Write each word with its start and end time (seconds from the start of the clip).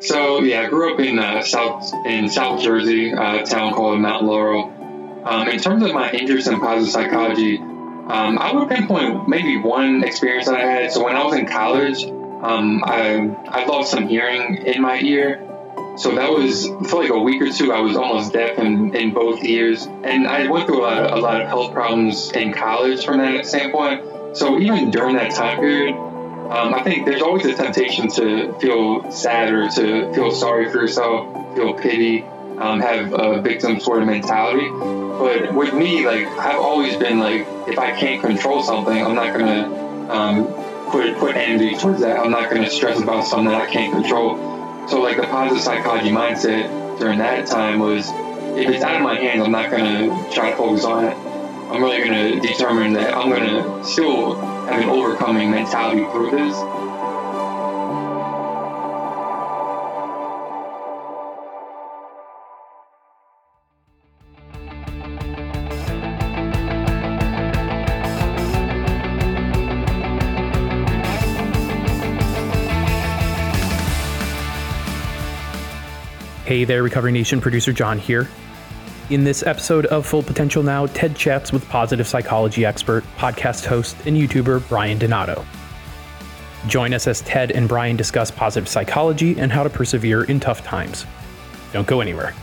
So 0.00 0.40
yeah, 0.42 0.62
I 0.62 0.66
grew 0.68 0.92
up 0.92 1.00
in 1.00 1.18
uh, 1.18 1.42
South 1.42 1.92
in 2.04 2.28
South 2.28 2.62
Jersey, 2.62 3.12
a 3.12 3.44
town 3.44 3.72
called 3.72 3.98
Mount 4.00 4.24
Laurel. 4.24 4.72
Um, 5.24 5.48
in 5.48 5.58
terms 5.58 5.82
of 5.82 5.92
my 5.92 6.10
interest 6.12 6.46
in 6.46 6.60
positive 6.60 6.92
psychology, 6.92 7.58
um, 7.58 8.38
I 8.38 8.52
would 8.52 8.68
pinpoint 8.68 9.28
maybe 9.28 9.56
one 9.56 10.04
experience 10.04 10.46
that 10.46 10.54
I 10.54 10.60
had. 10.60 10.92
So 10.92 11.02
when 11.02 11.16
I 11.16 11.24
was 11.24 11.34
in 11.34 11.46
college, 11.46 12.04
um, 12.04 12.84
I 12.84 13.34
I 13.48 13.64
lost 13.64 13.90
some 13.90 14.06
hearing 14.06 14.58
in 14.58 14.82
my 14.82 15.00
ear. 15.00 15.42
So 15.96 16.14
that 16.14 16.30
was 16.30 16.66
for 16.90 17.02
like 17.02 17.10
a 17.10 17.18
week 17.18 17.40
or 17.40 17.50
two. 17.50 17.72
I 17.72 17.80
was 17.80 17.96
almost 17.96 18.34
deaf 18.34 18.58
in, 18.58 18.94
in 18.94 19.14
both 19.14 19.42
ears, 19.42 19.86
and 19.86 20.26
I 20.26 20.46
went 20.48 20.66
through 20.66 20.84
a 20.84 21.16
a 21.16 21.18
lot 21.18 21.40
of 21.40 21.48
health 21.48 21.72
problems 21.72 22.30
in 22.32 22.52
college 22.52 23.04
from 23.04 23.18
that 23.18 23.46
standpoint. 23.46 24.36
So 24.36 24.58
even 24.58 24.90
during 24.90 25.16
that 25.16 25.30
time 25.32 25.58
period, 25.58 25.96
um, 26.50 26.74
I 26.74 26.82
think 26.82 27.06
there's 27.06 27.22
always 27.22 27.44
a 27.46 27.54
temptation 27.54 28.08
to 28.12 28.52
feel 28.60 29.10
sad 29.10 29.52
or 29.52 29.68
to 29.70 30.12
feel 30.14 30.30
sorry 30.30 30.70
for 30.70 30.80
yourself, 30.80 31.54
feel 31.56 31.74
pity, 31.74 32.22
um, 32.58 32.80
have 32.80 33.12
a 33.12 33.40
victim 33.40 33.80
sort 33.80 34.02
of 34.02 34.06
mentality. 34.06 34.68
But 34.70 35.54
with 35.54 35.74
me, 35.74 36.06
like 36.06 36.26
I've 36.38 36.60
always 36.60 36.96
been 36.96 37.18
like, 37.18 37.46
if 37.66 37.78
I 37.78 37.92
can't 37.92 38.20
control 38.20 38.62
something, 38.62 39.04
I'm 39.04 39.14
not 39.14 39.36
gonna 39.36 40.10
um, 40.10 40.46
put 40.90 41.16
put 41.18 41.36
energy 41.36 41.76
towards 41.76 42.00
that. 42.00 42.18
I'm 42.18 42.30
not 42.30 42.50
gonna 42.50 42.70
stress 42.70 43.00
about 43.00 43.26
something 43.26 43.50
that 43.50 43.60
I 43.60 43.70
can't 43.70 43.92
control. 43.92 44.36
So 44.88 45.00
like 45.00 45.16
the 45.16 45.24
positive 45.24 45.62
psychology 45.62 46.10
mindset 46.10 46.98
during 46.98 47.18
that 47.18 47.46
time 47.46 47.80
was, 47.80 48.08
if 48.56 48.68
it's 48.68 48.84
out 48.84 48.96
of 48.96 49.02
my 49.02 49.16
hands, 49.16 49.42
I'm 49.42 49.50
not 49.50 49.70
gonna 49.70 50.32
try 50.32 50.50
to 50.50 50.56
focus 50.56 50.84
on 50.84 51.06
it. 51.06 51.35
I'm 51.68 51.82
really 51.82 52.02
gonna 52.02 52.40
determine 52.40 52.92
that 52.92 53.14
I'm 53.14 53.28
gonna 53.28 53.84
still 53.84 54.36
have 54.66 54.82
an 54.82 54.88
overcoming 54.88 55.50
mentality 55.50 56.04
through 56.12 56.30
this 56.30 56.56
Hey 76.46 76.64
there, 76.64 76.84
Recovery 76.84 77.10
Nation 77.10 77.40
producer 77.40 77.72
John 77.72 77.98
here. 77.98 78.28
In 79.08 79.22
this 79.22 79.44
episode 79.44 79.86
of 79.86 80.04
Full 80.04 80.24
Potential 80.24 80.64
Now, 80.64 80.86
Ted 80.86 81.14
chats 81.14 81.52
with 81.52 81.68
positive 81.68 82.08
psychology 82.08 82.64
expert, 82.64 83.04
podcast 83.16 83.64
host, 83.64 83.96
and 84.04 84.16
YouTuber 84.16 84.68
Brian 84.68 84.98
Donato. 84.98 85.46
Join 86.66 86.92
us 86.92 87.06
as 87.06 87.20
Ted 87.20 87.52
and 87.52 87.68
Brian 87.68 87.94
discuss 87.94 88.32
positive 88.32 88.68
psychology 88.68 89.38
and 89.38 89.52
how 89.52 89.62
to 89.62 89.70
persevere 89.70 90.24
in 90.24 90.40
tough 90.40 90.64
times. 90.64 91.06
Don't 91.72 91.86
go 91.86 92.00
anywhere. 92.00 92.34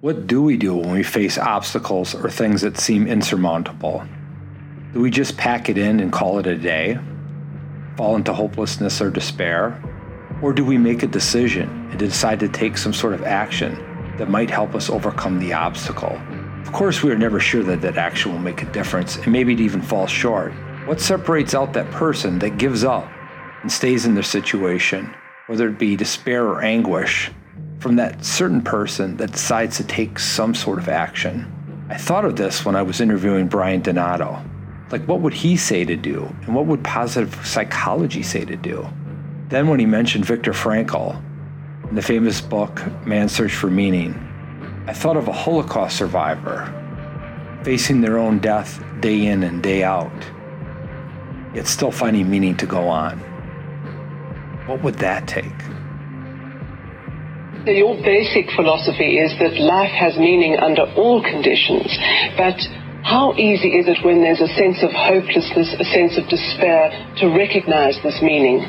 What 0.00 0.28
do 0.28 0.44
we 0.44 0.56
do 0.56 0.76
when 0.76 0.92
we 0.92 1.02
face 1.02 1.38
obstacles 1.38 2.14
or 2.14 2.30
things 2.30 2.60
that 2.60 2.78
seem 2.78 3.08
insurmountable? 3.08 4.06
Do 4.92 5.00
we 5.00 5.10
just 5.10 5.38
pack 5.38 5.70
it 5.70 5.78
in 5.78 6.00
and 6.00 6.12
call 6.12 6.38
it 6.38 6.46
a 6.46 6.54
day? 6.54 6.98
Fall 7.96 8.14
into 8.14 8.34
hopelessness 8.34 9.00
or 9.00 9.10
despair? 9.10 9.82
Or 10.42 10.52
do 10.52 10.66
we 10.66 10.76
make 10.76 11.02
a 11.02 11.06
decision 11.06 11.70
and 11.88 11.98
decide 11.98 12.40
to 12.40 12.48
take 12.48 12.76
some 12.76 12.92
sort 12.92 13.14
of 13.14 13.22
action 13.22 13.74
that 14.18 14.28
might 14.28 14.50
help 14.50 14.74
us 14.74 14.90
overcome 14.90 15.38
the 15.38 15.54
obstacle? 15.54 16.20
Of 16.60 16.72
course, 16.72 17.02
we 17.02 17.10
are 17.10 17.16
never 17.16 17.40
sure 17.40 17.62
that 17.62 17.80
that 17.80 17.96
action 17.96 18.32
will 18.32 18.38
make 18.38 18.62
a 18.62 18.70
difference, 18.72 19.16
and 19.16 19.32
maybe 19.32 19.54
it 19.54 19.60
even 19.60 19.80
falls 19.80 20.10
short. 20.10 20.52
What 20.84 21.00
separates 21.00 21.54
out 21.54 21.72
that 21.72 21.90
person 21.90 22.38
that 22.40 22.58
gives 22.58 22.84
up 22.84 23.08
and 23.62 23.72
stays 23.72 24.04
in 24.04 24.12
their 24.12 24.22
situation, 24.22 25.14
whether 25.46 25.68
it 25.68 25.78
be 25.78 25.96
despair 25.96 26.44
or 26.44 26.60
anguish, 26.60 27.30
from 27.78 27.96
that 27.96 28.22
certain 28.22 28.60
person 28.60 29.16
that 29.16 29.32
decides 29.32 29.78
to 29.78 29.84
take 29.84 30.18
some 30.18 30.54
sort 30.54 30.78
of 30.78 30.90
action. 30.90 31.50
I 31.88 31.96
thought 31.96 32.26
of 32.26 32.36
this 32.36 32.66
when 32.66 32.76
I 32.76 32.82
was 32.82 33.00
interviewing 33.00 33.48
Brian 33.48 33.80
Donato. 33.80 34.44
Like, 34.92 35.08
what 35.08 35.20
would 35.22 35.32
he 35.32 35.56
say 35.56 35.86
to 35.86 35.96
do? 35.96 36.28
And 36.42 36.54
what 36.54 36.66
would 36.66 36.84
positive 36.84 37.34
psychology 37.46 38.22
say 38.22 38.44
to 38.44 38.56
do? 38.56 38.86
Then, 39.48 39.68
when 39.68 39.80
he 39.80 39.86
mentioned 39.86 40.26
Viktor 40.26 40.52
Frankl 40.52 41.18
in 41.88 41.94
the 41.94 42.02
famous 42.02 42.42
book, 42.42 42.82
Man's 43.06 43.32
Search 43.32 43.54
for 43.54 43.70
Meaning, 43.70 44.12
I 44.86 44.92
thought 44.92 45.16
of 45.16 45.28
a 45.28 45.32
Holocaust 45.32 45.96
survivor 45.96 46.70
facing 47.64 48.02
their 48.02 48.18
own 48.18 48.38
death 48.38 48.84
day 49.00 49.26
in 49.26 49.42
and 49.44 49.62
day 49.62 49.82
out, 49.82 50.12
yet 51.54 51.66
still 51.66 51.90
finding 51.90 52.28
meaning 52.28 52.56
to 52.58 52.66
go 52.66 52.88
on. 52.88 53.18
What 54.66 54.82
would 54.82 54.96
that 54.96 55.26
take? 55.26 55.46
Your 57.64 57.94
basic 58.02 58.50
philosophy 58.56 59.18
is 59.18 59.32
that 59.38 59.54
life 59.54 59.92
has 59.92 60.18
meaning 60.18 60.58
under 60.58 60.82
all 60.96 61.22
conditions, 61.22 61.96
but 62.36 62.58
how 63.02 63.34
easy 63.34 63.74
is 63.74 63.88
it 63.88 63.98
when 64.04 64.22
there's 64.22 64.40
a 64.40 64.48
sense 64.54 64.82
of 64.82 64.90
hopelessness, 64.92 65.74
a 65.78 65.84
sense 65.84 66.16
of 66.18 66.28
despair, 66.28 66.90
to 67.18 67.28
recognize 67.34 67.98
this 68.02 68.20
meaning? 68.22 68.62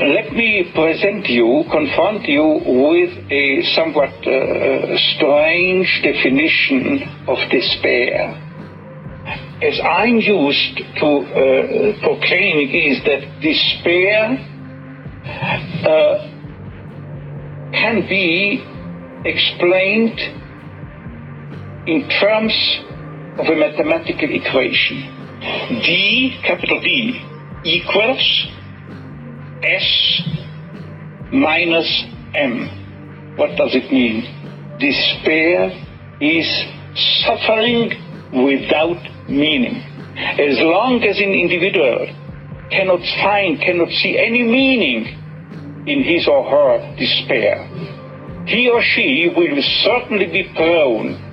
Let 0.00 0.32
me 0.32 0.72
present 0.74 1.28
you, 1.28 1.64
confront 1.70 2.24
you 2.24 2.42
with 2.42 3.12
a 3.30 3.62
somewhat 3.76 4.10
uh, 4.26 4.96
strange 5.14 6.00
definition 6.02 7.04
of 7.28 7.38
despair. 7.50 8.34
As 9.62 9.78
I'm 9.78 10.16
used 10.16 10.82
to 10.98 11.06
uh, 11.06 12.00
proclaiming 12.00 12.72
is 12.72 13.04
that 13.04 13.20
despair 13.40 14.34
uh, 15.86 16.18
can 17.70 18.00
be 18.08 18.64
explained 19.24 20.41
in 21.86 22.08
terms 22.20 22.54
of 23.38 23.46
a 23.46 23.56
mathematical 23.56 24.28
equation. 24.30 25.02
D, 25.82 26.38
capital 26.44 26.80
D, 26.80 27.20
equals 27.64 28.46
S 29.64 30.22
minus 31.32 32.04
M. 32.34 33.34
What 33.36 33.56
does 33.56 33.74
it 33.74 33.90
mean? 33.90 34.22
Despair 34.78 35.70
is 36.20 36.46
suffering 37.24 37.90
without 38.44 39.02
meaning. 39.28 39.82
As 40.16 40.58
long 40.60 41.02
as 41.02 41.18
an 41.18 41.32
individual 41.32 42.06
cannot 42.70 43.00
find, 43.24 43.58
cannot 43.60 43.88
see 43.88 44.18
any 44.18 44.42
meaning 44.42 45.18
in 45.88 46.04
his 46.04 46.28
or 46.28 46.48
her 46.48 46.94
despair. 46.96 47.66
He 48.46 48.70
or 48.70 48.82
she 48.82 49.32
will 49.34 49.60
certainly 49.82 50.26
be 50.26 50.52
prone 50.54 51.31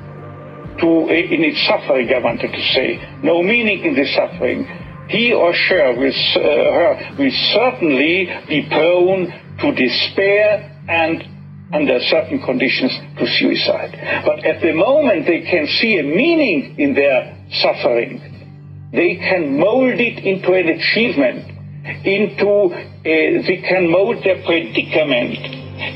to, 0.79 1.09
in 1.09 1.43
its 1.43 1.59
suffering, 1.67 2.09
I 2.13 2.19
wanted 2.19 2.51
to 2.51 2.63
say, 2.73 2.99
no 3.23 3.43
meaning 3.43 3.83
in 3.85 3.95
the 3.95 4.05
suffering. 4.15 4.65
He 5.09 5.33
or 5.33 5.53
she 5.53 5.73
will, 5.73 6.13
uh, 6.13 6.39
her 6.39 7.15
will 7.17 7.31
certainly 7.53 8.29
be 8.47 8.67
prone 8.69 9.33
to 9.61 9.71
despair 9.73 10.77
and 10.87 11.23
under 11.73 11.99
certain 12.01 12.41
conditions 12.41 12.91
to 13.17 13.25
suicide. 13.27 13.93
But 14.25 14.45
at 14.45 14.61
the 14.61 14.73
moment 14.73 15.25
they 15.25 15.41
can 15.41 15.67
see 15.67 15.97
a 15.99 16.03
meaning 16.03 16.77
in 16.79 16.93
their 16.93 17.37
suffering, 17.61 18.89
they 18.91 19.15
can 19.15 19.59
mold 19.59 19.99
it 19.99 20.23
into 20.23 20.53
an 20.53 20.69
achievement 20.69 21.59
into, 22.05 22.69
uh, 22.69 23.03
they 23.03 23.63
can 23.67 23.89
mold 23.89 24.23
their 24.23 24.43
predicament 24.43 25.37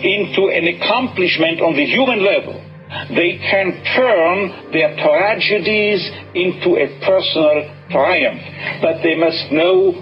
into 0.03 0.49
an 0.49 0.67
accomplishment 0.67 1.61
on 1.61 1.75
the 1.75 1.85
human 1.85 2.23
level. 2.23 2.72
They 3.09 3.37
can 3.37 3.83
turn 3.95 4.71
their 4.71 4.95
tragedies 4.95 6.01
into 6.35 6.77
a 6.77 6.87
personal 7.05 7.69
triumph, 7.89 8.41
but 8.81 9.01
they 9.03 9.15
must 9.15 9.51
know 9.51 9.93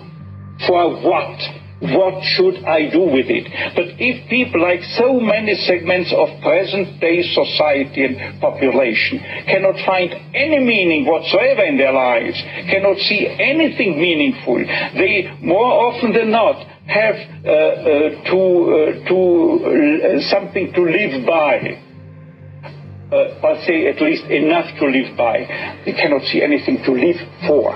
for 0.67 1.01
what 1.01 1.39
what 1.81 2.23
should 2.37 2.61
I 2.63 2.93
do 2.93 3.01
with 3.01 3.25
it? 3.25 3.49
But 3.73 3.97
if 3.97 4.29
people, 4.29 4.61
like 4.61 4.83
so 5.01 5.19
many 5.19 5.55
segments 5.65 6.13
of 6.13 6.29
present 6.45 7.01
day 7.01 7.25
society 7.25 8.05
and 8.05 8.39
population, 8.39 9.17
cannot 9.49 9.81
find 9.83 10.13
any 10.35 10.61
meaning 10.61 11.09
whatsoever 11.09 11.65
in 11.65 11.77
their 11.77 11.91
lives, 11.91 12.37
cannot 12.69 12.97
see 13.09 13.25
anything 13.25 13.97
meaningful, 13.97 14.61
they 14.93 15.33
more 15.41 15.89
often 15.89 16.13
than 16.13 16.29
not 16.29 16.61
have 16.85 17.15
uh, 17.17 17.49
uh, 17.49 18.29
to, 18.29 18.39
uh, 18.69 19.09
to 19.09 19.17
uh, 19.65 20.29
something 20.29 20.71
to 20.73 20.81
live 20.85 21.25
by. 21.25 21.81
Uh, 23.11 23.27
or 23.43 23.61
say 23.65 23.87
at 23.87 23.99
least 24.01 24.23
enough 24.25 24.65
to 24.79 24.85
live 24.85 25.17
by. 25.17 25.39
They 25.85 25.91
cannot 25.91 26.21
see 26.23 26.41
anything 26.41 26.81
to 26.85 26.91
live 26.91 27.17
for. 27.45 27.75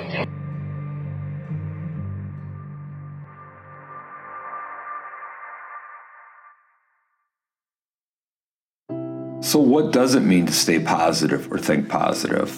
So, 9.41 9.59
what 9.59 9.91
does 9.91 10.15
it 10.15 10.21
mean 10.21 10.45
to 10.45 10.53
stay 10.53 10.79
positive 10.79 11.51
or 11.51 11.57
think 11.57 11.89
positive? 11.89 12.49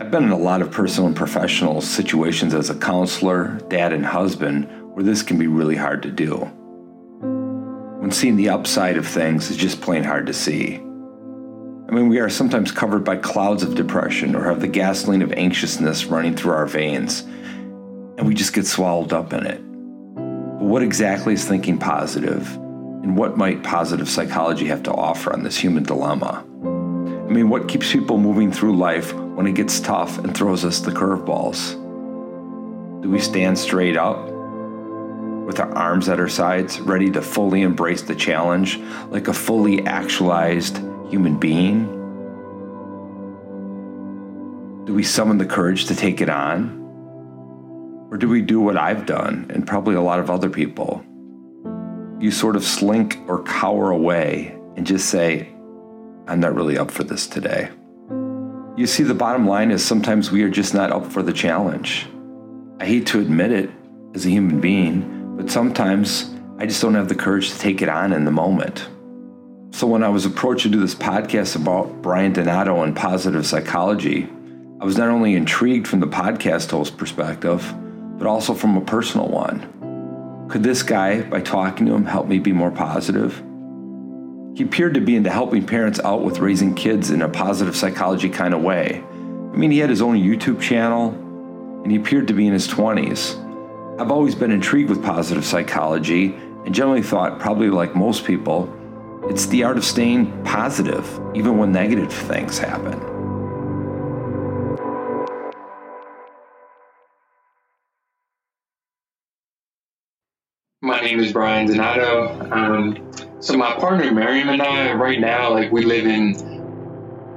I've 0.00 0.10
been 0.10 0.24
in 0.24 0.30
a 0.30 0.38
lot 0.38 0.62
of 0.62 0.70
personal 0.70 1.06
and 1.06 1.16
professional 1.16 1.82
situations 1.82 2.54
as 2.54 2.70
a 2.70 2.74
counselor, 2.74 3.60
dad, 3.68 3.92
and 3.92 4.06
husband 4.06 4.68
where 4.94 5.04
this 5.04 5.22
can 5.22 5.38
be 5.38 5.46
really 5.46 5.76
hard 5.76 6.02
to 6.02 6.10
do. 6.10 6.50
When 8.12 8.18
seeing 8.18 8.36
the 8.36 8.50
upside 8.50 8.98
of 8.98 9.06
things 9.06 9.50
is 9.50 9.56
just 9.56 9.80
plain 9.80 10.04
hard 10.04 10.26
to 10.26 10.34
see. 10.34 10.74
I 10.74 11.92
mean, 11.92 12.10
we 12.10 12.18
are 12.18 12.28
sometimes 12.28 12.70
covered 12.70 13.04
by 13.04 13.16
clouds 13.16 13.62
of 13.62 13.74
depression 13.74 14.36
or 14.36 14.44
have 14.44 14.60
the 14.60 14.68
gasoline 14.68 15.22
of 15.22 15.32
anxiousness 15.32 16.04
running 16.04 16.36
through 16.36 16.52
our 16.52 16.66
veins, 16.66 17.22
and 17.22 18.26
we 18.26 18.34
just 18.34 18.52
get 18.52 18.66
swallowed 18.66 19.14
up 19.14 19.32
in 19.32 19.46
it. 19.46 19.56
But 19.56 20.66
what 20.66 20.82
exactly 20.82 21.32
is 21.32 21.48
thinking 21.48 21.78
positive, 21.78 22.54
and 22.54 23.16
what 23.16 23.38
might 23.38 23.62
positive 23.62 24.10
psychology 24.10 24.66
have 24.66 24.82
to 24.82 24.92
offer 24.92 25.32
on 25.32 25.42
this 25.42 25.56
human 25.56 25.84
dilemma? 25.84 26.44
I 26.44 27.32
mean, 27.32 27.48
what 27.48 27.66
keeps 27.66 27.90
people 27.90 28.18
moving 28.18 28.52
through 28.52 28.76
life 28.76 29.14
when 29.14 29.46
it 29.46 29.54
gets 29.54 29.80
tough 29.80 30.18
and 30.18 30.36
throws 30.36 30.66
us 30.66 30.80
the 30.80 30.90
curveballs? 30.90 31.80
Do 33.00 33.08
we 33.08 33.20
stand 33.20 33.58
straight 33.58 33.96
up 33.96 34.31
with 35.46 35.60
our 35.60 35.70
arms 35.72 36.08
at 36.08 36.20
our 36.20 36.28
sides, 36.28 36.80
ready 36.80 37.10
to 37.10 37.22
fully 37.22 37.62
embrace 37.62 38.02
the 38.02 38.14
challenge 38.14 38.78
like 39.10 39.28
a 39.28 39.32
fully 39.32 39.84
actualized 39.86 40.78
human 41.08 41.38
being? 41.38 41.86
Do 44.84 44.94
we 44.94 45.02
summon 45.02 45.38
the 45.38 45.46
courage 45.46 45.86
to 45.86 45.94
take 45.94 46.20
it 46.20 46.28
on? 46.28 46.78
Or 48.10 48.16
do 48.16 48.28
we 48.28 48.42
do 48.42 48.60
what 48.60 48.76
I've 48.76 49.06
done 49.06 49.50
and 49.54 49.66
probably 49.66 49.94
a 49.94 50.00
lot 50.00 50.18
of 50.18 50.30
other 50.30 50.50
people? 50.50 51.04
You 52.20 52.30
sort 52.30 52.56
of 52.56 52.64
slink 52.64 53.18
or 53.26 53.42
cower 53.42 53.90
away 53.90 54.56
and 54.76 54.86
just 54.86 55.08
say, 55.08 55.48
I'm 56.26 56.40
not 56.40 56.54
really 56.54 56.78
up 56.78 56.90
for 56.90 57.04
this 57.04 57.26
today. 57.26 57.70
You 58.76 58.86
see, 58.86 59.02
the 59.02 59.14
bottom 59.14 59.46
line 59.46 59.70
is 59.70 59.84
sometimes 59.84 60.30
we 60.30 60.42
are 60.42 60.50
just 60.50 60.72
not 60.72 60.92
up 60.92 61.06
for 61.06 61.22
the 61.22 61.32
challenge. 61.32 62.06
I 62.80 62.86
hate 62.86 63.06
to 63.08 63.20
admit 63.20 63.52
it 63.52 63.70
as 64.14 64.24
a 64.24 64.30
human 64.30 64.60
being, 64.60 65.21
but 65.36 65.50
sometimes 65.50 66.30
I 66.58 66.66
just 66.66 66.80
don't 66.80 66.94
have 66.94 67.08
the 67.08 67.14
courage 67.14 67.50
to 67.50 67.58
take 67.58 67.82
it 67.82 67.88
on 67.88 68.12
in 68.12 68.24
the 68.24 68.30
moment. 68.30 68.88
So 69.72 69.86
when 69.86 70.04
I 70.04 70.10
was 70.10 70.26
approached 70.26 70.64
to 70.64 70.68
do 70.68 70.78
this 70.78 70.94
podcast 70.94 71.56
about 71.56 72.02
Brian 72.02 72.32
Donato 72.32 72.82
and 72.82 72.94
positive 72.94 73.46
psychology, 73.46 74.28
I 74.80 74.84
was 74.84 74.98
not 74.98 75.08
only 75.08 75.34
intrigued 75.34 75.88
from 75.88 76.00
the 76.00 76.06
podcast 76.06 76.70
host 76.70 76.96
perspective, 76.96 77.74
but 78.18 78.26
also 78.26 78.52
from 78.52 78.76
a 78.76 78.80
personal 78.80 79.28
one. 79.28 80.48
Could 80.50 80.62
this 80.62 80.82
guy, 80.82 81.22
by 81.22 81.40
talking 81.40 81.86
to 81.86 81.94
him, 81.94 82.04
help 82.04 82.26
me 82.26 82.38
be 82.38 82.52
more 82.52 82.70
positive? 82.70 83.42
He 84.54 84.64
appeared 84.64 84.94
to 84.94 85.00
be 85.00 85.16
into 85.16 85.30
helping 85.30 85.64
parents 85.64 85.98
out 86.00 86.22
with 86.22 86.40
raising 86.40 86.74
kids 86.74 87.10
in 87.10 87.22
a 87.22 87.28
positive 87.28 87.74
psychology 87.74 88.28
kind 88.28 88.52
of 88.52 88.62
way. 88.62 89.02
I 89.02 89.56
mean, 89.56 89.70
he 89.70 89.78
had 89.78 89.88
his 89.88 90.02
own 90.02 90.16
YouTube 90.16 90.60
channel, 90.60 91.10
and 91.82 91.90
he 91.90 91.96
appeared 91.96 92.28
to 92.28 92.34
be 92.34 92.46
in 92.46 92.52
his 92.52 92.68
20s. 92.68 93.38
I've 93.98 94.10
always 94.10 94.34
been 94.34 94.50
intrigued 94.50 94.88
with 94.88 95.04
positive 95.04 95.44
psychology 95.44 96.34
and 96.64 96.74
generally 96.74 97.02
thought, 97.02 97.38
probably 97.38 97.68
like 97.68 97.94
most 97.94 98.24
people, 98.24 98.72
it's 99.28 99.44
the 99.46 99.64
art 99.64 99.76
of 99.76 99.84
staying 99.84 100.44
positive, 100.44 101.06
even 101.34 101.58
when 101.58 101.72
negative 101.72 102.10
things 102.10 102.58
happen. 102.58 102.98
My 110.80 111.00
name 111.00 111.20
is 111.20 111.32
Brian 111.32 111.66
Donato. 111.66 112.50
Um, 112.50 113.12
so 113.40 113.58
my 113.58 113.74
partner 113.74 114.10
Miriam 114.10 114.48
and 114.48 114.62
I, 114.62 114.94
right 114.94 115.20
now, 115.20 115.50
like 115.50 115.70
we 115.70 115.84
live 115.84 116.06
in 116.06 116.50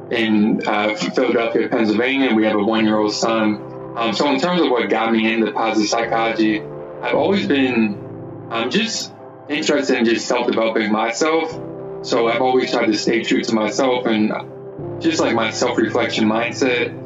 in 0.09 0.65
uh, 0.65 0.95
Philadelphia, 0.95 1.67
Pennsylvania. 1.67 2.33
We 2.33 2.45
have 2.45 2.55
a 2.55 2.63
one-year-old 2.63 3.11
son. 3.11 3.74
Um, 3.95 4.13
so 4.13 4.29
in 4.31 4.39
terms 4.39 4.61
of 4.61 4.69
what 4.69 4.89
got 4.89 5.11
me 5.11 5.31
into 5.31 5.51
positive 5.51 5.89
psychology, 5.89 6.61
I've 7.01 7.15
always 7.15 7.47
been 7.47 8.47
um, 8.51 8.69
just 8.69 9.13
interested 9.49 9.97
in 9.97 10.05
just 10.05 10.27
self-developing 10.27 10.91
myself. 10.91 11.51
So 12.05 12.27
I've 12.27 12.41
always 12.41 12.71
tried 12.71 12.87
to 12.87 12.97
stay 12.97 13.23
true 13.23 13.41
to 13.43 13.55
myself 13.55 14.05
and 14.05 14.31
just 15.01 15.19
like 15.19 15.33
my 15.33 15.51
self-reflection 15.51 16.25
mindset. 16.25 17.01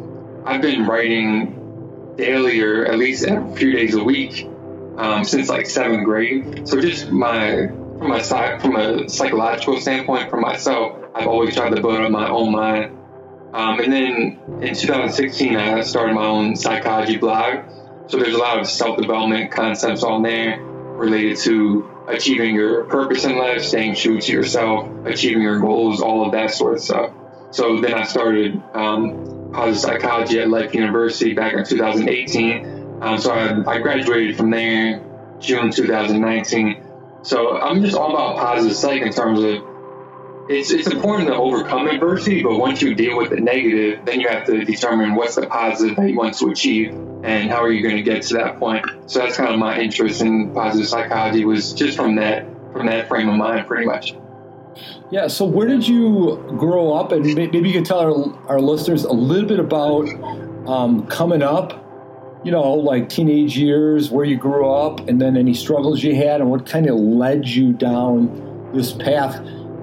I've 0.45 0.61
been 0.61 0.85
writing 0.85 2.15
daily 2.17 2.61
or 2.61 2.85
at 2.85 2.97
least 2.97 3.25
a 3.25 3.55
few 3.55 3.71
days 3.71 3.95
a 3.95 4.03
week 4.03 4.49
um, 4.97 5.23
since 5.23 5.47
like 5.47 5.67
seventh 5.67 6.03
grade. 6.05 6.67
So 6.67 6.81
just 6.81 7.11
my 7.11 7.67
from 7.99 8.11
a 8.11 8.59
from 8.59 8.75
a 8.75 9.09
psychological 9.09 9.79
standpoint 9.79 10.29
for 10.29 10.39
myself, 10.39 10.97
I've 11.13 11.27
always 11.27 11.55
tried 11.55 11.75
to 11.75 11.81
build 11.81 11.99
up 11.99 12.11
my 12.11 12.29
own 12.29 12.51
mind. 12.51 12.98
Um, 13.53 13.79
and 13.79 13.91
then 13.91 14.39
in 14.61 14.75
2016, 14.75 15.55
I 15.55 15.81
started 15.81 16.13
my 16.13 16.25
own 16.25 16.55
psychology 16.55 17.17
blog. 17.17 17.65
So 18.07 18.17
there's 18.17 18.35
a 18.35 18.37
lot 18.37 18.59
of 18.59 18.67
self-development 18.67 19.51
concepts 19.51 20.03
on 20.03 20.23
there 20.23 20.59
related 20.61 21.37
to 21.37 21.89
achieving 22.07 22.55
your 22.55 22.85
purpose 22.85 23.23
in 23.23 23.37
life, 23.37 23.61
staying 23.61 23.95
true 23.95 24.19
to 24.19 24.31
yourself, 24.31 24.89
achieving 25.05 25.41
your 25.41 25.59
goals, 25.59 26.01
all 26.01 26.25
of 26.25 26.31
that 26.33 26.51
sort 26.51 26.73
of 26.73 26.81
stuff. 26.81 27.11
So 27.51 27.79
then 27.81 27.93
I 27.93 28.03
started 28.03 28.61
um, 28.73 29.51
positive 29.53 29.79
psychology 29.79 30.39
at 30.39 30.49
Life 30.49 30.73
University 30.73 31.33
back 31.33 31.53
in 31.53 31.65
2018. 31.65 33.01
Um, 33.01 33.17
so 33.17 33.31
I, 33.31 33.75
I 33.75 33.79
graduated 33.79 34.37
from 34.37 34.51
there 34.51 35.01
June 35.39 35.71
2019. 35.71 36.83
So 37.23 37.57
I'm 37.57 37.81
just 37.83 37.95
all 37.95 38.11
about 38.11 38.37
positive 38.37 38.75
psych 38.75 39.01
in 39.01 39.11
terms 39.11 39.39
of 39.41 39.63
it's 40.49 40.71
it's 40.71 40.87
important 40.87 41.27
to 41.27 41.35
overcome 41.35 41.87
adversity, 41.87 42.41
but 42.41 42.57
once 42.57 42.81
you 42.81 42.95
deal 42.95 43.15
with 43.15 43.29
the 43.29 43.39
negative, 43.39 44.03
then 44.03 44.19
you 44.19 44.27
have 44.27 44.45
to 44.47 44.65
determine 44.65 45.13
what's 45.13 45.35
the 45.35 45.45
positive 45.45 45.95
that 45.95 46.09
you 46.09 46.17
want 46.17 46.33
to 46.39 46.47
achieve 46.49 46.91
and 47.23 47.51
how 47.51 47.61
are 47.61 47.71
you 47.71 47.83
going 47.83 47.97
to 47.97 48.01
get 48.01 48.23
to 48.23 48.33
that 48.33 48.57
point. 48.57 48.83
So 49.05 49.19
that's 49.19 49.37
kind 49.37 49.53
of 49.53 49.59
my 49.59 49.79
interest 49.79 50.21
in 50.21 50.51
positive 50.51 50.87
psychology 50.87 51.45
was 51.45 51.73
just 51.73 51.95
from 51.95 52.15
that 52.15 52.47
from 52.73 52.87
that 52.87 53.07
frame 53.07 53.29
of 53.29 53.35
mind, 53.35 53.67
pretty 53.67 53.85
much. 53.85 54.15
Yeah. 55.11 55.27
So 55.27 55.45
where 55.45 55.67
did 55.67 55.87
you 55.87 56.43
grow 56.57 56.93
up, 56.93 57.11
and 57.11 57.23
maybe 57.23 57.69
you 57.69 57.73
can 57.73 57.83
tell 57.83 57.99
our 57.99 58.49
our 58.49 58.59
listeners 58.59 59.03
a 59.03 59.13
little 59.13 59.47
bit 59.47 59.59
about 59.59 60.09
um, 60.67 61.05
coming 61.07 61.43
up 61.43 61.85
you 62.41 62.51
know, 62.51 62.71
like 62.71 63.09
teenage 63.09 63.57
years, 63.57 64.09
where 64.09 64.23
you 64.23 64.37
grew 64.37 64.65
up, 64.69 65.09
and 65.09 65.19
then 65.21 65.35
any 65.35 65.53
struggles 65.53 66.01
you 66.01 66.15
had, 66.15 66.39
and 66.39 66.49
what 66.49 66.65
kind 66.65 66.89
of 66.89 66.95
led 66.95 67.45
you 67.45 67.73
down 67.73 68.71
this 68.73 68.93
path. 68.93 69.35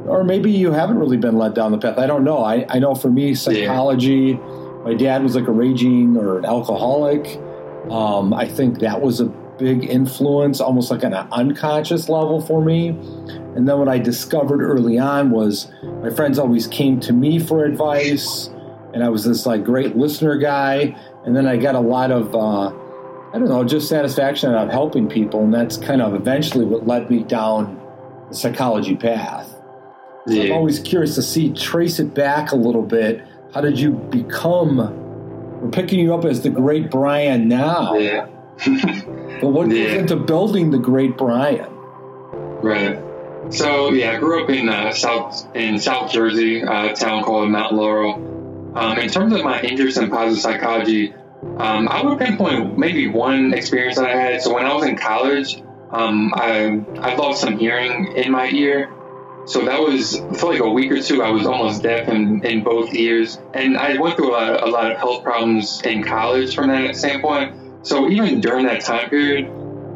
Or 0.06 0.25
maybe 0.25 0.50
you 0.50 0.73
haven't 0.73 0.99
really 0.99 1.17
been 1.17 1.37
led 1.37 1.55
down 1.55 1.73
the 1.73 1.79
path. 1.79 1.98
I 1.98 2.06
don't 2.06 2.25
know. 2.25 2.39
I, 2.39 2.67
I 2.69 2.79
know 2.79 2.94
for 2.94 3.10
me, 3.10 3.34
psychology, 3.34 4.34
my 4.84 4.94
dad 4.94 5.22
was 5.22 5.34
like 5.34 5.48
a 5.48 5.53
raging 5.53 6.17
or 6.17 6.39
an 6.39 6.44
alcoholic. 6.44 7.41
Um, 7.91 8.32
I 8.32 8.46
think 8.46 8.81
that 8.81 9.01
was 9.01 9.20
a 9.20 9.27
big 9.27 9.84
influence, 9.84 10.60
almost 10.60 10.91
like 10.91 11.03
on 11.05 11.15
an 11.15 11.27
unconscious 11.32 12.08
level 12.08 12.41
for 12.41 12.63
me. 12.63 12.89
And 12.89 13.69
then 13.69 13.79
what 13.79 13.89
I 13.89 13.98
discovered 13.98 14.63
early 14.63 14.98
on 14.98 15.31
was 15.31 15.70
my 16.03 16.10
friends 16.10 16.39
always 16.39 16.67
came 16.67 17.01
to 17.01 17.13
me 17.13 17.39
for 17.39 17.65
advice, 17.65 18.51
and 18.93 19.03
I 19.03 19.08
was 19.08 19.25
this 19.25 19.46
like 19.46 19.65
great 19.65 19.96
listener 19.96 20.36
guy 20.36 20.94
and 21.27 21.34
then 21.34 21.46
I 21.46 21.56
got 21.56 21.75
a 21.75 21.81
lot 21.81 22.10
of 22.10 22.34
uh, 22.34 22.69
I 22.69 23.39
don't 23.39 23.48
know, 23.48 23.65
just 23.65 23.89
satisfaction 23.89 24.55
out 24.55 24.69
of 24.69 24.70
helping 24.70 25.08
people, 25.08 25.43
and 25.43 25.53
that's 25.53 25.77
kind 25.77 26.01
of 26.01 26.15
eventually 26.15 26.65
what 26.65 26.86
led 26.86 27.10
me 27.10 27.25
down 27.25 27.79
the 28.29 28.34
psychology 28.34 28.96
path. 28.96 29.53
Yeah. 30.26 30.44
I'm 30.44 30.52
always 30.52 30.78
curious 30.78 31.14
to 31.14 31.22
see, 31.22 31.52
trace 31.52 31.98
it 31.98 32.14
back 32.14 32.52
a 32.52 32.56
little 32.56 32.82
bit. 32.82 33.22
How 33.54 33.60
did 33.60 33.78
you 33.78 33.92
become? 33.92 34.76
We're 35.60 35.70
picking 35.70 36.00
you 36.00 36.14
up 36.14 36.24
as 36.24 36.42
the 36.42 36.50
great 36.50 36.90
Brian 36.90 37.48
now. 37.48 37.94
Yeah. 37.94 38.26
but 39.40 39.48
what 39.48 39.70
yeah. 39.70 39.84
goes 39.84 39.92
into 39.94 40.16
building 40.16 40.70
the 40.70 40.78
great 40.78 41.16
Brian? 41.16 41.72
Right. 42.62 43.02
So 43.50 43.92
yeah, 43.92 44.12
I 44.12 44.16
grew 44.18 44.42
up 44.42 44.50
in 44.50 44.68
uh, 44.68 44.92
South 44.92 45.46
in 45.54 45.78
South 45.78 46.10
Jersey, 46.10 46.62
a 46.62 46.92
town 46.94 47.22
called 47.22 47.48
Mount 47.50 47.74
Laurel. 47.74 48.14
Um, 48.74 48.98
in 48.98 49.08
terms 49.08 49.32
of 49.34 49.44
my 49.44 49.60
interest 49.62 49.96
in 49.98 50.10
positive 50.10 50.42
psychology, 50.42 51.14
um, 51.56 51.88
I 51.88 52.02
would 52.02 52.18
pinpoint 52.18 52.76
maybe 52.76 53.08
one 53.08 53.54
experience 53.54 53.96
that 53.96 54.06
I 54.06 54.16
had. 54.16 54.42
So 54.42 54.52
when 54.52 54.66
I 54.66 54.74
was 54.74 54.84
in 54.84 54.96
college, 54.96 55.62
um, 55.90 56.34
I 56.34 56.84
I 56.98 57.14
lost 57.14 57.40
some 57.40 57.56
hearing 57.58 58.12
in 58.16 58.32
my 58.32 58.50
ear. 58.50 58.90
So 59.46 59.65
that 59.65 59.81
was 59.81 60.17
for 60.41 60.53
like 60.53 60.60
a 60.60 60.69
week 60.69 60.91
or 60.91 61.00
two. 61.00 61.22
I 61.22 61.31
was 61.31 61.46
almost 61.46 61.82
deaf 61.82 62.08
in, 62.08 62.44
in 62.44 62.65
both 62.65 62.93
ears, 62.93 63.38
and 63.55 63.76
I 63.76 63.96
went 63.96 64.17
through 64.17 64.31
a 64.31 64.32
lot, 64.32 64.53
of, 64.53 64.69
a 64.69 64.70
lot 64.70 64.91
of 64.91 64.98
health 64.98 65.22
problems 65.22 65.81
in 65.82 66.03
college 66.03 66.55
from 66.55 66.69
that 66.69 66.96
standpoint. 66.96 67.86
So 67.86 68.08
even 68.10 68.41
during 68.41 68.67
that 68.67 68.81
time 68.81 69.08
period, 69.08 69.46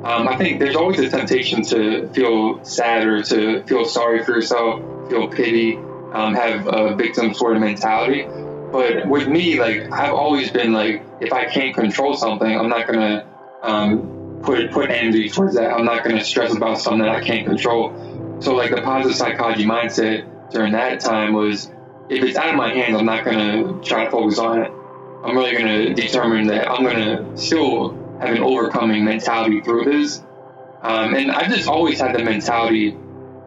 um, 0.04 0.28
I 0.28 0.36
think 0.36 0.60
there's 0.60 0.76
always 0.76 1.00
a 1.00 1.10
temptation 1.10 1.62
to 1.64 2.08
feel 2.10 2.64
sad 2.64 3.04
or 3.04 3.22
to 3.24 3.64
feel 3.64 3.84
sorry 3.84 4.24
for 4.24 4.36
yourself, 4.36 4.80
feel 5.10 5.26
pity, 5.26 5.76
um, 6.12 6.34
have 6.34 6.68
a 6.68 6.94
victim 6.94 7.34
sort 7.34 7.56
of 7.56 7.60
mentality. 7.60 8.22
But 8.70 9.08
with 9.08 9.26
me, 9.26 9.58
like 9.58 9.90
I've 9.90 10.14
always 10.14 10.50
been 10.50 10.72
like, 10.72 11.04
if 11.20 11.32
I 11.32 11.46
can't 11.46 11.74
control 11.74 12.14
something, 12.14 12.56
I'm 12.56 12.68
not 12.68 12.86
gonna 12.86 13.26
um, 13.62 14.40
put 14.42 14.70
put 14.70 14.90
energy 14.90 15.28
towards 15.28 15.56
that. 15.56 15.72
I'm 15.72 15.84
not 15.84 16.04
gonna 16.04 16.24
stress 16.24 16.54
about 16.54 16.78
something 16.78 17.00
that 17.00 17.10
I 17.10 17.20
can't 17.20 17.46
control. 17.46 17.90
So 18.40 18.54
like 18.54 18.70
the 18.70 18.82
positive 18.82 19.16
psychology 19.16 19.64
mindset 19.64 20.50
during 20.50 20.72
that 20.72 21.00
time 21.00 21.32
was 21.34 21.70
if 22.08 22.24
it's 22.24 22.36
out 22.36 22.48
of 22.48 22.56
my 22.56 22.72
hands, 22.72 22.96
I'm 22.98 23.06
not 23.06 23.24
going 23.24 23.38
to 23.38 23.88
try 23.88 24.04
to 24.04 24.10
focus 24.10 24.38
on 24.38 24.62
it. 24.62 24.72
I'm 25.22 25.36
really 25.36 25.52
going 25.52 25.66
to 25.66 25.94
determine 25.94 26.46
that 26.48 26.70
I'm 26.70 26.82
going 26.82 26.96
to 26.96 27.36
still 27.36 27.90
have 28.20 28.34
an 28.34 28.42
overcoming 28.42 29.04
mentality 29.04 29.60
through 29.60 29.84
this. 29.84 30.22
Um, 30.82 31.14
and 31.14 31.30
I've 31.30 31.52
just 31.52 31.68
always 31.68 32.00
had 32.00 32.14
the 32.14 32.24
mentality 32.24 32.96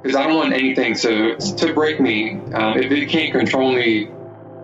because 0.01 0.15
I 0.15 0.27
don't 0.27 0.35
want 0.35 0.53
anything 0.53 0.95
to 0.97 1.37
to 1.37 1.73
break 1.73 1.99
me. 1.99 2.39
Um, 2.53 2.77
if 2.77 2.91
it 2.91 3.09
can't 3.09 3.31
control 3.31 3.73
me, 3.73 4.09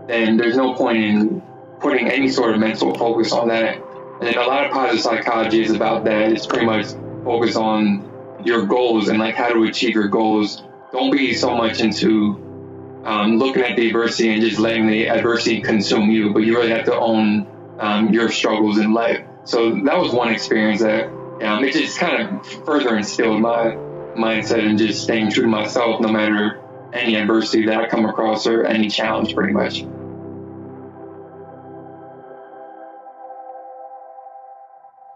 then 0.08 0.38
there's 0.38 0.56
no 0.56 0.76
point 0.76 0.98
in 0.98 1.42
putting 1.80 2.08
any 2.08 2.30
sort 2.30 2.54
of 2.54 2.60
mental 2.60 2.94
focus 2.94 3.32
on 3.32 3.48
that. 3.48 3.82
And 4.22 4.36
a 4.36 4.46
lot 4.46 4.66
of 4.66 4.72
positive 4.72 5.02
psychology 5.02 5.64
is 5.64 5.72
about 5.72 6.04
that. 6.04 6.32
It's 6.32 6.46
pretty 6.46 6.66
much 6.66 6.88
focus 7.24 7.56
on 7.56 8.09
your 8.46 8.66
goals 8.66 9.10
and 9.10 9.20
like 9.20 9.36
how 9.36 9.50
to 9.50 9.64
achieve 9.64 9.96
your 9.96 10.08
goals. 10.08 10.64
Don't 10.92 11.12
be 11.12 11.34
so 11.34 11.56
much 11.56 11.82
into 11.82 13.02
um, 13.06 13.38
looking 13.38 13.64
at 13.64 13.76
the 13.76 13.88
adversity 13.88 14.30
and 14.30 14.42
just 14.42 14.60
letting 14.60 14.88
the 14.88 15.10
adversity 15.10 15.62
consume 15.62 16.10
you, 16.10 16.34
but 16.34 16.40
you 16.40 16.56
really 16.56 16.70
have 16.72 16.86
to 16.86 16.96
own 16.96 17.48
um, 17.80 18.10
your 18.10 18.30
struggles 18.30 18.78
in 18.78 18.94
life. 18.94 19.26
So 19.46 19.72
that 19.84 19.98
was 19.98 20.12
one 20.14 20.34
experience 20.34 20.82
that 20.82 21.08
um, 21.42 21.64
it 21.64 21.74
just 21.74 21.98
kind 21.98 22.22
of 22.22 22.46
further 22.66 22.98
instilled 22.98 23.42
my 23.42 23.76
mindset 24.16 24.66
and 24.66 24.78
just 24.78 25.04
staying 25.04 25.32
true 25.32 25.44
to 25.44 25.50
myself 25.50 26.02
no 26.02 26.10
matter 26.10 26.62
any 26.94 27.16
adversity 27.16 27.66
that 27.68 27.78
I 27.78 27.88
come 27.88 28.06
across 28.06 28.48
or 28.48 28.66
any 28.66 28.90
challenge, 28.90 29.34
pretty 29.34 29.54
much. 29.54 29.84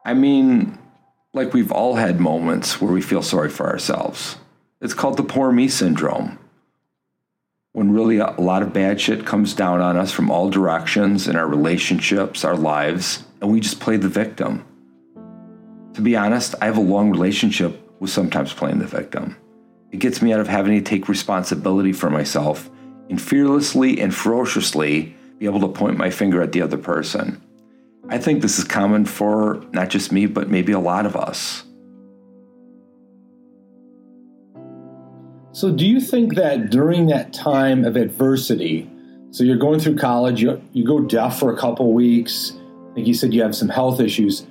I 0.06 0.13
mean, 0.13 0.77
like 1.34 1.54
we've 1.54 1.72
all 1.72 1.96
had 1.96 2.20
moments 2.20 2.80
where 2.80 2.94
we 2.94 3.02
feel 3.02 3.24
sorry 3.24 3.50
for 3.50 3.68
ourselves. 3.68 4.38
It's 4.82 4.94
called 4.94 5.18
the 5.18 5.24
poor 5.24 5.52
me 5.52 5.68
syndrome. 5.68 6.38
When 7.72 7.92
really 7.92 8.20
a 8.20 8.40
lot 8.40 8.62
of 8.62 8.72
bad 8.72 9.02
shit 9.02 9.25
comes 9.25 9.56
down 9.56 9.82
on 9.82 9.98
us 9.98 10.12
from 10.12 10.30
all 10.30 10.52
directions 10.52 11.28
in 11.28 11.36
our 11.36 11.48
relationships, 11.48 12.46
our 12.46 12.56
lives, 12.56 13.24
and 13.42 13.52
we 13.52 13.60
just 13.60 13.80
play 13.80 13.98
the 13.98 14.08
victim. 14.08 14.63
To 15.96 16.02
be 16.02 16.16
honest, 16.16 16.54
I 16.62 16.66
have 16.66 16.78
a 16.78 16.82
long 16.82 17.10
relationship 17.10 17.80
with 18.00 18.12
sometimes 18.12 18.54
playing 18.54 18.78
the 18.78 18.86
victim. 18.86 19.38
It 19.92 19.98
gets 19.98 20.22
me 20.22 20.34
out 20.34 20.40
of 20.40 20.48
having 20.48 20.78
to 20.78 20.88
take 20.88 21.10
responsibility 21.10 21.94
for 21.94 22.12
myself 22.12 22.70
and 23.10 23.20
fearlessly 23.20 24.00
and 24.00 24.13
ferociously 24.13 25.16
be 25.40 25.46
able 25.46 25.62
to 25.62 25.68
point 25.68 25.98
my 25.98 26.12
finger 26.12 26.42
at 26.44 26.52
the 26.52 26.62
other 26.62 26.78
person. 26.78 27.42
I 28.10 28.17
think 28.17 28.41
this 28.41 28.60
is 28.60 28.65
common 28.65 29.05
for 29.05 29.63
not 29.72 29.89
just 29.89 30.12
me, 30.12 30.25
but 30.25 30.50
maybe 30.50 30.72
a 30.74 30.79
lot 30.79 31.05
of 31.05 31.15
us. 31.15 31.63
So, 35.53 35.72
do 35.72 35.86
you 35.86 36.01
think 36.01 36.36
that 36.36 36.72
during 36.72 37.07
that 37.07 37.31
time 37.31 37.86
of 37.86 37.95
adversity, 37.95 38.89
so 39.31 39.43
you're 39.43 39.57
going 39.57 39.79
through 39.79 39.98
college, 39.98 40.41
you, 40.41 40.62
you 40.74 40.86
go 40.86 41.00
deaf 41.00 41.39
for 41.39 41.53
a 41.53 41.57
couple 41.57 41.93
weeks, 41.93 42.53
like 42.95 43.07
you 43.07 43.13
said 43.13 43.33
you 43.33 43.41
have 43.43 43.55
some 43.55 43.69
health 43.69 44.00
issues. 44.00 44.45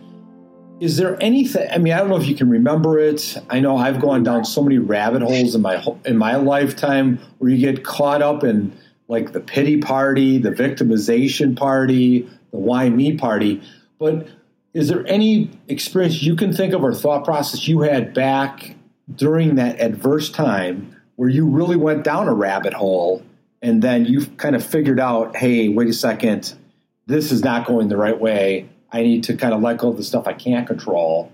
Is 0.81 0.97
there 0.97 1.21
anything? 1.23 1.69
I 1.71 1.79
mean, 1.79 1.93
I 1.93 1.99
don't 1.99 2.09
know 2.09 2.17
if 2.17 2.27
you 2.27 2.35
can 2.35 2.51
remember 2.51 2.99
it. 2.99 3.37
I 3.51 3.61
know 3.61 3.77
I've 3.77 4.01
gone 4.01 4.23
down 4.23 4.45
so 4.45 4.63
many 4.63 4.79
rabbit 4.79 5.23
holes 5.23 5.55
in 5.55 5.63
my 5.63 5.85
in 6.05 6.17
my 6.17 6.37
lifetime 6.37 7.21
where 7.39 7.51
you 7.51 7.59
get 7.59 7.85
caught 7.85 8.23
up 8.23 8.43
in 8.43 8.73
like 9.07 9.33
the 9.33 9.41
pity 9.41 9.79
party, 9.79 10.39
the 10.39 10.51
victimization 10.51 11.57
party, 11.57 12.29
the 12.53 12.59
why 12.59 12.89
me 12.89 13.17
party. 13.17 13.61
But 13.99 14.29
is 14.75 14.89
there 14.89 15.07
any 15.07 15.51
experience 15.69 16.23
you 16.23 16.37
can 16.37 16.53
think 16.53 16.73
of 16.73 16.83
or 16.83 16.95
thought 16.95 17.25
process 17.25 17.67
you 17.67 17.81
had 17.81 18.15
back 18.15 18.77
during 19.15 19.57
that 19.57 19.81
adverse 19.81 20.31
time 20.31 20.97
where 21.17 21.29
you 21.29 21.47
really 21.47 21.77
went 21.77 22.05
down 22.05 22.29
a 22.29 22.35
rabbit 22.35 22.73
hole 22.73 23.23
and 23.61 23.83
then 23.83 24.05
you 24.07 24.27
kind 24.27 24.57
of 24.57 24.65
figured 24.65 24.99
out, 24.99 25.37
hey, 25.37 25.69
wait 25.69 25.89
a 25.89 25.93
second, 25.93 26.55
this 27.07 27.31
is 27.31 27.45
not 27.45 27.67
going 27.67 27.89
the 27.89 27.97
right 27.97 28.19
way. 28.19 28.69
I 28.91 29.03
need 29.03 29.25
to 29.25 29.37
kind 29.37 29.55
of 29.55 29.61
let 29.61 29.79
go 29.79 29.89
of 29.91 29.97
the 29.97 30.03
stuff 30.03 30.27
I 30.27 30.33
can't 30.33 30.67
control 30.67 31.31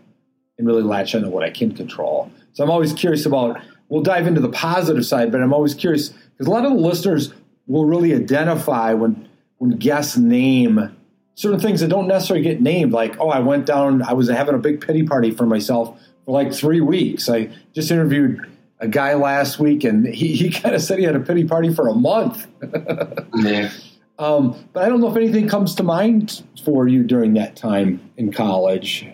and 0.58 0.66
really 0.66 0.82
latch 0.82 1.14
onto 1.14 1.28
what 1.28 1.44
I 1.44 1.50
can 1.50 1.72
control. 1.72 2.30
So 2.52 2.64
I'm 2.64 2.70
always 2.70 2.92
curious 2.92 3.24
about, 3.24 3.60
we'll 3.88 4.02
dive 4.02 4.26
into 4.26 4.40
the 4.40 4.50
positive 4.50 5.06
side, 5.06 5.30
but 5.30 5.40
I'm 5.40 5.52
always 5.52 5.74
curious 5.74 6.08
because 6.08 6.46
a 6.46 6.50
lot 6.50 6.64
of 6.64 6.72
the 6.72 6.78
listeners 6.78 7.32
will 7.66 7.84
really 7.84 8.14
identify 8.14 8.94
when, 8.94 9.28
when 9.58 9.70
guests 9.70 10.16
name 10.16 10.96
certain 11.38 11.60
things 11.60 11.80
that 11.80 11.86
don't 11.86 12.08
necessarily 12.08 12.42
get 12.42 12.60
named, 12.60 12.90
like, 12.90 13.14
oh, 13.20 13.28
I 13.28 13.38
went 13.38 13.64
down, 13.64 14.02
I 14.02 14.12
was 14.12 14.28
having 14.28 14.56
a 14.56 14.58
big 14.58 14.80
pity 14.84 15.04
party 15.04 15.30
for 15.30 15.46
myself 15.46 15.96
for 16.24 16.32
like 16.32 16.52
three 16.52 16.80
weeks. 16.80 17.28
I 17.28 17.50
just 17.72 17.92
interviewed 17.92 18.44
a 18.80 18.88
guy 18.88 19.14
last 19.14 19.60
week 19.60 19.84
and 19.84 20.04
he, 20.04 20.34
he 20.34 20.50
kind 20.60 20.74
of 20.74 20.82
said 20.82 20.98
he 20.98 21.04
had 21.04 21.14
a 21.14 21.20
pity 21.20 21.44
party 21.44 21.72
for 21.72 21.86
a 21.86 21.94
month. 21.94 22.44
yeah. 23.36 23.70
Um, 24.18 24.68
but 24.72 24.82
I 24.82 24.88
don't 24.88 25.00
know 25.00 25.08
if 25.12 25.16
anything 25.16 25.46
comes 25.48 25.76
to 25.76 25.84
mind 25.84 26.42
for 26.64 26.88
you 26.88 27.04
during 27.04 27.34
that 27.34 27.54
time 27.54 28.10
in 28.16 28.32
college 28.32 29.06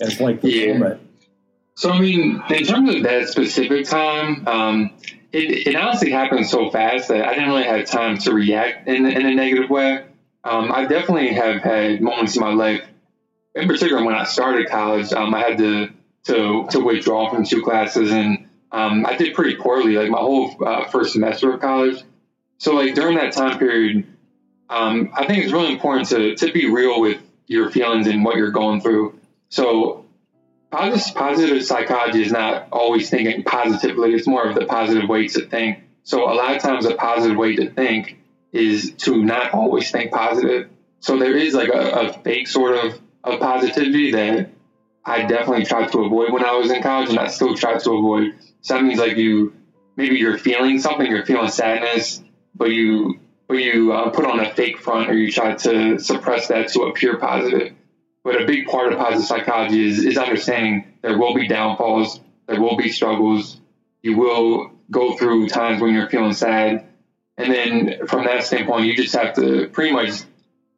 as 0.00 0.20
like 0.20 0.42
the 0.42 0.50
Yeah. 0.52 0.72
moment. 0.74 1.00
So, 1.74 1.90
I 1.90 1.98
mean, 2.00 2.40
in 2.50 2.64
terms 2.66 2.94
of 2.94 3.02
that 3.02 3.28
specific 3.30 3.86
time, 3.86 4.46
um, 4.46 4.90
it, 5.32 5.66
it 5.66 5.74
honestly 5.74 6.12
happened 6.12 6.46
so 6.46 6.70
fast 6.70 7.08
that 7.08 7.26
I 7.26 7.34
didn't 7.34 7.48
really 7.48 7.64
have 7.64 7.84
time 7.86 8.16
to 8.18 8.32
react 8.32 8.86
in, 8.86 9.06
in 9.06 9.26
a 9.26 9.34
negative 9.34 9.68
way. 9.70 10.04
Um, 10.46 10.70
I 10.70 10.86
definitely 10.86 11.32
have 11.32 11.60
had 11.62 12.00
moments 12.00 12.36
in 12.36 12.40
my 12.40 12.52
life, 12.52 12.82
in 13.56 13.66
particular 13.66 14.04
when 14.04 14.14
I 14.14 14.22
started 14.24 14.68
college, 14.68 15.12
um, 15.12 15.34
I 15.34 15.40
had 15.40 15.58
to, 15.58 15.88
to, 16.26 16.66
to 16.70 16.80
withdraw 16.80 17.28
from 17.28 17.44
two 17.44 17.62
classes 17.62 18.12
and 18.12 18.48
um, 18.70 19.04
I 19.06 19.16
did 19.16 19.34
pretty 19.34 19.56
poorly, 19.56 19.96
like 19.96 20.10
my 20.10 20.18
whole 20.18 20.54
uh, 20.64 20.84
first 20.84 21.14
semester 21.14 21.52
of 21.52 21.60
college. 21.60 22.02
So, 22.58 22.74
like 22.74 22.94
during 22.94 23.16
that 23.16 23.32
time 23.32 23.58
period, 23.58 24.06
um, 24.68 25.10
I 25.16 25.26
think 25.26 25.44
it's 25.44 25.52
really 25.52 25.72
important 25.72 26.08
to, 26.10 26.36
to 26.36 26.52
be 26.52 26.70
real 26.70 27.00
with 27.00 27.20
your 27.46 27.70
feelings 27.70 28.06
and 28.06 28.24
what 28.24 28.36
you're 28.36 28.50
going 28.50 28.80
through. 28.80 29.18
So, 29.48 30.06
positive, 30.70 31.14
positive 31.14 31.64
psychology 31.64 32.22
is 32.22 32.32
not 32.32 32.68
always 32.70 33.10
thinking 33.10 33.42
positively. 33.42 34.14
It's 34.14 34.26
more 34.26 34.48
of 34.48 34.54
the 34.54 34.66
positive 34.66 35.08
way 35.08 35.26
to 35.28 35.46
think. 35.46 35.82
So 36.04 36.30
a 36.30 36.34
lot 36.34 36.54
of 36.54 36.62
times 36.62 36.86
a 36.86 36.94
positive 36.94 37.36
way 37.36 37.56
to 37.56 37.70
think 37.70 38.18
is 38.56 38.92
to 38.98 39.22
not 39.22 39.52
always 39.52 39.90
think 39.90 40.12
positive. 40.12 40.68
So 41.00 41.18
there 41.18 41.36
is 41.36 41.54
like 41.54 41.68
a, 41.68 41.90
a 41.90 42.12
fake 42.22 42.48
sort 42.48 42.84
of, 42.84 43.00
of 43.22 43.40
positivity 43.40 44.12
that 44.12 44.50
I 45.04 45.22
definitely 45.22 45.64
tried 45.64 45.92
to 45.92 46.04
avoid 46.04 46.32
when 46.32 46.44
I 46.44 46.54
was 46.54 46.70
in 46.70 46.82
college 46.82 47.10
and 47.10 47.18
I 47.18 47.28
still 47.28 47.54
try 47.54 47.78
to 47.78 47.92
avoid. 47.92 48.34
So 48.62 48.74
that 48.74 48.82
means 48.82 48.98
like 48.98 49.16
you, 49.16 49.54
maybe 49.96 50.16
you're 50.16 50.38
feeling 50.38 50.80
something, 50.80 51.06
you're 51.06 51.24
feeling 51.24 51.48
sadness, 51.48 52.22
but 52.54 52.70
you, 52.70 53.20
but 53.46 53.58
you 53.58 53.92
uh, 53.92 54.10
put 54.10 54.24
on 54.24 54.40
a 54.40 54.52
fake 54.52 54.78
front 54.78 55.08
or 55.08 55.14
you 55.14 55.30
try 55.30 55.54
to 55.54 55.98
suppress 56.00 56.48
that 56.48 56.68
to 56.68 56.82
appear 56.82 57.18
positive. 57.18 57.72
But 58.24 58.42
a 58.42 58.46
big 58.46 58.66
part 58.66 58.92
of 58.92 58.98
positive 58.98 59.26
psychology 59.26 59.88
is, 59.88 60.04
is 60.04 60.18
understanding 60.18 60.94
there 61.02 61.16
will 61.16 61.34
be 61.34 61.46
downfalls, 61.46 62.20
there 62.48 62.60
will 62.60 62.76
be 62.76 62.90
struggles, 62.90 63.60
you 64.02 64.16
will 64.16 64.72
go 64.90 65.16
through 65.16 65.48
times 65.48 65.80
when 65.80 65.94
you're 65.94 66.08
feeling 66.08 66.32
sad. 66.32 66.88
And 67.38 67.52
then 67.52 68.06
from 68.06 68.24
that 68.24 68.44
standpoint, 68.44 68.86
you 68.86 68.96
just 68.96 69.14
have 69.14 69.34
to 69.34 69.68
pretty 69.68 69.92
much 69.92 70.22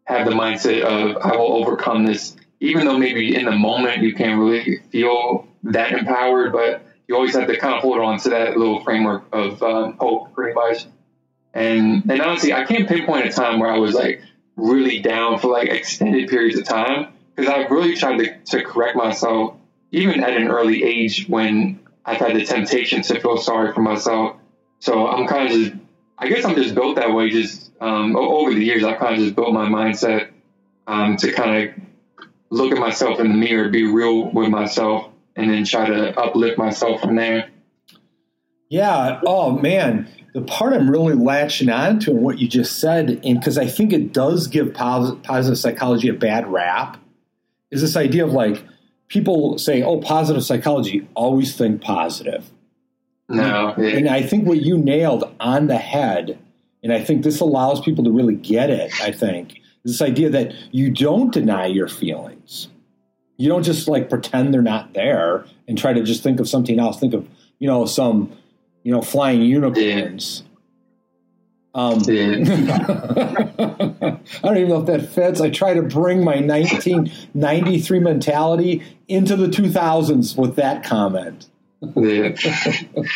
have 0.04 0.26
the 0.26 0.32
mindset 0.32 0.82
of, 0.82 1.16
I 1.18 1.36
will 1.36 1.52
overcome 1.52 2.04
this, 2.04 2.34
even 2.60 2.86
though 2.86 2.98
maybe 2.98 3.36
in 3.36 3.44
the 3.44 3.52
moment 3.52 4.02
you 4.02 4.14
can't 4.14 4.40
really 4.40 4.78
feel 4.90 5.46
that 5.64 5.92
empowered, 5.92 6.52
but 6.52 6.82
you 7.06 7.14
always 7.14 7.34
have 7.34 7.46
to 7.46 7.56
kind 7.56 7.74
of 7.74 7.82
hold 7.82 7.98
on 7.98 8.18
to 8.20 8.30
that 8.30 8.56
little 8.56 8.82
framework 8.82 9.24
of 9.32 9.62
um, 9.62 9.96
hope, 10.00 10.34
pretty 10.34 10.54
much. 10.54 10.84
And, 11.54 12.10
and 12.10 12.20
honestly, 12.20 12.52
I 12.52 12.64
can't 12.64 12.88
pinpoint 12.88 13.26
a 13.26 13.30
time 13.30 13.60
where 13.60 13.70
I 13.70 13.78
was 13.78 13.94
like 13.94 14.22
really 14.56 14.98
down 14.98 15.38
for 15.38 15.48
like 15.48 15.68
extended 15.68 16.28
periods 16.28 16.58
of 16.58 16.64
time 16.64 17.12
because 17.34 17.50
I've 17.50 17.70
really 17.70 17.94
tried 17.94 18.18
to, 18.18 18.38
to 18.38 18.64
correct 18.64 18.96
myself, 18.96 19.54
even 19.92 20.24
at 20.24 20.36
an 20.36 20.48
early 20.48 20.82
age 20.82 21.26
when 21.28 21.80
I've 22.04 22.18
had 22.18 22.34
the 22.34 22.44
temptation 22.44 23.02
to 23.02 23.20
feel 23.20 23.36
sorry 23.36 23.72
for 23.72 23.80
myself. 23.80 24.36
So 24.80 25.06
I'm 25.06 25.26
kind 25.26 25.46
of 25.46 25.52
just, 25.52 25.72
I 26.18 26.28
guess 26.28 26.44
I'm 26.44 26.56
just 26.56 26.74
built 26.74 26.96
that 26.96 27.12
way. 27.12 27.30
Just 27.30 27.70
um, 27.80 28.16
over 28.16 28.52
the 28.52 28.64
years, 28.64 28.84
I 28.84 28.94
kind 28.94 29.14
of 29.14 29.20
just 29.20 29.36
built 29.36 29.52
my 29.52 29.68
mindset 29.68 30.30
um, 30.86 31.16
to 31.18 31.32
kind 31.32 31.68
of 31.68 31.74
look 32.50 32.72
at 32.72 32.78
myself 32.78 33.20
in 33.20 33.28
the 33.28 33.34
mirror, 33.34 33.68
be 33.68 33.84
real 33.84 34.30
with 34.32 34.48
myself, 34.48 35.10
and 35.36 35.50
then 35.50 35.64
try 35.64 35.86
to 35.86 36.18
uplift 36.18 36.58
myself 36.58 37.00
from 37.00 37.14
there. 37.14 37.50
Yeah. 38.68 39.20
Oh 39.24 39.52
man, 39.52 40.08
the 40.34 40.42
part 40.42 40.74
I'm 40.74 40.90
really 40.90 41.14
latching 41.14 41.70
on 41.70 42.00
to 42.00 42.10
and 42.10 42.22
what 42.22 42.38
you 42.38 42.48
just 42.48 42.78
said, 42.78 43.20
and 43.24 43.38
because 43.38 43.56
I 43.56 43.66
think 43.66 43.92
it 43.92 44.12
does 44.12 44.46
give 44.46 44.74
positive 44.74 45.58
psychology 45.58 46.08
a 46.08 46.14
bad 46.14 46.46
rap, 46.48 46.98
is 47.70 47.80
this 47.80 47.96
idea 47.96 48.24
of 48.24 48.32
like 48.32 48.62
people 49.08 49.58
say, 49.58 49.82
"Oh, 49.82 50.00
positive 50.00 50.44
psychology, 50.44 51.08
always 51.14 51.56
think 51.56 51.80
positive." 51.80 52.50
No. 53.28 53.74
And 53.76 54.08
I 54.08 54.22
think 54.22 54.46
what 54.46 54.62
you 54.62 54.78
nailed 54.78 55.24
on 55.40 55.66
the 55.66 55.76
head, 55.76 56.38
and 56.82 56.92
I 56.92 57.02
think 57.02 57.24
this 57.24 57.40
allows 57.40 57.80
people 57.80 58.04
to 58.04 58.10
really 58.10 58.36
get 58.36 58.70
it. 58.70 58.92
I 59.02 59.12
think 59.12 59.60
is 59.84 59.98
this 59.98 60.02
idea 60.02 60.30
that 60.30 60.54
you 60.70 60.90
don't 60.90 61.32
deny 61.32 61.66
your 61.66 61.88
feelings. 61.88 62.68
You 63.36 63.48
don't 63.48 63.62
just 63.62 63.86
like 63.86 64.08
pretend 64.08 64.52
they're 64.52 64.62
not 64.62 64.94
there 64.94 65.44
and 65.68 65.78
try 65.78 65.92
to 65.92 66.02
just 66.02 66.22
think 66.22 66.40
of 66.40 66.48
something 66.48 66.80
else. 66.80 66.98
Think 66.98 67.14
of 67.14 67.28
you 67.58 67.68
know 67.68 67.84
some 67.84 68.32
you 68.88 68.94
know, 68.94 69.02
flying 69.02 69.42
unicorns. 69.42 70.44
Um, 71.74 72.00
Yeah. 72.06 72.36
I 74.42 74.48
don't 74.48 74.56
even 74.56 74.70
know 74.70 74.80
if 74.80 74.86
that 74.86 75.10
fits. 75.12 75.42
I 75.42 75.50
try 75.50 75.74
to 75.74 75.82
bring 75.82 76.24
my 76.24 76.40
1993 76.40 78.00
mentality 78.00 78.82
into 79.06 79.36
the 79.36 79.46
2000s 79.46 80.38
with 80.38 80.56
that 80.56 80.84
comment. 80.84 81.50
Yeah, 81.80 82.34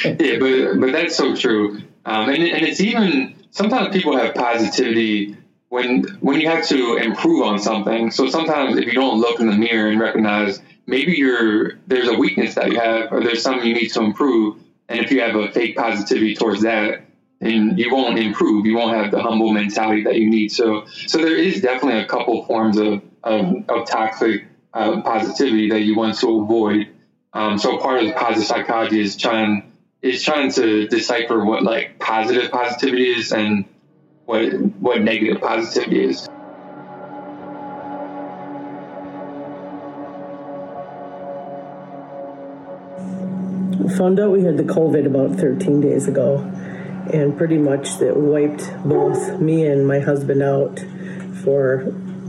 yeah, 0.05 0.39
but 0.39 0.81
but 0.81 0.93
that's 0.93 1.17
so 1.17 1.35
true. 1.35 1.83
Um, 2.05 2.29
and 2.29 2.43
and 2.43 2.65
it's 2.65 2.81
even 2.81 3.35
sometimes 3.51 3.95
people 3.95 4.17
have 4.17 4.35
positivity 4.35 5.37
when 5.69 6.05
when 6.21 6.41
you 6.41 6.49
have 6.49 6.67
to 6.69 6.97
improve 6.97 7.45
on 7.45 7.59
something. 7.59 8.11
So 8.11 8.29
sometimes 8.29 8.77
if 8.77 8.87
you 8.87 8.93
don't 8.93 9.19
look 9.21 9.41
in 9.41 9.47
the 9.47 9.57
mirror 9.57 9.91
and 9.91 10.01
recognize 10.01 10.61
maybe 10.87 11.13
you're 11.13 11.73
there's 11.89 12.09
a 12.09 12.15
weakness 12.15 12.55
that 12.55 12.71
you 12.71 12.79
have 12.79 13.13
or 13.13 13.21
there's 13.21 13.43
something 13.43 13.67
you 13.67 13.75
need 13.75 13.89
to 13.89 14.03
improve, 14.03 14.59
and 14.89 15.01
if 15.01 15.11
you 15.11 15.23
have 15.23 15.35
a 15.35 15.51
fake 15.51 15.77
positivity 15.77 16.35
towards 16.37 16.63
that, 16.63 17.05
then 17.41 17.77
you 17.77 17.93
won't 17.93 18.19
improve. 18.19 18.65
You 18.65 18.77
won't 18.77 18.97
have 18.97 19.11
the 19.11 19.21
humble 19.21 19.53
mentality 19.53 20.05
that 20.05 20.17
you 20.17 20.31
need. 20.31 20.53
So 20.53 20.87
so 21.09 21.19
there 21.19 21.37
is 21.37 21.61
definitely 21.61 22.01
a 22.01 22.07
couple 22.07 22.45
forms 22.47 22.79
of 22.79 23.03
of, 23.25 23.69
of 23.69 23.89
toxic 23.89 24.47
uh, 24.73 25.01
positivity 25.03 25.69
that 25.71 25.81
you 25.81 25.97
want 25.97 26.17
to 26.19 26.43
avoid. 26.43 26.89
Um, 27.35 27.59
so 27.59 27.79
part 27.79 28.03
of 28.03 28.15
positive 28.15 28.47
psychology 28.47 29.01
is 29.01 29.17
trying 29.17 29.73
is 30.03 30.23
trying 30.23 30.51
to 30.53 30.87
decipher 30.89 31.45
what 31.45 31.63
like 31.63 31.99
positive 31.99 32.51
positivity 32.51 33.11
is 33.11 33.33
and 33.33 33.65
what 34.27 34.53
what 34.53 35.01
negative 35.01 35.41
positivity 35.41 36.05
is. 36.05 36.29
Found 43.97 44.21
out 44.21 44.31
we 44.31 44.43
had 44.43 44.57
the 44.57 44.65
COVID 44.65 45.07
about 45.07 45.39
13 45.39 45.81
days 45.81 46.09
ago, 46.09 46.39
and 47.13 47.37
pretty 47.37 47.59
much 47.59 48.01
it 48.01 48.17
wiped 48.17 48.71
both 48.85 49.41
me 49.41 49.67
and 49.67 49.87
my 49.87 50.01
husband 50.01 50.43
out 50.43 50.81
for 51.43 51.83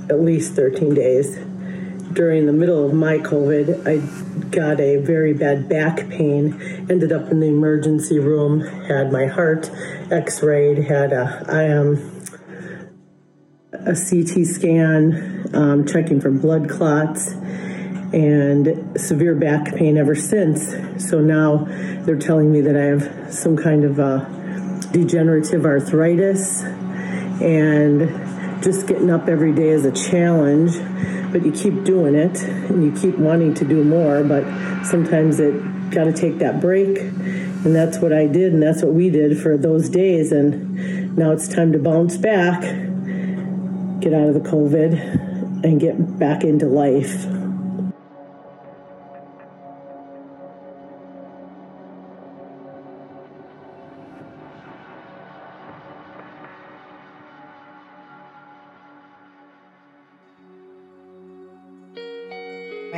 at 0.10 0.22
least 0.22 0.54
13 0.54 0.94
days. 0.94 1.38
During 2.14 2.46
the 2.46 2.54
middle 2.54 2.86
of 2.86 2.94
my 2.94 3.18
COVID, 3.18 3.88
I 3.88 3.98
got 4.50 4.80
a 4.80 4.98
very 4.98 5.34
bad 5.34 5.68
back 5.68 6.10
pain, 6.10 6.86
ended 6.90 7.12
up 7.12 7.32
in 7.32 7.40
the 7.40 7.48
emergency 7.48 8.20
room, 8.20 8.62
had 8.62 9.12
my 9.12 9.26
heart 9.26 9.72
x 10.12 10.44
rayed, 10.44 10.78
had 10.78 11.12
a, 11.12 11.44
I 11.48 11.64
am 11.64 12.14
a 13.74 13.96
CT 13.96 14.46
scan, 14.46 15.50
um, 15.56 15.88
checking 15.88 16.22
for 16.22 16.30
blood 16.30 16.70
clots, 16.70 17.32
and 17.32 19.00
severe 19.00 19.34
back 19.34 19.74
pain 19.76 19.98
ever 19.98 20.14
since. 20.14 20.70
So 21.04 21.20
now 21.20 21.66
they're 22.06 22.20
telling 22.20 22.52
me 22.52 22.62
that 22.62 22.78
I 22.78 22.84
have 22.84 23.34
some 23.34 23.58
kind 23.58 23.84
of 23.84 24.00
uh, 24.00 24.26
degenerative 24.92 25.66
arthritis, 25.66 26.62
and 26.62 28.02
just 28.64 28.88
getting 28.88 29.10
up 29.10 29.28
every 29.28 29.54
day 29.54 29.70
is 29.70 29.86
a 29.86 29.92
challenge. 29.92 30.72
But 31.32 31.46
you 31.46 31.52
keep 31.52 31.84
doing 31.84 32.16
it, 32.16 32.42
and 32.44 32.84
you 32.84 32.92
keep 32.92 33.18
wanting 33.18 33.54
to 33.56 33.66
do 33.66 33.84
more. 33.84 34.24
But 34.24 34.44
sometimes 34.86 35.40
it 35.40 35.90
got 35.90 36.06
to 36.06 36.14
take 36.14 36.40
that 36.40 36.62
break, 36.62 37.00
and 37.00 37.76
that's 37.76 37.98
what 38.00 38.14
I 38.14 38.28
did, 38.28 38.54
and 38.54 38.62
that's 38.62 38.84
what 38.84 38.94
we 38.94 39.10
did 39.10 39.40
for 39.40 39.58
those 39.58 39.90
days. 39.90 40.32
And 40.32 41.18
now 41.18 41.32
it's 41.32 41.48
time 41.48 41.72
to 41.74 41.80
bounce 41.80 42.18
back, 42.18 42.62
get 44.00 44.14
out 44.14 44.28
of 44.28 44.34
the 44.36 44.48
COVID, 44.48 45.64
and 45.64 45.80
get 45.80 46.20
back 46.20 46.44
into 46.44 46.68
life. 46.68 47.26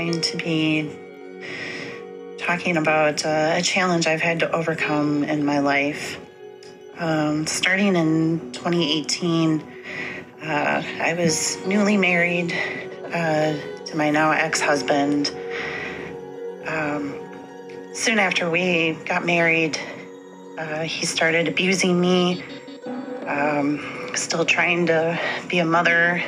Going 0.05 0.21
to 0.21 0.37
be 0.37 0.91
talking 2.37 2.77
about 2.77 3.25
uh, 3.25 3.55
a 3.55 3.61
challenge 3.63 4.05
I've 4.05 4.21
had 4.21 4.39
to 4.41 4.51
overcome 4.51 5.23
in 5.23 5.43
my 5.43 5.59
life. 5.59 6.19
Um, 6.99 7.47
starting 7.47 7.95
in 7.95 8.51
2018, 8.51 9.61
uh, 10.43 10.83
I 11.01 11.15
was 11.17 11.57
newly 11.65 11.97
married 11.97 12.53
uh, 13.05 13.57
to 13.85 13.97
my 13.97 14.11
now 14.11 14.29
ex 14.31 14.61
husband. 14.61 15.35
Um, 16.67 17.19
soon 17.93 18.19
after 18.19 18.51
we 18.51 18.93
got 19.05 19.25
married, 19.25 19.79
uh, 20.59 20.81
he 20.81 21.07
started 21.07 21.47
abusing 21.47 21.99
me, 21.99 22.43
um, 23.25 24.11
still 24.13 24.45
trying 24.45 24.85
to 24.85 25.19
be 25.49 25.57
a 25.59 25.65
mother 25.65 26.23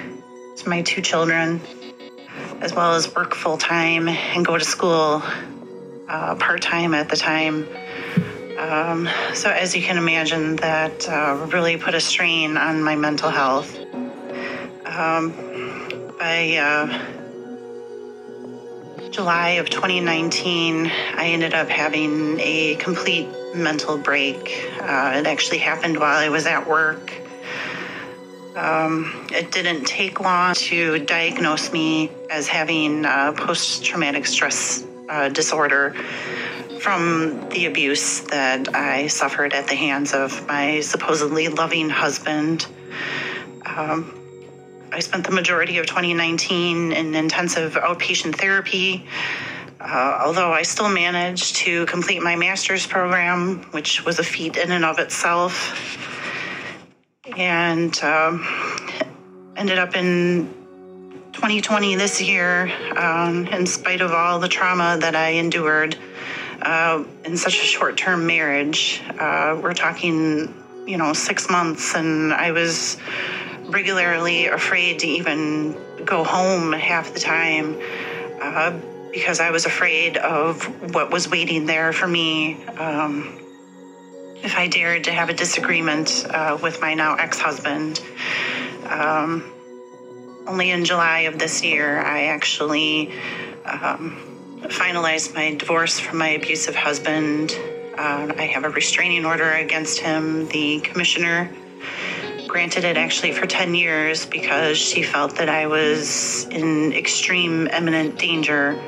to 0.55 0.69
my 0.69 0.81
two 0.81 1.03
children 1.03 1.61
as 2.61 2.73
well 2.73 2.93
as 2.95 3.13
work 3.13 3.35
full 3.35 3.57
time 3.57 4.07
and 4.07 4.45
go 4.45 4.57
to 4.57 4.65
school 4.65 5.21
uh, 6.07 6.35
part 6.35 6.61
time 6.61 6.93
at 6.93 7.09
the 7.09 7.15
time. 7.15 7.67
Um, 8.57 9.07
so, 9.33 9.51
as 9.51 9.75
you 9.75 9.83
can 9.83 9.97
imagine, 9.97 10.55
that 10.57 11.07
uh, 11.07 11.47
really 11.51 11.77
put 11.77 11.93
a 11.93 11.99
strain 11.99 12.57
on 12.57 12.81
my 12.81 12.95
mental 12.95 13.29
health. 13.29 13.77
Um, 14.85 15.31
by 16.17 16.57
uh, 16.57 16.87
July 19.11 19.49
of 19.59 19.69
2019, 19.69 20.87
I 20.87 21.27
ended 21.27 21.53
up 21.53 21.69
having 21.69 22.39
a 22.39 22.75
complete 22.75 23.27
mental 23.53 23.97
break. 23.97 24.69
Uh, 24.79 25.13
it 25.17 25.27
actually 25.27 25.59
happened 25.59 25.99
while 25.99 26.17
I 26.17 26.29
was 26.29 26.47
at 26.47 26.67
work. 26.67 27.13
Um, 28.57 29.27
it 29.31 29.51
didn't 29.51 29.85
take 29.85 30.19
long 30.19 30.55
to 30.55 30.97
diagnose 31.05 31.71
me 31.71 32.09
as 32.31 32.47
having 32.47 33.05
uh, 33.05 33.33
post 33.33 33.85
traumatic 33.85 34.25
stress 34.25 34.83
uh, 35.09 35.29
disorder 35.29 35.93
from 36.79 37.47
the 37.49 37.67
abuse 37.67 38.21
that 38.21 38.73
I 38.73 39.07
suffered 39.07 39.53
at 39.53 39.67
the 39.67 39.75
hands 39.75 40.11
of 40.13 40.47
my 40.47 40.79
supposedly 40.79 41.49
loving 41.49 41.87
husband. 41.87 42.65
Um, 43.63 44.19
I 44.91 45.01
spent 45.01 45.25
the 45.25 45.33
majority 45.33 45.77
of 45.77 45.85
2019 45.85 46.93
in 46.93 47.13
intensive 47.13 47.73
outpatient 47.73 48.37
therapy. 48.37 49.05
Uh, 49.79 50.19
although 50.25 50.51
I 50.51 50.63
still 50.63 50.89
managed 50.89 51.57
to 51.57 51.85
complete 51.85 52.23
my 52.23 52.35
master's 52.35 52.87
program, 52.87 53.61
which 53.71 54.03
was 54.03 54.17
a 54.17 54.23
feat 54.23 54.57
in 54.57 54.71
and 54.71 54.83
of 54.83 54.97
itself 54.97 56.16
and 57.35 57.97
um, 58.03 58.45
ended 59.55 59.77
up 59.77 59.95
in 59.95 60.53
2020 61.33 61.95
this 61.95 62.21
year, 62.21 62.71
um, 62.95 63.47
in 63.47 63.65
spite 63.65 64.01
of 64.01 64.11
all 64.11 64.39
the 64.39 64.47
trauma 64.47 64.97
that 64.99 65.15
I 65.15 65.31
endured 65.31 65.97
uh, 66.61 67.03
in 67.25 67.37
such 67.37 67.55
a 67.55 67.65
short 67.65 67.97
term 67.97 68.25
marriage. 68.25 69.01
Uh, 69.19 69.59
we're 69.61 69.73
talking, 69.73 70.53
you 70.87 70.97
know, 70.97 71.13
six 71.13 71.49
months, 71.49 71.95
and 71.95 72.33
I 72.33 72.51
was 72.51 72.97
regularly 73.65 74.47
afraid 74.47 74.99
to 74.99 75.07
even 75.07 75.77
go 76.05 76.23
home 76.23 76.71
half 76.71 77.13
the 77.13 77.19
time. 77.19 77.79
Uh, 78.41 78.79
because 79.11 79.39
I 79.39 79.49
was 79.49 79.65
afraid 79.65 80.17
of 80.17 80.63
what 80.93 81.09
was 81.11 81.27
waiting 81.27 81.65
there 81.65 81.91
for 81.91 82.07
me. 82.07 82.63
Um, 82.65 83.39
if 84.43 84.55
I 84.55 84.67
dared 84.67 85.03
to 85.05 85.11
have 85.11 85.29
a 85.29 85.33
disagreement 85.33 86.25
uh, 86.29 86.57
with 86.61 86.81
my 86.81 86.93
now 86.93 87.15
ex 87.15 87.39
husband. 87.39 88.01
Um, 88.85 89.51
only 90.47 90.71
in 90.71 90.85
July 90.85 91.21
of 91.21 91.39
this 91.39 91.63
year, 91.63 91.99
I 91.99 92.25
actually 92.25 93.11
um, 93.65 94.17
finalized 94.63 95.35
my 95.35 95.55
divorce 95.55 95.99
from 95.99 96.17
my 96.17 96.29
abusive 96.29 96.75
husband. 96.75 97.57
Uh, 97.97 98.31
I 98.37 98.43
have 98.53 98.63
a 98.63 98.69
restraining 98.69 99.25
order 99.25 99.51
against 99.53 99.99
him. 99.99 100.47
The 100.47 100.79
commissioner 100.81 101.51
granted 102.47 102.85
it 102.85 102.97
actually 102.97 103.33
for 103.33 103.45
10 103.45 103.75
years 103.75 104.25
because 104.25 104.77
she 104.77 105.03
felt 105.03 105.35
that 105.35 105.49
I 105.49 105.67
was 105.67 106.45
in 106.45 106.93
extreme 106.93 107.67
imminent 107.67 108.17
danger. 108.17 108.79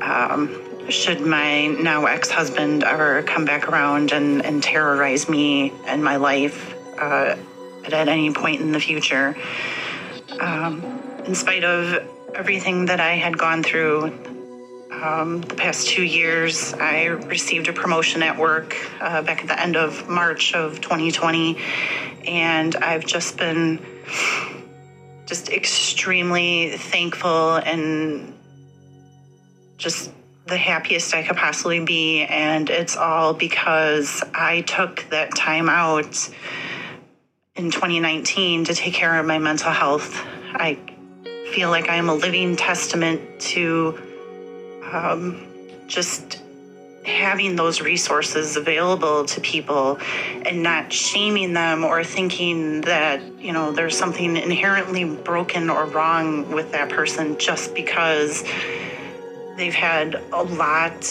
Um, 0.00 0.71
should 0.88 1.20
my 1.20 1.66
now 1.68 2.06
ex 2.06 2.30
husband 2.30 2.84
ever 2.84 3.22
come 3.22 3.44
back 3.44 3.68
around 3.68 4.12
and, 4.12 4.44
and 4.44 4.62
terrorize 4.62 5.28
me 5.28 5.72
and 5.86 6.02
my 6.02 6.16
life 6.16 6.74
uh, 6.98 7.36
at, 7.84 8.08
any 8.08 8.32
point 8.32 8.60
in 8.60 8.72
the 8.72 8.80
future. 8.80 9.36
Um, 10.40 10.82
in 11.24 11.34
spite 11.34 11.64
of 11.64 12.08
everything 12.34 12.86
that 12.86 13.00
I 13.00 13.12
had 13.12 13.36
gone 13.38 13.62
through 13.62 14.06
um, 14.90 15.40
the 15.40 15.54
past 15.54 15.88
two 15.88 16.02
years, 16.02 16.74
I 16.74 17.06
received 17.06 17.68
a 17.68 17.72
promotion 17.72 18.22
at 18.22 18.38
work 18.38 18.76
uh, 19.00 19.22
back 19.22 19.40
at 19.40 19.48
the 19.48 19.60
end 19.60 19.76
of 19.76 20.08
March 20.08 20.54
of 20.54 20.80
2020, 20.80 21.58
and 22.26 22.76
I've 22.76 23.04
just 23.06 23.36
been 23.36 23.84
just 25.26 25.48
extremely 25.48 26.76
thankful 26.76 27.56
and 27.56 28.34
just 29.78 30.10
the 30.46 30.56
happiest 30.56 31.14
I 31.14 31.22
could 31.22 31.36
possibly 31.36 31.80
be. 31.80 32.22
And 32.24 32.68
it's 32.70 32.96
all 32.96 33.34
because 33.34 34.22
I 34.34 34.62
took 34.62 35.06
that 35.10 35.34
time 35.34 35.68
out 35.68 36.30
in 37.54 37.70
2019 37.70 38.64
to 38.64 38.74
take 38.74 38.94
care 38.94 39.18
of 39.18 39.26
my 39.26 39.38
mental 39.38 39.70
health. 39.70 40.20
I 40.54 40.78
feel 41.52 41.70
like 41.70 41.88
I 41.88 41.96
am 41.96 42.08
a 42.08 42.14
living 42.14 42.56
testament 42.56 43.40
to 43.40 43.98
um, 44.92 45.46
just 45.86 46.42
having 47.04 47.56
those 47.56 47.80
resources 47.80 48.56
available 48.56 49.24
to 49.24 49.40
people 49.40 49.98
and 50.46 50.62
not 50.62 50.92
shaming 50.92 51.52
them 51.52 51.82
or 51.82 52.04
thinking 52.04 52.80
that 52.82 53.20
you 53.40 53.52
know 53.52 53.72
there's 53.72 53.98
something 53.98 54.36
inherently 54.36 55.04
broken 55.04 55.68
or 55.68 55.84
wrong 55.86 56.48
with 56.52 56.70
that 56.72 56.88
person 56.88 57.36
just 57.38 57.74
because 57.74 58.44
they've 59.56 59.74
had 59.74 60.14
a 60.32 60.42
lot 60.42 61.02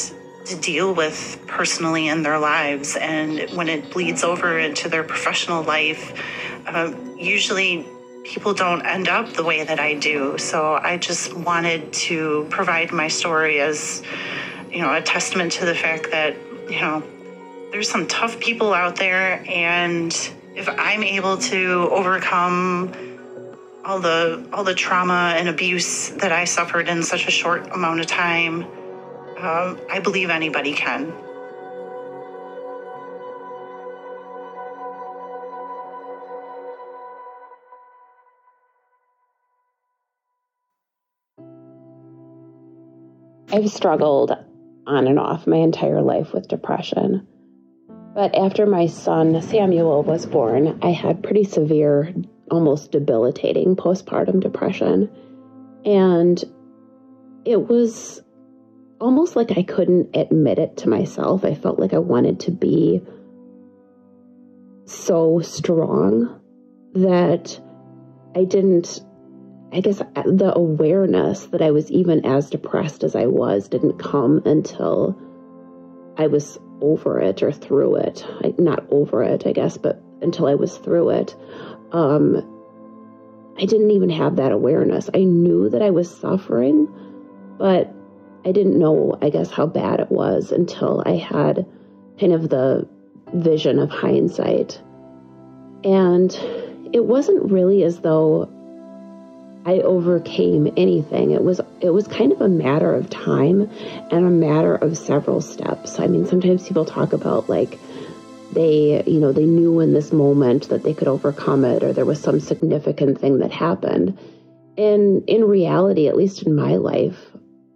to 0.46 0.56
deal 0.60 0.94
with 0.94 1.40
personally 1.48 2.08
in 2.08 2.24
their 2.24 2.40
lives 2.40 2.96
and 2.96 3.50
when 3.52 3.70
it 3.70 3.92
bleeds 3.92 4.24
over 4.24 4.58
into 4.58 4.90
their 4.90 5.04
professional 5.04 5.64
life 5.64 6.14
uh, 6.68 6.92
usually 7.16 7.86
people 8.24 8.54
don't 8.54 8.84
end 8.86 9.08
up 9.08 9.32
the 9.34 9.44
way 9.44 9.64
that 9.64 9.80
i 9.80 9.94
do. 9.94 10.38
So 10.38 10.74
i 10.82 10.98
just 10.98 11.34
wanted 11.34 11.94
to 11.94 12.48
provide 12.50 12.92
my 12.92 13.08
story 13.08 13.60
as 13.60 14.02
you 14.72 14.80
know, 14.80 14.94
a 14.94 15.02
testament 15.02 15.52
to 15.54 15.66
the 15.66 15.76
fact 15.76 16.12
that, 16.12 16.36
you 16.70 16.80
know, 16.80 17.04
there's 17.72 17.90
some 17.90 18.08
tough 18.08 18.40
people 18.40 18.74
out 18.74 18.96
there 18.96 19.44
and 19.48 20.14
if 20.56 20.68
I'm 20.68 21.04
able 21.04 21.38
to 21.38 21.90
overcome 21.92 23.11
all 23.84 24.00
the 24.00 24.48
all 24.54 24.64
the 24.64 24.76
trauma 24.76 25.34
and 25.36 25.48
abuse 25.50 26.10
that 26.10 26.32
I 26.32 26.46
suffered 26.46 26.88
in 26.88 27.04
such 27.04 27.28
a 27.28 27.32
short 27.32 27.72
amount 27.74 28.00
of 28.00 28.08
time, 28.08 28.66
uh, 29.38 29.76
I 29.90 30.00
believe 30.00 30.30
anybody 30.30 30.74
can. 30.74 31.14
I've 43.54 43.70
struggled 43.70 44.32
on 44.88 45.08
and 45.08 45.20
off 45.20 45.46
my 45.46 45.58
entire 45.58 46.02
life 46.02 46.34
with 46.34 46.48
depression. 46.48 47.28
But 48.14 48.34
after 48.36 48.66
my 48.66 48.88
son 48.88 49.42
Samuel 49.42 50.04
was 50.04 50.26
born, 50.26 50.80
I 50.82 50.92
had 50.92 51.24
pretty 51.24 51.44
severe, 51.44 52.14
almost 52.52 52.92
debilitating 52.92 53.76
postpartum 53.76 54.40
depression. 54.40 55.10
And 55.86 56.44
it 57.46 57.68
was 57.68 58.22
almost 59.00 59.36
like 59.36 59.58
I 59.58 59.64
couldn't 59.64 60.16
admit 60.16 60.60
it 60.60 60.78
to 60.78 60.90
myself. 60.90 61.44
I 61.44 61.56
felt 61.56 61.80
like 61.80 61.94
I 61.94 62.00
wanted 62.00 62.42
to 62.42 62.52
be 62.52 63.02
so 64.86 65.40
strong 65.40 66.40
that 66.94 67.60
I 68.36 68.44
didn't 68.44 69.02
I 69.74 69.80
guess 69.80 70.00
the 70.00 70.52
awareness 70.54 71.46
that 71.48 71.62
I 71.62 71.72
was 71.72 71.90
even 71.90 72.26
as 72.26 72.50
depressed 72.50 73.06
as 73.06 73.16
I 73.16 73.28
was 73.28 73.70
didn't 73.70 74.00
come 74.00 74.42
until 74.46 75.18
I 76.18 76.28
was 76.28 76.60
over 76.82 77.22
it 77.22 77.42
or 77.42 77.54
through 77.54 77.96
it. 77.96 78.26
Not 78.60 78.86
over 78.92 79.24
it, 79.24 79.48
I 79.48 79.54
guess, 79.54 79.78
but 79.78 80.02
until 80.22 80.48
I 80.48 80.56
was 80.56 80.78
through 80.78 81.12
it. 81.12 81.36
Um, 81.92 82.48
I 83.58 83.66
didn't 83.66 83.92
even 83.92 84.10
have 84.10 84.38
that 84.38 84.52
awareness. 84.52 85.10
I 85.14 85.24
knew 85.24 85.70
that 85.70 85.82
I 85.82 85.90
was 85.90 86.10
suffering, 86.10 86.88
but 87.58 87.94
I 88.46 88.52
didn't 88.52 88.80
know, 88.80 89.18
I 89.22 89.30
guess, 89.30 89.52
how 89.52 89.68
bad 89.68 90.00
it 90.00 90.12
was 90.12 90.52
until 90.52 91.04
I 91.06 91.18
had 91.18 91.66
kind 92.20 92.34
of 92.34 92.50
the 92.50 92.88
vision 93.34 93.80
of 93.80 93.90
hindsight. 93.90 94.82
And 95.84 96.32
it 96.94 97.06
wasn't 97.06 97.52
really 97.52 97.84
as 97.84 98.00
though 98.00 98.50
I 99.66 99.80
overcame 99.82 100.74
anything. 100.76 101.32
It 101.32 101.44
was 101.44 101.62
it 101.82 101.92
was 101.92 102.08
kind 102.08 102.32
of 102.32 102.42
a 102.42 102.50
matter 102.50 102.96
of 102.96 103.10
time 103.10 103.70
and 104.10 104.26
a 104.26 104.30
matter 104.30 104.76
of 104.76 104.98
several 104.98 105.42
steps. 105.42 106.00
I 106.00 106.08
mean, 106.08 106.26
sometimes 106.26 106.68
people 106.68 106.86
talk 106.86 107.14
about 107.14 107.48
like 107.48 107.80
they, 108.54 109.04
you 109.06 109.20
know, 109.20 109.32
they 109.32 109.46
knew 109.46 109.80
in 109.80 109.94
this 109.94 110.12
moment 110.12 110.70
that 110.70 110.84
they 110.84 110.94
could 110.94 111.08
overcome 111.08 111.66
it 111.66 111.84
or 111.84 111.94
there 111.94 112.06
was 112.06 112.22
some 112.22 112.40
significant 112.40 113.20
thing 113.20 113.40
that 113.40 113.52
happened. 113.52 114.18
And 114.78 115.24
in 115.28 115.44
reality, 115.46 116.08
at 116.08 116.16
least 116.16 116.44
in 116.44 116.56
my 116.56 116.76
life, 116.78 117.18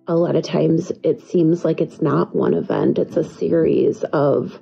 a 0.08 0.16
lot 0.16 0.36
of 0.36 0.44
times 0.44 0.92
it 1.04 1.22
seems 1.22 1.66
like 1.66 1.82
it's 1.82 2.02
not 2.02 2.36
one 2.36 2.54
event, 2.54 3.00
it's 3.00 3.18
a 3.18 3.24
series 3.24 4.04
of 4.04 4.60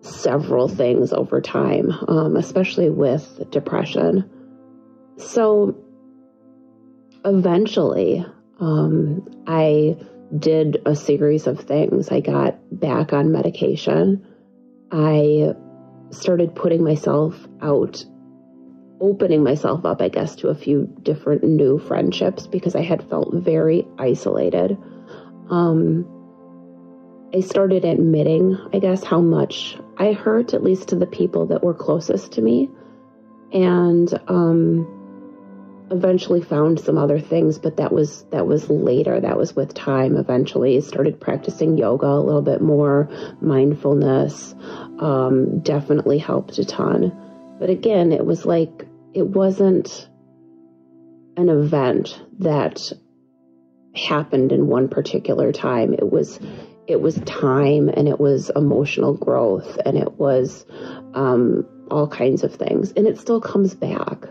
several 0.00 0.68
things 0.68 1.12
over 1.12 1.40
time, 1.40 1.92
um, 2.08 2.36
especially 2.36 2.90
with 2.90 3.50
depression. 3.50 4.30
So 5.16 5.76
eventually, 7.24 8.24
um, 8.60 9.26
I 9.46 9.96
did 10.38 10.82
a 10.86 10.96
series 10.96 11.46
of 11.46 11.60
things. 11.60 12.10
I 12.10 12.20
got 12.20 12.58
back 12.70 13.12
on 13.12 13.32
medication. 13.32 14.26
I 14.96 15.54
started 16.10 16.54
putting 16.54 16.84
myself 16.84 17.48
out, 17.60 18.04
opening 19.00 19.42
myself 19.42 19.84
up, 19.84 20.00
I 20.00 20.08
guess, 20.08 20.36
to 20.36 20.48
a 20.48 20.54
few 20.54 20.88
different 21.02 21.42
new 21.42 21.80
friendships 21.80 22.46
because 22.46 22.76
I 22.76 22.82
had 22.82 23.08
felt 23.10 23.34
very 23.34 23.84
isolated. 23.98 24.78
Um, 25.50 26.06
I 27.34 27.40
started 27.40 27.84
admitting, 27.84 28.56
I 28.72 28.78
guess, 28.78 29.02
how 29.02 29.20
much 29.20 29.76
I 29.98 30.12
hurt, 30.12 30.54
at 30.54 30.62
least 30.62 30.90
to 30.90 30.96
the 30.96 31.06
people 31.06 31.46
that 31.46 31.64
were 31.64 31.74
closest 31.74 32.30
to 32.34 32.42
me. 32.42 32.70
And 33.52 34.16
um, 34.28 35.03
eventually 35.94 36.42
found 36.42 36.80
some 36.80 36.98
other 36.98 37.18
things 37.20 37.58
but 37.58 37.76
that 37.76 37.92
was 37.92 38.24
that 38.30 38.46
was 38.46 38.68
later. 38.68 39.20
That 39.20 39.36
was 39.36 39.54
with 39.54 39.74
time. 39.74 40.16
Eventually 40.16 40.80
started 40.80 41.20
practicing 41.20 41.78
yoga 41.78 42.06
a 42.06 42.20
little 42.20 42.42
bit 42.42 42.60
more. 42.60 43.08
Mindfulness 43.40 44.54
um, 44.98 45.60
definitely 45.60 46.18
helped 46.18 46.58
a 46.58 46.64
ton. 46.64 47.56
But 47.58 47.70
again 47.70 48.12
it 48.12 48.24
was 48.24 48.44
like 48.44 48.86
it 49.12 49.26
wasn't 49.26 50.08
an 51.36 51.48
event 51.48 52.20
that 52.38 52.92
happened 53.94 54.52
in 54.52 54.66
one 54.66 54.88
particular 54.88 55.52
time. 55.52 55.94
It 55.94 56.10
was 56.10 56.38
it 56.86 57.00
was 57.00 57.14
time 57.20 57.88
and 57.88 58.08
it 58.08 58.20
was 58.20 58.50
emotional 58.54 59.14
growth 59.14 59.78
and 59.86 59.96
it 59.96 60.12
was 60.18 60.66
um, 61.14 61.66
all 61.90 62.06
kinds 62.06 62.44
of 62.44 62.54
things. 62.54 62.92
And 62.92 63.06
it 63.06 63.18
still 63.18 63.40
comes 63.40 63.74
back 63.74 64.26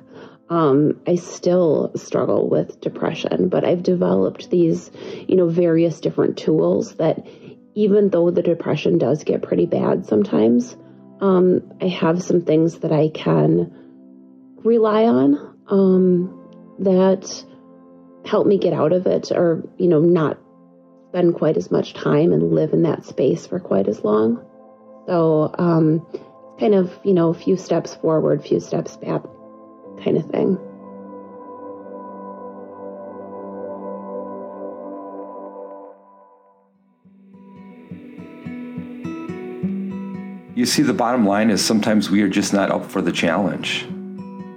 um, 0.50 1.02
I 1.08 1.16
still 1.16 1.92
struggle 1.96 2.50
with 2.50 2.82
depression, 2.82 3.50
but 3.50 3.64
I've 3.64 3.84
developed 3.84 4.50
these, 4.50 4.92
you 5.28 5.36
know, 5.36 5.48
various 5.48 6.00
different 6.00 6.38
tools 6.38 6.96
that 6.96 7.26
even 7.76 8.10
though 8.10 8.30
the 8.30 8.44
depression 8.44 8.98
does 8.98 9.24
get 9.24 9.42
pretty 9.42 9.66
bad 9.66 10.06
sometimes, 10.06 10.76
um, 11.22 11.74
I 11.82 11.88
have 11.88 12.22
some 12.22 12.42
things 12.42 12.80
that 12.80 12.92
I 12.92 13.10
can 13.10 13.74
rely 14.58 15.06
on 15.06 15.58
um, 15.68 16.76
that 16.80 17.46
help 18.26 18.46
me 18.46 18.58
get 18.58 18.74
out 18.74 18.94
of 18.94 19.08
it 19.08 19.32
or, 19.32 19.64
you 19.78 19.88
know, 19.88 20.00
not 20.00 20.38
spend 21.10 21.36
quite 21.36 21.58
as 21.58 21.72
much 21.72 21.94
time 21.94 22.34
and 22.34 22.54
live 22.54 22.74
in 22.74 22.84
that 22.84 23.06
space 23.06 23.46
for 23.48 23.60
quite 23.60 23.88
as 23.88 24.04
long. 24.04 24.44
So, 25.08 25.54
um, 25.58 26.06
kind 26.60 26.76
of, 26.76 26.92
you 27.04 27.14
know, 27.14 27.30
a 27.30 27.34
few 27.34 27.58
steps 27.58 27.96
forward, 27.96 28.44
few 28.44 28.60
steps 28.60 28.98
back, 28.98 29.22
kind 30.02 30.18
of 30.18 30.26
thing. 30.30 30.58
You 40.56 40.68
see, 40.68 40.84
the 40.84 40.94
bottom 40.94 41.26
line 41.26 41.50
is 41.50 41.66
sometimes 41.66 42.10
we 42.10 42.22
are 42.22 42.30
just 42.30 42.54
not 42.54 42.72
up 42.72 42.86
for 42.86 43.02
the 43.02 43.12
challenge. 43.12 43.88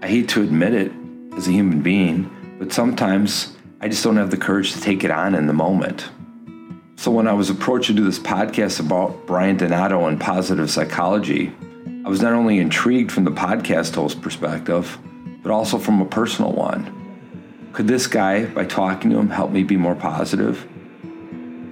I 0.02 0.08
hate 0.08 0.28
to 0.30 0.42
admit 0.42 0.74
it 0.74 0.92
as 1.36 1.48
a 1.48 1.50
human 1.50 1.82
being, 1.82 2.30
but 2.58 2.72
sometimes 2.72 3.56
I 3.80 3.88
just 3.88 4.04
don't 4.04 4.16
have 4.16 4.30
the 4.30 4.36
courage 4.36 4.72
to 4.74 4.80
take 4.80 5.04
it 5.04 5.10
on 5.10 5.34
in 5.34 5.46
the 5.46 5.52
moment. 5.52 6.08
So 6.96 7.10
when 7.10 7.26
I 7.26 7.32
was 7.32 7.50
approached 7.50 7.88
to 7.88 7.92
do 7.92 8.04
this 8.04 8.18
podcast 8.18 8.78
about 8.78 9.26
Brian 9.26 9.56
Donato 9.56 10.06
and 10.06 10.20
positive 10.20 10.70
psychology, 10.70 11.52
I 12.04 12.08
was 12.08 12.22
not 12.22 12.34
only 12.34 12.58
intrigued 12.58 13.10
from 13.10 13.24
the 13.24 13.32
podcast 13.32 13.94
host 13.94 14.22
perspective, 14.22 14.98
but 15.46 15.52
also 15.52 15.78
from 15.78 16.00
a 16.00 16.04
personal 16.04 16.50
one. 16.50 17.70
Could 17.72 17.86
this 17.86 18.08
guy, 18.08 18.46
by 18.46 18.64
talking 18.64 19.10
to 19.10 19.16
him, 19.16 19.30
help 19.30 19.52
me 19.52 19.62
be 19.62 19.76
more 19.76 19.94
positive? 19.94 20.66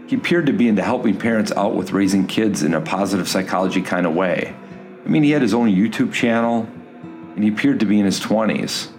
He 0.06 0.14
appeared 0.14 0.46
to 0.46 0.52
be 0.52 0.68
into 0.68 0.80
helping 0.80 1.18
parents 1.18 1.50
out 1.50 1.74
with 1.74 1.90
raising 1.90 2.28
kids 2.28 2.62
in 2.62 2.74
a 2.74 2.80
positive 2.80 3.28
psychology 3.28 3.82
kind 3.82 4.06
of 4.06 4.14
way. 4.14 4.54
I 5.04 5.08
mean, 5.08 5.24
he 5.24 5.32
had 5.32 5.42
his 5.42 5.54
own 5.54 5.70
YouTube 5.70 6.12
channel, 6.12 6.68
and 7.34 7.42
he 7.42 7.50
appeared 7.50 7.80
to 7.80 7.86
be 7.86 7.98
in 7.98 8.04
his 8.04 8.20
20s. 8.20 8.92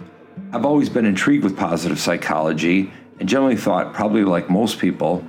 I've 0.52 0.66
always 0.66 0.90
been 0.90 1.06
intrigued 1.06 1.42
with 1.42 1.56
positive 1.56 1.98
psychology 1.98 2.92
and 3.18 3.26
generally 3.26 3.56
thought, 3.56 3.94
probably 3.94 4.24
like 4.24 4.50
most 4.50 4.78
people, 4.78 5.24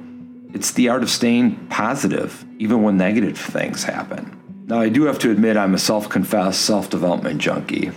It's 0.53 0.71
the 0.71 0.89
art 0.89 1.03
of 1.03 1.09
staying 1.09 1.67
positive, 1.67 2.43
even 2.59 2.83
when 2.83 2.97
negative 2.97 3.37
things 3.37 3.85
happen. 3.85 4.37
Now, 4.65 4.81
I 4.81 4.89
do 4.89 5.03
have 5.03 5.19
to 5.19 5.31
admit, 5.31 5.55
I'm 5.55 5.73
a 5.73 5.77
self 5.79 6.09
confessed 6.09 6.65
self 6.65 6.89
development 6.89 7.39
junkie. 7.39 7.91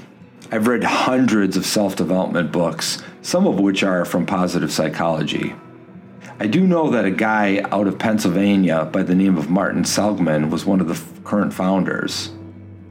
I've 0.53 0.67
read 0.67 0.83
hundreds 0.83 1.57
of 1.57 1.65
self 1.65 1.95
development 1.95 2.51
books, 2.51 3.01
some 3.23 3.47
of 3.47 3.61
which 3.61 3.85
are 3.85 4.05
from 4.05 4.27
positive 4.27 4.73
psychology. 4.73 5.55
I 6.41 6.49
do 6.49 6.67
know 6.67 6.91
that 6.91 7.05
a 7.05 7.11
guy 7.13 7.61
out 7.71 7.87
of 7.87 8.01
Pennsylvania 8.01 8.87
by 8.87 9.05
the 9.05 9.15
name 9.15 9.39
of 9.39 9.49
Martin 9.49 9.85
Seligman 9.85 10.51
was 10.51 10.67
one 10.67 10.81
of 10.81 10.89
the 10.89 10.95
f- 10.95 11.23
current 11.23 11.55
founders. 11.55 12.33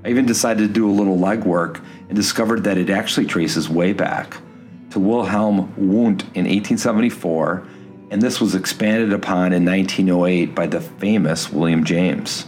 I 0.06 0.10
even 0.10 0.26
decided 0.26 0.68
to 0.70 0.74
do 0.74 0.90
a 0.90 0.94
little 0.94 1.18
legwork 1.18 1.84
and 2.08 2.16
discovered 2.16 2.64
that 2.64 2.78
it 2.78 2.90
actually 2.90 3.26
traces 3.26 3.68
way 3.68 3.92
back 3.92 4.38
to 4.92 5.00
Wilhelm 5.00 5.74
Wundt 5.76 6.22
in 6.36 6.46
1874, 6.46 7.68
and 8.10 8.22
this 8.22 8.40
was 8.40 8.56
expanded 8.56 9.12
upon 9.12 9.52
in 9.52 9.66
1908 9.66 10.56
by 10.56 10.66
the 10.66 10.80
famous 10.80 11.52
William 11.52 11.84
James. 11.84 12.46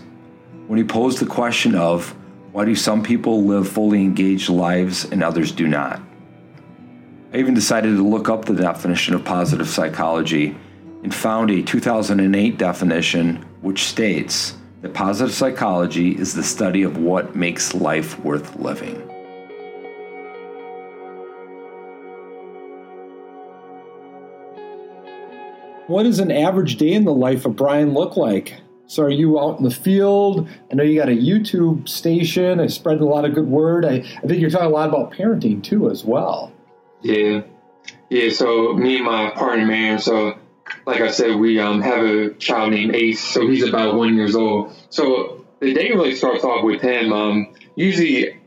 When 0.68 0.78
he 0.78 0.86
posed 0.86 1.20
the 1.20 1.26
question 1.26 1.76
of 1.76 2.16
why 2.52 2.66
do 2.66 2.76
some 2.76 3.02
people 3.02 3.46
live 3.46 3.70
fully 3.70 4.02
engaged 4.02 4.50
lives 4.50 5.06
and 5.06 5.24
others 5.24 5.52
do 5.52 5.68
not? 5.68 6.02
I 7.34 7.38
even 7.38 7.54
decided 7.54 7.96
to 7.96 8.08
look 8.08 8.28
up 8.28 8.44
the 8.44 8.54
definition 8.54 9.16
of 9.16 9.24
positive 9.24 9.70
psychology 9.70 10.58
and 11.02 11.16
found 11.16 11.50
a 11.50 11.64
2008 11.64 12.58
definition 12.58 13.38
which 13.62 13.86
states 13.86 14.58
that 14.82 14.94
positive 14.94 15.34
psychology 15.34 16.12
is 16.12 16.34
the 16.34 16.44
study 16.44 16.84
of 16.84 16.98
what 16.98 17.36
makes 17.38 17.74
life 17.74 18.20
worth 18.20 18.58
living. 18.58 18.96
What 25.88 26.04
does 26.04 26.20
an 26.20 26.32
average 26.32 26.76
day 26.78 26.92
in 26.92 27.06
the 27.06 27.14
life 27.14 27.46
of 27.46 27.56
Brian 27.56 27.94
look 27.94 28.18
like? 28.18 28.56
So, 28.92 29.04
are 29.04 29.10
you 29.10 29.40
out 29.40 29.58
in 29.58 29.64
the 29.64 29.72
field? 29.72 30.50
I 30.70 30.76
know 30.76 30.84
you 30.84 31.00
got 31.00 31.08
a 31.08 31.14
YouTube 31.14 31.88
station. 31.88 32.60
I 32.60 32.68
spread 32.68 33.00
a 33.00 33.06
lot 33.06 33.24
of 33.24 33.34
good 33.34 33.48
word. 33.48 33.86
I, 33.86 34.04
I 34.22 34.28
think 34.28 34.42
you're 34.42 34.50
talking 34.50 34.68
a 34.68 34.70
lot 34.70 34.90
about 34.90 35.14
parenting 35.14 35.64
too, 35.64 35.90
as 35.90 36.04
well. 36.04 36.52
Yeah, 37.02 37.44
yeah. 38.10 38.32
So, 38.32 38.74
me 38.74 38.98
and 38.98 39.06
my 39.06 39.30
partner, 39.30 39.66
man. 39.66 40.00
So, 40.00 40.38
like 40.86 41.00
I 41.00 41.10
said, 41.10 41.38
we 41.38 41.58
um, 41.58 41.82
have 41.82 42.04
a 42.04 42.34
child 42.34 42.72
named 42.72 42.94
Ace. 42.94 43.24
So 43.24 43.48
he's 43.48 43.64
about 43.64 43.96
one 43.96 44.14
years 44.18 44.36
old. 44.36 44.74
So 44.90 45.46
the 45.62 45.74
day 45.74 45.92
really 45.92 46.14
starts 46.14 46.44
off 46.44 46.66
with 46.66 46.82
him. 46.82 47.14
Um, 47.14 47.54
usually, 47.78 48.42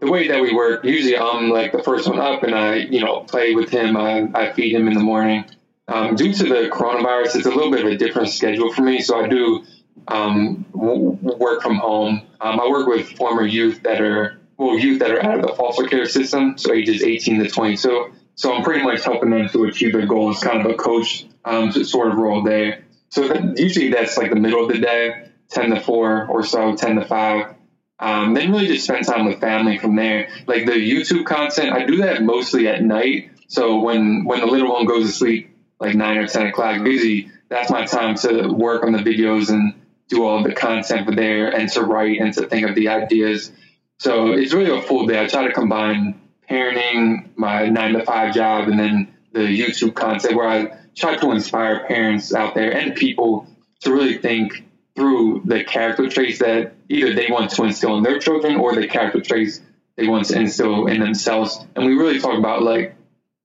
the 0.00 0.10
way 0.10 0.28
that 0.28 0.40
we 0.40 0.54
work, 0.54 0.86
usually 0.86 1.18
I'm 1.18 1.50
like 1.50 1.72
the 1.72 1.82
first 1.82 2.08
one 2.08 2.20
up, 2.20 2.42
and 2.42 2.54
I, 2.54 2.76
you 2.76 3.00
know, 3.00 3.20
play 3.20 3.54
with 3.54 3.68
him. 3.68 3.98
I, 3.98 4.30
I 4.34 4.52
feed 4.54 4.74
him 4.74 4.88
in 4.88 4.94
the 4.94 5.00
morning. 5.00 5.44
Um, 5.86 6.16
due 6.16 6.32
to 6.32 6.44
the 6.44 6.70
coronavirus, 6.72 7.36
it's 7.36 7.46
a 7.46 7.50
little 7.50 7.70
bit 7.70 7.84
of 7.84 7.92
a 7.92 7.96
different 7.98 8.30
schedule 8.30 8.72
for 8.72 8.80
me. 8.80 9.02
So 9.02 9.22
I 9.22 9.28
do 9.28 9.62
um, 10.08 10.66
work 10.72 11.62
from 11.62 11.76
home. 11.76 12.22
Um, 12.40 12.60
I 12.60 12.68
work 12.68 12.86
with 12.86 13.08
former 13.16 13.46
youth 13.46 13.82
that 13.84 14.00
are 14.00 14.40
well, 14.56 14.78
youth 14.78 15.00
that 15.00 15.10
are 15.10 15.22
out 15.22 15.40
of 15.40 15.46
the 15.46 15.54
foster 15.54 15.84
care 15.84 16.06
system, 16.06 16.56
so 16.58 16.72
ages 16.72 17.02
18 17.02 17.42
to 17.42 17.50
22. 17.50 17.76
So 17.76 18.12
so 18.36 18.52
I'm 18.52 18.64
pretty 18.64 18.82
much 18.82 19.04
helping 19.04 19.30
them 19.30 19.48
to 19.48 19.64
achieve 19.64 19.92
their 19.92 20.06
goals, 20.06 20.40
kind 20.40 20.60
of 20.60 20.70
a 20.70 20.74
coach 20.74 21.26
um, 21.44 21.70
sort 21.72 22.10
of 22.10 22.18
role 22.18 22.42
there. 22.42 22.84
So 23.10 23.28
that, 23.28 23.58
usually 23.58 23.90
that's 23.90 24.16
like 24.16 24.30
the 24.30 24.36
middle 24.36 24.64
of 24.64 24.72
the 24.72 24.80
day, 24.80 25.28
10 25.50 25.70
to 25.70 25.80
4 25.80 26.26
or 26.26 26.42
so, 26.42 26.74
10 26.74 26.96
to 26.96 27.04
5. 27.04 27.54
Um, 28.00 28.34
then 28.34 28.50
really 28.50 28.66
just 28.66 28.84
spend 28.84 29.06
time 29.06 29.26
with 29.26 29.40
family 29.40 29.78
from 29.78 29.94
there. 29.94 30.28
Like 30.46 30.66
the 30.66 30.72
YouTube 30.72 31.26
content, 31.26 31.72
I 31.72 31.84
do 31.84 31.98
that 31.98 32.22
mostly 32.22 32.66
at 32.66 32.82
night. 32.82 33.30
So 33.46 33.80
when, 33.80 34.24
when 34.24 34.40
the 34.40 34.46
little 34.46 34.72
one 34.72 34.86
goes 34.86 35.06
to 35.06 35.12
sleep, 35.12 35.56
like 35.78 35.94
9 35.94 36.16
or 36.16 36.26
10 36.26 36.46
o'clock, 36.48 36.84
usually 36.84 37.30
that's 37.48 37.70
my 37.70 37.84
time 37.84 38.16
to 38.16 38.48
work 38.48 38.82
on 38.82 38.92
the 38.92 38.98
videos 38.98 39.48
and 39.48 39.74
do 40.08 40.24
all 40.24 40.42
the 40.42 40.52
content 40.52 41.06
for 41.06 41.14
there 41.14 41.48
and 41.48 41.68
to 41.70 41.82
write 41.82 42.20
and 42.20 42.32
to 42.34 42.46
think 42.46 42.68
of 42.68 42.74
the 42.74 42.88
ideas. 42.88 43.50
So 43.98 44.32
it's 44.32 44.52
really 44.52 44.76
a 44.76 44.82
full 44.82 45.06
day. 45.06 45.22
I 45.22 45.26
try 45.26 45.46
to 45.46 45.52
combine 45.52 46.20
parenting, 46.48 47.30
my 47.36 47.68
nine 47.68 47.94
to 47.94 48.04
five 48.04 48.34
job, 48.34 48.68
and 48.68 48.78
then 48.78 49.14
the 49.32 49.40
YouTube 49.40 49.94
content 49.94 50.36
where 50.36 50.48
I 50.48 50.78
try 50.94 51.16
to 51.16 51.30
inspire 51.32 51.86
parents 51.86 52.34
out 52.34 52.54
there 52.54 52.72
and 52.72 52.94
people 52.94 53.46
to 53.80 53.92
really 53.92 54.18
think 54.18 54.64
through 54.94 55.42
the 55.44 55.64
character 55.64 56.08
traits 56.08 56.38
that 56.38 56.74
either 56.88 57.14
they 57.14 57.26
want 57.28 57.50
to 57.50 57.64
instill 57.64 57.96
in 57.96 58.04
their 58.04 58.18
children 58.18 58.56
or 58.56 58.74
the 58.74 58.86
character 58.86 59.20
traits 59.20 59.60
they 59.96 60.06
want 60.06 60.26
to 60.26 60.38
instill 60.38 60.86
in 60.86 61.00
themselves. 61.00 61.64
And 61.74 61.86
we 61.86 61.94
really 61.94 62.20
talk 62.20 62.38
about 62.38 62.62
like, 62.62 62.96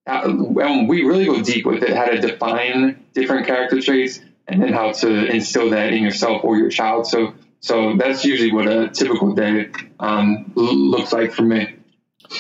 and 0.06 0.90
we 0.90 1.04
really 1.04 1.26
go 1.26 1.42
deep 1.42 1.66
with 1.66 1.84
it, 1.84 1.96
how 1.96 2.06
to 2.06 2.20
define 2.20 3.04
different 3.14 3.48
character 3.48 3.82
traits 3.82 4.20
and 4.52 4.62
then 4.62 4.74
how 4.74 4.92
to 4.92 5.26
instill 5.28 5.70
that 5.72 5.94
in 5.94 6.04
yourself 6.04 6.44
or 6.44 6.58
your 6.58 6.70
child. 6.70 7.08
So, 7.08 7.34
so 7.60 7.96
that's 7.98 8.26
usually 8.26 8.52
what 8.52 8.68
a 8.68 8.90
typical 8.90 9.34
day 9.34 9.70
um, 10.00 10.52
looks 10.56 11.14
like 11.14 11.34
for 11.34 11.44
me 11.44 11.76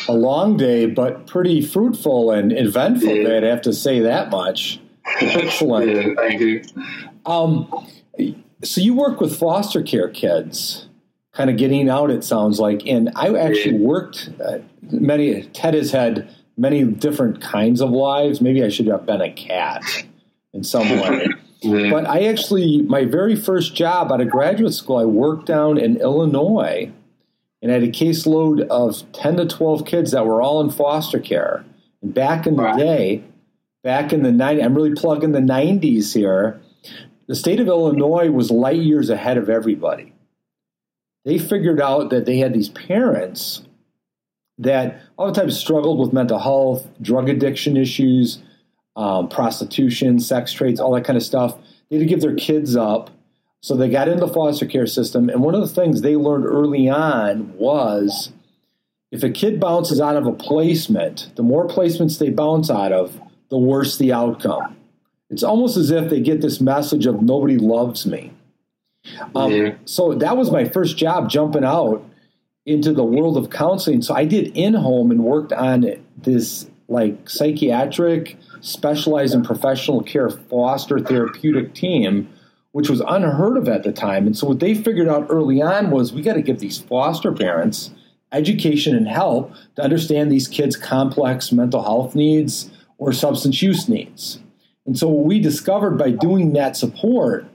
a 0.08 0.14
long 0.14 0.58
day, 0.58 0.86
but 0.86 1.28
pretty 1.28 1.62
fruitful 1.62 2.32
and 2.32 2.52
eventful 2.52 3.10
yeah. 3.10 3.24
day. 3.24 3.38
I'd 3.38 3.44
have 3.44 3.62
to 3.64 3.74
say 3.74 4.02
that 4.02 4.30
much. 4.30 4.80
Excellent. 5.20 5.92
yeah, 5.96 6.14
thank 6.16 6.42
you. 6.42 6.64
Um, 7.26 7.88
so 8.64 8.82
you 8.82 8.94
work 8.94 9.20
with 9.20 9.38
foster 9.38 9.82
care 9.82 10.10
kids, 10.10 10.88
kind 11.34 11.50
of 11.50 11.58
getting 11.58 11.90
out. 11.90 12.12
It 12.12 12.24
sounds 12.24 12.60
like, 12.60 12.86
and 12.86 13.12
I 13.16 13.34
actually 13.36 13.78
yeah. 13.78 13.88
worked. 13.88 14.30
Uh, 14.44 14.60
many 14.92 15.44
Ted 15.44 15.74
has 15.74 15.92
had 15.92 16.30
many 16.58 16.84
different 16.84 17.42
kinds 17.42 17.82
of 17.82 17.90
lives. 17.90 18.42
Maybe 18.42 18.64
I 18.64 18.70
should 18.70 18.88
have 18.88 19.06
been 19.06 19.22
a 19.22 19.32
cat 19.32 19.84
in 20.54 20.64
some 20.64 20.90
way. 20.90 21.28
But 21.62 22.08
I 22.08 22.24
actually, 22.24 22.82
my 22.84 23.06
very 23.06 23.36
first 23.36 23.76
job 23.76 24.12
out 24.12 24.22
of 24.22 24.30
graduate 24.30 24.74
school, 24.74 24.98
I 24.98 25.06
worked 25.06 25.46
down 25.46 25.78
in 25.78 25.98
Illinois 25.98 26.92
and 27.62 27.72
I 27.72 27.76
had 27.76 27.84
a 27.84 27.92
caseload 27.92 28.66
of 28.68 29.12
10 29.12 29.38
to 29.38 29.46
12 29.46 29.86
kids 29.86 30.12
that 30.12 30.26
were 30.26 30.42
all 30.42 30.62
in 30.62 30.70
foster 30.70 31.20
care. 31.20 31.66
And 32.02 32.14
back 32.14 32.48
in 32.48 32.56
the 32.56 32.64
right. 32.64 32.78
day, 32.78 33.24
back 33.84 34.14
in 34.14 34.24
the 34.24 34.30
90s, 34.30 34.64
I'm 34.64 34.76
really 34.76 34.96
plugging 34.96 35.34
the 35.34 35.40
90s 35.40 36.14
here, 36.14 36.62
the 37.28 37.36
state 37.36 37.60
of 37.60 37.68
Illinois 37.68 38.30
was 38.32 38.50
light 38.50 38.80
years 38.80 39.10
ahead 39.10 39.38
of 39.38 39.50
everybody. 39.50 40.14
They 41.26 41.38
figured 41.38 41.82
out 41.82 42.10
that 42.10 42.26
they 42.26 42.38
had 42.38 42.54
these 42.54 42.70
parents 42.70 43.64
that 44.58 45.02
oftentimes 45.18 45.58
struggled 45.58 46.00
with 46.00 46.14
mental 46.14 46.40
health, 46.40 46.88
drug 47.02 47.30
addiction 47.30 47.78
issues, 47.78 48.40
um, 48.96 49.30
prostitution, 49.30 50.20
sex 50.20 50.52
trades, 50.52 50.80
all 50.80 50.94
that 50.94 51.06
kind 51.06 51.18
of 51.18 51.24
stuff. 51.24 51.58
They 51.90 51.98
had 51.98 52.02
to 52.02 52.10
give 52.10 52.22
their 52.22 52.36
kids 52.36 52.76
up 52.76 53.10
so 53.62 53.76
they 53.76 53.90
got 53.90 54.08
into 54.08 54.26
the 54.26 54.34
foster 54.34 54.66
care 54.66 54.88
system, 54.88 55.30
and 55.30 55.44
one 55.44 55.54
of 55.54 55.62
the 55.62 55.68
things 55.68 56.02
they 56.02 56.16
learned 56.16 56.46
early 56.46 56.88
on 56.88 57.58
was 57.58 58.32
if 59.12 59.22
a 59.22 59.30
kid 59.30 59.60
bounces 59.60 60.00
out 60.00 60.16
of 60.16 60.26
a 60.26 60.32
placement, 60.32 61.32
the 61.36 61.44
more 61.44 61.68
placements 61.68 62.20
they 62.20 62.30
bounce 62.30 62.70
out 62.70 62.94
of, 62.94 63.20
the 63.50 63.58
worse 63.58 63.98
the 63.98 64.14
outcome. 64.14 64.78
It's 65.30 65.44
almost 65.44 65.76
as 65.76 65.92
if 65.92 66.10
they 66.10 66.22
get 66.22 66.42
this 66.42 66.62
message 66.62 67.06
of 67.06 67.22
nobody 67.22 67.58
loves 67.58 68.06
me. 68.06 68.32
Um, 69.36 69.52
yeah. 69.52 69.76
So 69.86 70.14
that 70.14 70.38
was 70.38 70.52
my 70.52 70.66
first 70.66 70.98
job 70.98 71.30
jumping 71.30 71.64
out 71.64 72.04
into 72.66 72.94
the 72.94 73.04
world 73.04 73.36
of 73.36 73.50
counseling. 73.50 74.02
So 74.02 74.16
I 74.16 74.26
did 74.26 74.56
in 74.56 74.74
home 74.74 75.12
and 75.12 75.24
worked 75.24 75.52
on 75.52 75.86
this 76.18 76.70
like 76.88 77.30
psychiatric, 77.30 78.38
specialized 78.62 79.34
in 79.34 79.44
professional 79.44 80.02
care 80.02 80.30
foster 80.30 81.00
therapeutic 81.00 81.74
team 81.74 82.30
which 82.72 82.90
was 82.90 83.02
unheard 83.08 83.58
of 83.58 83.68
at 83.68 83.84
the 83.84 83.92
time. 83.92 84.28
And 84.28 84.38
so 84.38 84.48
what 84.48 84.60
they 84.60 84.76
figured 84.76 85.08
out 85.08 85.28
early 85.30 85.62
on 85.62 85.90
was 85.90 86.14
we 86.14 86.22
got 86.22 86.34
to 86.34 86.42
give 86.42 86.60
these 86.60 86.78
foster 86.78 87.32
parents 87.32 87.92
education 88.32 88.96
and 88.96 89.08
help 89.08 89.54
to 89.76 89.82
understand 89.82 90.32
these 90.32 90.48
kids' 90.48 90.78
complex 90.78 91.52
mental 91.52 91.82
health 91.82 92.14
needs 92.14 92.70
or 92.98 93.12
substance 93.12 93.62
use 93.62 93.90
needs. 93.90 94.40
And 94.86 94.98
so 94.98 95.08
what 95.08 95.26
we 95.26 95.40
discovered 95.40 95.98
by 95.98 96.12
doing 96.12 96.54
that 96.54 96.78
support, 96.78 97.48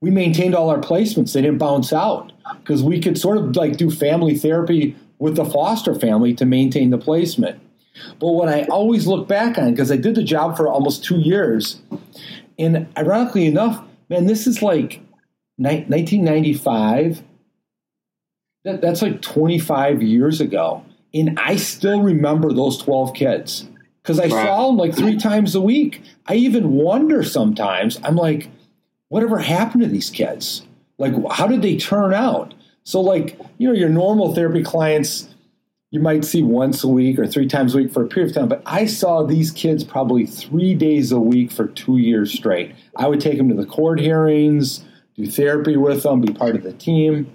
we 0.00 0.10
maintained 0.10 0.54
all 0.54 0.70
our 0.70 0.80
placements. 0.80 1.32
They 1.32 1.42
didn't 1.42 1.58
bounce 1.58 1.92
out 1.92 2.32
because 2.60 2.82
we 2.82 3.00
could 3.00 3.18
sort 3.18 3.38
of 3.38 3.54
like 3.56 3.76
do 3.76 3.90
family 3.90 4.38
therapy 4.38 4.96
with 5.18 5.36
the 5.36 5.44
foster 5.44 5.94
family 5.94 6.34
to 6.34 6.46
maintain 6.46 6.90
the 6.90 6.98
placement. 6.98 7.61
But 8.18 8.28
what 8.28 8.48
I 8.48 8.62
always 8.64 9.06
look 9.06 9.28
back 9.28 9.58
on, 9.58 9.70
because 9.70 9.92
I 9.92 9.96
did 9.96 10.14
the 10.14 10.22
job 10.22 10.56
for 10.56 10.68
almost 10.68 11.04
two 11.04 11.18
years, 11.18 11.80
and 12.58 12.86
ironically 12.96 13.46
enough, 13.46 13.82
man, 14.08 14.26
this 14.26 14.46
is 14.46 14.62
like 14.62 15.00
1995. 15.56 17.22
That, 18.64 18.80
that's 18.80 19.02
like 19.02 19.20
25 19.22 20.02
years 20.02 20.40
ago. 20.40 20.84
And 21.12 21.38
I 21.38 21.56
still 21.56 22.00
remember 22.00 22.52
those 22.52 22.78
12 22.78 23.14
kids 23.14 23.68
because 24.02 24.18
I 24.18 24.28
saw 24.28 24.68
them 24.68 24.76
like 24.76 24.94
three 24.94 25.16
times 25.16 25.54
a 25.54 25.60
week. 25.60 26.02
I 26.26 26.34
even 26.34 26.72
wonder 26.72 27.22
sometimes, 27.22 27.98
I'm 28.02 28.16
like, 28.16 28.50
whatever 29.08 29.38
happened 29.38 29.82
to 29.82 29.88
these 29.88 30.10
kids? 30.10 30.66
Like, 30.98 31.12
how 31.30 31.46
did 31.46 31.62
they 31.62 31.76
turn 31.76 32.14
out? 32.14 32.54
So, 32.84 33.00
like, 33.00 33.38
you 33.58 33.68
know, 33.68 33.74
your 33.74 33.88
normal 33.88 34.34
therapy 34.34 34.62
clients, 34.62 35.28
you 35.92 36.00
might 36.00 36.24
see 36.24 36.42
once 36.42 36.82
a 36.82 36.88
week 36.88 37.18
or 37.18 37.26
three 37.26 37.46
times 37.46 37.74
a 37.74 37.76
week 37.76 37.92
for 37.92 38.02
a 38.02 38.08
period 38.08 38.30
of 38.30 38.34
time. 38.34 38.48
But 38.48 38.62
I 38.64 38.86
saw 38.86 39.22
these 39.22 39.50
kids 39.50 39.84
probably 39.84 40.24
three 40.24 40.74
days 40.74 41.12
a 41.12 41.20
week 41.20 41.52
for 41.52 41.66
two 41.66 41.98
years 41.98 42.32
straight. 42.32 42.74
I 42.96 43.08
would 43.08 43.20
take 43.20 43.36
them 43.36 43.50
to 43.50 43.54
the 43.54 43.66
court 43.66 44.00
hearings, 44.00 44.86
do 45.16 45.26
therapy 45.26 45.76
with 45.76 46.02
them, 46.02 46.22
be 46.22 46.32
part 46.32 46.56
of 46.56 46.62
the 46.62 46.72
team. 46.72 47.30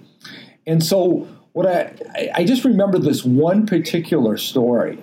And 0.66 0.84
so, 0.84 1.28
what 1.52 1.66
I, 1.66 2.30
I 2.34 2.44
just 2.44 2.64
remember 2.64 2.98
this 2.98 3.24
one 3.24 3.64
particular 3.64 4.36
story. 4.36 4.98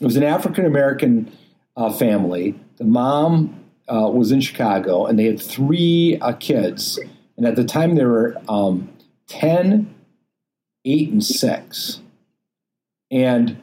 It 0.00 0.04
was 0.04 0.16
an 0.16 0.22
African 0.22 0.64
American 0.64 1.36
uh, 1.76 1.92
family. 1.92 2.58
The 2.76 2.84
mom 2.84 3.60
uh, 3.88 4.08
was 4.08 4.30
in 4.30 4.40
Chicago, 4.40 5.06
and 5.06 5.18
they 5.18 5.24
had 5.24 5.42
three 5.42 6.16
uh, 6.20 6.34
kids. 6.34 7.00
And 7.36 7.44
at 7.44 7.56
the 7.56 7.64
time, 7.64 7.96
they 7.96 8.04
were 8.04 8.36
um, 8.48 8.88
10, 9.26 9.92
8, 10.84 11.10
and 11.10 11.24
6 11.24 12.01
and 13.12 13.62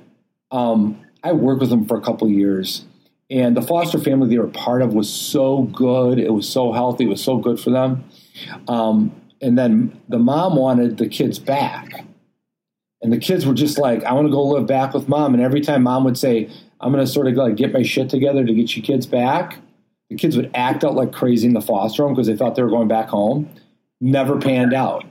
um, 0.52 1.04
I 1.24 1.34
worked 1.34 1.62
with 1.62 1.72
them 1.72 1.86
for 1.86 1.98
a 1.98 2.02
couple 2.02 2.30
years. 2.30 2.86
And 3.32 3.56
the 3.56 3.62
foster 3.62 4.00
family 4.00 4.30
they 4.30 4.40
were 4.40 4.48
part 4.48 4.82
of 4.82 4.94
was 4.94 5.10
so 5.10 5.64
good. 5.64 6.18
It 6.18 6.34
was 6.34 6.48
so 6.48 6.72
healthy. 6.72 7.06
It 7.06 7.10
was 7.10 7.24
so 7.24 7.38
good 7.38 7.60
for 7.60 7.70
them. 7.70 8.06
Um, 8.68 9.16
and 9.42 9.58
then 9.58 10.00
the 10.08 10.18
mom 10.18 10.56
wanted 10.56 10.98
the 10.98 11.08
kids 11.08 11.38
back. 11.38 12.06
And 13.02 13.14
the 13.14 13.18
kids 13.18 13.46
were 13.46 13.54
just 13.54 13.78
like, 13.78 14.04
I 14.04 14.14
want 14.14 14.28
to 14.28 14.32
go 14.32 14.44
live 14.44 14.68
back 14.68 14.94
with 14.94 15.08
mom. 15.08 15.34
And 15.34 15.44
every 15.44 15.62
time 15.62 15.84
mom 15.84 16.04
would 16.06 16.18
say, 16.18 16.50
I'm 16.82 16.92
going 16.92 17.06
to 17.06 17.12
sort 17.12 17.28
of 17.28 17.34
like 17.36 17.56
get 17.56 17.72
my 17.72 17.84
shit 17.84 18.10
together 18.10 18.46
to 18.46 18.54
get 18.54 18.76
you 18.76 18.82
kids 18.82 19.06
back, 19.06 19.58
the 20.10 20.16
kids 20.16 20.36
would 20.36 20.50
act 20.54 20.84
out 20.84 20.96
like 20.96 21.12
crazy 21.12 21.48
in 21.48 21.54
the 21.54 21.62
foster 21.62 22.04
home 22.04 22.14
because 22.14 22.28
they 22.28 22.36
thought 22.36 22.56
they 22.56 22.64
were 22.64 22.70
going 22.70 22.88
back 22.88 23.10
home. 23.10 23.50
Never 24.02 24.40
panned 24.40 24.74
out. 24.74 25.06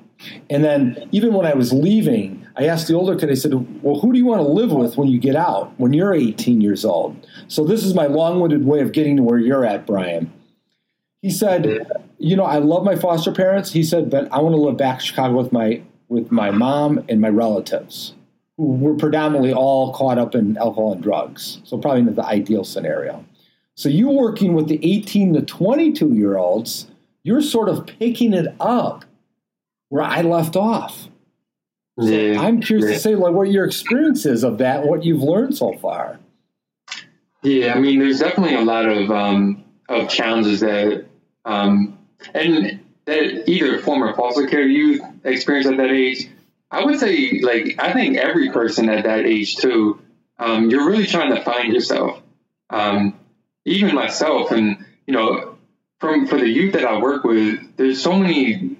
And 0.50 0.64
then 0.64 1.08
even 1.12 1.32
when 1.32 1.46
I 1.46 1.54
was 1.54 1.72
leaving, 1.72 2.37
I 2.58 2.64
asked 2.64 2.88
the 2.88 2.94
older 2.94 3.16
kid, 3.16 3.30
I 3.30 3.34
said, 3.34 3.52
Well, 3.82 4.00
who 4.00 4.12
do 4.12 4.18
you 4.18 4.26
want 4.26 4.40
to 4.40 4.48
live 4.48 4.72
with 4.72 4.96
when 4.96 5.08
you 5.08 5.20
get 5.20 5.36
out, 5.36 5.72
when 5.78 5.92
you're 5.92 6.12
18 6.12 6.60
years 6.60 6.84
old? 6.84 7.26
So 7.46 7.64
this 7.64 7.84
is 7.84 7.94
my 7.94 8.06
long 8.06 8.40
winded 8.40 8.64
way 8.64 8.80
of 8.80 8.92
getting 8.92 9.16
to 9.16 9.22
where 9.22 9.38
you're 9.38 9.64
at, 9.64 9.86
Brian. 9.86 10.32
He 11.22 11.30
said, 11.30 11.86
You 12.18 12.36
know, 12.36 12.44
I 12.44 12.58
love 12.58 12.84
my 12.84 12.96
foster 12.96 13.32
parents. 13.32 13.72
He 13.72 13.84
said, 13.84 14.10
But 14.10 14.32
I 14.32 14.40
want 14.40 14.56
to 14.56 14.60
live 14.60 14.76
back 14.76 14.98
in 14.98 15.04
Chicago 15.04 15.36
with 15.36 15.52
my 15.52 15.82
with 16.08 16.32
my 16.32 16.50
mom 16.50 17.04
and 17.08 17.20
my 17.20 17.28
relatives, 17.28 18.14
who 18.56 18.64
were 18.64 18.94
predominantly 18.94 19.52
all 19.52 19.92
caught 19.92 20.18
up 20.18 20.34
in 20.34 20.56
alcohol 20.56 20.94
and 20.94 21.02
drugs. 21.02 21.60
So 21.64 21.78
probably 21.78 22.02
not 22.02 22.16
the 22.16 22.24
ideal 22.24 22.64
scenario. 22.64 23.24
So 23.76 23.88
you're 23.88 24.10
working 24.10 24.54
with 24.54 24.66
the 24.66 24.80
18 24.82 25.34
to 25.34 25.42
22 25.42 26.14
year 26.14 26.36
olds, 26.36 26.88
you're 27.22 27.42
sort 27.42 27.68
of 27.68 27.86
picking 27.86 28.32
it 28.32 28.48
up 28.58 29.04
where 29.90 30.02
I 30.02 30.22
left 30.22 30.56
off. 30.56 31.08
Yeah. 31.98 32.40
I'm 32.40 32.60
curious 32.60 32.88
yeah. 32.88 32.94
to 32.94 33.00
say 33.00 33.14
like 33.16 33.34
what 33.34 33.50
your 33.50 33.64
experience 33.64 34.24
is 34.24 34.44
of 34.44 34.58
that, 34.58 34.86
what 34.86 35.04
you've 35.04 35.22
learned 35.22 35.56
so 35.56 35.72
far. 35.74 36.20
Yeah, 37.42 37.74
I 37.74 37.78
mean, 37.78 37.98
there's 37.98 38.20
definitely 38.20 38.56
a 38.56 38.62
lot 38.62 38.86
of 38.86 39.10
um, 39.10 39.64
of 39.88 40.08
challenges 40.08 40.60
that, 40.60 41.06
um, 41.44 41.98
and 42.34 42.80
that 43.04 43.48
either 43.48 43.78
former 43.80 44.14
foster 44.14 44.46
care 44.46 44.66
youth 44.66 45.00
experience 45.24 45.66
at 45.66 45.76
that 45.76 45.90
age. 45.90 46.28
I 46.70 46.84
would 46.84 46.98
say, 46.98 47.40
like, 47.42 47.76
I 47.78 47.92
think 47.92 48.16
every 48.16 48.50
person 48.50 48.88
at 48.90 49.04
that 49.04 49.24
age 49.24 49.56
too, 49.56 50.00
um, 50.38 50.68
you're 50.68 50.86
really 50.86 51.06
trying 51.06 51.34
to 51.34 51.42
find 51.42 51.72
yourself. 51.72 52.20
Um, 52.70 53.18
even 53.64 53.94
myself, 53.94 54.50
and 54.50 54.84
you 55.06 55.14
know, 55.14 55.56
from 56.00 56.26
for 56.26 56.38
the 56.38 56.48
youth 56.48 56.74
that 56.74 56.84
I 56.84 56.98
work 56.98 57.24
with, 57.24 57.76
there's 57.76 58.02
so 58.02 58.18
many 58.18 58.76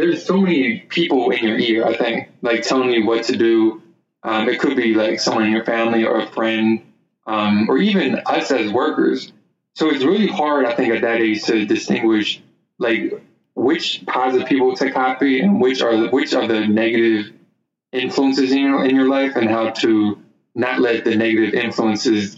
there's 0.00 0.24
so 0.24 0.38
many 0.38 0.80
people 0.80 1.30
in 1.30 1.44
your 1.44 1.58
ear, 1.58 1.86
I 1.86 1.96
think, 1.96 2.28
like 2.42 2.62
telling 2.62 2.90
you 2.90 3.06
what 3.06 3.24
to 3.24 3.36
do. 3.36 3.82
Um, 4.22 4.48
it 4.48 4.60
could 4.60 4.76
be 4.76 4.94
like 4.94 5.20
someone 5.20 5.44
in 5.44 5.52
your 5.52 5.64
family 5.64 6.04
or 6.04 6.20
a 6.20 6.26
friend, 6.26 6.82
um, 7.26 7.70
or 7.70 7.78
even 7.78 8.20
us 8.26 8.50
as 8.50 8.72
workers. 8.72 9.32
So 9.74 9.88
it's 9.90 10.04
really 10.04 10.26
hard, 10.26 10.66
I 10.66 10.74
think, 10.74 10.92
at 10.94 11.02
that 11.02 11.20
age 11.20 11.44
to 11.44 11.64
distinguish 11.64 12.42
like 12.78 13.22
which 13.54 14.04
positive 14.06 14.48
people 14.48 14.74
to 14.76 14.90
copy 14.90 15.40
and 15.40 15.60
which 15.60 15.82
are 15.82 16.08
which 16.08 16.34
are 16.34 16.46
the 16.46 16.66
negative 16.66 17.32
influences 17.92 18.52
in 18.52 18.58
your 18.58 18.84
in 18.84 18.94
your 18.94 19.08
life, 19.08 19.36
and 19.36 19.48
how 19.48 19.70
to 19.70 20.18
not 20.54 20.80
let 20.80 21.04
the 21.04 21.14
negative 21.14 21.54
influences 21.54 22.36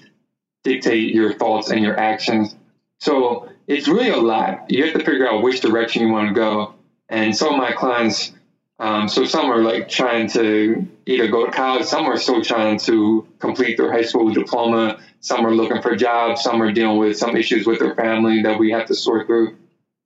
dictate 0.65 1.15
your 1.15 1.33
thoughts 1.33 1.71
and 1.71 1.83
your 1.83 1.99
actions. 1.99 2.55
So 3.01 3.49
it's 3.67 3.89
really 3.89 4.11
a 4.11 4.17
lot. 4.17 4.71
You 4.71 4.85
have 4.85 4.95
to 4.95 5.05
figure 5.05 5.29
out 5.29 5.43
which 5.43 5.61
direction 5.61 6.03
you 6.03 6.13
want 6.13 6.29
to 6.29 6.35
go. 6.35 6.75
And 7.13 7.37
some 7.37 7.53
of 7.53 7.59
my 7.59 7.73
clients, 7.73 8.33
um, 8.79 9.07
so 9.07 9.27
some 9.27 9.51
are 9.51 9.63
like 9.63 9.87
trying 9.87 10.31
to 10.31 10.89
either 11.05 11.29
go 11.29 11.45
to 11.45 11.53
college, 11.53 11.85
some 11.85 12.07
are 12.07 12.17
still 12.17 12.43
trying 12.43 12.79
to 12.81 13.29
complete 13.39 13.77
their 13.77 13.93
high 13.93 14.03
school 14.03 14.33
diploma, 14.33 14.99
some 15.21 15.47
are 15.47 15.55
looking 15.55 15.83
for 15.83 15.95
jobs, 15.95 16.41
some 16.43 16.63
are 16.63 16.73
dealing 16.73 16.97
with 16.97 17.19
some 17.19 17.37
issues 17.37 17.67
with 17.67 17.81
their 17.81 17.95
family 17.95 18.41
that 18.43 18.59
we 18.59 18.71
have 18.71 18.87
to 18.87 18.95
sort 18.95 19.27
through. 19.27 19.59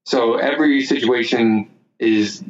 So 0.05 0.35
every 0.35 0.85
situation 0.85 1.71
is 2.01 2.42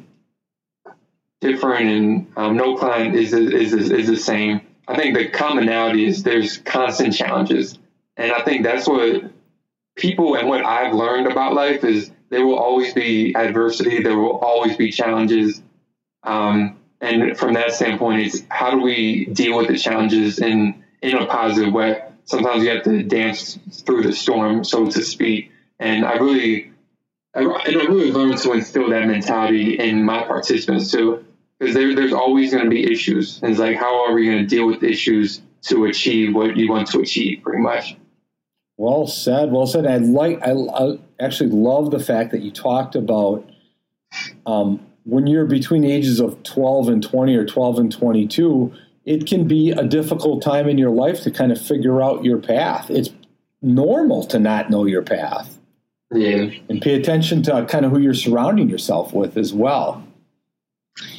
different, 1.42 1.90
and 1.90 2.26
um, 2.38 2.56
no 2.56 2.76
client 2.78 3.14
is, 3.14 3.34
is 3.34 3.74
is 3.74 3.90
is 3.90 4.06
the 4.06 4.16
same. 4.16 4.62
I 4.88 4.96
think 4.96 5.18
the 5.18 5.28
commonality 5.28 6.06
is 6.06 6.22
there's 6.22 6.56
constant 6.58 7.14
challenges, 7.14 7.78
and 8.16 8.32
I 8.32 8.42
think 8.42 8.64
that's 8.64 8.88
what 8.88 9.22
people 9.96 10.34
and 10.34 10.48
what 10.48 10.64
I've 10.64 10.94
learned 10.94 11.26
about 11.26 11.52
life 11.52 11.84
is 11.84 12.10
there 12.30 12.46
will 12.46 12.58
always 12.58 12.92
be 12.92 13.34
adversity. 13.34 14.02
There 14.02 14.18
will 14.18 14.38
always 14.38 14.76
be 14.76 14.90
challenges. 14.90 15.62
Um, 16.22 16.78
and 17.00 17.36
from 17.36 17.54
that 17.54 17.72
standpoint, 17.72 18.22
it's 18.22 18.42
how 18.48 18.70
do 18.70 18.80
we 18.80 19.26
deal 19.26 19.56
with 19.56 19.68
the 19.68 19.78
challenges 19.78 20.38
in 20.38 20.82
in 21.02 21.16
a 21.16 21.26
positive 21.26 21.72
way? 21.72 22.02
Sometimes 22.24 22.64
you 22.64 22.70
have 22.70 22.82
to 22.84 23.02
dance 23.02 23.58
through 23.84 24.02
the 24.02 24.12
storm, 24.12 24.64
so 24.64 24.90
to 24.90 25.02
speak. 25.02 25.52
And 25.78 26.04
I 26.04 26.14
really, 26.14 26.72
I, 27.34 27.40
and 27.42 27.76
I 27.76 27.84
really 27.84 28.10
learned 28.10 28.38
to 28.38 28.52
instill 28.52 28.90
that 28.90 29.06
mentality 29.06 29.78
in 29.78 30.02
my 30.02 30.24
participants 30.24 30.90
too, 30.90 31.24
because 31.58 31.74
there, 31.74 31.94
there's 31.94 32.12
always 32.12 32.50
going 32.50 32.64
to 32.64 32.70
be 32.70 32.90
issues. 32.90 33.40
And 33.42 33.52
it's 33.52 33.60
like, 33.60 33.76
how 33.76 34.06
are 34.06 34.14
we 34.14 34.26
going 34.26 34.38
to 34.38 34.46
deal 34.46 34.66
with 34.66 34.82
issues 34.82 35.40
to 35.62 35.84
achieve 35.84 36.34
what 36.34 36.56
you 36.56 36.68
want 36.70 36.88
to 36.88 37.00
achieve, 37.00 37.42
pretty 37.42 37.62
much? 37.62 37.96
Well 38.76 39.06
said. 39.06 39.52
Well 39.52 39.66
said. 39.66 39.86
I 39.86 39.96
like. 39.98 40.40
I, 40.42 40.52
I 40.52 40.98
actually 41.18 41.50
love 41.50 41.90
the 41.90 41.98
fact 41.98 42.30
that 42.32 42.42
you 42.42 42.50
talked 42.50 42.94
about 42.94 43.48
um, 44.44 44.84
when 45.04 45.26
you're 45.26 45.46
between 45.46 45.82
the 45.82 45.92
ages 45.92 46.20
of 46.20 46.42
12 46.42 46.88
and 46.88 47.02
20 47.02 47.36
or 47.36 47.44
12 47.44 47.78
and 47.78 47.92
22. 47.92 48.74
It 49.04 49.26
can 49.26 49.46
be 49.46 49.70
a 49.70 49.84
difficult 49.84 50.42
time 50.42 50.68
in 50.68 50.78
your 50.78 50.90
life 50.90 51.22
to 51.22 51.30
kind 51.30 51.52
of 51.52 51.60
figure 51.60 52.02
out 52.02 52.24
your 52.24 52.38
path. 52.38 52.90
It's 52.90 53.10
normal 53.62 54.26
to 54.26 54.38
not 54.38 54.68
know 54.68 54.84
your 54.84 55.02
path. 55.02 55.58
Yeah. 56.12 56.50
And 56.68 56.82
pay 56.82 56.94
attention 56.94 57.42
to 57.44 57.64
kind 57.66 57.84
of 57.84 57.92
who 57.92 58.00
you're 58.00 58.14
surrounding 58.14 58.68
yourself 58.68 59.12
with 59.12 59.36
as 59.36 59.52
well. 59.52 60.06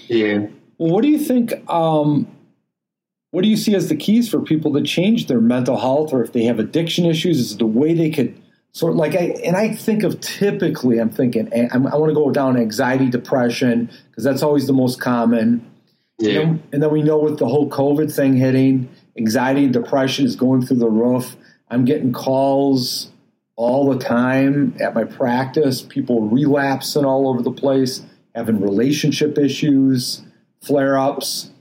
Yeah. 0.07 0.47
Well, 0.77 0.91
what 0.91 1.01
do 1.01 1.09
you 1.09 1.19
think? 1.19 1.53
Um, 1.69 2.27
what 3.31 3.43
do 3.43 3.49
you 3.49 3.57
see 3.57 3.75
as 3.75 3.89
the 3.89 3.95
keys 3.95 4.29
for 4.29 4.41
people 4.41 4.73
to 4.73 4.81
change 4.81 5.27
their 5.27 5.41
mental 5.41 5.77
health 5.77 6.13
or 6.13 6.23
if 6.23 6.33
they 6.33 6.43
have 6.43 6.59
addiction 6.59 7.05
issues? 7.05 7.39
Is 7.39 7.57
the 7.57 7.65
way 7.65 7.93
they 7.93 8.09
could 8.09 8.39
sort 8.71 8.93
of 8.93 8.97
like 8.97 9.15
I 9.15 9.35
and 9.43 9.55
I 9.55 9.73
think 9.73 10.03
of 10.03 10.19
typically 10.21 10.99
I'm 10.99 11.09
thinking 11.09 11.51
I'm, 11.71 11.87
i 11.87 11.95
want 11.95 12.09
to 12.09 12.15
go 12.15 12.31
down 12.31 12.57
anxiety 12.57 13.09
depression 13.09 13.89
because 14.09 14.23
that's 14.23 14.43
always 14.43 14.67
the 14.67 14.73
most 14.73 15.01
common. 15.01 15.69
Yeah. 16.19 16.29
And 16.29 16.37
then, 16.37 16.63
and 16.73 16.83
then 16.83 16.91
we 16.91 17.03
know 17.03 17.19
with 17.19 17.37
the 17.37 17.47
whole 17.47 17.69
COVID 17.69 18.13
thing 18.13 18.35
hitting 18.35 18.89
anxiety 19.17 19.65
and 19.65 19.73
depression 19.73 20.25
is 20.25 20.35
going 20.35 20.65
through 20.65 20.77
the 20.77 20.89
roof. 20.89 21.35
I'm 21.69 21.85
getting 21.85 22.13
calls 22.13 23.11
all 23.55 23.91
the 23.91 23.99
time 23.99 24.75
at 24.79 24.93
my 24.93 25.03
practice 25.03 25.81
people 25.81 26.21
relapsing 26.21 27.03
all 27.03 27.27
over 27.27 27.41
the 27.41 27.51
place 27.51 28.05
having 28.35 28.61
relationship 28.61 29.37
issues 29.37 30.21
flare 30.61 30.97
ups 30.97 31.51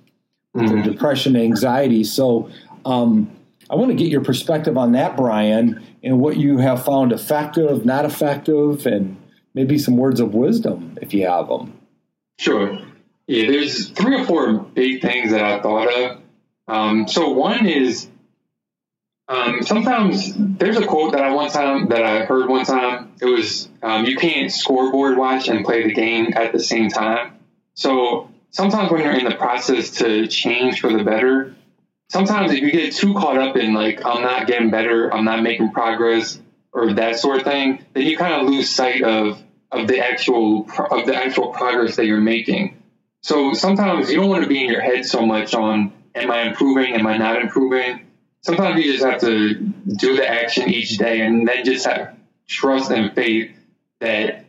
mm-hmm. 0.57 0.91
depression, 0.91 1.37
anxiety. 1.37 2.05
So 2.05 2.51
um, 2.85 3.31
I 3.71 3.75
want 3.75 3.91
to 3.91 3.97
get 3.97 4.11
your 4.11 4.23
perspective 4.23 4.77
on 4.77 4.93
that, 4.93 5.17
Brian, 5.17 5.85
and 6.03 6.21
what 6.21 6.37
you 6.37 6.59
have 6.59 6.85
found 6.85 7.13
effective, 7.13 7.85
not 7.85 8.05
effective, 8.05 8.87
and 8.87 9.17
maybe 9.55 9.79
some 9.79 9.97
words 9.97 10.21
of 10.21 10.35
wisdom 10.35 10.99
if 11.03 11.13
you 11.13 11.27
have 11.27 11.49
them. 11.49 11.79
Sure. 12.39 12.79
Yeah, 13.27 13.51
there's 13.51 13.89
three 13.91 14.21
or 14.21 14.25
four 14.25 14.53
big 14.53 15.03
things 15.03 15.33
that 15.33 15.43
I 15.43 15.61
thought 15.61 15.93
of. 15.93 16.21
Um, 16.69 17.09
so 17.09 17.31
one 17.31 17.67
is 17.67 18.09
um, 19.29 19.63
sometimes 19.63 20.33
there's 20.37 20.77
a 20.77 20.87
quote 20.87 21.13
that 21.13 21.23
I 21.23 21.33
one 21.33 21.51
time 21.51 21.89
that 21.89 22.05
I 22.05 22.25
heard 22.25 22.49
one 22.49 22.65
time. 22.65 23.13
It 23.21 23.27
was 23.27 23.69
um, 23.83 24.05
you 24.05 24.17
can't 24.17 24.53
scoreboard 24.53 25.17
watch 25.17 25.49
and 25.49 25.65
play 25.65 25.83
the 25.83 25.93
game 25.93 26.33
at 26.37 26.53
the 26.53 26.61
same 26.61 26.89
time. 26.89 27.33
So 27.75 28.31
sometimes 28.57 28.91
when 28.91 29.03
you're 29.03 29.13
in 29.13 29.27
the 29.27 29.35
process 29.35 29.91
to 29.99 30.27
change 30.27 30.81
for 30.81 30.91
the 30.91 31.05
better, 31.05 31.55
sometimes 32.09 32.53
if 32.53 32.61
you 32.61 32.73
get 32.73 32.95
too 32.95 33.13
caught 33.13 33.37
up 33.37 33.55
in 33.57 33.75
like 33.75 34.05
I'm 34.05 34.23
not 34.23 34.47
getting 34.47 34.71
better, 34.71 35.13
I'm 35.13 35.27
not 35.27 35.43
making 35.43 35.73
progress, 35.73 36.41
or 36.73 36.95
that 36.95 37.19
sort 37.19 37.39
of 37.39 37.43
thing, 37.45 37.85
then 37.93 38.05
you 38.05 38.17
kind 38.17 38.33
of 38.33 38.49
lose 38.49 38.71
sight 38.71 39.03
of 39.03 39.43
of 39.71 39.87
the 39.89 39.99
actual 39.99 40.67
of 40.91 41.07
the 41.07 41.15
actual 41.15 41.53
progress 41.53 41.97
that 41.97 42.07
you're 42.07 42.21
making. 42.21 42.83
So 43.23 43.53
sometimes 43.53 44.11
you 44.11 44.17
don't 44.17 44.31
want 44.31 44.45
to 44.45 44.49
be 44.49 44.65
in 44.65 44.71
your 44.71 44.81
head 44.81 45.05
so 45.05 45.27
much 45.27 45.55
on 45.55 45.93
am 46.15 46.31
I 46.31 46.45
improving? 46.45 46.95
Am 46.95 47.07
I 47.07 47.19
not 47.19 47.43
improving? 47.43 48.07
Sometimes 48.41 48.83
you 48.83 48.91
just 48.91 49.05
have 49.05 49.21
to 49.21 49.55
do 49.55 50.17
the 50.17 50.27
action 50.27 50.71
each 50.71 50.97
day 50.97 51.21
and 51.21 51.47
then 51.47 51.65
just 51.65 51.85
have 51.85 52.17
trust 52.49 52.91
and 52.91 53.13
faith 53.15 53.51
that 54.01 54.47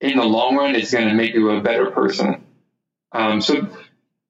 in 0.00 0.16
the 0.16 0.24
long 0.24 0.56
run 0.56 0.74
it's 0.74 0.92
going 0.92 1.08
to 1.08 1.14
make 1.14 1.34
you 1.34 1.50
a 1.50 1.60
better 1.60 1.90
person. 1.90 2.44
Um, 3.12 3.40
so, 3.40 3.68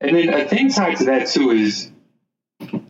and 0.01 0.17
then 0.17 0.33
a 0.33 0.47
thing 0.47 0.71
tied 0.71 0.99
to 0.99 1.05
that 1.07 1.29
too 1.29 1.51
is 1.51 1.91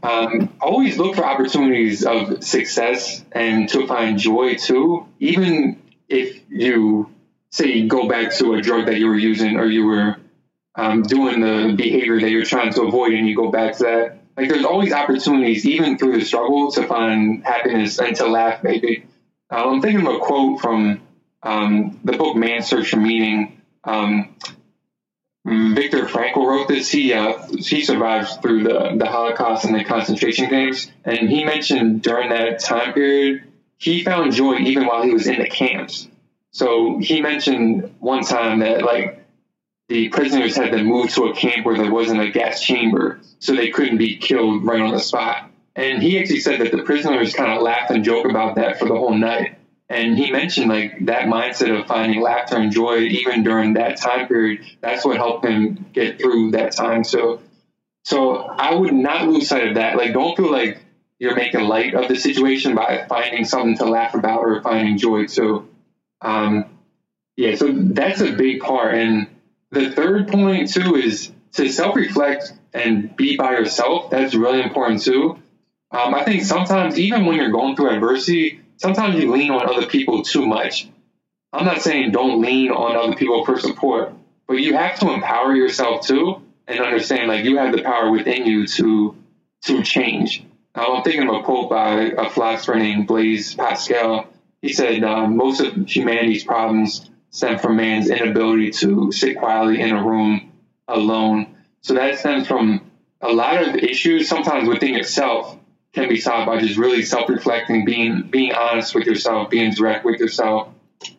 um, 0.03 0.55
always 0.61 0.99
look 0.99 1.17
for 1.17 1.25
opportunities 1.25 2.05
of 2.05 2.43
success 2.45 3.25
and 3.33 3.69
to 3.71 3.87
find 3.87 4.19
joy 4.19 4.55
too, 4.55 5.07
even 5.19 5.83
if 6.09 6.41
you 6.49 7.11
say 7.51 7.87
go 7.87 8.09
back 8.09 8.35
to 8.35 8.55
a 8.55 8.63
drug 8.63 8.87
that 8.87 8.99
you 8.99 9.07
were 9.07 9.19
using 9.19 9.57
or 9.57 9.67
you 9.67 9.87
were 9.87 10.17
um, 10.75 11.03
doing 11.03 11.41
the 11.41 11.75
behavior 11.77 12.21
that 12.21 12.31
you're 12.31 12.45
trying 12.45 12.73
to 12.73 12.83
avoid 12.83 13.13
and 13.13 13.29
you 13.29 13.37
go 13.37 13.51
back 13.51 13.77
to 13.79 13.85
that. 13.85 14.19
Like 14.37 14.49
there's 14.49 14.65
always 14.65 14.93
opportunities, 14.93 15.67
even 15.67 15.99
through 15.99 16.21
the 16.21 16.25
struggle, 16.25 16.71
to 16.73 16.87
find 16.87 17.45
happiness 17.45 17.99
and 17.99 18.15
to 18.17 18.29
laugh. 18.29 18.63
Maybe 18.63 19.05
uh, 19.51 19.69
I'm 19.69 19.83
thinking 19.83 20.07
of 20.07 20.15
a 20.15 20.19
quote 20.19 20.61
from 20.61 21.01
um, 21.43 21.99
the 22.05 22.13
book 22.13 22.37
Man's 22.37 22.67
Search 22.67 22.91
for 22.91 22.99
Meaning. 22.99 23.61
Um, 23.83 24.37
Viktor 25.49 26.05
Frankl 26.05 26.47
wrote 26.47 26.69
this. 26.69 26.91
He 26.91 27.13
uh, 27.13 27.43
he 27.53 27.85
survived 27.85 28.43
through 28.43 28.65
the, 28.65 28.97
the 28.97 29.07
Holocaust 29.07 29.65
and 29.65 29.75
the 29.75 29.85
concentration 29.85 30.49
camps, 30.49 30.91
and 31.05 31.29
he 31.29 31.45
mentioned 31.45 32.03
during 32.03 32.31
that 32.31 32.61
time 32.61 32.93
period 32.93 33.45
he 33.79 34.03
found 34.03 34.33
joy 34.33 34.57
even 34.59 34.87
while 34.87 35.03
he 35.03 35.13
was 35.13 35.27
in 35.27 35.39
the 35.39 35.49
camps. 35.49 36.09
So 36.51 36.99
he 36.99 37.23
mentioned 37.23 37.95
one 38.01 38.25
time 38.25 38.61
that 38.61 38.83
like 38.83 39.25
the 39.89 40.09
prisoners 40.09 40.57
had 40.57 40.73
to 40.73 40.83
move 40.83 41.11
to 41.15 41.25
a 41.25 41.35
camp 41.35 41.65
where 41.65 41.77
there 41.77 41.91
wasn't 41.91 42.21
a 42.21 42.31
gas 42.31 42.63
chamber, 42.63 43.21
so 43.39 43.55
they 43.55 43.71
couldn't 43.71 43.99
be 43.99 44.17
killed 44.17 44.65
right 44.65 44.81
on 44.81 44.93
the 44.93 45.01
spot. 45.01 45.51
And 45.77 46.03
he 46.03 46.19
actually 46.19 46.41
said 46.41 46.61
that 46.61 46.73
the 46.73 46.83
prisoners 46.83 47.33
kind 47.33 47.53
of 47.53 47.63
laughed 47.63 47.91
and 47.93 48.05
joked 48.05 48.29
about 48.29 48.57
that 48.57 48.79
for 48.79 48.89
the 48.89 48.97
whole 48.97 49.15
night. 49.15 49.58
And 49.91 50.19
he 50.19 50.31
mentioned 50.31 50.69
like 50.69 51.07
that 51.07 51.23
mindset 51.23 51.79
of 51.79 51.87
finding 51.87 52.21
laughter 52.21 52.57
and 52.57 52.71
joy 52.71 52.99
even 52.99 53.43
during 53.43 53.75
that 53.75 53.97
time 53.97 54.29
period. 54.29 54.65
That's 54.81 55.05
what 55.05 55.17
helped 55.17 55.47
him 55.47 55.87
get 55.93 56.21
through 56.21 56.51
that 56.53 56.73
time. 56.73 57.05
So, 57.05 57.41
so 58.05 58.37
I 58.37 58.75
would 58.75 58.93
not 58.93 59.29
lose 59.29 59.49
sight 59.49 59.69
of 59.69 59.75
that. 59.77 59.97
Like, 59.97 60.13
don't 60.13 60.37
feel 60.37 60.53
like 60.53 60.83
you're 61.19 61.35
making 61.35 61.63
light 61.63 61.95
of 61.95 62.09
the 62.09 62.17
situation 62.17 62.75
by 62.75 63.07
finding 63.09 63.45
something 63.45 63.79
to 63.79 63.87
laugh 63.87 64.15
about 64.15 64.41
or 64.41 64.61
finding 64.61 64.99
joy. 64.99 65.27
So, 65.27 65.67
um, 66.21 66.67
yeah, 67.37 67.55
so 67.55 67.73
that's 67.73 68.21
a 68.21 68.33
big 68.33 68.61
part. 68.61 68.95
And 68.95 69.29
the 69.71 69.91
third 69.91 70.29
point 70.29 70.71
too 70.71 70.97
is 70.97 71.33
to 71.53 71.69
self-reflect 71.69 72.53
and 72.75 73.17
be 73.17 73.37
by 73.37 73.53
yourself. 73.53 74.11
That's 74.11 74.35
really 74.35 74.61
important 74.63 75.03
too. 75.03 75.41
Um, 75.91 76.15
I 76.15 76.25
think 76.25 76.43
sometimes 76.43 76.99
even 76.99 77.25
when 77.25 77.37
you're 77.37 77.51
going 77.51 77.75
through 77.75 77.91
adversity, 77.91 78.61
sometimes 78.79 79.21
you 79.23 79.31
lean 79.31 79.51
on 79.51 79.69
other 79.69 79.87
people 79.87 80.23
too 80.23 80.47
much. 80.47 80.89
I'm 81.53 81.65
not 81.65 81.83
saying 81.83 82.13
don't 82.13 82.41
lean 82.41 82.71
on 82.71 82.97
other 82.97 83.17
people 83.17 83.45
for 83.45 83.59
support, 83.61 84.15
but 84.47 84.55
you 84.55 84.75
have 84.75 84.99
to 85.01 85.13
empower 85.13 85.55
yourself 85.55 86.07
too 86.07 86.43
and 86.67 86.81
understand 86.81 87.29
like 87.29 87.45
you 87.45 87.59
have 87.59 87.75
the 87.75 87.83
power 87.83 88.11
within 88.11 88.47
you 88.47 88.67
to 88.67 89.17
to 89.63 89.83
change. 89.83 90.45
Uh, 90.75 90.95
I'm 90.95 91.03
thinking 91.03 91.29
of 91.29 91.35
a 91.35 91.43
quote 91.43 91.71
by 91.71 92.13
a 92.17 92.31
philosopher 92.31 92.77
named 92.77 93.07
Blaise 93.07 93.55
Pascal. 93.55 94.29
He 94.63 94.73
said, 94.73 95.03
uh, 95.03 95.27
"Most 95.27 95.61
of 95.61 95.75
humanity's 95.89 96.45
problems 96.45 97.11
stem 97.31 97.59
from 97.59 97.77
man's 97.77 98.09
inability 98.11 98.71
to 98.71 99.13
sit 99.13 99.39
quietly 99.39 99.81
in 99.81 99.95
a 99.95 100.03
room 100.03 100.53
alone. 100.87 101.55
So 101.83 101.95
that 101.95 102.19
stems 102.19 102.47
from 102.47 102.91
a 103.21 103.29
lot 103.29 103.63
of 103.63 103.77
issues, 103.77 104.29
sometimes 104.29 104.69
within 104.69 104.95
yourself, 104.95 105.58
can 105.95 106.09
be 106.09 106.21
solved 106.21 106.47
by 106.47 106.59
just 106.61 106.79
really 106.79 107.03
self-reflecting, 107.03 107.85
being 107.85 108.23
being 108.23 108.53
honest 108.53 108.95
with 108.95 109.07
yourself, 109.07 109.51
being 109.51 109.73
direct 109.73 110.05
with 110.05 110.21
yourself, 110.21 110.69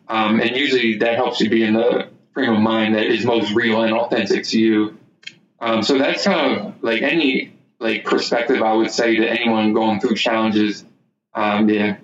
um, 0.08 0.40
and 0.40 0.56
usually 0.56 0.98
that 0.98 1.16
helps 1.16 1.40
you 1.40 1.50
be 1.50 1.62
in 1.62 1.74
the 1.74 2.08
frame 2.34 2.52
of 2.52 2.60
mind 2.60 2.94
that 2.94 3.06
is 3.06 3.24
most 3.24 3.52
real 3.54 3.82
and 3.82 3.92
authentic 3.92 4.44
to 4.44 4.60
you. 4.60 4.98
Um, 5.60 5.82
so 5.82 5.98
that's 5.98 6.24
kind 6.24 6.58
of 6.58 6.82
like 6.82 7.02
any 7.02 7.52
like 7.78 8.04
perspective 8.04 8.62
I 8.62 8.72
would 8.72 8.90
say 8.90 9.16
to 9.16 9.28
anyone 9.28 9.72
going 9.72 10.00
through 10.00 10.16
challenges. 10.16 10.84
Um, 11.34 11.68
yeah. 11.68 11.96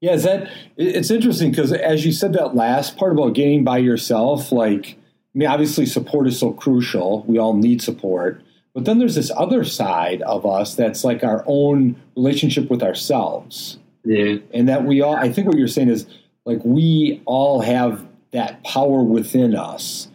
Yeah, 0.00 0.12
is 0.12 0.24
that 0.24 0.50
it's 0.76 1.10
interesting 1.10 1.50
because 1.50 1.72
as 1.72 2.04
you 2.04 2.12
said 2.12 2.32
that 2.32 2.56
last 2.56 2.96
part 2.96 3.12
about 3.12 3.34
getting 3.34 3.62
by 3.62 3.78
yourself, 3.78 4.50
like 4.50 4.96
I 5.34 5.38
mean, 5.38 5.48
obviously 5.48 5.86
support 5.86 6.26
is 6.26 6.38
so 6.38 6.52
crucial. 6.52 7.24
We 7.26 7.38
all 7.38 7.54
need 7.54 7.80
support. 7.82 8.42
But 8.74 8.84
then 8.84 8.98
there's 8.98 9.14
this 9.14 9.30
other 9.36 9.64
side 9.64 10.22
of 10.22 10.46
us 10.46 10.74
that's 10.74 11.04
like 11.04 11.22
our 11.22 11.44
own 11.46 12.00
relationship 12.16 12.70
with 12.70 12.82
ourselves. 12.82 13.78
Yeah. 14.04 14.36
And 14.52 14.68
that 14.68 14.84
we 14.84 15.02
all 15.02 15.14
I 15.14 15.30
think 15.30 15.46
what 15.46 15.58
you're 15.58 15.68
saying 15.68 15.88
is 15.88 16.06
like 16.44 16.60
we 16.64 17.22
all 17.24 17.60
have 17.60 18.06
that 18.32 18.64
power 18.64 19.02
within 19.02 19.54
us. 19.54 20.08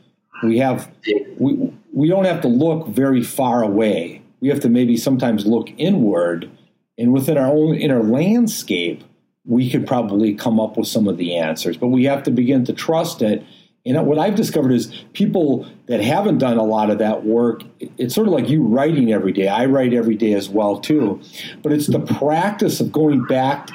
We 0.43 0.58
have 0.58 0.91
we 1.38 1.74
we 1.93 2.08
don't 2.10 2.26
have 2.26 2.41
to 2.41 2.47
look 2.47 2.88
very 2.88 3.24
far 3.24 3.64
away. 3.64 4.22
We 4.39 4.49
have 4.49 4.60
to 4.62 4.70
maybe 4.70 4.97
sometimes 4.97 5.45
look 5.45 5.70
inward 5.78 6.49
and 6.97 7.14
within 7.14 7.38
our 7.38 7.47
own 7.47 7.76
inner 7.76 8.03
landscape 8.03 9.03
we 9.47 9.70
could 9.70 9.88
probably 9.88 10.34
come 10.34 10.60
up 10.60 10.76
with 10.78 10.88
some 10.88 11.08
of 11.08 11.18
the 11.18 11.38
answers, 11.38 11.78
but 11.78 11.88
we 11.88 12.03
have 12.03 12.24
to 12.24 12.32
begin 12.32 12.66
to 12.66 12.74
trust 12.74 13.22
it. 13.22 13.43
And 13.88 14.05
what 14.05 14.19
I've 14.19 14.35
discovered 14.35 14.71
is 14.71 14.88
people 15.13 15.67
that 15.85 16.01
haven't 16.01 16.39
done 16.39 16.57
a 16.57 16.63
lot 16.63 16.89
of 16.89 16.97
that 16.97 17.25
work, 17.25 17.63
it's 17.79 18.13
sort 18.13 18.27
of 18.27 18.33
like 18.33 18.49
you 18.49 18.61
writing 18.63 19.13
every 19.13 19.31
day. 19.31 19.47
I 19.47 19.65
write 19.65 19.93
every 19.93 20.15
day 20.15 20.33
as 20.33 20.49
well 20.49 20.79
too, 20.79 21.21
but 21.61 21.71
it's 21.71 21.88
the 21.88 21.99
practice 21.99 22.81
of 22.81 22.91
going 22.91 23.23
back 23.25 23.69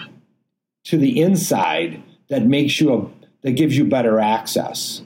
to 0.85 0.99
the 0.99 1.21
inside 1.21 2.03
that 2.29 2.45
makes 2.45 2.81
you 2.81 2.95
a 2.95 3.23
that 3.43 3.53
gives 3.53 3.77
you 3.77 3.85
better 3.85 4.21
access. 4.21 5.03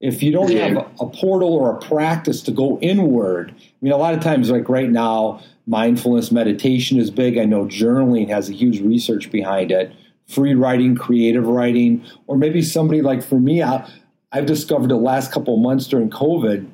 If 0.00 0.22
you 0.22 0.32
don't 0.32 0.50
have 0.52 0.76
a, 0.76 0.90
a 1.00 1.08
portal 1.08 1.54
or 1.54 1.76
a 1.76 1.80
practice 1.80 2.42
to 2.42 2.50
go 2.50 2.78
inward, 2.80 3.54
I 3.56 3.64
mean, 3.80 3.92
a 3.92 3.96
lot 3.96 4.14
of 4.14 4.20
times, 4.20 4.50
like 4.50 4.68
right 4.68 4.90
now, 4.90 5.40
mindfulness 5.66 6.30
meditation 6.30 6.98
is 6.98 7.10
big. 7.10 7.38
I 7.38 7.46
know 7.46 7.64
journaling 7.64 8.28
has 8.28 8.50
a 8.50 8.52
huge 8.52 8.80
research 8.80 9.30
behind 9.30 9.72
it. 9.72 9.92
Free 10.28 10.54
writing, 10.54 10.94
creative 10.94 11.46
writing, 11.46 12.04
or 12.26 12.36
maybe 12.36 12.60
somebody 12.60 13.00
like 13.00 13.22
for 13.22 13.38
me, 13.38 13.62
I, 13.62 13.88
I've 14.34 14.46
discovered 14.46 14.90
the 14.90 14.96
last 14.96 15.32
couple 15.32 15.54
of 15.54 15.60
months 15.60 15.86
during 15.86 16.10
COVID, 16.10 16.68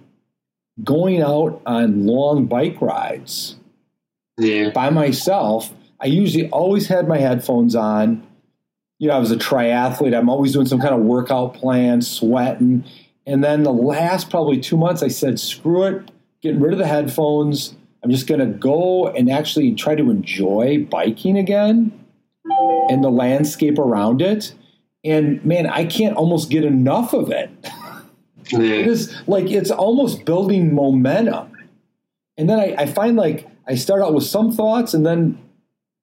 going 0.83 1.23
out 1.23 1.61
on 1.67 2.07
long 2.07 2.47
bike 2.47 2.81
rides 2.81 3.57
yeah. 4.39 4.71
by 4.71 4.91
myself. 4.91 5.73
I 6.01 6.07
usually 6.07 6.49
always 6.49 6.89
had 6.89 7.07
my 7.07 7.19
headphones 7.19 7.75
on. 7.77 8.27
You 8.99 9.09
know, 9.09 9.15
I 9.15 9.19
was 9.19 9.31
a 9.31 9.37
triathlete. 9.37 10.17
I'm 10.17 10.29
always 10.29 10.53
doing 10.53 10.67
some 10.67 10.81
kind 10.81 10.95
of 10.95 11.01
workout 11.03 11.55
plan, 11.55 12.03
sweating. 12.03 12.85
And 13.27 13.45
then 13.45 13.63
the 13.63 13.73
last 13.73 14.31
probably 14.31 14.59
two 14.59 14.77
months, 14.77 15.03
I 15.03 15.09
said, 15.09 15.39
screw 15.39 15.85
it, 15.85 16.11
getting 16.43 16.61
rid 16.61 16.73
of 16.73 16.79
the 16.79 16.87
headphones 16.87 17.77
I'm 18.03 18.11
just 18.11 18.27
going 18.27 18.41
to 18.41 18.47
go 18.47 19.09
and 19.09 19.31
actually 19.31 19.75
try 19.75 19.95
to 19.95 20.11
enjoy 20.11 20.87
biking 20.91 21.37
again 21.37 21.93
and 22.89 23.05
the 23.05 23.11
landscape 23.11 23.79
around 23.79 24.23
it. 24.23 24.55
And 25.05 25.45
man, 25.45 25.67
I 25.67 25.85
can't 25.87 26.17
almost 26.17 26.51
get 26.51 26.65
enough 26.65 27.13
of 27.13 27.31
it. 27.31 27.51
It 28.53 28.89
is 28.89 29.15
like 29.29 29.49
it's 29.49 29.71
almost 29.71 30.25
building 30.25 30.75
momentum. 30.75 31.53
And 32.37 32.51
then 32.51 32.59
I, 32.59 32.75
I 32.79 32.87
find 32.87 33.17
like 33.17 33.47
I 33.69 33.77
start 33.77 34.03
out 34.03 34.13
with 34.13 34.25
some 34.25 34.51
thoughts 34.51 34.93
and 34.93 35.07
then 35.07 35.39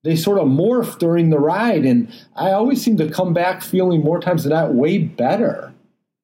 they 0.03 0.15
sort 0.15 0.39
of 0.39 0.47
morph 0.47 0.97
during 0.99 1.29
the 1.29 1.39
ride. 1.39 1.83
And 1.83 2.09
I 2.35 2.51
always 2.51 2.81
seem 2.81 2.95
to 2.97 3.09
come 3.09 3.33
back 3.33 3.61
feeling 3.61 4.01
more 4.01 4.21
times 4.21 4.43
than 4.43 4.53
not 4.53 4.73
way 4.73 4.97
better. 4.99 5.73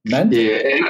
Mentally. 0.06 0.50
Yeah. 0.50 0.78
And, 0.78 0.86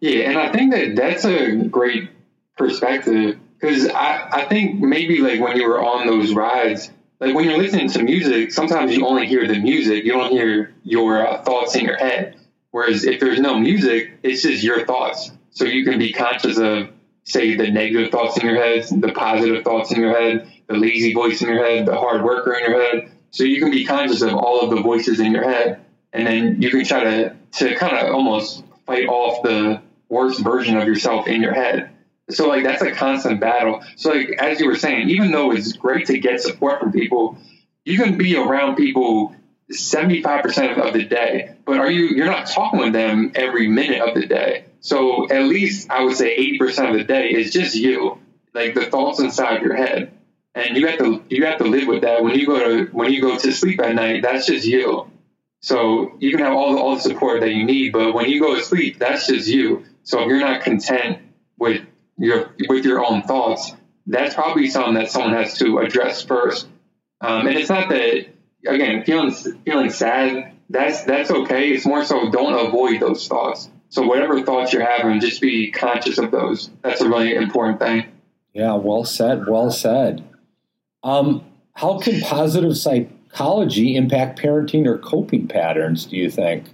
yeah. 0.00 0.30
And 0.30 0.38
I 0.38 0.52
think 0.52 0.72
that 0.72 0.96
that's 0.96 1.24
a 1.24 1.56
great 1.68 2.10
perspective 2.58 3.38
because 3.58 3.88
I, 3.88 4.28
I 4.30 4.44
think 4.44 4.80
maybe 4.80 5.20
like 5.20 5.40
when 5.40 5.56
you 5.56 5.66
were 5.66 5.82
on 5.82 6.06
those 6.06 6.34
rides, 6.34 6.90
like 7.20 7.34
when 7.34 7.44
you're 7.44 7.58
listening 7.58 7.88
to 7.90 8.02
music, 8.02 8.52
sometimes 8.52 8.96
you 8.96 9.06
only 9.06 9.26
hear 9.26 9.46
the 9.46 9.58
music, 9.58 10.04
you 10.04 10.12
don't 10.12 10.30
hear 10.30 10.74
your 10.84 11.26
uh, 11.26 11.42
thoughts 11.42 11.74
in 11.74 11.84
your 11.84 11.96
head. 11.96 12.36
Whereas 12.70 13.04
if 13.04 13.18
there's 13.18 13.40
no 13.40 13.58
music, 13.58 14.18
it's 14.22 14.42
just 14.42 14.62
your 14.62 14.84
thoughts. 14.84 15.30
So 15.50 15.64
you 15.64 15.84
can 15.84 15.98
be 15.98 16.12
conscious 16.12 16.58
of, 16.58 16.90
say, 17.24 17.56
the 17.56 17.70
negative 17.70 18.12
thoughts 18.12 18.38
in 18.38 18.46
your 18.46 18.56
head, 18.56 18.86
the 19.00 19.12
positive 19.12 19.64
thoughts 19.64 19.90
in 19.90 20.00
your 20.00 20.12
head, 20.12 20.52
the 20.68 20.74
lazy 20.76 21.12
voice 21.12 21.42
in 21.42 21.48
your 21.48 21.64
head, 21.64 21.86
the 21.86 21.96
hard 21.96 22.22
worker 22.22 22.52
in 22.52 22.70
your 22.70 22.80
head. 22.80 23.10
So 23.30 23.44
you 23.44 23.60
can 23.60 23.70
be 23.70 23.84
conscious 23.84 24.22
of 24.22 24.34
all 24.34 24.60
of 24.60 24.70
the 24.70 24.80
voices 24.80 25.18
in 25.18 25.32
your 25.32 25.44
head. 25.44 25.84
And 26.12 26.26
then 26.26 26.62
you 26.62 26.70
can 26.70 26.84
try 26.84 27.04
to, 27.04 27.36
to 27.52 27.74
kind 27.74 27.96
of 27.96 28.14
almost 28.14 28.62
fight 28.86 29.08
off 29.08 29.42
the 29.42 29.82
worst 30.08 30.40
version 30.40 30.76
of 30.76 30.86
yourself 30.86 31.26
in 31.26 31.42
your 31.42 31.52
head. 31.52 31.90
So 32.30 32.48
like 32.48 32.64
that's 32.64 32.82
a 32.82 32.92
constant 32.92 33.40
battle. 33.40 33.82
So 33.96 34.10
like 34.10 34.30
as 34.38 34.60
you 34.60 34.66
were 34.66 34.76
saying, 34.76 35.08
even 35.10 35.30
though 35.30 35.52
it's 35.52 35.72
great 35.72 36.06
to 36.06 36.18
get 36.18 36.40
support 36.40 36.80
from 36.80 36.92
people, 36.92 37.38
you 37.84 37.96
can 37.98 38.18
be 38.18 38.36
around 38.36 38.76
people 38.76 39.34
75% 39.72 40.78
of 40.78 40.94
the 40.94 41.04
day, 41.04 41.54
but 41.64 41.78
are 41.78 41.90
you 41.90 42.08
you're 42.08 42.26
not 42.26 42.46
talking 42.46 42.80
with 42.80 42.92
them 42.92 43.32
every 43.34 43.68
minute 43.68 44.00
of 44.00 44.14
the 44.14 44.26
day. 44.26 44.64
So 44.80 45.28
at 45.30 45.44
least 45.44 45.90
I 45.90 46.04
would 46.04 46.16
say 46.16 46.36
80% 46.58 46.90
of 46.90 46.98
the 46.98 47.04
day 47.04 47.30
is 47.30 47.52
just 47.52 47.74
you. 47.74 48.18
like 48.54 48.74
the 48.74 48.86
thoughts 48.86 49.20
inside 49.20 49.62
your 49.62 49.76
head, 49.76 50.12
and 50.54 50.76
you 50.76 50.86
have 50.88 50.98
to 50.98 51.22
you 51.28 51.44
have 51.46 51.58
to 51.58 51.64
live 51.64 51.86
with 51.86 52.02
that. 52.02 52.22
When 52.22 52.38
you 52.38 52.46
go 52.46 52.58
to 52.58 52.90
when 52.92 53.12
you 53.12 53.20
go 53.20 53.36
to 53.36 53.52
sleep 53.52 53.80
at 53.80 53.94
night, 53.94 54.22
that's 54.22 54.46
just 54.46 54.66
you. 54.66 55.10
So 55.60 56.16
you 56.20 56.30
can 56.30 56.40
have 56.40 56.54
all 56.54 56.72
the 56.72 56.78
all 56.78 56.94
the 56.94 57.02
support 57.02 57.40
that 57.40 57.52
you 57.52 57.64
need, 57.64 57.92
but 57.92 58.14
when 58.14 58.28
you 58.28 58.40
go 58.40 58.54
to 58.54 58.62
sleep, 58.62 58.98
that's 58.98 59.26
just 59.26 59.48
you. 59.48 59.84
So 60.02 60.20
if 60.20 60.28
you're 60.28 60.40
not 60.40 60.62
content 60.62 61.18
with 61.58 61.82
your 62.18 62.54
with 62.68 62.84
your 62.84 63.04
own 63.04 63.22
thoughts, 63.22 63.72
that's 64.06 64.34
probably 64.34 64.68
something 64.68 64.94
that 64.94 65.10
someone 65.10 65.34
has 65.34 65.58
to 65.58 65.78
address 65.78 66.22
first. 66.22 66.66
Um, 67.20 67.46
and 67.46 67.56
it's 67.56 67.70
not 67.70 67.88
that 67.88 68.26
again 68.66 69.04
feeling 69.04 69.32
feeling 69.64 69.90
sad. 69.90 70.54
That's 70.70 71.04
that's 71.04 71.30
okay. 71.30 71.70
It's 71.70 71.86
more 71.86 72.04
so 72.04 72.30
don't 72.30 72.66
avoid 72.66 73.00
those 73.00 73.26
thoughts. 73.26 73.70
So 73.90 74.02
whatever 74.02 74.42
thoughts 74.42 74.72
you're 74.72 74.84
having, 74.84 75.20
just 75.20 75.40
be 75.40 75.70
conscious 75.70 76.18
of 76.18 76.30
those. 76.30 76.70
That's 76.82 77.00
a 77.00 77.08
really 77.08 77.34
important 77.34 77.80
thing. 77.80 78.04
Yeah, 78.52 78.74
well 78.74 79.04
said. 79.04 79.46
Well 79.46 79.70
said. 79.70 80.24
Um, 81.02 81.44
how 81.74 81.98
can 81.98 82.20
positive 82.20 82.76
psychology 82.76 83.96
impact 83.96 84.38
parenting 84.38 84.86
or 84.86 84.98
coping 84.98 85.48
patterns? 85.48 86.04
Do 86.06 86.16
you 86.16 86.30
think? 86.30 86.66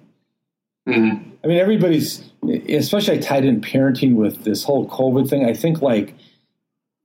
Mm-hmm. 0.88 1.33
I 1.44 1.46
mean, 1.46 1.58
everybody's, 1.58 2.24
especially 2.70 3.18
I 3.18 3.20
tied 3.20 3.44
in 3.44 3.60
parenting 3.60 4.14
with 4.14 4.44
this 4.44 4.64
whole 4.64 4.88
COVID 4.88 5.28
thing. 5.28 5.44
I 5.44 5.52
think 5.52 5.82
like 5.82 6.14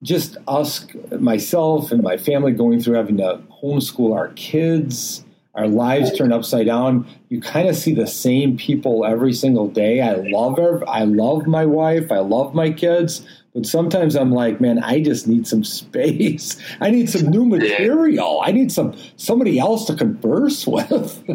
just 0.02 0.38
us, 0.48 0.88
myself 1.12 1.92
and 1.92 2.02
my 2.02 2.16
family 2.16 2.54
going 2.54 2.82
through 2.82 2.96
having 2.96 3.18
to 3.18 3.42
homeschool 3.62 4.16
our 4.16 4.30
kids, 4.30 5.26
our 5.56 5.68
lives 5.68 6.18
turned 6.18 6.32
upside 6.32 6.68
down. 6.68 7.06
You 7.28 7.42
kind 7.42 7.68
of 7.68 7.76
see 7.76 7.94
the 7.94 8.08
same 8.08 8.56
people 8.56 9.04
every 9.04 9.34
single 9.34 9.68
day. 9.68 10.00
I 10.00 10.14
love. 10.14 10.84
I 10.88 11.04
love 11.04 11.46
my 11.46 11.66
wife. 11.66 12.12
I 12.12 12.20
love 12.20 12.56
my 12.56 12.72
kids. 12.72 13.28
But 13.54 13.66
sometimes 13.66 14.16
I'm 14.16 14.32
like, 14.32 14.62
man, 14.62 14.84
I 14.84 15.02
just 15.02 15.28
need 15.28 15.48
some 15.48 15.64
space. 15.64 16.62
I 16.82 16.92
need 16.92 17.10
some 17.10 17.30
new 17.30 17.46
material. 17.46 18.42
I 18.44 18.52
need 18.52 18.72
some 18.72 18.96
somebody 19.18 19.60
else 19.60 19.86
to 19.86 19.96
converse 19.96 20.68
with. 20.68 21.24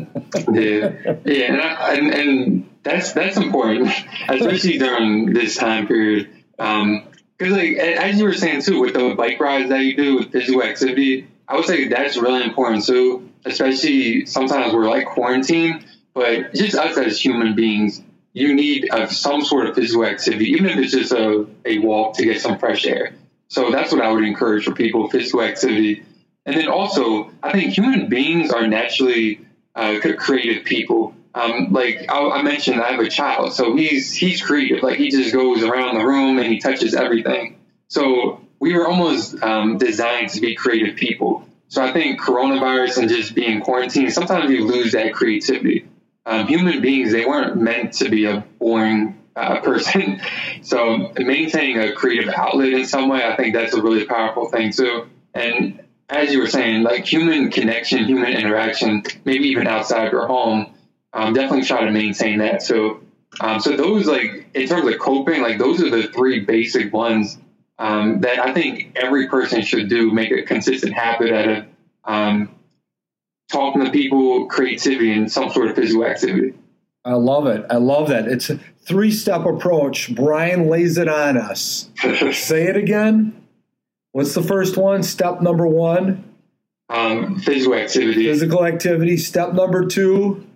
yeah, 0.52 1.16
yeah, 1.24 1.92
and, 1.92 2.14
and, 2.14 2.70
that's 2.84 3.14
that's 3.14 3.38
important, 3.38 3.88
especially 4.28 4.76
during 4.76 5.32
this 5.32 5.56
time 5.56 5.86
period. 5.86 6.28
Um, 6.58 7.08
because 7.38 7.54
like 7.54 7.76
as 7.76 8.18
you 8.18 8.24
were 8.24 8.34
saying 8.34 8.62
too, 8.62 8.80
with 8.80 8.94
the 8.94 9.14
bike 9.16 9.40
rides 9.40 9.70
that 9.70 9.80
you 9.80 9.96
do 9.96 10.16
with 10.16 10.32
physical 10.32 10.62
activity, 10.62 11.26
I 11.48 11.56
would 11.56 11.64
say 11.64 11.88
that's 11.88 12.16
really 12.16 12.44
important 12.44 12.84
too. 12.84 13.30
Especially 13.44 14.26
sometimes 14.26 14.72
we're 14.72 14.88
like 14.88 15.06
quarantined, 15.06 15.84
but 16.12 16.54
just 16.54 16.76
us 16.76 16.96
as 16.96 17.18
human 17.18 17.54
beings, 17.54 18.02
you 18.34 18.52
need 18.52 18.90
uh, 18.90 19.06
some 19.06 19.42
sort 19.42 19.66
of 19.66 19.74
physical 19.74 20.04
activity, 20.04 20.50
even 20.50 20.66
if 20.66 20.76
it's 20.76 20.92
just 20.92 21.12
a, 21.12 21.46
a 21.64 21.78
walk 21.78 22.16
to 22.16 22.24
get 22.24 22.40
some 22.40 22.58
fresh 22.58 22.84
air. 22.84 23.14
So 23.48 23.70
that's 23.70 23.92
what 23.92 24.02
I 24.02 24.10
would 24.12 24.24
encourage 24.24 24.64
for 24.64 24.72
people: 24.72 25.08
physical 25.08 25.42
activity. 25.42 26.04
And 26.44 26.56
then 26.56 26.68
also, 26.68 27.30
I 27.42 27.52
think 27.52 27.72
human 27.72 28.08
beings 28.08 28.50
are 28.50 28.66
naturally 28.66 29.40
uh, 29.74 29.98
creative 30.18 30.64
people. 30.64 31.14
Um, 31.34 31.72
like 31.72 32.04
I, 32.10 32.28
I, 32.30 32.42
mentioned, 32.42 32.82
I 32.82 32.92
have 32.92 33.00
a 33.00 33.08
child, 33.08 33.54
so 33.54 33.74
he's 33.74 34.12
he's 34.12 34.42
creative. 34.42 34.82
Like 34.82 34.98
he 34.98 35.10
just 35.10 35.32
goes 35.32 35.62
around 35.62 35.96
the 35.96 36.04
room 36.04 36.38
and 36.38 36.52
he 36.52 36.58
touches 36.58 36.94
everything. 36.94 37.58
So 37.88 38.40
we 38.60 38.74
were 38.74 38.86
almost 38.86 39.40
um, 39.42 39.78
designed 39.78 40.30
to 40.30 40.40
be 40.40 40.54
creative 40.54 40.96
people. 40.96 41.46
So 41.68 41.82
I 41.82 41.92
think 41.92 42.20
coronavirus 42.20 42.98
and 42.98 43.08
just 43.08 43.34
being 43.34 43.60
quarantined, 43.60 44.12
sometimes 44.12 44.50
you 44.50 44.66
lose 44.66 44.92
that 44.92 45.12
creativity. 45.12 45.86
Um, 46.26 46.46
human 46.46 46.80
beings, 46.80 47.12
they 47.12 47.26
weren't 47.26 47.56
meant 47.56 47.94
to 47.94 48.08
be 48.08 48.24
a 48.24 48.44
boring 48.58 49.18
uh, 49.36 49.60
person. 49.62 50.20
so 50.62 51.12
maintaining 51.18 51.78
a 51.78 51.92
creative 51.92 52.32
outlet 52.34 52.72
in 52.72 52.86
some 52.86 53.08
way, 53.08 53.24
I 53.24 53.36
think 53.36 53.54
that's 53.54 53.74
a 53.74 53.82
really 53.82 54.04
powerful 54.04 54.48
thing 54.48 54.72
too. 54.72 55.08
And 55.34 55.84
as 56.08 56.32
you 56.32 56.38
were 56.38 56.46
saying, 56.46 56.82
like 56.82 57.04
human 57.04 57.50
connection, 57.50 58.04
human 58.04 58.32
interaction, 58.32 59.02
maybe 59.24 59.48
even 59.48 59.66
outside 59.66 60.12
your 60.12 60.26
home, 60.26 60.74
um, 61.12 61.32
definitely 61.32 61.64
try 61.64 61.84
to 61.84 61.90
maintain 61.90 62.38
that. 62.38 62.62
So, 62.62 63.00
um, 63.40 63.60
so 63.60 63.76
those 63.76 64.06
like 64.06 64.48
in 64.54 64.68
terms 64.68 64.86
of 64.92 64.98
coping, 64.98 65.42
like 65.42 65.58
those 65.58 65.82
are 65.82 65.90
the 65.90 66.08
three 66.08 66.40
basic 66.40 66.92
ones 66.92 67.38
um, 67.78 68.20
that 68.20 68.38
I 68.38 68.52
think 68.52 68.96
every 68.96 69.28
person 69.28 69.62
should 69.62 69.88
do. 69.88 70.10
Make 70.12 70.30
a 70.30 70.42
consistent 70.42 70.94
habit 70.94 71.32
out 71.32 71.48
of 71.48 71.64
um, 72.04 72.53
talking 73.54 73.84
to 73.84 73.90
people, 73.90 74.46
creativity, 74.46 75.12
and 75.12 75.30
some 75.30 75.50
sort 75.50 75.68
of 75.68 75.76
physical 75.76 76.04
activity. 76.04 76.54
I 77.04 77.14
love 77.14 77.46
it. 77.46 77.64
I 77.70 77.76
love 77.76 78.08
that. 78.08 78.28
It's 78.28 78.50
a 78.50 78.58
three 78.84 79.10
step 79.10 79.46
approach. 79.46 80.14
Brian 80.14 80.68
lays 80.68 80.98
it 80.98 81.08
on 81.08 81.36
us. 81.38 81.88
Say 82.32 82.66
it 82.66 82.76
again. 82.76 83.46
What's 84.12 84.34
the 84.34 84.42
first 84.42 84.76
one? 84.76 85.02
Step 85.02 85.40
number 85.40 85.66
one. 85.66 86.24
Um, 86.88 87.38
physical 87.40 87.74
activity. 87.74 88.26
Physical 88.26 88.64
activity. 88.64 89.16
Step 89.16 89.54
number 89.54 89.86
two 89.86 90.46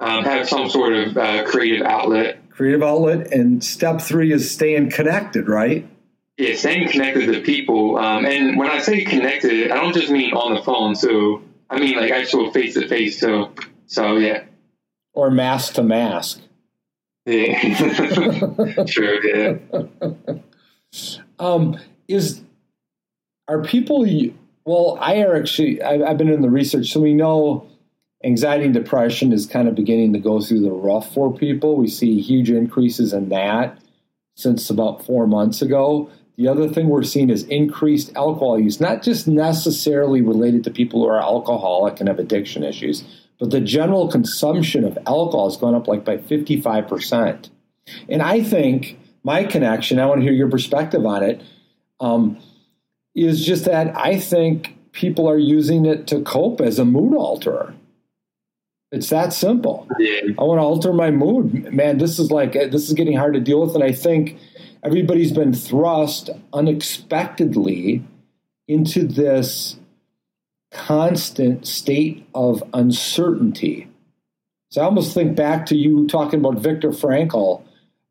um, 0.00 0.24
have 0.24 0.48
some 0.48 0.68
sort 0.68 0.92
of 0.92 1.16
uh, 1.16 1.44
creative 1.44 1.84
outlet. 1.84 2.48
Creative 2.50 2.82
outlet. 2.82 3.32
And 3.32 3.62
step 3.62 4.00
three 4.00 4.32
is 4.32 4.50
staying 4.50 4.90
connected, 4.90 5.48
right? 5.48 5.88
Yeah, 6.36 6.54
staying 6.54 6.88
connected 6.88 7.32
to 7.32 7.40
people. 7.40 7.98
Um, 7.98 8.24
and 8.24 8.56
when 8.56 8.70
I 8.70 8.78
say 8.78 9.04
connected, 9.04 9.72
I 9.72 9.76
don't 9.76 9.94
just 9.94 10.10
mean 10.10 10.32
on 10.32 10.54
the 10.54 10.62
phone. 10.62 10.94
So 10.94 11.42
I 11.70 11.78
mean 11.78 11.96
like 11.96 12.10
actual 12.10 12.52
face 12.52 12.74
to 12.74 12.88
face. 12.88 13.20
So 13.20 13.52
so 13.86 14.16
yeah. 14.16 14.44
Or 15.12 15.30
mask 15.30 15.74
to 15.74 15.82
mask. 15.82 16.40
Yeah. 17.26 18.84
sure. 18.86 19.24
Yeah. 19.24 19.58
Um, 21.38 21.78
is 22.06 22.42
are 23.48 23.62
people? 23.62 24.06
Well, 24.64 24.98
I 25.00 25.22
actually. 25.22 25.82
I've 25.82 26.18
been 26.18 26.28
in 26.28 26.42
the 26.42 26.50
research, 26.50 26.88
so 26.88 27.00
we 27.00 27.14
know 27.14 27.66
anxiety 28.24 28.64
and 28.64 28.74
depression 28.74 29.32
is 29.32 29.46
kind 29.46 29.68
of 29.68 29.74
beginning 29.74 30.12
to 30.12 30.18
go 30.18 30.40
through 30.40 30.60
the 30.60 30.72
rough 30.72 31.12
for 31.12 31.32
people. 31.32 31.76
We 31.76 31.88
see 31.88 32.20
huge 32.20 32.50
increases 32.50 33.12
in 33.12 33.28
that 33.30 33.78
since 34.36 34.70
about 34.70 35.04
four 35.04 35.26
months 35.26 35.62
ago. 35.62 36.10
The 36.38 36.46
other 36.46 36.68
thing 36.68 36.88
we're 36.88 37.02
seeing 37.02 37.30
is 37.30 37.42
increased 37.42 38.12
alcohol 38.14 38.60
use, 38.60 38.80
not 38.80 39.02
just 39.02 39.26
necessarily 39.26 40.22
related 40.22 40.62
to 40.64 40.70
people 40.70 41.02
who 41.02 41.08
are 41.08 41.20
alcoholic 41.20 41.98
and 41.98 42.08
have 42.08 42.20
addiction 42.20 42.62
issues, 42.62 43.02
but 43.40 43.50
the 43.50 43.60
general 43.60 44.08
consumption 44.08 44.84
of 44.84 44.96
alcohol 45.04 45.50
has 45.50 45.56
gone 45.56 45.74
up 45.74 45.88
like 45.88 46.04
by 46.04 46.16
55%. 46.16 47.50
And 48.08 48.22
I 48.22 48.44
think 48.44 49.00
my 49.24 49.42
connection, 49.42 49.98
I 49.98 50.06
want 50.06 50.20
to 50.20 50.24
hear 50.24 50.32
your 50.32 50.48
perspective 50.48 51.04
on 51.04 51.24
it, 51.24 51.42
um, 51.98 52.38
is 53.16 53.44
just 53.44 53.64
that 53.64 53.96
I 53.96 54.20
think 54.20 54.76
people 54.92 55.28
are 55.28 55.38
using 55.38 55.86
it 55.86 56.06
to 56.06 56.20
cope 56.22 56.60
as 56.60 56.78
a 56.78 56.84
mood 56.84 57.14
alterer. 57.14 57.74
It's 58.92 59.08
that 59.10 59.32
simple. 59.32 59.88
Yeah. 59.98 60.20
I 60.38 60.44
want 60.44 60.60
to 60.60 60.62
alter 60.62 60.92
my 60.92 61.10
mood. 61.10 61.72
Man, 61.72 61.98
this 61.98 62.20
is 62.20 62.30
like 62.30 62.52
this 62.52 62.88
is 62.88 62.94
getting 62.94 63.16
hard 63.16 63.34
to 63.34 63.40
deal 63.40 63.60
with 63.60 63.74
and 63.74 63.82
I 63.82 63.92
think 63.92 64.38
everybody's 64.82 65.32
been 65.32 65.52
thrust 65.52 66.30
unexpectedly 66.52 68.04
into 68.66 69.06
this 69.06 69.76
constant 70.70 71.66
state 71.66 72.26
of 72.34 72.62
uncertainty. 72.74 73.88
So 74.70 74.82
I 74.82 74.84
almost 74.84 75.14
think 75.14 75.34
back 75.34 75.66
to 75.66 75.76
you 75.76 76.06
talking 76.06 76.40
about 76.40 76.56
Viktor 76.56 76.90
Frankl. 76.90 77.62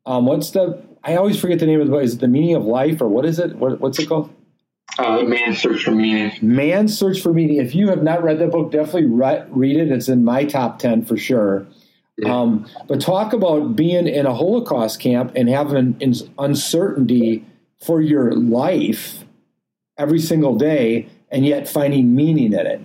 Um, 0.06 0.26
what's 0.26 0.50
the? 0.50 0.82
I 1.04 1.14
always 1.14 1.38
forget 1.38 1.60
the 1.60 1.66
name 1.66 1.80
of 1.80 1.86
the 1.86 1.92
book. 1.92 2.02
Is 2.02 2.14
it 2.14 2.20
the 2.20 2.28
meaning 2.28 2.56
of 2.56 2.64
life 2.64 3.00
or 3.00 3.08
what 3.08 3.24
is 3.24 3.38
it? 3.38 3.56
What, 3.56 3.80
what's 3.80 3.98
it 3.98 4.08
called? 4.08 4.30
Uh, 4.98 5.22
Man's 5.22 5.58
Search 5.58 5.84
for 5.84 5.92
Meaning. 5.92 6.32
Man's 6.42 6.98
Search 6.98 7.20
for 7.20 7.32
Meaning. 7.32 7.58
If 7.58 7.74
you 7.74 7.88
have 7.88 8.02
not 8.02 8.22
read 8.22 8.40
that 8.40 8.50
book, 8.50 8.72
definitely 8.72 9.06
re- 9.06 9.44
read 9.50 9.76
it. 9.76 9.92
It's 9.92 10.08
in 10.08 10.24
my 10.24 10.44
top 10.44 10.80
10 10.80 11.04
for 11.04 11.16
sure. 11.16 11.66
Yeah. 12.18 12.36
Um, 12.36 12.66
but 12.88 13.00
talk 13.00 13.32
about 13.32 13.76
being 13.76 14.08
in 14.08 14.26
a 14.26 14.34
Holocaust 14.34 14.98
camp 14.98 15.32
and 15.36 15.48
having 15.48 15.96
uncertainty 16.38 17.44
for 17.80 18.02
your 18.02 18.32
life 18.32 19.24
every 19.96 20.18
single 20.18 20.56
day 20.56 21.08
and 21.30 21.46
yet 21.46 21.68
finding 21.68 22.14
meaning 22.14 22.52
in 22.52 22.66
it. 22.66 22.80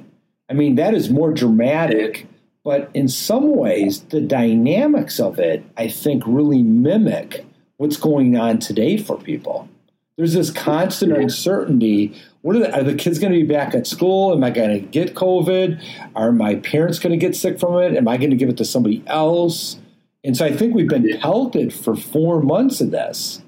I 0.49 0.53
mean, 0.53 0.75
that 0.75 0.93
is 0.93 1.09
more 1.09 1.33
dramatic, 1.33 2.27
but 2.63 2.91
in 2.93 3.07
some 3.07 3.55
ways, 3.55 4.01
the 4.01 4.21
dynamics 4.21 5.19
of 5.19 5.39
it, 5.39 5.63
I 5.77 5.87
think, 5.87 6.23
really 6.27 6.61
mimic 6.61 7.45
what's 7.77 7.97
going 7.97 8.37
on 8.37 8.59
today 8.59 8.97
for 8.97 9.17
people. 9.17 9.67
There's 10.15 10.33
this 10.33 10.51
constant 10.51 11.13
uncertainty. 11.13 12.13
What 12.43 12.57
are 12.57 12.59
the, 12.59 12.75
are 12.75 12.83
the 12.83 12.95
kids 12.95 13.19
going 13.19 13.31
to 13.31 13.39
be 13.39 13.45
back 13.45 13.73
at 13.73 13.87
school? 13.87 14.33
Am 14.33 14.43
I 14.43 14.49
going 14.49 14.69
to 14.69 14.79
get 14.79 15.15
COVID? 15.15 15.81
Are 16.13 16.33
my 16.33 16.55
parents 16.55 16.99
going 16.99 17.17
to 17.17 17.17
get 17.17 17.37
sick 17.37 17.57
from 17.57 17.81
it? 17.81 17.95
Am 17.95 18.05
I 18.05 18.17
going 18.17 18.31
to 18.31 18.35
give 18.35 18.49
it 18.49 18.57
to 18.57 18.65
somebody 18.65 19.01
else? 19.07 19.77
And 20.25 20.35
so 20.35 20.45
I 20.45 20.51
think 20.53 20.75
we've 20.75 20.89
been 20.89 21.17
pelted 21.19 21.73
for 21.73 21.95
four 21.95 22.41
months 22.41 22.81
of 22.81 22.91
this. 22.91 23.41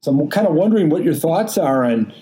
So 0.00 0.10
I'm 0.10 0.30
kind 0.30 0.46
of 0.46 0.54
wondering 0.54 0.88
what 0.88 1.04
your 1.04 1.14
thoughts 1.14 1.58
are 1.58 1.84
on 1.84 2.12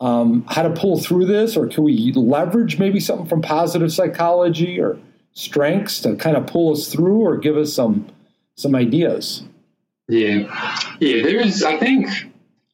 um, 0.00 0.44
how 0.48 0.62
to 0.62 0.70
pull 0.70 0.98
through 0.98 1.26
this, 1.26 1.56
or 1.56 1.68
can 1.68 1.84
we 1.84 2.12
leverage 2.14 2.78
maybe 2.78 2.98
something 2.98 3.26
from 3.26 3.40
positive 3.40 3.92
psychology 3.92 4.80
or 4.80 4.98
strengths 5.34 6.00
to 6.00 6.16
kind 6.16 6.36
of 6.36 6.46
pull 6.46 6.72
us 6.72 6.92
through, 6.92 7.20
or 7.20 7.36
give 7.36 7.56
us 7.56 7.72
some 7.72 8.08
some 8.56 8.74
ideas? 8.74 9.44
Yeah, 10.08 10.48
yeah. 10.98 11.22
There's, 11.22 11.62
I 11.62 11.76
think 11.76 12.08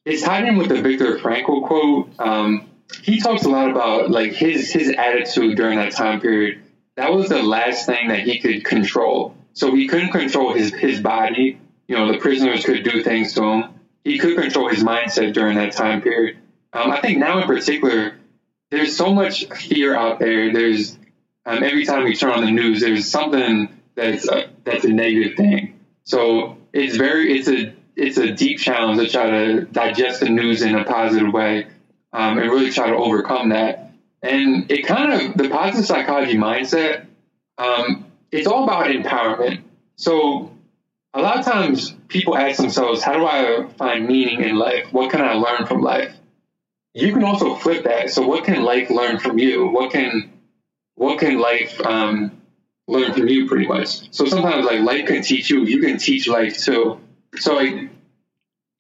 it's 0.04 0.22
tied 0.22 0.44
in 0.44 0.56
with 0.56 0.68
the 0.68 0.80
Viktor 0.80 1.18
Frankl 1.18 1.66
quote. 1.66 2.10
Um, 2.18 2.68
he 3.02 3.20
talks 3.20 3.44
a 3.44 3.48
lot 3.48 3.70
about 3.70 4.10
like 4.10 4.32
his 4.32 4.72
his 4.72 4.90
attitude 4.90 5.56
during 5.56 5.78
that 5.78 5.92
time 5.92 6.20
period. 6.20 6.62
That 6.96 7.12
was 7.12 7.28
the 7.28 7.42
last 7.42 7.86
thing 7.86 8.08
that 8.08 8.20
he 8.20 8.38
could 8.38 8.64
control. 8.64 9.36
So 9.52 9.74
he 9.74 9.88
couldn't 9.88 10.10
control 10.10 10.52
his 10.52 10.72
his 10.72 11.00
body. 11.00 11.58
You 11.88 11.96
know, 11.96 12.12
the 12.12 12.18
prisoners 12.18 12.64
could 12.64 12.82
do 12.84 13.02
things 13.02 13.34
to 13.34 13.42
him. 13.42 13.64
He 14.04 14.18
could 14.18 14.36
control 14.36 14.68
his 14.68 14.82
mindset 14.82 15.34
during 15.34 15.56
that 15.56 15.72
time 15.72 16.02
period. 16.02 16.38
Um, 16.72 16.90
I 16.90 17.00
think 17.00 17.18
now 17.18 17.40
in 17.40 17.46
particular, 17.46 18.16
there's 18.70 18.96
so 18.96 19.12
much 19.12 19.46
fear 19.46 19.96
out 19.96 20.18
there. 20.18 20.52
There's 20.52 20.96
um, 21.44 21.62
every 21.62 21.84
time 21.84 22.06
you 22.06 22.14
turn 22.14 22.30
on 22.30 22.44
the 22.44 22.50
news, 22.50 22.80
there's 22.80 23.08
something 23.08 23.68
that's 23.94 24.28
a, 24.28 24.50
that's 24.64 24.84
a 24.84 24.90
negative 24.90 25.36
thing. 25.36 25.80
So 26.04 26.58
it's 26.72 26.96
very 26.96 27.38
it's 27.38 27.48
a 27.48 27.74
it's 27.96 28.18
a 28.18 28.32
deep 28.32 28.58
challenge 28.58 29.00
to 29.00 29.08
try 29.08 29.30
to 29.30 29.62
digest 29.62 30.20
the 30.20 30.28
news 30.28 30.62
in 30.62 30.74
a 30.74 30.84
positive 30.84 31.32
way 31.32 31.66
um, 32.16 32.38
and 32.38 32.50
really 32.50 32.70
try 32.70 32.88
to 32.88 32.96
overcome 32.96 33.50
that. 33.50 33.90
And 34.22 34.70
it 34.70 34.86
kind 34.86 35.12
of 35.12 35.36
the 35.36 35.50
positive 35.50 35.84
psychology 35.84 36.34
mindset. 36.34 37.04
Um, 37.58 38.06
it's 38.32 38.46
all 38.46 38.64
about 38.64 38.86
empowerment. 38.86 39.62
So 39.96 40.50
a 41.12 41.20
lot 41.20 41.38
of 41.38 41.44
times 41.44 41.94
people 42.08 42.34
ask 42.34 42.56
themselves, 42.58 43.02
"How 43.02 43.12
do 43.12 43.26
I 43.26 43.68
find 43.76 44.08
meaning 44.08 44.40
in 44.42 44.56
life? 44.56 44.90
What 44.92 45.10
can 45.10 45.20
I 45.20 45.34
learn 45.34 45.66
from 45.66 45.82
life?" 45.82 46.16
You 46.94 47.12
can 47.12 47.22
also 47.22 47.54
flip 47.54 47.84
that. 47.84 48.10
So 48.10 48.26
what 48.26 48.44
can 48.44 48.62
life 48.62 48.88
learn 48.88 49.18
from 49.18 49.38
you? 49.38 49.66
What 49.66 49.92
can 49.92 50.32
what 50.94 51.18
can 51.18 51.38
life 51.38 51.78
um, 51.82 52.40
learn 52.88 53.12
from 53.12 53.28
you 53.28 53.46
pretty 53.46 53.66
much. 53.66 54.14
So 54.14 54.24
sometimes 54.24 54.64
like 54.64 54.80
life 54.80 55.06
can 55.06 55.22
teach 55.22 55.50
you, 55.50 55.64
you 55.64 55.82
can 55.82 55.98
teach 55.98 56.26
life 56.26 56.56
too. 56.56 56.98
So 57.36 57.56
like 57.56 57.90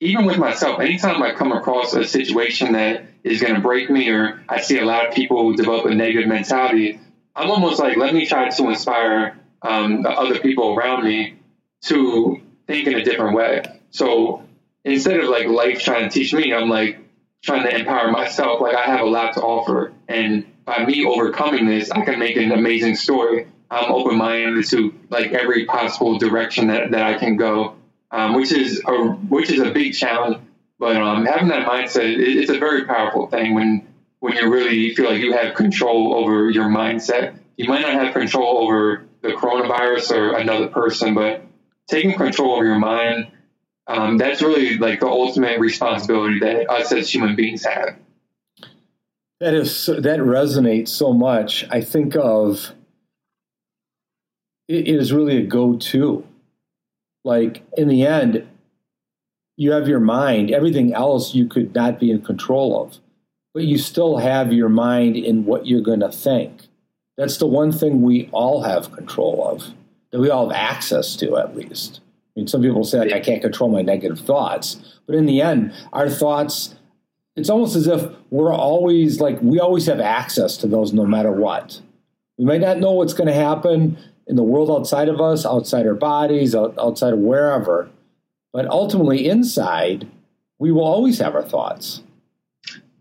even 0.00 0.26
with 0.26 0.38
myself, 0.38 0.80
anytime 0.80 1.22
I 1.22 1.32
come 1.32 1.52
across 1.52 1.94
a 1.94 2.04
situation 2.04 2.72
that 2.72 3.04
is 3.24 3.40
going 3.40 3.54
to 3.54 3.60
break 3.60 3.90
me, 3.90 4.10
or 4.10 4.42
I 4.48 4.60
see 4.60 4.78
a 4.78 4.84
lot 4.84 5.06
of 5.08 5.14
people 5.14 5.54
develop 5.54 5.86
a 5.86 5.94
negative 5.94 6.28
mentality, 6.28 7.00
I'm 7.34 7.50
almost 7.50 7.78
like, 7.78 7.96
let 7.96 8.14
me 8.14 8.26
try 8.26 8.48
to 8.48 8.68
inspire 8.68 9.38
um, 9.62 10.02
the 10.02 10.10
other 10.10 10.38
people 10.38 10.74
around 10.74 11.04
me 11.04 11.38
to 11.82 12.40
think 12.66 12.86
in 12.86 12.94
a 12.94 13.04
different 13.04 13.36
way. 13.36 13.62
So 13.90 14.42
instead 14.84 15.20
of 15.20 15.28
like 15.28 15.46
life 15.46 15.80
trying 15.80 16.08
to 16.08 16.10
teach 16.10 16.32
me, 16.34 16.52
I'm 16.52 16.68
like 16.68 16.98
trying 17.42 17.62
to 17.62 17.74
empower 17.74 18.10
myself. 18.10 18.60
Like 18.60 18.76
I 18.76 18.84
have 18.84 19.00
a 19.00 19.08
lot 19.08 19.34
to 19.34 19.42
offer, 19.42 19.92
and 20.08 20.46
by 20.64 20.84
me 20.84 21.06
overcoming 21.06 21.66
this, 21.66 21.90
I 21.90 22.04
can 22.04 22.18
make 22.18 22.36
an 22.36 22.52
amazing 22.52 22.96
story. 22.96 23.46
I'm 23.70 23.90
open 23.92 24.18
minded 24.18 24.66
to 24.68 24.94
like 25.10 25.32
every 25.32 25.64
possible 25.64 26.18
direction 26.18 26.68
that, 26.68 26.90
that 26.92 27.02
I 27.02 27.18
can 27.18 27.36
go, 27.36 27.76
um, 28.16 28.34
which 28.34 28.50
is 28.50 28.82
a 28.86 28.94
which 29.28 29.50
is 29.50 29.60
a 29.60 29.70
big 29.70 29.92
challenge. 29.92 30.38
But 30.78 30.96
um, 30.96 31.26
having 31.26 31.48
that 31.48 31.66
mindset, 31.66 32.04
it, 32.04 32.20
it's 32.20 32.50
a 32.50 32.58
very 32.58 32.84
powerful 32.84 33.26
thing 33.28 33.54
when 33.54 33.86
when 34.20 34.34
you 34.34 34.50
really 34.50 34.94
feel 34.94 35.10
like 35.10 35.20
you 35.20 35.32
have 35.34 35.54
control 35.54 36.14
over 36.14 36.50
your 36.50 36.64
mindset. 36.64 37.38
You 37.56 37.68
might 37.68 37.82
not 37.82 37.92
have 37.92 38.14
control 38.14 38.58
over 38.64 39.06
the 39.20 39.28
coronavirus 39.28 40.16
or 40.16 40.36
another 40.36 40.68
person, 40.68 41.14
but 41.14 41.42
taking 41.88 42.14
control 42.14 42.54
over 42.54 42.64
your 42.64 42.78
mind, 42.78 43.28
um, 43.86 44.18
that's 44.18 44.42
really 44.42 44.78
like 44.78 45.00
the 45.00 45.06
ultimate 45.06 45.60
responsibility 45.60 46.40
that 46.40 46.70
us 46.70 46.92
as 46.92 47.12
human 47.12 47.36
beings 47.36 47.64
have. 47.64 47.96
That 49.40 49.52
is 49.52 49.86
that 49.86 50.20
resonates 50.20 50.88
so 50.88 51.12
much. 51.12 51.66
I 51.70 51.82
think 51.82 52.16
of 52.16 52.72
it 54.68 54.88
is 54.88 55.12
really 55.12 55.36
a 55.36 55.46
go-to. 55.46 56.26
Like 57.26 57.66
in 57.76 57.88
the 57.88 58.06
end, 58.06 58.46
you 59.56 59.72
have 59.72 59.88
your 59.88 60.00
mind. 60.00 60.52
Everything 60.52 60.94
else 60.94 61.34
you 61.34 61.48
could 61.48 61.74
not 61.74 61.98
be 61.98 62.12
in 62.12 62.22
control 62.22 62.80
of, 62.80 62.98
but 63.52 63.64
you 63.64 63.78
still 63.78 64.18
have 64.18 64.52
your 64.52 64.68
mind 64.68 65.16
in 65.16 65.44
what 65.44 65.66
you're 65.66 65.82
going 65.82 66.00
to 66.00 66.12
think. 66.12 66.68
That's 67.16 67.38
the 67.38 67.48
one 67.48 67.72
thing 67.72 68.02
we 68.02 68.28
all 68.30 68.62
have 68.62 68.92
control 68.92 69.44
of, 69.48 69.74
that 70.12 70.20
we 70.20 70.30
all 70.30 70.50
have 70.50 70.56
access 70.56 71.16
to, 71.16 71.36
at 71.36 71.56
least. 71.56 72.00
I 72.36 72.40
mean, 72.40 72.46
some 72.46 72.62
people 72.62 72.84
say 72.84 73.00
like 73.00 73.12
I 73.12 73.20
can't 73.20 73.42
control 73.42 73.70
my 73.70 73.82
negative 73.82 74.20
thoughts, 74.20 74.76
but 75.04 75.16
in 75.16 75.26
the 75.26 75.42
end, 75.42 75.74
our 75.92 76.08
thoughts 76.08 76.76
it's 77.34 77.50
almost 77.50 77.76
as 77.76 77.88
if 77.88 78.08
we're 78.30 78.54
always 78.54 79.20
like 79.20 79.42
we 79.42 79.58
always 79.58 79.86
have 79.86 80.00
access 80.00 80.56
to 80.58 80.68
those 80.68 80.92
no 80.92 81.04
matter 81.04 81.32
what. 81.32 81.80
We 82.38 82.44
might 82.44 82.60
not 82.60 82.78
know 82.78 82.92
what's 82.92 83.14
going 83.14 83.26
to 83.26 83.34
happen 83.34 83.98
in 84.26 84.36
the 84.36 84.42
world 84.42 84.70
outside 84.70 85.08
of 85.08 85.20
us, 85.20 85.46
outside 85.46 85.86
our 85.86 85.94
bodies, 85.94 86.54
outside 86.54 87.12
of 87.12 87.18
wherever, 87.18 87.88
but 88.52 88.66
ultimately 88.66 89.28
inside, 89.28 90.08
we 90.58 90.72
will 90.72 90.84
always 90.84 91.18
have 91.18 91.34
our 91.34 91.42
thoughts. 91.42 92.02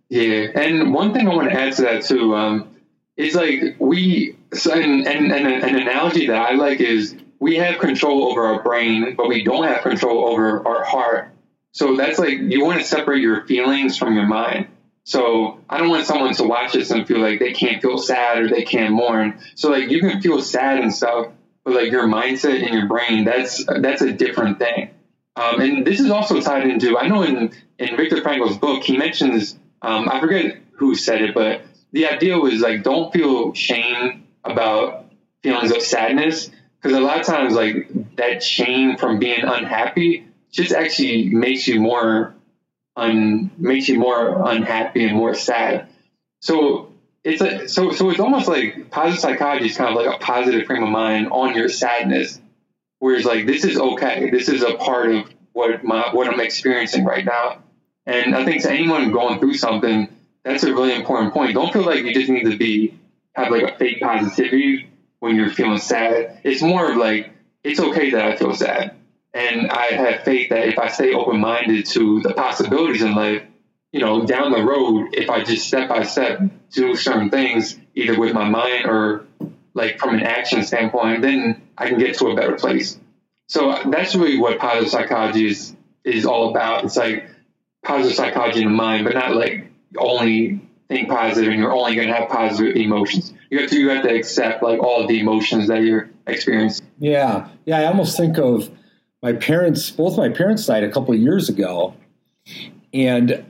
Yeah, 0.09 0.47
and 0.53 0.93
one 0.93 1.13
thing 1.13 1.27
I 1.27 1.33
want 1.33 1.49
to 1.49 1.59
add 1.59 1.73
to 1.73 1.81
that 1.83 2.03
too 2.03 2.35
um, 2.35 2.75
is 3.17 3.35
like 3.35 3.75
we, 3.79 4.37
so, 4.53 4.73
and, 4.73 5.07
and, 5.07 5.31
and 5.31 5.47
an 5.47 5.75
analogy 5.75 6.27
that 6.27 6.37
I 6.37 6.53
like 6.53 6.79
is 6.79 7.15
we 7.39 7.55
have 7.55 7.79
control 7.79 8.25
over 8.25 8.45
our 8.45 8.61
brain, 8.61 9.15
but 9.15 9.27
we 9.27 9.43
don't 9.43 9.65
have 9.65 9.81
control 9.81 10.27
over 10.27 10.67
our 10.67 10.83
heart 10.83 11.35
so 11.75 11.97
that's 11.97 12.17
like 12.17 12.39
you 12.39 12.63
want 12.63 12.79
to 12.79 12.87
separate 12.87 13.21
your 13.21 13.45
feelings 13.47 13.97
from 13.97 14.15
your 14.15 14.25
mind. 14.25 14.67
So 15.05 15.59
I 15.69 15.77
don't 15.77 15.89
want 15.89 16.07
someone 16.07 16.33
to 16.33 16.43
watch 16.43 16.73
this 16.73 16.89
and 16.89 17.07
feel 17.07 17.19
like 17.19 17.39
they 17.39 17.53
can't 17.53 17.79
feel 17.81 17.99
sad 17.99 18.39
or 18.39 18.49
they 18.49 18.63
can't 18.63 18.91
mourn. 18.91 19.39
So 19.53 19.69
like 19.69 19.89
you 19.89 19.99
can 19.99 20.19
feel 20.19 20.41
sad 20.41 20.79
and 20.79 20.93
stuff, 20.93 21.27
but 21.63 21.75
like 21.75 21.91
your 21.91 22.07
mindset 22.07 22.63
and 22.63 22.73
your 22.73 22.87
brain, 22.87 23.23
that's 23.23 23.63
that's 23.65 24.01
a 24.01 24.11
different 24.11 24.57
thing. 24.57 24.89
Um, 25.35 25.61
and 25.61 25.85
this 25.85 25.99
is 25.99 26.09
also 26.09 26.41
tied 26.41 26.67
into 26.67 26.97
I 26.97 27.07
know 27.07 27.21
in 27.21 27.53
in 27.77 27.95
Viktor 27.95 28.21
Frankl's 28.23 28.57
book 28.57 28.83
he 28.83 28.97
mentions 28.97 29.57
um, 29.83 30.09
I 30.09 30.19
forget 30.19 30.57
who 30.71 30.95
said 30.95 31.21
it, 31.21 31.35
but 31.35 31.61
the 31.91 32.07
idea 32.07 32.39
was 32.39 32.59
like 32.61 32.81
don't 32.81 33.13
feel 33.13 33.53
shame 33.53 34.25
about 34.43 35.05
feelings 35.43 35.71
of 35.71 35.83
sadness 35.83 36.49
because 36.81 36.97
a 36.97 37.01
lot 37.01 37.19
of 37.19 37.25
times 37.27 37.53
like 37.53 37.89
that 38.15 38.41
shame 38.41 38.97
from 38.97 39.19
being 39.19 39.43
unhappy 39.43 40.25
just 40.51 40.71
actually 40.71 41.29
makes 41.29 41.67
you 41.67 41.79
more 41.79 42.34
un 42.95 43.51
makes 43.57 43.87
you 43.87 43.99
more 43.99 44.41
unhappy 44.47 45.05
and 45.05 45.15
more 45.15 45.33
sad. 45.33 45.89
So 46.41 46.93
it's 47.23 47.41
a, 47.41 47.67
so 47.67 47.91
so 47.91 48.09
it's 48.09 48.19
almost 48.19 48.47
like 48.47 48.91
positive 48.91 49.19
psychology 49.19 49.65
is 49.65 49.77
kind 49.77 49.89
of 49.89 49.95
like 49.95 50.15
a 50.15 50.19
positive 50.19 50.67
frame 50.67 50.83
of 50.83 50.89
mind 50.89 51.29
on 51.31 51.55
your 51.55 51.69
sadness, 51.69 52.39
whereas 52.99 53.25
like 53.25 53.45
this 53.45 53.63
is 53.65 53.77
okay. 53.77 54.29
This 54.29 54.47
is 54.47 54.63
a 54.63 54.75
part 54.75 55.11
of 55.11 55.29
what 55.53 55.83
my 55.83 56.09
what 56.13 56.27
I'm 56.27 56.39
experiencing 56.39 57.03
right 57.03 57.25
now. 57.25 57.63
And 58.05 58.35
I 58.35 58.45
think 58.45 58.61
to 58.61 58.71
anyone 58.71 59.11
going 59.11 59.39
through 59.39 59.55
something, 59.55 60.07
that's 60.43 60.63
a 60.63 60.71
really 60.71 60.93
important 60.93 61.33
point. 61.33 61.55
Don't 61.55 61.73
feel 61.73 61.83
like 61.83 62.03
you 62.03 62.13
just 62.13 62.29
need 62.29 62.43
to 62.43 62.57
be 62.57 62.99
have 63.33 63.51
like 63.51 63.63
a 63.63 63.75
fake 63.77 64.01
positivity 64.01 64.87
when 65.19 65.35
you're 65.35 65.49
feeling 65.49 65.79
sad. 65.79 66.39
It's 66.43 66.61
more 66.61 66.91
of 66.91 66.97
like 66.97 67.31
it's 67.63 67.79
okay 67.79 68.11
that 68.11 68.23
I 68.23 68.35
feel 68.35 68.53
sad. 68.53 68.95
And 69.35 69.69
I 69.69 69.87
have 69.87 70.23
faith 70.23 70.49
that 70.49 70.69
if 70.69 70.79
I 70.79 70.87
stay 70.87 71.13
open 71.13 71.41
minded 71.41 71.85
to 71.87 72.21
the 72.21 72.33
possibilities 72.33 73.01
in 73.01 73.15
life, 73.15 73.43
you 73.91 73.99
know, 73.99 74.25
down 74.25 74.53
the 74.53 74.63
road, 74.63 75.09
if 75.13 75.29
I 75.29 75.43
just 75.43 75.67
step 75.67 75.89
by 75.89 76.03
step 76.03 76.39
do 76.71 76.95
certain 76.95 77.29
things, 77.29 77.77
either 77.95 78.17
with 78.17 78.33
my 78.33 78.47
mind 78.47 78.85
or 78.85 79.25
like 79.73 79.99
from 79.99 80.15
an 80.15 80.21
action 80.21 80.63
standpoint, 80.63 81.21
then 81.21 81.61
I 81.77 81.89
can 81.89 81.99
get 81.99 82.17
to 82.19 82.27
a 82.27 82.35
better 82.35 82.55
place. 82.55 82.97
So 83.47 83.77
that's 83.91 84.15
really 84.15 84.39
what 84.39 84.57
positive 84.57 84.89
psychology 84.89 85.47
is 85.47 85.75
is 86.05 86.25
all 86.25 86.51
about. 86.51 86.85
It's 86.85 86.95
like 86.95 87.29
positive 87.83 88.15
psychology 88.15 88.61
in 88.61 88.69
the 88.69 88.73
mind, 88.73 89.03
but 89.03 89.15
not 89.15 89.35
like 89.35 89.69
only 89.97 90.61
think 90.87 91.09
positive 91.09 91.51
and 91.51 91.59
you're 91.59 91.73
only 91.73 91.95
going 91.95 92.07
to 92.07 92.13
have 92.13 92.29
positive 92.29 92.77
emotions. 92.77 93.33
You 93.49 93.59
have 93.59 93.69
to 93.69 93.77
you 93.77 93.89
have 93.89 94.03
to 94.03 94.15
accept 94.15 94.63
like 94.63 94.79
all 94.79 95.05
the 95.07 95.19
emotions 95.19 95.67
that 95.67 95.83
you're 95.83 96.09
experiencing. 96.25 96.87
Yeah, 96.99 97.49
yeah. 97.65 97.79
I 97.79 97.85
almost 97.85 98.15
think 98.15 98.37
of 98.37 98.71
my 99.25 99.33
parents, 99.33 99.89
both 99.89 100.17
my 100.19 100.29
parents 100.29 100.67
died 100.67 100.83
a 100.83 100.91
couple 100.91 101.11
of 101.11 101.19
years 101.19 101.49
ago, 101.49 101.95
and 102.93 103.43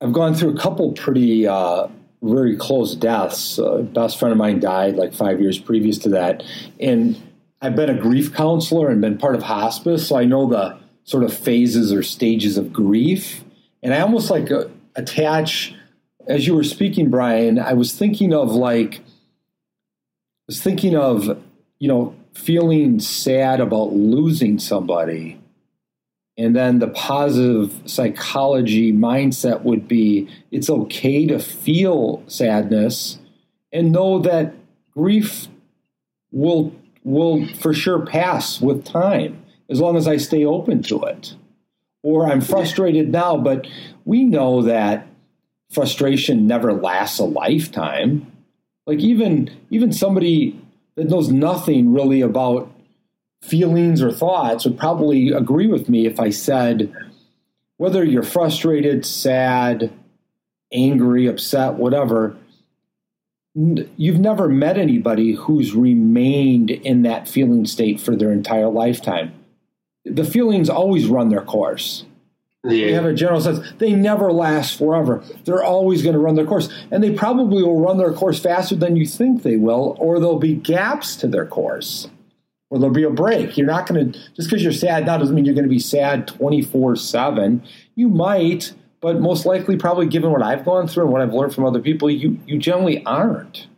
I've 0.00 0.12
gone 0.12 0.36
through 0.36 0.54
a 0.54 0.56
couple 0.56 0.92
pretty 0.92 1.48
uh, 1.48 1.88
very 2.22 2.56
close 2.56 2.94
deaths. 2.94 3.58
A 3.58 3.82
best 3.82 4.20
friend 4.20 4.30
of 4.30 4.38
mine 4.38 4.60
died 4.60 4.94
like 4.94 5.12
five 5.12 5.40
years 5.40 5.58
previous 5.58 5.98
to 5.98 6.10
that, 6.10 6.44
and 6.78 7.20
I've 7.60 7.74
been 7.74 7.90
a 7.90 8.00
grief 8.00 8.32
counselor 8.34 8.88
and 8.88 9.00
been 9.00 9.18
part 9.18 9.34
of 9.34 9.42
hospice, 9.42 10.06
so 10.06 10.16
I 10.16 10.26
know 10.26 10.48
the 10.48 10.78
sort 11.02 11.24
of 11.24 11.36
phases 11.36 11.92
or 11.92 12.04
stages 12.04 12.56
of 12.56 12.72
grief. 12.72 13.42
And 13.82 13.92
I 13.92 14.02
almost 14.02 14.30
like 14.30 14.52
uh, 14.52 14.66
attach, 14.94 15.74
as 16.28 16.46
you 16.46 16.54
were 16.54 16.62
speaking, 16.62 17.10
Brian, 17.10 17.58
I 17.58 17.72
was 17.72 17.92
thinking 17.92 18.32
of 18.32 18.52
like, 18.52 19.00
I 19.00 20.46
was 20.46 20.62
thinking 20.62 20.94
of, 20.94 21.42
you 21.80 21.88
know, 21.88 22.14
feeling 22.36 23.00
sad 23.00 23.60
about 23.60 23.92
losing 23.92 24.58
somebody. 24.58 25.40
And 26.38 26.54
then 26.54 26.80
the 26.80 26.88
positive 26.88 27.80
psychology 27.86 28.92
mindset 28.92 29.62
would 29.62 29.88
be 29.88 30.28
it's 30.50 30.68
okay 30.68 31.26
to 31.26 31.38
feel 31.38 32.22
sadness 32.26 33.18
and 33.72 33.90
know 33.90 34.18
that 34.20 34.54
grief 34.92 35.48
will 36.30 36.72
will 37.04 37.46
for 37.54 37.72
sure 37.72 38.04
pass 38.04 38.60
with 38.60 38.84
time 38.84 39.42
as 39.70 39.80
long 39.80 39.96
as 39.96 40.06
I 40.06 40.18
stay 40.18 40.44
open 40.44 40.82
to 40.84 41.02
it. 41.04 41.34
or 42.02 42.30
I'm 42.30 42.40
frustrated 42.40 43.10
now, 43.10 43.36
but 43.36 43.66
we 44.04 44.22
know 44.22 44.62
that 44.62 45.08
frustration 45.70 46.46
never 46.46 46.72
lasts 46.72 47.18
a 47.18 47.24
lifetime. 47.24 48.30
Like 48.86 49.00
even 49.00 49.50
even 49.70 49.92
somebody 49.92 50.60
that 50.96 51.08
knows 51.08 51.30
nothing 51.30 51.92
really 51.92 52.20
about 52.20 52.70
feelings 53.42 54.02
or 54.02 54.10
thoughts 54.10 54.64
would 54.64 54.78
probably 54.78 55.28
agree 55.28 55.66
with 55.66 55.88
me 55.88 56.06
if 56.06 56.18
I 56.18 56.30
said 56.30 56.92
whether 57.76 58.02
you're 58.02 58.22
frustrated, 58.22 59.04
sad, 59.04 59.92
angry, 60.72 61.26
upset, 61.26 61.74
whatever, 61.74 62.36
you've 63.54 64.18
never 64.18 64.48
met 64.48 64.78
anybody 64.78 65.32
who's 65.32 65.74
remained 65.74 66.70
in 66.70 67.02
that 67.02 67.28
feeling 67.28 67.66
state 67.66 68.00
for 68.00 68.16
their 68.16 68.32
entire 68.32 68.68
lifetime. 68.68 69.34
The 70.04 70.24
feelings 70.24 70.70
always 70.70 71.06
run 71.06 71.28
their 71.28 71.42
course. 71.42 72.04
Yeah. 72.66 72.86
They 72.86 72.92
have 72.92 73.04
a 73.04 73.14
general 73.14 73.40
sense. 73.40 73.60
They 73.78 73.92
never 73.92 74.32
last 74.32 74.78
forever. 74.78 75.22
They're 75.44 75.62
always 75.62 76.02
going 76.02 76.14
to 76.14 76.18
run 76.18 76.34
their 76.34 76.46
course. 76.46 76.68
And 76.90 77.02
they 77.02 77.12
probably 77.12 77.62
will 77.62 77.80
run 77.80 77.98
their 77.98 78.12
course 78.12 78.40
faster 78.40 78.74
than 78.74 78.96
you 78.96 79.06
think 79.06 79.42
they 79.42 79.56
will, 79.56 79.96
or 80.00 80.18
there'll 80.18 80.38
be 80.38 80.54
gaps 80.54 81.16
to 81.16 81.28
their 81.28 81.46
course, 81.46 82.08
or 82.70 82.78
there'll 82.78 82.94
be 82.94 83.04
a 83.04 83.10
break. 83.10 83.56
You're 83.56 83.66
not 83.66 83.86
going 83.86 84.12
to, 84.12 84.18
just 84.34 84.48
because 84.48 84.62
you're 84.62 84.72
sad 84.72 85.06
now 85.06 85.16
doesn't 85.16 85.34
mean 85.34 85.44
you're 85.44 85.54
going 85.54 85.64
to 85.64 85.70
be 85.70 85.78
sad 85.78 86.26
24 86.26 86.96
7. 86.96 87.62
You 87.94 88.08
might, 88.08 88.72
but 89.00 89.20
most 89.20 89.46
likely, 89.46 89.76
probably 89.76 90.06
given 90.06 90.32
what 90.32 90.42
I've 90.42 90.64
gone 90.64 90.88
through 90.88 91.04
and 91.04 91.12
what 91.12 91.22
I've 91.22 91.32
learned 91.32 91.54
from 91.54 91.64
other 91.64 91.80
people, 91.80 92.10
you, 92.10 92.38
you 92.46 92.58
generally 92.58 93.04
aren't. 93.04 93.68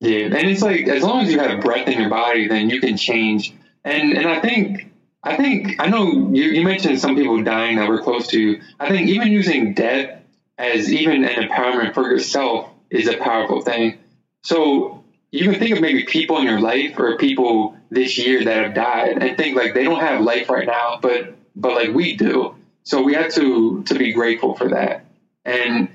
Yeah. 0.00 0.26
And 0.26 0.34
it's 0.34 0.60
like, 0.60 0.86
as 0.88 1.02
long 1.02 1.22
as 1.22 1.32
you 1.32 1.38
have 1.38 1.62
breath 1.62 1.88
in 1.88 1.98
your 1.98 2.10
body, 2.10 2.46
then 2.46 2.68
you 2.68 2.80
can 2.80 2.98
change. 2.98 3.54
And, 3.84 4.12
and 4.12 4.28
I 4.28 4.40
think, 4.40 4.90
I 5.26 5.36
think 5.36 5.82
I 5.82 5.88
know 5.88 6.30
you, 6.32 6.44
you 6.44 6.64
mentioned 6.64 7.00
some 7.00 7.16
people 7.16 7.42
dying 7.42 7.76
that 7.76 7.88
were 7.88 8.00
close 8.00 8.28
to 8.28 8.40
you. 8.40 8.62
I 8.78 8.88
think 8.88 9.08
even 9.08 9.28
using 9.28 9.74
death 9.74 10.22
as 10.56 10.92
even 10.92 11.24
an 11.24 11.48
empowerment 11.48 11.94
for 11.94 12.08
yourself 12.08 12.70
is 12.90 13.08
a 13.08 13.16
powerful 13.16 13.60
thing. 13.60 13.98
So 14.44 15.04
you 15.32 15.50
can 15.50 15.58
think 15.58 15.74
of 15.74 15.82
maybe 15.82 16.04
people 16.04 16.38
in 16.38 16.44
your 16.44 16.60
life 16.60 16.96
or 16.98 17.16
people 17.16 17.76
this 17.90 18.16
year 18.16 18.44
that 18.44 18.64
have 18.64 18.74
died 18.74 19.20
and 19.20 19.36
think 19.36 19.56
like 19.56 19.74
they 19.74 19.82
don't 19.82 19.98
have 19.98 20.20
life 20.20 20.48
right 20.48 20.66
now, 20.66 21.00
but 21.02 21.34
but 21.56 21.74
like 21.74 21.92
we 21.92 22.16
do. 22.16 22.54
So 22.84 23.02
we 23.02 23.14
have 23.14 23.32
to 23.34 23.82
to 23.82 23.94
be 23.98 24.12
grateful 24.12 24.54
for 24.54 24.68
that. 24.68 25.06
And 25.44 25.88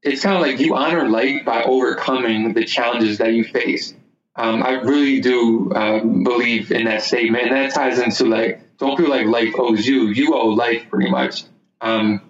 it's 0.00 0.22
kind 0.22 0.36
of 0.36 0.42
like 0.42 0.60
you 0.60 0.76
honor 0.76 1.08
life 1.08 1.44
by 1.44 1.64
overcoming 1.64 2.54
the 2.54 2.64
challenges 2.64 3.18
that 3.18 3.32
you 3.32 3.42
face. 3.42 3.94
Um, 4.36 4.62
I 4.62 4.72
really 4.72 5.20
do 5.20 5.72
uh, 5.72 6.00
believe 6.00 6.70
in 6.70 6.84
that 6.84 7.02
statement, 7.02 7.44
and 7.44 7.56
that 7.56 7.72
ties 7.72 7.98
into 7.98 8.26
like 8.26 8.76
don't 8.78 8.96
feel 8.96 9.08
like 9.08 9.26
life 9.26 9.54
owes 9.58 9.86
you. 9.86 10.08
You 10.08 10.34
owe 10.34 10.48
life 10.48 10.88
pretty 10.90 11.10
much. 11.10 11.44
Um, 11.80 12.20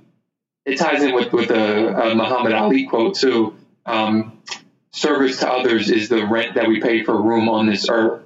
it 0.65 0.79
ties 0.79 1.03
in 1.03 1.15
with 1.15 1.33
with 1.33 1.51
a, 1.51 2.11
a 2.11 2.15
Muhammad 2.15 2.53
Ali 2.53 2.87
quote 2.87 3.17
too. 3.17 3.57
Um, 3.85 4.41
service 4.93 5.41
to 5.41 5.51
others 5.51 5.91
is 5.91 6.09
the 6.09 6.25
rent 6.27 6.55
that 6.55 6.69
we 6.69 6.81
pay 6.81 7.03
for 7.03 7.21
room 7.21 7.49
on 7.49 7.67
this 7.67 7.89
earth. 7.89 8.23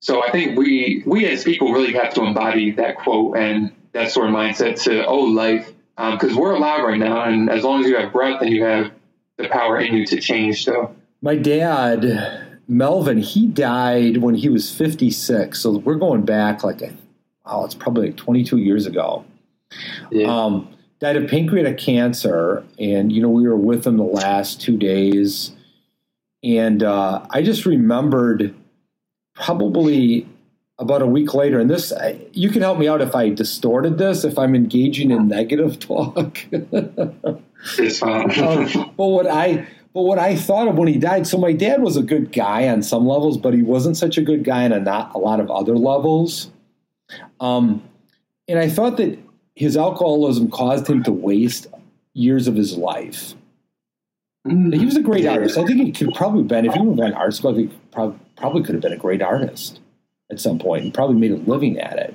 So 0.00 0.22
I 0.22 0.30
think 0.30 0.58
we 0.58 1.02
we 1.06 1.26
as 1.26 1.42
people 1.42 1.72
really 1.72 1.94
have 1.94 2.12
to 2.14 2.22
embody 2.22 2.72
that 2.72 2.98
quote 2.98 3.36
and 3.36 3.72
that 3.92 4.10
sort 4.10 4.28
of 4.28 4.34
mindset 4.34 4.82
to 4.84 5.06
owe 5.06 5.20
life 5.20 5.72
because 5.96 6.32
um, 6.32 6.36
we're 6.36 6.54
alive 6.54 6.84
right 6.84 6.98
now, 6.98 7.22
and 7.22 7.48
as 7.48 7.64
long 7.64 7.80
as 7.82 7.88
you 7.88 7.96
have 7.96 8.12
breath 8.12 8.42
and 8.42 8.50
you 8.50 8.62
have 8.64 8.92
the 9.38 9.48
power 9.48 9.78
in 9.78 9.94
you 9.94 10.06
to 10.06 10.20
change. 10.20 10.64
So 10.64 10.94
my 11.22 11.36
dad, 11.36 12.45
Melvin, 12.68 13.18
he 13.18 13.46
died 13.46 14.18
when 14.18 14.34
he 14.34 14.48
was 14.48 14.74
56. 14.74 15.58
So 15.60 15.78
we're 15.78 15.94
going 15.94 16.24
back 16.24 16.64
like 16.64 16.82
a 16.82 16.92
oh, 17.46 17.64
it's 17.64 17.74
probably 17.74 18.08
like 18.08 18.16
22 18.16 18.58
years 18.58 18.86
ago. 18.86 19.24
Yeah. 20.10 20.26
Um, 20.26 20.74
died 21.00 21.16
of 21.16 21.30
pancreatic 21.30 21.78
cancer, 21.78 22.64
and 22.78 23.12
you 23.12 23.22
know 23.22 23.28
we 23.28 23.46
were 23.46 23.56
with 23.56 23.86
him 23.86 23.96
the 23.96 24.04
last 24.04 24.60
two 24.60 24.76
days, 24.76 25.52
and 26.42 26.82
uh, 26.82 27.26
I 27.30 27.42
just 27.42 27.66
remembered 27.66 28.54
probably 29.34 30.28
about 30.78 31.02
a 31.02 31.06
week 31.06 31.34
later, 31.34 31.58
and 31.58 31.70
this 31.70 31.92
you 32.32 32.50
can 32.50 32.62
help 32.62 32.78
me 32.78 32.88
out 32.88 33.00
if 33.00 33.14
I 33.14 33.30
distorted 33.30 33.98
this, 33.98 34.24
if 34.24 34.38
I'm 34.38 34.54
engaging 34.54 35.10
in 35.10 35.28
negative 35.28 35.78
talk. 35.78 36.38
it's 36.52 37.98
fine. 37.98 38.38
um, 38.38 38.94
but 38.96 39.06
what 39.06 39.26
I 39.26 39.66
but 39.96 40.02
what 40.02 40.18
I 40.18 40.36
thought 40.36 40.68
of 40.68 40.76
when 40.76 40.88
he 40.88 40.98
died, 40.98 41.26
so 41.26 41.38
my 41.38 41.54
dad 41.54 41.80
was 41.80 41.96
a 41.96 42.02
good 42.02 42.30
guy 42.30 42.68
on 42.68 42.82
some 42.82 43.06
levels, 43.06 43.38
but 43.38 43.54
he 43.54 43.62
wasn't 43.62 43.96
such 43.96 44.18
a 44.18 44.20
good 44.20 44.44
guy 44.44 44.66
on 44.66 44.72
a 44.72 44.78
not 44.78 45.14
a 45.14 45.18
lot 45.18 45.40
of 45.40 45.50
other 45.50 45.74
levels. 45.74 46.50
Um, 47.40 47.82
and 48.46 48.58
I 48.58 48.68
thought 48.68 48.98
that 48.98 49.18
his 49.54 49.74
alcoholism 49.74 50.50
caused 50.50 50.86
him 50.86 51.02
to 51.04 51.12
waste 51.12 51.68
years 52.12 52.46
of 52.46 52.56
his 52.56 52.76
life. 52.76 53.32
Mm. 54.46 54.78
He 54.78 54.84
was 54.84 54.98
a 54.98 55.00
great 55.00 55.24
artist. 55.24 55.56
I 55.56 55.64
think 55.64 55.80
he 55.80 55.92
could 55.92 56.14
probably 56.14 56.42
been, 56.42 56.66
if 56.66 56.74
he 56.74 56.80
would 56.80 56.98
have 56.98 57.12
been 57.12 57.14
art 57.14 57.32
school, 57.32 57.54
he 57.54 57.70
probably, 57.90 58.18
probably 58.36 58.64
could 58.64 58.74
have 58.74 58.82
been 58.82 58.92
a 58.92 58.98
great 58.98 59.22
artist 59.22 59.80
at 60.30 60.38
some 60.38 60.58
point 60.58 60.84
and 60.84 60.92
probably 60.92 61.16
made 61.16 61.30
a 61.30 61.36
living 61.50 61.78
at 61.78 61.98
it. 61.98 62.14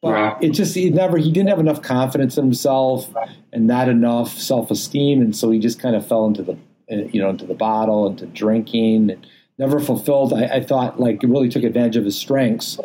But 0.00 0.44
it 0.44 0.50
just, 0.50 0.76
he 0.76 0.90
never, 0.90 1.18
he 1.18 1.32
didn't 1.32 1.48
have 1.48 1.58
enough 1.58 1.82
confidence 1.82 2.38
in 2.38 2.44
himself 2.44 3.12
and 3.52 3.66
not 3.66 3.88
enough 3.88 4.38
self 4.38 4.70
esteem. 4.70 5.20
And 5.20 5.34
so 5.34 5.50
he 5.50 5.58
just 5.58 5.80
kind 5.80 5.96
of 5.96 6.06
fell 6.06 6.24
into 6.26 6.44
the, 6.44 6.56
you 6.90 7.20
know, 7.20 7.30
into 7.30 7.46
the 7.46 7.54
bottle, 7.54 8.06
into 8.06 8.26
drinking, 8.26 9.10
and 9.10 9.26
never 9.58 9.80
fulfilled. 9.80 10.32
I, 10.32 10.44
I 10.44 10.60
thought 10.60 11.00
like 11.00 11.22
really 11.22 11.48
took 11.48 11.62
advantage 11.62 11.96
of 11.96 12.04
his 12.04 12.18
strengths 12.18 12.78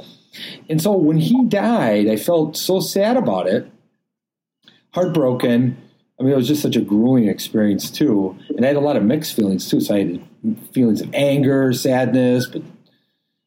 and 0.70 0.82
so 0.82 0.94
when 0.94 1.18
he 1.18 1.46
died, 1.46 2.08
I 2.08 2.18
felt 2.18 2.58
so 2.58 2.80
sad 2.80 3.18
about 3.18 3.48
it, 3.48 3.70
heartbroken. 4.92 5.78
I 6.20 6.24
mean, 6.24 6.34
it 6.34 6.36
was 6.36 6.48
just 6.48 6.62
such 6.62 6.76
a 6.76 6.82
grueling 6.82 7.28
experience 7.28 7.90
too, 7.90 8.38
and 8.50 8.66
I 8.66 8.70
had 8.70 8.78
a 8.78 8.82
lot 8.82 8.96
of 8.96 9.04
mixed 9.04 9.36
feelings 9.36 9.70
too. 9.70 9.82
So 9.82 9.96
I 9.96 10.00
had 10.00 10.28
feelings 10.74 11.02
of 11.02 11.14
anger, 11.14 11.74
sadness, 11.74 12.48
but 12.48 12.62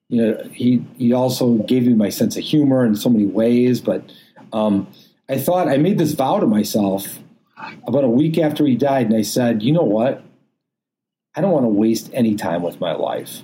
you 0.09 0.23
know, 0.23 0.43
he 0.53 0.85
he 0.97 1.13
also 1.13 1.55
gave 1.59 1.87
me 1.87 1.95
my 1.95 2.09
sense 2.09 2.37
of 2.37 2.45
humor 2.45 2.85
in 2.85 2.95
so 2.95 3.09
many 3.09 3.27
ways. 3.27 3.81
But 3.81 4.11
um, 4.53 4.87
I 5.29 5.39
thought 5.39 5.69
I 5.69 5.77
made 5.79 5.99
this 5.99 6.13
vow 6.13 6.41
to 6.41 6.47
myself 6.47 7.19
about 7.87 8.05
a 8.05 8.09
week 8.09 8.39
after 8.39 8.67
he 8.67 8.77
died, 8.77 9.07
and 9.07 9.17
I 9.17 9.23
said, 9.23 9.63
you 9.63 9.73
know 9.73 9.83
what? 9.83 10.23
I 11.39 11.41
don't 11.41 11.53
want 11.53 11.67
to 11.67 11.71
waste 11.71 12.11
any 12.13 12.35
time 12.35 12.65
with 12.65 12.81
my 12.81 12.95
life. 12.95 13.43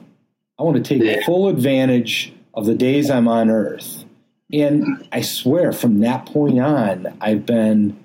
I 0.59 0.65
want 0.65 0.85
to 0.85 0.99
take 0.99 1.23
full 1.23 1.47
advantage 1.47 2.33
of 2.53 2.67
the 2.67 2.75
days 2.75 3.09
I'm 3.09 3.29
on 3.29 3.51
earth. 3.51 4.05
And 4.53 5.07
I 5.13 5.21
swear 5.21 5.73
from 5.73 6.01
that 6.01 6.27
point 6.27 6.59
on, 6.59 7.17
I've 7.21 7.47
been 7.47 7.97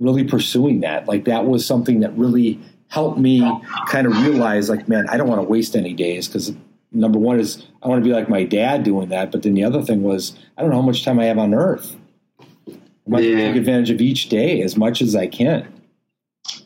really 0.00 0.24
pursuing 0.24 0.80
that. 0.80 1.06
Like 1.06 1.26
that 1.26 1.44
was 1.44 1.66
something 1.66 2.00
that 2.00 2.16
really 2.16 2.58
helped 2.86 3.18
me 3.18 3.40
kind 3.88 4.06
of 4.06 4.18
realize 4.22 4.70
like, 4.70 4.88
man, 4.88 5.06
I 5.10 5.18
don't 5.18 5.28
want 5.28 5.42
to 5.42 5.46
waste 5.46 5.76
any 5.76 5.92
days 5.92 6.26
because 6.26 6.50
number 6.90 7.18
one 7.18 7.38
is 7.38 7.66
I 7.82 7.88
want 7.88 8.02
to 8.02 8.08
be 8.08 8.14
like 8.14 8.30
my 8.30 8.44
dad 8.44 8.82
doing 8.82 9.10
that. 9.10 9.30
But 9.30 9.42
then 9.42 9.52
the 9.52 9.64
other 9.64 9.82
thing 9.82 10.02
was 10.02 10.38
I 10.56 10.62
don't 10.62 10.70
know 10.70 10.76
how 10.76 10.86
much 10.86 11.04
time 11.04 11.20
I 11.20 11.26
have 11.26 11.36
on 11.36 11.52
earth. 11.52 11.96
I 12.66 12.72
might 13.06 13.24
yeah. 13.24 13.36
take 13.36 13.56
advantage 13.56 13.90
of 13.90 14.00
each 14.00 14.30
day 14.30 14.62
as 14.62 14.74
much 14.74 15.02
as 15.02 15.14
I 15.14 15.26
can. 15.26 15.70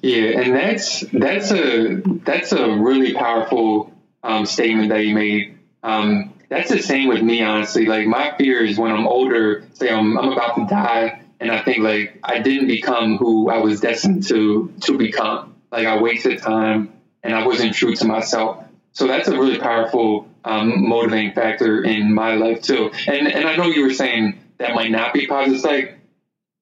Yeah, 0.03 0.41
and 0.41 0.55
that's 0.55 1.01
that's 1.13 1.53
a 1.53 2.03
that's 2.25 2.53
a 2.53 2.71
really 2.71 3.15
powerful 3.15 3.93
um, 4.25 4.47
statement 4.47 4.89
that 4.89 5.05
you 5.05 5.15
made. 5.15 5.59
Um, 5.85 6.35
that's 6.49 6.71
the 6.71 6.83
same 6.83 7.09
with 7.09 7.23
me, 7.23 7.43
honestly. 7.43 7.87
Like 7.87 8.07
my 8.09 8.35
fear 8.37 8.65
is 8.65 8.79
when 8.79 8.91
I'm 8.91 9.07
older, 9.07 9.65
say 9.75 9.91
I'm, 9.91 10.19
I'm 10.19 10.33
about 10.33 10.57
to 10.57 10.67
die, 10.67 11.23
and 11.39 11.53
I 11.53 11.63
think 11.63 11.79
like 11.85 12.19
I 12.25 12.41
didn't 12.41 12.67
become 12.67 13.17
who 13.17 13.49
I 13.49 13.59
was 13.59 13.81
destined 13.81 14.27
to 14.29 14.73
to 14.83 14.99
become. 14.99 15.55
Like 15.71 15.87
I 15.87 16.01
wasted 16.01 16.41
time 16.43 16.95
and 17.23 17.35
I 17.35 17.47
wasn't 17.47 17.75
true 17.75 17.95
to 17.95 18.05
myself. 18.05 18.65
So 18.93 19.07
that's 19.07 19.29
a 19.29 19.39
really 19.39 19.59
powerful 19.59 20.29
um, 20.45 20.89
motivating 20.89 21.33
factor 21.33 21.83
in 21.83 22.13
my 22.13 22.35
life 22.35 22.61
too. 22.63 22.91
And 23.07 23.29
and 23.29 23.47
I 23.47 23.55
know 23.57 23.67
you 23.67 23.85
were 23.85 23.95
saying 23.95 24.39
that 24.59 24.75
might 24.75 24.91
not 24.91 25.15
be 25.15 25.29
positive. 25.29 25.63
Like 25.63 25.99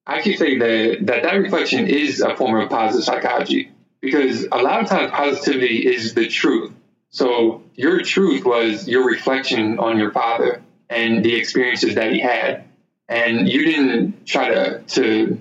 I 0.07 0.17
actually 0.17 0.37
say 0.37 0.59
that 0.59 1.07
that 1.07 1.23
that 1.23 1.35
reflection 1.35 1.87
is 1.87 2.21
a 2.21 2.37
form 2.37 2.61
of 2.61 2.71
positive 2.71 3.05
psychology 3.05 3.71
because 4.01 4.47
a 4.51 4.59
lot 4.59 4.83
of 4.83 4.89
times 4.89 5.11
positivity 5.11 5.87
is 5.87 6.15
the 6.15 6.27
truth. 6.27 6.73
So 7.11 7.63
your 7.75 8.03
truth 8.03 8.45
was 8.45 8.89
your 8.89 9.07
reflection 9.07 9.79
on 9.79 9.99
your 9.99 10.13
father 10.13 10.63
and 10.89 11.25
the 11.25 11.35
experiences 11.35 11.97
that 11.97 12.13
he 12.13 12.21
had. 12.21 12.65
And 13.09 13.49
you 13.49 13.65
didn't 13.65 14.27
try 14.27 14.49
to 14.49 14.81
to 14.81 15.41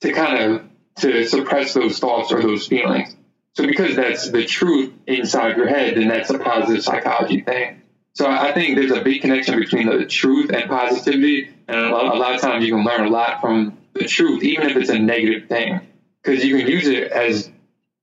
to 0.00 0.12
kind 0.12 0.38
of 0.38 0.64
to 0.96 1.24
suppress 1.26 1.74
those 1.74 1.98
thoughts 1.98 2.32
or 2.32 2.42
those 2.42 2.66
feelings. 2.66 3.16
So 3.54 3.66
because 3.66 3.96
that's 3.96 4.30
the 4.30 4.44
truth 4.44 4.92
inside 5.06 5.56
your 5.56 5.68
head, 5.68 5.96
then 5.96 6.08
that's 6.08 6.30
a 6.30 6.38
positive 6.38 6.82
psychology 6.82 7.42
thing. 7.42 7.82
So 8.14 8.26
I 8.26 8.52
think 8.52 8.76
there's 8.76 8.92
a 8.92 9.02
big 9.02 9.22
connection 9.22 9.58
between 9.58 9.86
the 9.86 10.04
truth 10.06 10.50
and 10.50 10.68
positivity, 10.68 11.50
and 11.66 11.78
a 11.78 11.90
lot, 11.90 12.14
a 12.14 12.18
lot 12.18 12.34
of 12.34 12.40
times 12.40 12.64
you 12.64 12.74
can 12.74 12.84
learn 12.84 13.06
a 13.06 13.10
lot 13.10 13.40
from 13.40 13.78
the 13.94 14.06
truth, 14.06 14.42
even 14.42 14.68
if 14.68 14.76
it's 14.76 14.90
a 14.90 14.98
negative 14.98 15.48
thing, 15.48 15.80
because 16.22 16.44
you 16.44 16.58
can 16.58 16.66
use 16.66 16.86
it 16.86 17.10
as 17.10 17.50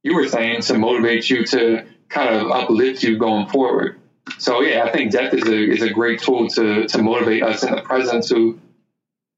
you 0.03 0.15
were 0.15 0.27
saying 0.27 0.61
to 0.63 0.77
motivate 0.77 1.29
you 1.29 1.45
to 1.45 1.85
kind 2.09 2.35
of 2.35 2.51
uplift 2.51 3.03
you 3.03 3.17
going 3.17 3.47
forward. 3.47 3.99
So 4.37 4.61
yeah, 4.61 4.83
I 4.83 4.91
think 4.91 5.11
death 5.11 5.33
is 5.33 5.47
a 5.47 5.71
is 5.71 5.81
a 5.81 5.89
great 5.89 6.21
tool 6.21 6.47
to 6.49 6.87
to 6.87 7.01
motivate 7.01 7.43
us 7.43 7.63
in 7.63 7.71
the 7.71 7.81
present 7.81 8.27
to 8.27 8.59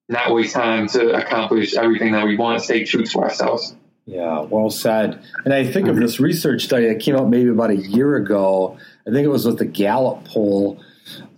not 0.10 0.34
waste 0.34 0.54
time 0.54 0.88
to 0.90 1.14
accomplish 1.14 1.76
everything 1.76 2.12
that 2.12 2.26
we 2.26 2.36
want, 2.36 2.60
to 2.60 2.66
stay 2.66 2.84
true 2.84 3.06
to 3.06 3.20
ourselves. 3.20 3.76
Yeah, 4.06 4.42
well 4.42 4.70
said. 4.70 5.24
And 5.46 5.54
I 5.54 5.66
think 5.66 5.88
of 5.88 5.96
this 5.96 6.20
research 6.20 6.64
study 6.64 6.88
that 6.88 7.00
came 7.00 7.16
out 7.16 7.30
maybe 7.30 7.50
about 7.50 7.70
a 7.70 7.78
year 7.78 8.16
ago. 8.16 8.78
I 9.08 9.12
think 9.12 9.24
it 9.24 9.30
was 9.30 9.46
with 9.46 9.58
the 9.58 9.66
Gallup 9.66 10.26
poll. 10.26 10.84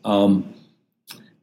Um, 0.04 0.54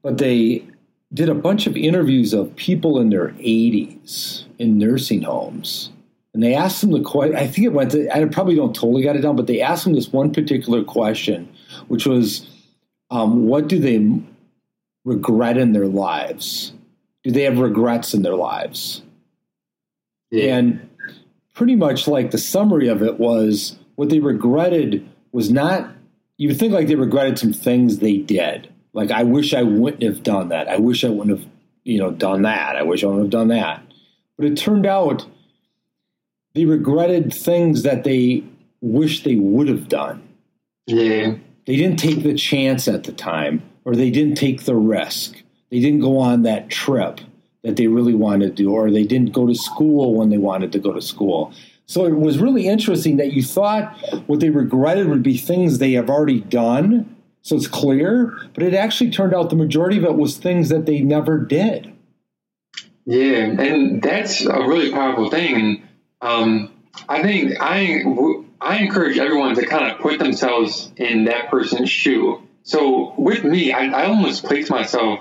but 0.03 0.19
they 0.19 0.67
did 1.13 1.29
a 1.29 1.35
bunch 1.35 1.67
of 1.67 1.77
interviews 1.77 2.33
of 2.33 2.55
people 2.57 3.01
in 3.01 3.11
their 3.11 3.29
80s 3.31 4.45
in 4.59 4.79
nursing 4.79 5.23
homes. 5.23 5.91
And 6.33 6.43
they 6.43 6.55
asked 6.55 6.81
them 6.81 6.93
the 6.93 7.01
question, 7.01 7.37
I 7.37 7.49
think 7.49 7.67
it 7.67 7.73
went 7.73 7.91
to, 7.93 8.09
I 8.17 8.25
probably 8.27 8.55
don't 8.55 8.75
totally 8.75 9.03
got 9.03 9.17
it 9.17 9.23
down, 9.23 9.35
but 9.35 9.49
they 9.49 9.61
asked 9.61 9.85
them 9.85 9.95
this 9.95 10.13
one 10.13 10.33
particular 10.33 10.85
question, 10.85 11.49
which 11.89 12.07
was, 12.07 12.49
um, 13.11 13.47
what 13.49 13.67
do 13.67 13.81
they 13.81 14.23
regret 15.05 15.57
in 15.57 15.73
their 15.73 15.89
lives? 15.89 16.73
Do 17.25 17.33
they 17.33 17.43
have 17.43 17.59
regrets 17.59 18.15
in 18.15 18.23
their 18.23 18.37
lives? 18.37 19.03
Yeah. 20.31 20.57
And 20.57 20.89
pretty 21.55 21.75
much 21.75 22.07
like 22.07 22.31
the 22.31 22.39
summary 22.39 22.87
of 22.87 23.03
it 23.03 23.19
was 23.19 23.77
what 23.97 24.09
they 24.09 24.21
regretted 24.21 25.09
was 25.33 25.51
not, 25.51 25.91
you 26.37 26.49
would 26.49 26.59
think 26.59 26.73
like 26.73 26.87
they 26.87 26.95
regretted 26.95 27.39
some 27.39 27.53
things 27.53 27.99
they 27.99 28.19
did. 28.19 28.70
Like, 28.93 29.11
I 29.11 29.23
wish 29.23 29.55
I 29.55 29.63
wouldn't 29.63 30.03
have 30.03 30.23
done 30.23 30.49
that. 30.49 30.69
I 30.69 30.79
wish 30.79 31.05
I 31.05 31.09
wouldn't 31.09 31.39
have, 31.39 31.49
you 31.85 31.99
know, 31.99 32.11
done 32.11 32.43
that. 32.43 32.77
I 32.77 32.83
wish 32.83 33.05
I 33.05 33.07
wouldn't 33.07 33.25
have 33.25 33.31
done 33.31 33.49
that. 33.49 33.83
But 34.37 34.47
it 34.47 34.57
turned 34.57 34.87
out 34.87 35.27
they 36.55 36.65
regretted 36.65 37.33
things 37.33 37.83
that 37.85 38.05
they 38.05 38.45
wish 38.81 39.23
they 39.23 39.37
would 39.37 39.69
have 39.69 39.89
done. 39.89 40.23
Yeah. 40.87 41.35
They 41.67 41.77
didn't 41.77 41.99
take 41.99 42.23
the 42.23 42.35
chance 42.35 42.89
at 42.89 43.05
the 43.05 43.13
time, 43.13 43.63
or 43.85 43.95
they 43.95 44.11
didn't 44.11 44.37
take 44.37 44.65
the 44.65 44.75
risk. 44.75 45.41
They 45.71 45.79
didn't 45.79 46.01
go 46.01 46.19
on 46.19 46.43
that 46.43 46.69
trip 46.69 47.21
that 47.63 47.77
they 47.77 47.87
really 47.87 48.15
wanted 48.15 48.57
to 48.57 48.63
do, 48.63 48.73
or 48.73 48.91
they 48.91 49.05
didn't 49.05 49.33
go 49.33 49.47
to 49.47 49.55
school 49.55 50.15
when 50.15 50.31
they 50.31 50.39
wanted 50.39 50.73
to 50.73 50.79
go 50.79 50.93
to 50.93 51.03
school. 51.03 51.53
So 51.87 52.07
it 52.07 52.17
was 52.17 52.39
really 52.39 52.67
interesting 52.67 53.19
that 53.19 53.33
you 53.33 53.43
thought 53.43 53.97
what 54.27 54.41
they 54.41 54.51
regretted 54.51 55.09
would 55.09 55.23
be 55.23 55.37
things 55.37 55.79
they 55.79 55.93
have 55.93 56.09
already 56.09 56.41
done. 56.41 57.17
So 57.43 57.57
it's 57.57 57.69
clear, 57.69 58.37
but 58.55 58.63
it 58.63 58.75
actually 58.75 59.11
turned 59.11 59.35
out 59.35 59.51
the 59.51 59.57
majority 59.57 59.97
of 59.99 60.05
it 60.05 60.15
was 60.15 60.37
things 60.37 60.69
that 60.69 60.87
they 60.87 61.01
never 61.01 61.39
did. 61.39 61.93
Yeah, 63.07 63.45
and 63.45 64.03
that's 64.03 64.45
a 64.45 64.67
really 64.67 64.93
powerful 64.93 65.31
thing. 65.31 65.55
And 65.55 65.89
um, 66.21 66.73
I 67.09 67.23
think 67.23 67.55
I 67.61 68.05
I 68.61 68.79
encourage 68.79 69.19
everyone 69.19 69.55
to 69.55 69.67
kind 69.67 69.91
of 69.91 69.99
put 70.01 70.19
themselves 70.19 70.93
in 70.97 71.25
that 71.25 71.51
person's 71.51 71.91
shoe. 71.91 72.47
So 72.63 73.15
with 73.17 73.43
me, 73.43 73.73
I, 73.73 73.87
I 73.87 74.07
almost 74.07 74.45
place 74.45 74.69
myself 74.69 75.21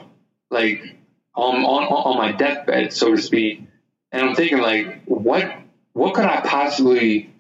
like 0.52 0.98
on, 1.36 1.64
on 1.64 1.84
on 1.86 2.18
my 2.18 2.34
deathbed, 2.34 2.92
so 2.92 3.16
to 3.16 3.22
speak, 3.22 3.64
and 4.12 4.30
I'm 4.30 4.36
thinking 4.36 4.60
like, 4.60 5.04
what 5.06 5.52
what 5.94 6.14
could 6.14 6.26
I 6.26 6.42
possibly 6.42 7.34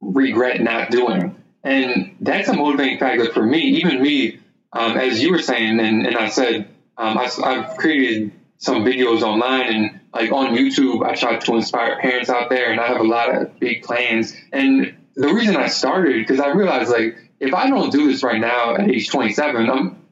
regret 0.00 0.60
not 0.60 0.90
doing? 0.90 1.35
And 1.66 2.16
that's 2.20 2.48
a 2.48 2.54
motivating 2.54 2.98
factor 2.98 3.32
for 3.32 3.44
me. 3.44 3.58
Even 3.80 4.00
me, 4.00 4.38
um, 4.72 4.96
as 4.96 5.22
you 5.22 5.32
were 5.32 5.40
saying, 5.40 5.80
and, 5.80 6.06
and 6.06 6.16
I 6.16 6.28
said, 6.28 6.68
um, 6.96 7.18
I, 7.18 7.28
I've 7.44 7.76
created 7.76 8.32
some 8.58 8.84
videos 8.84 9.22
online 9.22 9.74
and 9.74 10.00
like 10.14 10.32
on 10.32 10.56
YouTube, 10.56 11.04
I 11.04 11.14
try 11.14 11.36
to 11.36 11.54
inspire 11.56 11.98
parents 12.00 12.30
out 12.30 12.48
there, 12.48 12.70
and 12.70 12.80
I 12.80 12.86
have 12.86 13.00
a 13.00 13.04
lot 13.04 13.34
of 13.34 13.58
big 13.60 13.82
plans. 13.82 14.34
And 14.52 14.96
the 15.14 15.28
reason 15.28 15.56
I 15.56 15.68
started 15.68 16.26
because 16.26 16.40
I 16.40 16.48
realized 16.48 16.90
like 16.90 17.16
if 17.40 17.52
I 17.52 17.68
don't 17.68 17.92
do 17.92 18.10
this 18.10 18.22
right 18.22 18.40
now 18.40 18.76
at 18.76 18.88
age 18.88 19.10
27, 19.10 19.68
I'm 19.68 20.02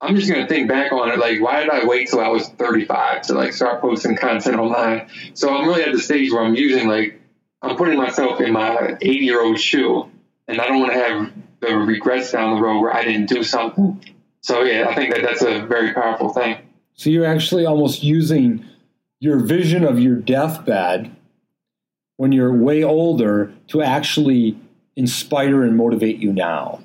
I'm 0.00 0.16
just 0.16 0.28
gonna 0.28 0.48
think 0.48 0.68
back 0.68 0.92
on 0.92 1.10
it 1.10 1.18
like 1.18 1.40
why 1.40 1.60
did 1.60 1.70
I 1.70 1.84
wait 1.84 2.08
till 2.08 2.20
I 2.20 2.28
was 2.28 2.48
35 2.48 3.22
to 3.22 3.34
like 3.34 3.52
start 3.52 3.80
posting 3.80 4.16
content 4.16 4.56
online? 4.56 5.08
So 5.34 5.54
I'm 5.54 5.68
really 5.68 5.82
at 5.82 5.92
the 5.92 6.00
stage 6.00 6.32
where 6.32 6.42
I'm 6.42 6.56
using 6.56 6.88
like 6.88 7.20
I'm 7.60 7.76
putting 7.76 7.98
myself 7.98 8.40
in 8.40 8.52
my 8.52 8.96
80 9.00 9.08
year 9.18 9.40
old 9.40 9.60
shoe, 9.60 10.10
and 10.52 10.60
I 10.60 10.66
don't 10.66 10.80
want 10.80 10.92
to 10.92 10.98
have 10.98 11.32
the 11.60 11.76
regrets 11.76 12.32
down 12.32 12.56
the 12.56 12.62
road 12.62 12.80
where 12.80 12.94
I 12.94 13.04
didn't 13.04 13.28
do 13.28 13.42
something. 13.42 14.04
So 14.40 14.62
yeah, 14.62 14.86
I 14.88 14.94
think 14.94 15.14
that 15.14 15.22
that's 15.22 15.42
a 15.42 15.60
very 15.66 15.92
powerful 15.94 16.30
thing. 16.30 16.58
So 16.94 17.10
you're 17.10 17.26
actually 17.26 17.64
almost 17.64 18.02
using 18.02 18.64
your 19.20 19.38
vision 19.38 19.84
of 19.84 19.98
your 19.98 20.16
deathbed 20.16 21.14
when 22.16 22.32
you're 22.32 22.52
way 22.52 22.82
older 22.82 23.52
to 23.68 23.82
actually 23.82 24.58
inspire 24.96 25.62
and 25.62 25.76
motivate 25.76 26.18
you 26.18 26.32
now. 26.32 26.82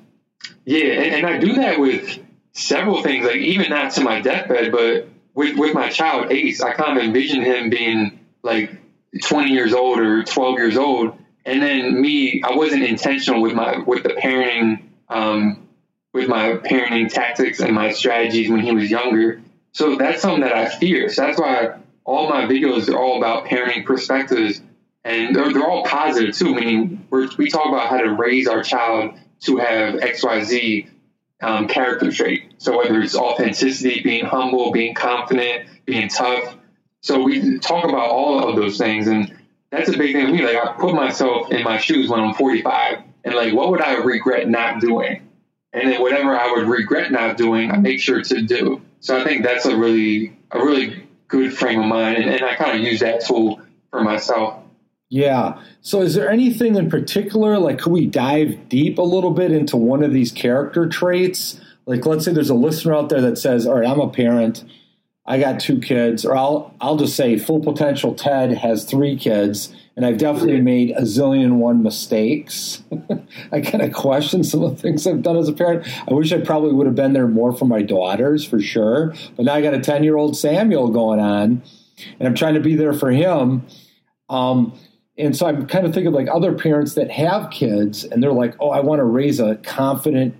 Yeah, 0.64 0.84
and, 0.84 1.14
and 1.14 1.26
I 1.26 1.38
do 1.38 1.54
that 1.54 1.78
with 1.78 2.18
several 2.52 3.02
things, 3.02 3.26
like 3.26 3.36
even 3.36 3.70
not 3.70 3.92
to 3.92 4.00
my 4.02 4.20
deathbed, 4.20 4.72
but 4.72 5.08
with, 5.34 5.58
with 5.58 5.74
my 5.74 5.88
child 5.88 6.32
Ace, 6.32 6.60
I 6.60 6.72
kind 6.72 6.96
of 6.96 7.04
envision 7.04 7.42
him 7.42 7.70
being 7.70 8.18
like 8.42 8.80
20 9.22 9.50
years 9.50 9.74
old 9.74 9.98
or 9.98 10.22
12 10.22 10.58
years 10.58 10.76
old. 10.76 11.16
And 11.48 11.62
then 11.62 11.98
me, 11.98 12.42
I 12.44 12.54
wasn't 12.54 12.82
intentional 12.82 13.40
with 13.40 13.54
my, 13.54 13.78
with 13.78 14.02
the 14.02 14.10
parenting, 14.10 14.82
um, 15.08 15.66
with 16.12 16.28
my 16.28 16.52
parenting 16.52 17.10
tactics 17.10 17.60
and 17.60 17.74
my 17.74 17.90
strategies 17.90 18.50
when 18.50 18.60
he 18.60 18.70
was 18.72 18.90
younger. 18.90 19.40
So 19.72 19.96
that's 19.96 20.20
something 20.20 20.42
that 20.42 20.54
I 20.54 20.68
fear. 20.68 21.08
So 21.08 21.22
that's 21.22 21.40
why 21.40 21.78
all 22.04 22.28
my 22.28 22.44
videos 22.44 22.92
are 22.92 22.98
all 22.98 23.16
about 23.16 23.46
parenting 23.46 23.86
perspectives 23.86 24.60
and 25.04 25.34
they're, 25.34 25.50
they're 25.50 25.66
all 25.66 25.84
positive 25.84 26.36
too, 26.36 26.54
meaning 26.54 27.06
we 27.10 27.48
talk 27.48 27.66
about 27.66 27.88
how 27.88 27.96
to 27.96 28.12
raise 28.12 28.46
our 28.46 28.62
child 28.62 29.14
to 29.40 29.56
have 29.56 29.94
XYZ 29.94 30.90
um, 31.40 31.66
character 31.66 32.12
trait. 32.12 32.56
So 32.58 32.76
whether 32.76 33.00
it's 33.00 33.16
authenticity, 33.16 34.02
being 34.02 34.26
humble, 34.26 34.70
being 34.70 34.94
confident, 34.94 35.66
being 35.86 36.10
tough. 36.10 36.56
So 37.00 37.22
we 37.22 37.58
talk 37.58 37.84
about 37.84 38.10
all 38.10 38.46
of 38.46 38.56
those 38.56 38.76
things. 38.76 39.06
And 39.06 39.37
that's 39.70 39.88
a 39.88 39.96
big 39.96 40.14
thing 40.14 40.26
for 40.26 40.32
me. 40.32 40.42
Like 40.42 40.56
I 40.56 40.72
put 40.72 40.94
myself 40.94 41.50
in 41.50 41.62
my 41.62 41.78
shoes 41.78 42.08
when 42.08 42.20
I'm 42.20 42.34
45 42.34 42.98
and 43.24 43.34
like, 43.34 43.52
what 43.52 43.70
would 43.70 43.82
I 43.82 43.96
regret 43.96 44.48
not 44.48 44.80
doing? 44.80 45.28
And 45.72 45.92
then 45.92 46.00
whatever 46.00 46.34
I 46.38 46.50
would 46.52 46.66
regret 46.66 47.12
not 47.12 47.36
doing, 47.36 47.70
I 47.70 47.76
make 47.76 48.00
sure 48.00 48.22
to 48.22 48.42
do. 48.42 48.80
So 49.00 49.18
I 49.20 49.24
think 49.24 49.44
that's 49.44 49.66
a 49.66 49.76
really, 49.76 50.36
a 50.50 50.58
really 50.58 51.06
good 51.28 51.56
frame 51.56 51.80
of 51.80 51.86
mind. 51.86 52.16
And, 52.16 52.30
and 52.30 52.42
I 52.42 52.54
kind 52.54 52.78
of 52.78 52.84
use 52.84 53.00
that 53.00 53.24
tool 53.24 53.60
for 53.90 54.02
myself. 54.02 54.62
Yeah. 55.10 55.62
So, 55.80 56.02
is 56.02 56.14
there 56.14 56.28
anything 56.28 56.74
in 56.74 56.90
particular? 56.90 57.58
Like, 57.58 57.78
could 57.78 57.92
we 57.92 58.06
dive 58.06 58.68
deep 58.68 58.98
a 58.98 59.02
little 59.02 59.30
bit 59.30 59.52
into 59.52 59.76
one 59.76 60.02
of 60.02 60.12
these 60.12 60.32
character 60.32 60.86
traits? 60.86 61.60
Like, 61.86 62.04
let's 62.04 62.26
say 62.26 62.32
there's 62.32 62.50
a 62.50 62.54
listener 62.54 62.94
out 62.94 63.08
there 63.08 63.22
that 63.22 63.38
says, 63.38 63.66
"All 63.66 63.78
right, 63.78 63.88
I'm 63.88 64.00
a 64.00 64.10
parent. 64.10 64.64
I 65.28 65.38
got 65.38 65.60
two 65.60 65.78
kids," 65.78 66.24
or 66.24 66.36
I'll 66.36 66.74
I'll 66.80 66.96
just 66.96 67.14
say, 67.14 67.38
"Full 67.38 67.60
potential 67.60 68.14
Ted 68.14 68.52
has 68.52 68.84
three 68.84 69.16
kids, 69.16 69.72
and 69.94 70.06
I've 70.06 70.18
definitely 70.18 70.60
made 70.60 70.90
a 70.92 71.02
zillion 71.02 71.56
one 71.56 71.82
mistakes." 71.82 72.82
I 73.52 73.60
kind 73.60 73.82
of 73.82 73.92
question 73.92 74.42
some 74.42 74.62
of 74.62 74.74
the 74.74 74.82
things 74.82 75.06
I've 75.06 75.22
done 75.22 75.36
as 75.36 75.48
a 75.48 75.52
parent. 75.52 75.86
I 76.08 76.14
wish 76.14 76.32
I 76.32 76.40
probably 76.40 76.72
would 76.72 76.86
have 76.86 76.96
been 76.96 77.12
there 77.12 77.28
more 77.28 77.52
for 77.52 77.66
my 77.66 77.82
daughters, 77.82 78.44
for 78.44 78.60
sure. 78.60 79.14
But 79.36 79.44
now 79.44 79.54
I 79.54 79.60
got 79.60 79.74
a 79.74 79.80
ten 79.80 80.02
year 80.02 80.16
old 80.16 80.36
Samuel 80.36 80.88
going 80.88 81.20
on, 81.20 81.62
and 82.18 82.26
I'm 82.26 82.34
trying 82.34 82.54
to 82.54 82.60
be 82.60 82.74
there 82.74 82.94
for 82.94 83.10
him. 83.10 83.66
Um, 84.28 84.78
and 85.18 85.36
so 85.36 85.46
I'm 85.46 85.66
kind 85.66 85.84
of 85.84 85.92
thinking 85.92 86.12
like 86.12 86.28
other 86.32 86.52
parents 86.54 86.94
that 86.94 87.10
have 87.10 87.50
kids 87.50 88.04
and 88.04 88.22
they're 88.22 88.32
like, 88.32 88.54
oh, 88.60 88.70
I 88.70 88.80
want 88.80 89.00
to 89.00 89.04
raise 89.04 89.40
a 89.40 89.56
confident. 89.56 90.36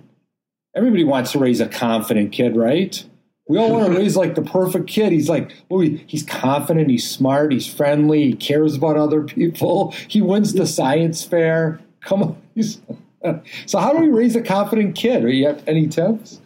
Everybody 0.73 1.03
wants 1.03 1.33
to 1.33 1.39
raise 1.39 1.59
a 1.59 1.67
confident 1.67 2.31
kid, 2.31 2.55
right? 2.55 3.03
We 3.49 3.57
all 3.57 3.71
want 3.71 3.91
to 3.91 3.99
raise 3.99 4.15
like 4.15 4.35
the 4.35 4.43
perfect 4.43 4.87
kid. 4.87 5.11
He's 5.11 5.27
like, 5.27 5.51
oh, 5.71 5.81
he's 5.81 6.21
confident, 6.21 6.87
he's 6.87 7.09
smart, 7.09 7.51
he's 7.51 7.65
friendly, 7.65 8.25
he 8.25 8.33
cares 8.33 8.75
about 8.75 8.95
other 8.95 9.23
people, 9.23 9.91
he 10.07 10.21
wins 10.21 10.53
the 10.53 10.67
science 10.67 11.23
fair. 11.23 11.81
Come 12.01 12.21
on. 12.23 12.41
so, 13.65 13.79
how 13.79 13.91
do 13.91 13.99
we 13.99 14.09
raise 14.09 14.35
a 14.35 14.41
confident 14.41 14.95
kid? 14.95 15.25
Are 15.25 15.29
you 15.29 15.47
have 15.47 15.67
any 15.67 15.87
tips? 15.87 16.39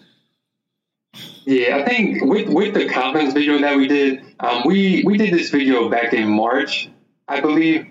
Yeah, 1.45 1.75
I 1.75 1.83
think 1.83 2.23
with 2.23 2.47
with 2.47 2.73
the 2.73 2.87
confidence 2.87 3.33
video 3.33 3.59
that 3.59 3.75
we 3.75 3.89
did, 3.89 4.23
um, 4.39 4.63
we 4.65 5.03
we 5.05 5.17
did 5.17 5.33
this 5.33 5.49
video 5.49 5.89
back 5.89 6.13
in 6.13 6.29
March, 6.29 6.89
I 7.27 7.41
believe, 7.41 7.85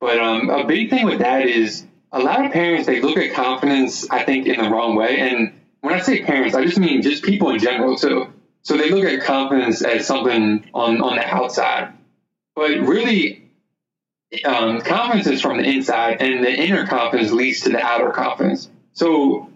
but 0.00 0.18
um, 0.18 0.50
a 0.50 0.66
big 0.66 0.90
thing 0.90 1.06
with 1.06 1.20
that 1.20 1.46
is 1.46 1.86
a 2.10 2.18
lot 2.18 2.44
of 2.44 2.50
parents 2.50 2.86
they 2.86 3.00
look 3.00 3.16
at 3.16 3.32
confidence, 3.32 4.10
I 4.10 4.24
think, 4.24 4.48
in 4.48 4.60
the 4.60 4.68
wrong 4.68 4.96
way. 4.96 5.20
And 5.20 5.52
when 5.82 5.94
I 5.94 6.00
say 6.00 6.24
parents, 6.24 6.56
I 6.56 6.64
just 6.64 6.78
mean 6.78 7.00
just 7.00 7.22
people 7.22 7.50
in 7.50 7.60
general 7.60 7.96
too. 7.96 8.32
So 8.66 8.76
they 8.76 8.90
look 8.90 9.04
at 9.04 9.22
confidence 9.22 9.80
as 9.80 10.08
something 10.08 10.68
on 10.74 11.00
on 11.00 11.14
the 11.14 11.24
outside, 11.24 11.92
but 12.56 12.72
really, 12.80 13.48
um, 14.44 14.80
confidence 14.80 15.28
is 15.28 15.40
from 15.40 15.58
the 15.58 15.62
inside, 15.62 16.20
and 16.20 16.44
the 16.44 16.50
inner 16.52 16.84
confidence 16.84 17.30
leads 17.30 17.60
to 17.60 17.68
the 17.68 17.80
outer 17.80 18.10
confidence. 18.10 18.68
So 18.92 19.48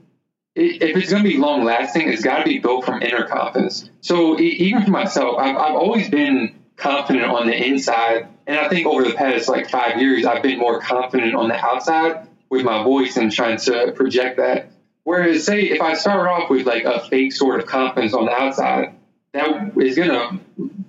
if 0.54 0.96
it's 0.96 1.11
going 1.11 1.24
to 1.24 1.28
be 1.28 1.38
long 1.38 1.64
lasting, 1.64 2.08
it's 2.08 2.22
got 2.22 2.38
to 2.38 2.44
be 2.44 2.61
built 2.61 2.84
from 2.84 3.02
inner 3.02 3.26
confidence. 3.26 3.90
So 4.00 4.38
even 4.38 4.84
for 4.84 4.92
myself, 4.92 5.38
I've, 5.40 5.56
I've 5.56 5.74
always 5.74 6.08
been 6.08 6.54
confident 6.76 7.24
on 7.24 7.48
the 7.48 7.66
inside. 7.66 8.28
And 8.46 8.61
I 8.61 8.68
think 8.68 8.86
over 8.86 9.02
the 9.02 9.14
past 9.14 9.48
like 9.48 9.70
five 9.70 10.00
years, 10.00 10.24
I've 10.24 10.44
been 10.44 10.61
more 10.61 10.80
confident 10.80 11.34
on 11.34 11.48
the 11.48 11.56
outside 11.56 12.28
with 12.48 12.64
my 12.64 12.84
voice 12.84 13.16
and 13.16 13.32
trying 13.32 13.58
to 13.58 13.90
project 13.90 14.36
that. 14.36 14.70
Whereas, 15.02 15.44
say, 15.44 15.62
if 15.62 15.80
I 15.80 15.94
start 15.94 16.28
off 16.28 16.48
with 16.48 16.64
like 16.64 16.84
a 16.84 17.00
fake 17.00 17.32
sort 17.32 17.58
of 17.58 17.66
confidence 17.66 18.14
on 18.14 18.26
the 18.26 18.32
outside, 18.32 18.94
that 19.33 19.72
is 19.81 19.97
going 19.97 20.11
to 20.11 20.41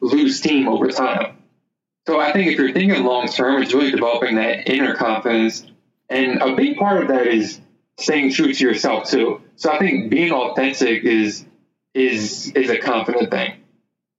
lose 0.02 0.38
steam 0.38 0.68
over 0.68 0.88
time. 0.90 1.38
So 2.08 2.20
I 2.20 2.32
think 2.32 2.52
if 2.52 2.58
you're 2.58 2.74
thinking 2.74 3.04
long 3.04 3.28
term, 3.28 3.62
it's 3.62 3.74
really 3.74 3.92
developing 3.92 4.36
that 4.36 4.68
inner 4.68 4.96
confidence. 4.96 5.66
And 6.10 6.42
a 6.42 6.56
big 6.56 6.78
part 6.78 7.04
of 7.04 7.08
that 7.10 7.28
is 7.28 7.60
staying 8.00 8.34
true 8.34 8.54
to 8.54 8.64
yourself 8.64 9.10
too. 9.10 9.42
So 9.56 9.72
I 9.72 9.78
think 9.78 10.10
being 10.10 10.32
authentic 10.32 11.04
is 11.04 11.46
is 11.94 12.52
is 12.56 12.70
a 12.70 12.80
confident 12.80 13.32
thing. 13.32 13.58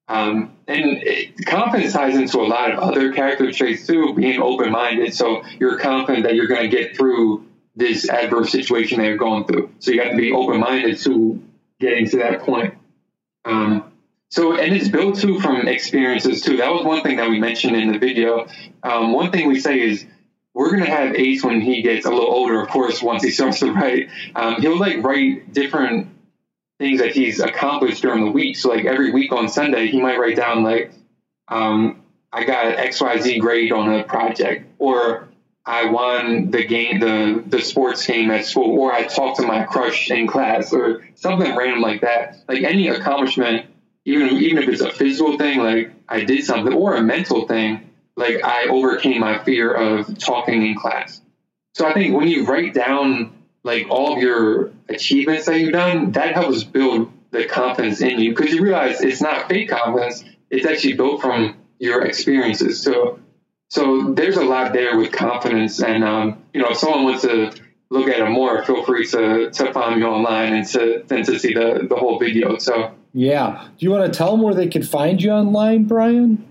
Um, 0.09 0.57
and 0.69 1.03
it, 1.03 1.47
confidence 1.47 1.93
ties 1.93 2.17
into 2.17 2.41
a 2.41 2.47
lot 2.47 2.71
of 2.71 2.79
other 2.79 3.13
character 3.13 3.51
traits 3.51 3.87
too, 3.87 4.15
being 4.15 4.41
open 4.41 4.71
minded. 4.71 5.15
So 5.15 5.43
you're 5.59 5.79
confident 5.79 6.25
that 6.25 6.35
you're 6.35 6.49
going 6.49 6.69
to 6.71 6.77
get 6.77 6.97
through 6.97 7.47
this 7.75 8.09
adverse 8.09 8.53
situation 8.53 8.99
that 8.99 9.07
you're 9.07 9.17
going 9.17 9.45
through. 9.45 9.73
So 9.79 9.91
you 9.91 10.03
have 10.03 10.11
to 10.11 10.17
be 10.17 10.33
open 10.33 10.61
minded 10.61 10.99
to 11.01 11.43
getting 11.81 12.09
to 12.11 12.19
that 12.19 12.41
point. 12.41 12.75
Um, 13.45 13.92
so, 14.33 14.57
and 14.57 14.75
it's 14.75 14.89
built 14.89 15.19
too 15.19 15.39
from 15.41 15.69
experiences 15.69 16.41
too. 16.41 16.57
That 16.57 16.73
was 16.73 16.87
one 16.87 17.03
thing 17.03 17.17
that 17.17 17.29
we 17.29 17.39
mentioned 17.39 17.77
in 17.77 17.93
the 17.93 17.99
video. 17.99 18.47
Um, 18.83 19.13
one 19.13 19.31
thing 19.31 19.47
we 19.47 19.61
say 19.61 19.79
is 19.79 20.07
we're 20.55 20.71
going 20.71 20.83
to 20.83 20.91
have 20.91 21.15
Ace 21.15 21.45
when 21.45 21.61
he 21.61 21.83
gets 21.83 22.07
a 22.07 22.11
little 22.11 22.33
older, 22.33 22.59
of 22.63 22.71
course, 22.71 23.03
once 23.03 23.23
he 23.23 23.31
starts 23.31 23.61
to 23.61 23.71
write. 23.71 24.09
Um, 24.35 24.63
he'll 24.63 24.79
like 24.79 25.05
write 25.05 25.53
different 25.53 26.09
things 26.79 27.01
that 27.01 27.13
he's 27.13 27.41
accomplished 27.41 28.01
during 28.01 28.25
the 28.25 28.31
week. 28.31 28.57
So, 28.57 28.71
like 28.71 28.87
every 28.87 29.13
week 29.13 29.33
on 29.33 29.51
Sunday, 29.51 29.89
he 29.89 30.01
might 30.01 30.19
write 30.19 30.37
down, 30.37 30.63
like, 30.63 30.95
um, 31.49 32.01
I 32.33 32.45
got 32.45 32.69
an 32.69 32.87
XYZ 32.89 33.39
grade 33.39 33.71
on 33.71 33.93
a 33.93 34.03
project, 34.03 34.67
or 34.79 35.29
I 35.67 35.91
won 35.91 36.51
the 36.51 36.65
game, 36.65 37.01
the 37.01 37.45
the 37.47 37.61
sports 37.61 38.07
game 38.07 38.31
at 38.31 38.47
school, 38.47 38.81
or 38.81 38.95
I 38.95 39.05
talked 39.05 39.41
to 39.41 39.47
my 39.47 39.65
crush 39.65 40.11
in 40.11 40.27
class, 40.27 40.73
or 40.73 41.07
something 41.17 41.55
random 41.55 41.83
like 41.83 42.01
that. 42.01 42.39
Like 42.49 42.63
any 42.63 42.89
accomplishment, 42.89 43.67
even 44.05 44.29
even 44.39 44.63
if 44.63 44.69
it's 44.69 44.81
a 44.81 44.91
physical 44.91 45.39
thing, 45.39 45.59
like 45.59 45.93
I 46.09 46.25
did 46.25 46.45
something, 46.45 46.73
or 46.73 46.97
a 46.97 47.03
mental 47.03 47.47
thing, 47.47 47.91
like 48.17 48.45
I 48.45 48.67
overcame 48.69 49.21
my 49.21 49.39
fear 49.39 49.73
of 49.73 50.19
talking 50.19 50.67
in 50.67 50.75
class. 50.75 51.21
So 51.75 51.87
I 51.87 51.93
think 51.95 52.15
when 52.15 52.29
you 52.29 52.45
write 52.45 52.75
down 52.75 53.33
like 53.65 53.87
all 53.89 54.15
of 54.15 54.23
your 54.23 54.73
achievements 54.89 55.47
that 55.47 55.59
you've 55.59 55.73
done, 55.73 56.13
that 56.13 56.35
helps 56.35 56.65
build 56.65 57.13
the 57.31 57.47
confidence 57.47 58.01
in 58.01 58.19
you 58.19 58.35
because 58.35 58.53
you 58.53 58.63
realize 58.63 59.01
it's 59.01 59.23
not 59.23 59.49
fake 59.49 59.71
confidence; 59.71 60.25
it's 60.51 60.67
actually 60.67 60.95
built 60.95 61.21
from 61.23 61.57
your 61.79 62.05
experiences. 62.05 62.83
So 62.83 63.19
so 63.73 64.13
there's 64.13 64.37
a 64.37 64.45
lot 64.45 64.75
there 64.75 64.99
with 64.99 65.13
confidence. 65.13 65.83
And, 65.83 66.05
um, 66.05 66.43
you 66.53 66.61
know, 66.61 66.69
if 66.73 66.77
someone 66.77 67.05
wants 67.05 67.23
to 67.23 67.53
look 67.89 68.07
at 68.07 68.21
it 68.21 68.29
more, 68.29 68.63
feel 68.67 68.85
free 68.85 69.07
to, 69.07 69.51
to 69.51 69.73
find 69.73 69.99
me 69.99 70.05
online 70.07 70.53
and 70.53 70.67
to, 70.69 71.07
and 71.09 71.25
to 71.25 71.39
see 71.39 71.55
the, 71.55 71.87
the 71.89 71.97
whole 71.97 72.19
video. 72.19 72.59
So, 72.59 72.95
yeah. 73.13 73.69
Do 73.79 73.87
you 73.87 73.91
want 73.91 74.13
to 74.13 74.17
tell 74.17 74.33
them 74.33 74.43
where 74.43 74.55
they 74.55 74.69
can 74.69 74.83
find 74.83 75.23
you 75.23 75.31
online, 75.31 75.85
Brian? 75.85 76.47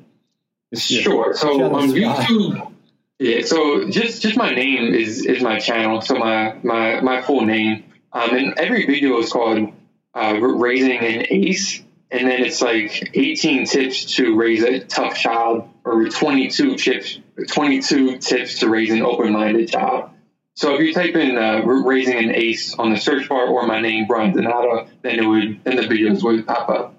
Sure. 0.75 1.33
So 1.33 1.73
on 1.73 1.89
YouTube, 1.89 2.71
yeah. 3.19 3.43
So 3.43 3.89
just 3.89 4.21
just 4.21 4.37
my 4.37 4.51
name 4.51 4.93
is 4.93 5.25
is 5.25 5.41
my 5.41 5.59
channel. 5.59 6.01
So 6.01 6.15
my 6.15 6.55
my 6.63 7.01
my 7.01 7.21
full 7.21 7.41
name. 7.41 7.85
Um, 8.13 8.35
and 8.35 8.59
every 8.59 8.85
video 8.85 9.19
is 9.19 9.31
called 9.31 9.71
uh, 10.13 10.37
"Raising 10.39 10.99
an 10.99 11.25
Ace," 11.29 11.81
and 12.11 12.27
then 12.27 12.41
it's 12.43 12.61
like 12.61 13.11
18 13.13 13.65
tips 13.65 14.15
to 14.15 14.35
raise 14.35 14.63
a 14.63 14.79
tough 14.79 15.17
child 15.17 15.69
or 15.83 16.09
22 16.09 16.75
tips 16.75 17.19
22 17.47 18.17
tips 18.17 18.59
to 18.59 18.69
raise 18.69 18.91
an 18.91 19.01
open-minded 19.01 19.69
child 19.69 20.09
so 20.55 20.75
if 20.75 20.81
you 20.81 20.93
type 20.93 21.15
in 21.15 21.37
uh, 21.37 21.61
raising 21.63 22.17
an 22.17 22.35
ace 22.35 22.73
on 22.75 22.91
the 22.91 22.97
search 22.97 23.27
bar 23.29 23.47
or 23.47 23.65
my 23.65 23.81
name 23.81 24.05
brian 24.07 24.33
donato 24.33 24.87
then 25.01 25.19
it 25.19 25.25
would 25.25 25.63
then 25.63 25.75
the 25.75 25.83
videos 25.83 26.23
would 26.23 26.45
pop 26.45 26.69
up. 26.69 26.95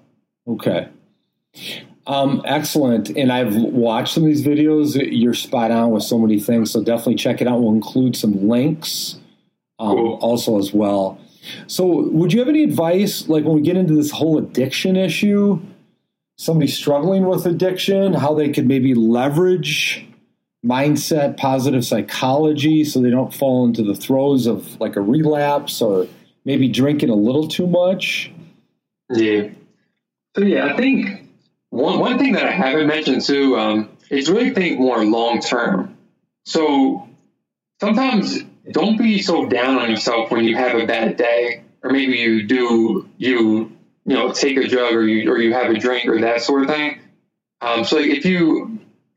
Okay. 0.47 0.89
Um, 2.05 2.41
excellent. 2.45 3.09
And 3.09 3.31
i've 3.31 3.55
watched 3.55 4.13
some 4.13 4.23
of 4.23 4.29
these 4.29 4.45
videos. 4.45 4.99
You're 5.11 5.33
spot 5.33 5.71
on 5.71 5.91
with 5.91 6.03
so 6.03 6.17
many 6.17 6.39
things 6.39 6.71
so 6.71 6.83
definitely 6.83 7.15
check 7.15 7.41
it 7.41 7.47
out. 7.47 7.61
We'll 7.61 7.73
include 7.73 8.15
some 8.15 8.47
links 8.47 9.19
um, 9.79 9.95
cool. 9.95 10.13
also 10.21 10.57
as 10.57 10.73
well. 10.73 11.19
So, 11.67 11.85
would 11.85 12.31
you 12.31 12.39
have 12.39 12.47
any 12.47 12.63
advice, 12.63 13.27
like 13.27 13.43
when 13.43 13.55
we 13.55 13.61
get 13.61 13.75
into 13.75 13.93
this 13.93 14.11
whole 14.11 14.37
addiction 14.37 14.95
issue, 14.95 15.59
somebody 16.37 16.71
struggling 16.71 17.25
with 17.25 17.45
addiction, 17.45 18.13
how 18.13 18.33
they 18.33 18.49
could 18.49 18.67
maybe 18.67 18.95
leverage 18.95 20.07
mindset, 20.65 21.37
positive 21.37 21.85
psychology, 21.85 22.83
so 22.83 23.01
they 23.01 23.09
don't 23.09 23.33
fall 23.33 23.65
into 23.65 23.83
the 23.83 23.95
throes 23.95 24.47
of 24.47 24.79
like 24.79 24.95
a 24.95 25.01
relapse 25.01 25.81
or 25.81 26.07
maybe 26.45 26.67
drinking 26.67 27.09
a 27.09 27.15
little 27.15 27.47
too 27.47 27.67
much? 27.67 28.31
Yeah. 29.09 29.49
So, 30.35 30.43
yeah, 30.43 30.65
I 30.65 30.77
think 30.77 31.29
one, 31.69 31.99
one 31.99 32.17
thing 32.17 32.33
that 32.33 32.45
I 32.45 32.51
haven't 32.51 32.87
mentioned 32.87 33.23
too 33.23 33.57
um, 33.57 33.89
is 34.09 34.29
really 34.29 34.51
think 34.51 34.79
more 34.79 35.03
long 35.05 35.41
term. 35.41 35.97
So, 36.45 37.07
sometimes 37.79 38.39
don't 38.71 38.97
be 38.97 39.21
so 39.21 39.47
down 39.47 39.77
on 39.77 39.89
yourself 39.89 40.31
when 40.31 40.45
you 40.45 40.55
have 40.55 40.77
a 40.77 40.85
bad 40.85 41.17
day, 41.17 41.63
or 41.81 41.91
maybe 41.91 42.17
you 42.17 42.47
do 42.47 43.09
you 43.17 43.71
you 44.05 44.15
know 44.15 44.31
take 44.31 44.57
a 44.57 44.67
drug 44.67 44.93
or 44.93 45.05
you 45.05 45.31
or 45.31 45.37
you 45.37 45.53
have 45.53 45.69
a 45.69 45.77
drink 45.77 46.07
or 46.07 46.21
that 46.21 46.41
sort 46.41 46.63
of 46.63 46.69
thing. 46.69 46.99
Um, 47.61 47.83
so 47.83 47.97
if 47.97 48.25
you 48.25 48.72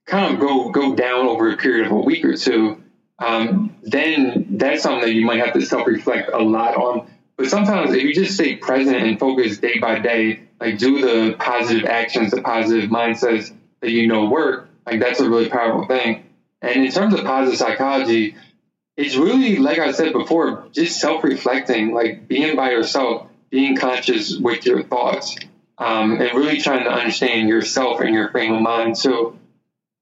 kind 0.06 0.34
of 0.34 0.40
go 0.40 0.70
go 0.70 0.94
down 0.94 1.26
over 1.26 1.50
a 1.50 1.56
period 1.56 1.86
of 1.86 1.92
a 1.92 2.00
week 2.00 2.24
or 2.24 2.36
two, 2.36 2.82
um, 3.18 3.76
then 3.82 4.46
that's 4.50 4.82
something 4.82 5.02
that 5.02 5.12
you 5.12 5.26
might 5.26 5.40
have 5.40 5.52
to 5.54 5.60
self 5.60 5.86
reflect 5.86 6.30
a 6.32 6.38
lot 6.38 6.76
on. 6.76 7.10
But 7.36 7.48
sometimes 7.48 7.92
if 7.92 8.02
you 8.02 8.14
just 8.14 8.34
stay 8.34 8.56
present 8.56 8.96
and 8.96 9.18
focus 9.18 9.58
day 9.58 9.78
by 9.78 9.98
day, 9.98 10.44
like 10.60 10.78
do 10.78 11.00
the 11.00 11.36
positive 11.36 11.84
actions, 11.84 12.30
the 12.30 12.40
positive 12.40 12.88
mindsets 12.88 13.52
that 13.80 13.90
you 13.90 14.06
know 14.06 14.26
work, 14.26 14.68
like 14.86 15.00
that's 15.00 15.20
a 15.20 15.28
really 15.28 15.48
powerful 15.48 15.86
thing. 15.86 16.24
And 16.62 16.84
in 16.84 16.90
terms 16.90 17.12
of 17.14 17.24
positive 17.24 17.58
psychology, 17.58 18.36
it's 18.96 19.16
really 19.16 19.56
like 19.58 19.78
I 19.78 19.92
said 19.92 20.12
before, 20.12 20.68
just 20.72 20.98
self-reflecting, 21.00 21.92
like 21.92 22.26
being 22.26 22.56
by 22.56 22.70
yourself, 22.70 23.28
being 23.50 23.76
conscious 23.76 24.36
with 24.36 24.64
your 24.64 24.82
thoughts, 24.82 25.36
um, 25.76 26.12
and 26.20 26.34
really 26.34 26.60
trying 26.60 26.84
to 26.84 26.90
understand 26.90 27.48
yourself 27.48 28.00
and 28.00 28.14
your 28.14 28.30
frame 28.30 28.54
of 28.54 28.62
mind 28.62 28.96
too. 28.96 29.38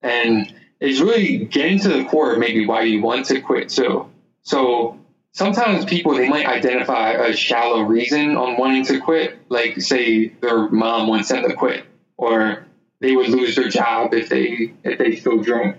And 0.05 0.55
it's 0.81 1.01
really 1.01 1.47
getting 1.47 1.81
to 1.81 1.89
the 1.89 2.05
core 2.05 2.35
of 2.35 2.39
maybe 2.39 2.67
why 2.67 2.83
you 2.83 3.03
want 3.03 3.27
to 3.27 3.41
quit 3.41 3.71
too. 3.71 4.11
So 4.43 5.01
sometimes 5.33 5.87
people 5.87 6.15
they 6.15 6.29
might 6.29 6.47
identify 6.47 7.13
a 7.13 7.35
shallow 7.35 7.81
reason 7.81 8.37
on 8.37 8.59
wanting 8.59 8.85
to 8.87 9.01
quit, 9.01 9.39
like 9.49 9.81
say 9.81 10.29
their 10.29 10.69
mom 10.69 11.09
wants 11.09 11.31
them 11.31 11.43
to 11.49 11.55
quit, 11.55 11.87
or 12.19 12.67
they 13.01 13.17
would 13.17 13.31
lose 13.31 13.57
their 13.57 13.69
job 13.69 14.13
if 14.13 14.29
they 14.29 14.75
if 14.85 14.99
they 14.99 15.17
still 15.17 15.41
drink. 15.41 15.77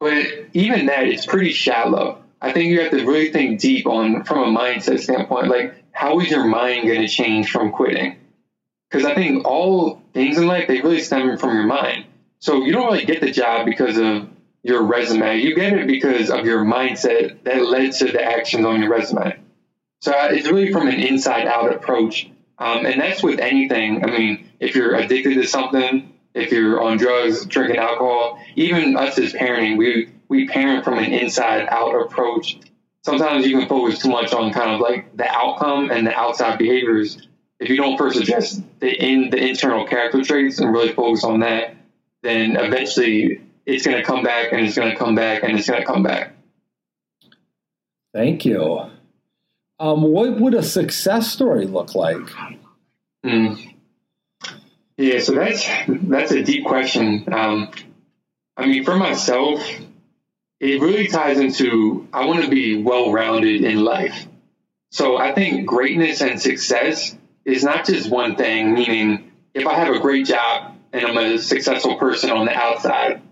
But 0.00 0.26
even 0.52 0.86
that, 0.86 1.06
it's 1.06 1.26
pretty 1.26 1.52
shallow. 1.52 2.22
I 2.40 2.52
think 2.52 2.70
you 2.70 2.80
have 2.80 2.90
to 2.90 3.04
really 3.04 3.32
think 3.32 3.60
deep 3.60 3.86
on 3.86 4.24
from 4.24 4.56
a 4.56 4.58
mindset 4.58 5.00
standpoint. 5.00 5.48
Like, 5.48 5.74
how 5.92 6.20
is 6.20 6.30
your 6.30 6.44
mind 6.44 6.86
going 6.86 7.00
to 7.00 7.08
change 7.08 7.50
from 7.50 7.72
quitting? 7.72 8.16
Because 8.90 9.04
I 9.04 9.14
think 9.14 9.46
all 9.46 10.00
things 10.14 10.38
in 10.38 10.46
life 10.46 10.66
they 10.66 10.80
really 10.80 11.00
stem 11.00 11.36
from 11.38 11.54
your 11.54 11.66
mind. 11.66 12.06
So 12.40 12.64
you 12.64 12.72
don't 12.72 12.92
really 12.92 13.04
get 13.04 13.20
the 13.20 13.30
job 13.30 13.66
because 13.66 13.98
of 13.98 14.28
your 14.62 14.82
resume. 14.82 15.38
You 15.38 15.54
get 15.54 15.72
it 15.72 15.86
because 15.86 16.30
of 16.30 16.44
your 16.44 16.64
mindset 16.64 17.42
that 17.44 17.64
led 17.64 17.92
to 17.94 18.06
the 18.06 18.22
actions 18.22 18.64
on 18.64 18.80
your 18.80 18.90
resume. 18.90 19.38
So 20.00 20.12
it's 20.30 20.46
really 20.46 20.72
from 20.72 20.88
an 20.88 21.00
inside 21.00 21.46
out 21.46 21.72
approach. 21.74 22.30
Um, 22.58 22.86
and 22.86 23.00
that's 23.00 23.22
with 23.22 23.40
anything. 23.40 24.04
I 24.04 24.06
mean, 24.06 24.50
if 24.60 24.74
you're 24.74 24.94
addicted 24.94 25.34
to 25.34 25.46
something, 25.46 26.12
if 26.34 26.52
you're 26.52 26.80
on 26.82 26.98
drugs, 26.98 27.44
drinking 27.46 27.78
alcohol, 27.78 28.40
even 28.56 28.96
us 28.96 29.18
as 29.18 29.32
parenting, 29.32 29.76
we 29.76 30.12
we 30.28 30.46
parent 30.46 30.84
from 30.84 30.98
an 30.98 31.12
inside 31.12 31.66
out 31.68 31.94
approach. 31.94 32.58
Sometimes 33.04 33.46
you 33.46 33.58
can 33.58 33.68
focus 33.68 34.00
too 34.00 34.10
much 34.10 34.32
on 34.32 34.52
kind 34.52 34.70
of 34.70 34.80
like 34.80 35.16
the 35.16 35.26
outcome 35.26 35.90
and 35.90 36.06
the 36.06 36.14
outside 36.14 36.58
behaviors. 36.58 37.26
If 37.58 37.70
you 37.70 37.76
don't 37.76 37.96
first 37.96 38.20
address 38.20 38.60
the 38.80 38.90
in 38.90 39.30
the 39.30 39.38
internal 39.38 39.86
character 39.86 40.22
traits 40.22 40.58
and 40.58 40.72
really 40.72 40.92
focus 40.92 41.24
on 41.24 41.40
that, 41.40 41.74
then 42.22 42.56
eventually 42.56 43.40
it's 43.66 43.84
going 43.84 43.96
to 43.96 44.02
come 44.02 44.22
back 44.22 44.52
and 44.52 44.66
it's 44.66 44.76
going 44.76 44.90
to 44.90 44.96
come 44.96 45.14
back 45.14 45.42
and 45.42 45.58
it's 45.58 45.68
going 45.68 45.80
to 45.80 45.86
come 45.86 46.02
back. 46.02 46.34
Thank 48.14 48.44
you. 48.44 48.90
Um, 49.78 50.02
what 50.02 50.40
would 50.40 50.54
a 50.54 50.62
success 50.62 51.30
story 51.30 51.66
look 51.66 51.94
like? 51.94 52.16
Mm. 53.24 53.74
Yeah, 54.96 55.20
so 55.20 55.32
that's 55.32 55.64
that's 55.86 56.32
a 56.32 56.42
deep 56.42 56.64
question. 56.64 57.32
Um, 57.32 57.70
I 58.56 58.66
mean, 58.66 58.84
for 58.84 58.96
myself, 58.96 59.64
it 60.58 60.80
really 60.80 61.06
ties 61.06 61.38
into 61.38 62.08
I 62.12 62.24
want 62.24 62.42
to 62.44 62.50
be 62.50 62.82
well 62.82 63.12
rounded 63.12 63.62
in 63.62 63.84
life. 63.84 64.26
So 64.90 65.16
I 65.16 65.32
think 65.32 65.66
greatness 65.66 66.20
and 66.20 66.40
success 66.40 67.14
is 67.44 67.62
not 67.62 67.86
just 67.86 68.10
one 68.10 68.34
thing, 68.34 68.74
meaning 68.74 69.30
if 69.54 69.66
I 69.66 69.74
have 69.74 69.94
a 69.94 70.00
great 70.00 70.26
job 70.26 70.74
and 70.98 71.06
I'm 71.06 71.18
a 71.18 71.38
successful 71.38 71.96
person 71.96 72.30
on 72.30 72.46
the 72.46 72.54
outside, 72.54 73.22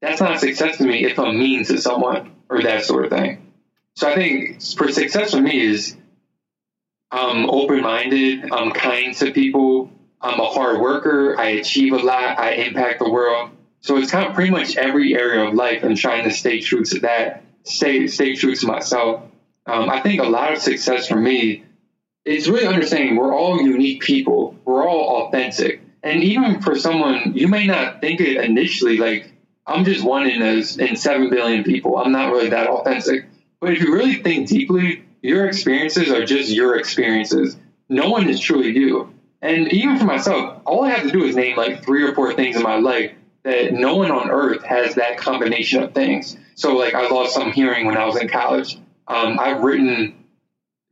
that's 0.00 0.20
not 0.20 0.40
success 0.40 0.78
to 0.78 0.84
me 0.84 1.04
if 1.04 1.18
I'm 1.18 1.38
mean 1.38 1.64
to 1.64 1.78
someone 1.80 2.36
or 2.48 2.62
that 2.62 2.84
sort 2.84 3.04
of 3.04 3.10
thing. 3.10 3.52
So 3.94 4.08
I 4.08 4.14
think 4.14 4.62
for 4.76 4.92
success 4.92 5.32
for 5.32 5.40
me 5.40 5.60
is 5.60 5.96
I'm 7.10 7.48
open 7.50 7.82
minded, 7.82 8.52
I'm 8.52 8.70
kind 8.70 9.14
to 9.16 9.32
people, 9.32 9.90
I'm 10.20 10.40
a 10.40 10.46
hard 10.46 10.80
worker. 10.80 11.38
I 11.38 11.50
achieve 11.50 11.92
a 11.92 11.98
lot. 11.98 12.38
I 12.38 12.52
impact 12.52 12.98
the 12.98 13.10
world. 13.10 13.50
So 13.80 13.96
it's 13.96 14.10
kind 14.10 14.26
of 14.26 14.34
pretty 14.34 14.50
much 14.50 14.76
every 14.76 15.14
area 15.14 15.46
of 15.46 15.54
life 15.54 15.84
and 15.84 15.96
trying 15.96 16.24
to 16.24 16.30
stay 16.32 16.60
true 16.60 16.84
to 16.84 17.00
that, 17.00 17.44
stay 17.62 18.08
stay 18.08 18.34
true 18.34 18.54
to 18.54 18.66
myself. 18.66 19.22
Um, 19.66 19.88
I 19.88 20.00
think 20.00 20.20
a 20.20 20.28
lot 20.28 20.52
of 20.52 20.58
success 20.58 21.06
for 21.06 21.16
me 21.16 21.64
is 22.24 22.48
really 22.48 22.66
understanding 22.66 23.16
we're 23.16 23.34
all 23.34 23.62
unique 23.62 24.02
people. 24.02 24.56
We're 24.64 24.86
all 24.86 25.26
authentic. 25.26 25.82
And 26.02 26.22
even 26.22 26.60
for 26.60 26.78
someone, 26.78 27.32
you 27.34 27.48
may 27.48 27.66
not 27.66 28.00
think 28.00 28.20
it 28.20 28.42
initially 28.44 28.98
like 28.98 29.32
I'm 29.68 29.84
just 29.84 30.02
one 30.02 30.26
in 30.28 30.40
a, 30.40 30.54
in 30.82 30.96
seven 30.96 31.28
billion 31.28 31.62
people. 31.62 31.98
I'm 31.98 32.10
not 32.10 32.32
really 32.32 32.48
that 32.48 32.68
authentic. 32.68 33.26
But 33.60 33.72
if 33.72 33.80
you 33.80 33.92
really 33.92 34.14
think 34.14 34.48
deeply, 34.48 35.04
your 35.20 35.46
experiences 35.46 36.10
are 36.10 36.24
just 36.24 36.50
your 36.50 36.78
experiences. 36.78 37.56
No 37.88 38.08
one 38.08 38.28
is 38.28 38.40
truly 38.40 38.70
you. 38.70 39.12
And 39.42 39.70
even 39.72 39.98
for 39.98 40.04
myself, 40.04 40.62
all 40.64 40.84
I 40.84 40.90
have 40.90 41.02
to 41.02 41.10
do 41.10 41.24
is 41.24 41.36
name 41.36 41.56
like 41.56 41.84
three 41.84 42.02
or 42.02 42.14
four 42.14 42.34
things 42.34 42.56
in 42.56 42.62
my 42.62 42.78
life 42.78 43.12
that 43.42 43.72
no 43.72 43.96
one 43.96 44.10
on 44.10 44.30
earth 44.30 44.64
has 44.64 44.94
that 44.94 45.18
combination 45.18 45.82
of 45.82 45.94
things. 45.94 46.36
So 46.54 46.76
like 46.76 46.94
I 46.94 47.08
lost 47.08 47.34
some 47.34 47.52
hearing 47.52 47.86
when 47.86 47.96
I 47.96 48.06
was 48.06 48.16
in 48.16 48.28
college. 48.28 48.78
Um, 49.06 49.38
I've 49.38 49.62
written 49.62 50.24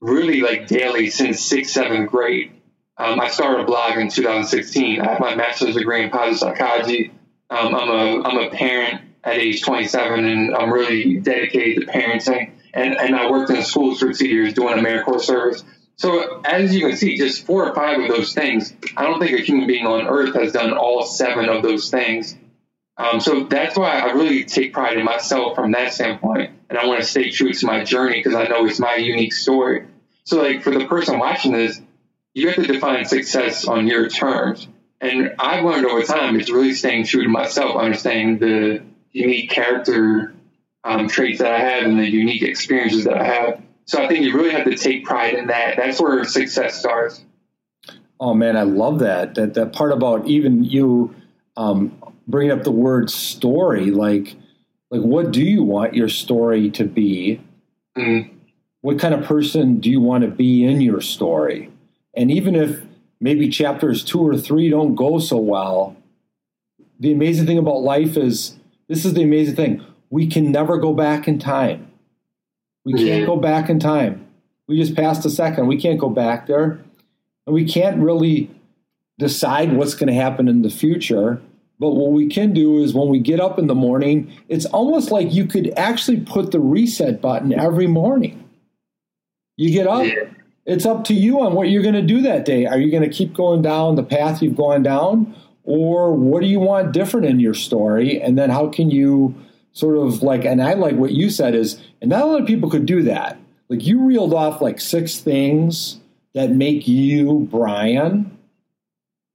really 0.01 0.43
like 0.43 0.67
daily 0.67 1.11
since 1.11 1.43
sixth, 1.43 1.73
seventh 1.73 2.11
grade. 2.11 2.53
Um, 2.99 3.21
I 3.21 3.29
started 3.29 3.61
a 3.61 3.65
blog 3.65 3.99
in 3.99 4.09
2016. 4.09 5.01
I 5.01 5.11
have 5.11 5.21
my 5.21 5.35
master's 5.35 5.75
degree 5.75 6.03
in 6.03 6.11
positive 6.11 6.39
psychology. 6.39 7.13
Um, 7.51 7.75
I'm 7.75 7.91
a 7.91 8.23
I'm 8.23 8.39
a 8.39 8.51
parent 8.51 9.03
at 9.23 9.37
age 9.37 9.63
27, 9.63 10.25
and 10.25 10.55
I'm 10.55 10.73
really 10.73 11.19
dedicated 11.19 11.87
to 11.87 11.93
parenting. 11.93 12.53
And 12.73 12.97
and 12.97 13.15
I 13.15 13.31
worked 13.31 13.51
in 13.51 13.63
schools 13.63 14.01
for 14.01 14.13
two 14.13 14.29
years 14.29 14.55
doing 14.55 14.77
AmeriCorps 14.77 15.23
service. 15.23 15.63
So 15.97 16.43
as 16.45 16.75
you 16.75 16.87
can 16.87 16.97
see, 16.97 17.17
just 17.17 17.47
four 17.47 17.69
or 17.69 17.75
five 17.75 18.01
of 18.01 18.09
those 18.09 18.33
things. 18.35 18.75
I 18.97 19.05
don't 19.05 19.19
think 19.19 19.33
a 19.33 19.43
human 19.43 19.67
being 19.67 19.87
on 19.87 20.07
earth 20.07 20.35
has 20.35 20.53
done 20.53 20.73
all 20.75 21.05
seven 21.05 21.49
of 21.49 21.63
those 21.63 21.91
things. 21.91 22.37
Um, 22.99 23.21
so 23.21 23.45
that's 23.45 23.77
why 23.77 23.99
I 23.99 24.13
really 24.13 24.45
take 24.45 24.73
pride 24.73 24.97
in 24.97 25.05
myself 25.05 25.55
from 25.55 25.73
that 25.73 25.93
standpoint, 25.93 26.53
and 26.71 26.79
I 26.79 26.87
want 26.87 27.01
to 27.01 27.07
stay 27.07 27.31
true 27.31 27.53
to 27.53 27.67
my 27.67 27.85
journey 27.85 28.23
because 28.23 28.35
I 28.35 28.49
know 28.49 28.65
it's 28.65 28.79
my 28.79 28.97
unique 28.97 29.35
story. 29.35 29.87
So, 30.25 30.41
like 30.43 30.63
for 30.63 30.71
the 30.71 30.87
person 30.87 31.19
watching 31.19 31.53
this, 31.53 31.81
you 32.37 32.49
have 32.49 32.57
to 32.57 32.71
define 32.71 33.07
success 33.07 33.67
on 33.67 33.87
your 33.87 34.11
terms. 34.11 34.69
And 35.01 35.35
I've 35.39 35.65
learned 35.65 35.87
over 35.87 36.03
time 36.03 36.39
it's 36.39 36.51
really 36.51 36.75
staying 36.75 37.07
true 37.07 37.23
to 37.23 37.31
myself, 37.31 37.77
understanding 37.77 38.39
the 38.39 38.83
unique 39.11 39.49
character 39.49 40.35
um, 40.85 41.09
traits 41.09 41.39
that 41.39 41.51
I 41.51 41.59
have 41.59 41.85
and 41.85 41.99
the 41.99 42.07
unique 42.07 42.43
experiences 42.43 43.05
that 43.05 43.17
I 43.17 43.25
have. 43.25 43.63
So 43.87 44.03
I 44.03 44.09
think 44.09 44.27
you 44.27 44.35
really 44.35 44.51
have 44.51 44.67
to 44.67 44.77
take 44.77 45.07
pride 45.07 45.33
in 45.33 45.47
that. 45.47 45.79
That's 45.79 45.99
where 45.99 46.23
success 46.25 46.79
starts. 46.79 47.25
Oh 48.21 48.35
man, 48.35 48.59
I 48.59 48.65
love 48.65 48.99
that. 48.99 49.37
That 49.37 49.55
that 49.55 49.73
part 49.73 49.93
about 49.93 50.27
even 50.27 50.63
you 50.63 51.15
um, 51.57 51.99
bringing 52.29 52.53
up 52.53 52.65
the 52.65 52.71
word 52.71 53.09
story. 53.09 53.91
Like, 53.91 54.35
like 54.91 55.01
what 55.01 55.31
do 55.31 55.43
you 55.43 55.63
want 55.63 55.95
your 55.95 56.11
story 56.11 56.71
to 56.73 56.85
be? 56.85 57.41
Mm. 57.97 58.31
What 58.83 58.99
kind 58.99 59.15
of 59.15 59.25
person 59.25 59.81
do 59.81 59.91
you 59.91 60.03
want 60.03 60.25
to 60.25 60.31
be 60.31 60.65
in 60.65 60.83
your 60.83 61.01
story? 61.01 61.71
And 62.17 62.31
even 62.31 62.55
if 62.55 62.81
maybe 63.21 63.49
chapters 63.49 64.05
two 64.05 64.27
or 64.27 64.37
three 64.37 64.71
don't 64.71 64.95
go 64.95 65.19
so 65.19 65.37
well, 65.37 65.97
the 66.99 67.13
amazing 67.13 67.47
thing 67.47 67.59
about 67.59 67.83
life 67.83 68.17
is 68.17 68.57
this 68.89 69.05
is 69.05 69.15
the 69.15 69.23
amazing 69.23 69.57
thing. 69.57 69.85
We 70.11 70.27
can 70.27 70.51
never 70.51 70.79
go 70.79 70.95
back 70.95 71.29
in 71.29 71.39
time. 71.39 71.91
We 72.85 72.95
can't 72.95 73.27
go 73.27 73.37
back 73.37 73.69
in 73.69 73.81
time. 73.81 74.27
We 74.69 74.79
just 74.79 74.95
passed 74.95 75.25
a 75.25 75.31
second. 75.31 75.67
We 75.67 75.81
can't 75.81 75.99
go 75.99 76.09
back 76.09 76.47
there. 76.47 76.81
And 77.47 77.55
we 77.55 77.67
can't 77.67 78.01
really 78.01 78.51
decide 79.19 79.73
what's 79.73 79.95
going 79.95 80.09
to 80.09 80.15
happen 80.15 80.49
in 80.49 80.63
the 80.63 80.71
future. 80.71 81.41
But 81.79 81.91
what 81.91 82.13
we 82.13 82.29
can 82.29 82.53
do 82.53 82.79
is 82.83 82.95
when 82.95 83.09
we 83.09 83.19
get 83.19 83.41
up 83.41 83.59
in 83.59 83.67
the 83.67 83.75
morning, 83.75 84.33
it's 84.49 84.67
almost 84.67 85.11
like 85.11 85.33
you 85.33 85.47
could 85.47 85.73
actually 85.77 86.21
put 86.21 86.53
the 86.53 86.61
reset 86.61 87.21
button 87.21 87.53
every 87.53 87.87
morning. 87.87 88.49
You 89.57 89.71
get 89.71 89.87
up, 89.87 90.07
it's 90.67 90.85
up 90.85 91.05
to 91.05 91.15
you 91.15 91.41
on 91.41 91.55
what 91.55 91.71
you're 91.71 91.83
going 91.83 91.95
to 91.95 92.03
do 92.03 92.21
that 92.23 92.45
day. 92.45 92.67
Are 92.67 92.79
you 92.79 92.91
going 92.91 93.09
to 93.09 93.09
keep 93.09 93.33
going 93.33 93.63
down 93.63 93.95
the 93.95 94.03
path 94.03 94.43
you've 94.43 94.57
gone 94.57 94.83
down? 94.83 95.35
Or 95.65 96.13
what 96.13 96.43
do 96.43 96.49
you 96.49 96.61
want 96.61 96.93
different 96.93 97.27
in 97.27 97.41
your 97.41 97.55
story? 97.55 98.21
And 98.21 98.37
then 98.37 98.51
how 98.51 98.69
can 98.69 98.91
you 98.91 99.35
sort 99.73 99.97
of 99.97 100.23
like, 100.23 100.45
and 100.45 100.63
I 100.63 100.75
like 100.75 100.97
what 100.97 101.13
you 101.13 101.31
said 101.31 101.55
is, 101.55 101.81
and 102.01 102.11
not 102.11 102.23
a 102.23 102.27
lot 102.27 102.41
of 102.41 102.47
people 102.47 102.71
could 102.71 102.87
do 102.87 103.03
that. 103.03 103.39
Like 103.69 103.85
you 103.85 104.05
reeled 104.05 104.35
off 104.35 104.61
like 104.61 104.81
six 104.81 105.19
things 105.19 106.01
that 106.35 106.51
make 106.51 106.87
you 106.87 107.49
Brian, 107.51 108.37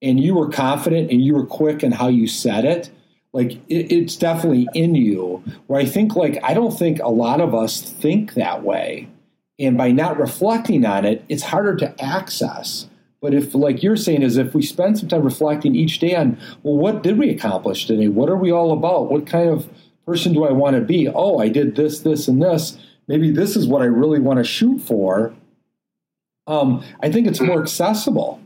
and 0.02 0.20
you 0.20 0.36
were 0.36 0.50
confident 0.50 1.12
and 1.12 1.22
you 1.24 1.36
were 1.36 1.46
quick 1.46 1.84
in 1.84 1.92
how 1.92 2.08
you 2.08 2.28
said 2.28 2.66
it. 2.66 2.90
Like 3.34 3.54
it, 3.70 3.92
it's 3.92 4.16
definitely 4.16 4.68
in 4.74 4.96
you. 4.96 5.44
Where 5.68 5.80
I 5.80 5.86
think 5.86 6.16
like 6.16 6.40
I 6.44 6.54
don't 6.54 6.78
think 6.78 7.00
a 7.00 7.10
lot 7.10 7.42
of 7.42 7.54
us 7.54 7.82
think 7.82 8.34
that 8.34 8.64
way, 8.64 9.10
and 9.60 9.78
by 9.78 9.92
not 9.92 10.20
reflecting 10.20 10.86
on 10.86 11.06
it, 11.06 11.24
it's 11.30 11.44
harder 11.44 11.76
to 11.78 12.04
access. 12.04 12.88
But 13.22 13.36
if, 13.36 13.54
like 13.54 13.84
you're 13.84 13.98
saying, 13.98 14.24
is 14.24 14.38
if 14.38 14.56
we 14.56 14.64
spend 14.64 14.98
some 14.98 15.08
time 15.08 15.22
reflecting 15.22 15.76
each 15.76 16.00
day 16.00 16.16
on, 16.16 16.40
well, 16.64 16.76
what 16.76 17.04
did 17.04 17.20
we 17.20 17.30
accomplish 17.30 17.86
today? 17.86 18.08
What 18.08 18.30
are 18.30 18.38
we 18.38 18.52
all 18.52 18.72
about? 18.72 19.12
What 19.12 19.28
kind 19.28 19.50
of 19.50 19.70
person 20.06 20.34
do 20.34 20.44
I 20.44 20.52
want 20.52 20.76
to 20.76 20.82
be? 20.82 21.08
Oh, 21.08 21.38
I 21.38 21.48
did 21.48 21.76
this, 21.76 22.00
this, 22.00 22.28
and 22.28 22.42
this. 22.42 22.78
Maybe 23.08 23.30
this 23.30 23.56
is 23.56 23.68
what 23.68 23.84
I 23.84 23.86
really 23.86 24.20
want 24.20 24.40
to 24.40 24.44
shoot 24.44 24.80
for. 24.80 25.34
Um, 26.48 26.84
I 27.02 27.12
think 27.12 27.28
it's 27.28 27.40
more 27.40 27.62
accessible. 27.62 28.42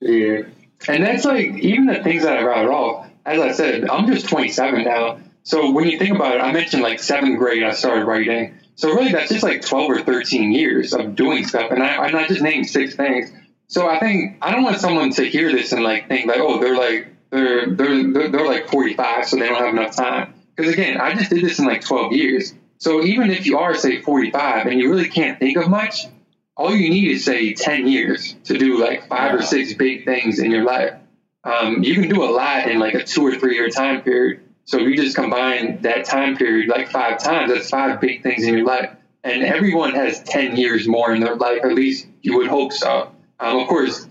Yeah. 0.00 0.42
And 0.86 1.04
that's 1.04 1.24
like, 1.24 1.58
even 1.58 1.86
the 1.86 2.02
things 2.02 2.22
that 2.22 2.38
I 2.38 2.44
write 2.44 2.66
off, 2.66 3.08
as 3.26 3.40
I 3.40 3.52
said, 3.52 3.88
I'm 3.88 4.06
just 4.06 4.28
27 4.28 4.84
now. 4.84 5.18
So 5.42 5.72
when 5.72 5.88
you 5.88 5.98
think 5.98 6.14
about 6.14 6.36
it, 6.36 6.40
I 6.40 6.52
mentioned 6.52 6.82
like 6.82 7.00
seventh 7.00 7.38
grade, 7.38 7.64
I 7.64 7.72
started 7.72 8.04
writing. 8.04 8.58
So 8.74 8.88
really, 8.94 9.12
that's 9.12 9.30
just 9.30 9.42
like 9.42 9.62
12 9.62 9.90
or 9.90 10.00
13 10.02 10.52
years 10.52 10.92
of 10.92 11.14
doing 11.14 11.46
stuff. 11.46 11.70
And 11.70 11.82
I, 11.82 12.06
am 12.06 12.12
not 12.12 12.28
just 12.28 12.42
naming 12.42 12.64
six 12.64 12.94
things. 12.94 13.30
So 13.68 13.88
I 13.88 13.98
think 13.98 14.38
I 14.42 14.52
don't 14.52 14.62
want 14.62 14.78
someone 14.78 15.10
to 15.12 15.24
hear 15.24 15.50
this 15.52 15.72
and 15.72 15.82
like 15.82 16.08
think 16.08 16.26
like, 16.26 16.40
oh, 16.40 16.60
they're 16.60 16.76
like, 16.76 17.08
they're, 17.30 17.70
they're, 17.70 18.12
they're, 18.12 18.28
they're 18.28 18.46
like 18.46 18.68
45, 18.68 19.28
so 19.28 19.36
they 19.36 19.46
don't 19.48 19.58
have 19.58 19.74
enough 19.74 19.96
time. 19.96 20.34
Because 20.54 20.72
again, 20.72 21.00
I 21.00 21.14
just 21.14 21.30
did 21.30 21.42
this 21.42 21.58
in 21.58 21.64
like 21.64 21.80
12 21.82 22.12
years. 22.12 22.54
So 22.78 23.02
even 23.02 23.30
if 23.30 23.46
you 23.46 23.58
are, 23.58 23.74
say, 23.74 24.02
45 24.02 24.66
and 24.66 24.80
you 24.80 24.90
really 24.90 25.08
can't 25.08 25.38
think 25.38 25.56
of 25.56 25.68
much, 25.68 26.06
all 26.56 26.74
you 26.74 26.90
need 26.90 27.10
is, 27.12 27.24
say, 27.24 27.54
10 27.54 27.86
years 27.86 28.34
to 28.44 28.58
do 28.58 28.78
like 28.78 29.08
five 29.08 29.34
or 29.34 29.42
six 29.42 29.72
big 29.74 30.04
things 30.04 30.38
in 30.38 30.50
your 30.50 30.64
life. 30.64 30.94
Um, 31.44 31.82
you 31.82 31.94
can 31.94 32.08
do 32.08 32.22
a 32.22 32.30
lot 32.30 32.68
in 32.68 32.78
like 32.78 32.94
a 32.94 33.02
two 33.04 33.26
or 33.26 33.36
three 33.36 33.54
year 33.54 33.68
time 33.68 34.02
period. 34.02 34.42
So 34.64 34.78
if 34.78 34.88
you 34.88 34.96
just 34.96 35.16
combine 35.16 35.82
that 35.82 36.04
time 36.04 36.36
period 36.36 36.68
like 36.68 36.90
five 36.90 37.18
times, 37.18 37.52
that's 37.52 37.68
five 37.68 38.00
big 38.00 38.22
things 38.22 38.44
in 38.44 38.54
your 38.54 38.64
life. 38.64 38.90
And 39.24 39.42
everyone 39.42 39.94
has 39.94 40.22
10 40.22 40.56
years 40.56 40.88
more 40.88 41.12
in 41.12 41.20
their 41.20 41.36
life, 41.36 41.60
at 41.64 41.74
least 41.74 42.06
you 42.22 42.36
would 42.38 42.48
hope 42.48 42.72
so. 42.72 43.12
Um, 43.38 43.58
of 43.58 43.68
course, 43.68 44.06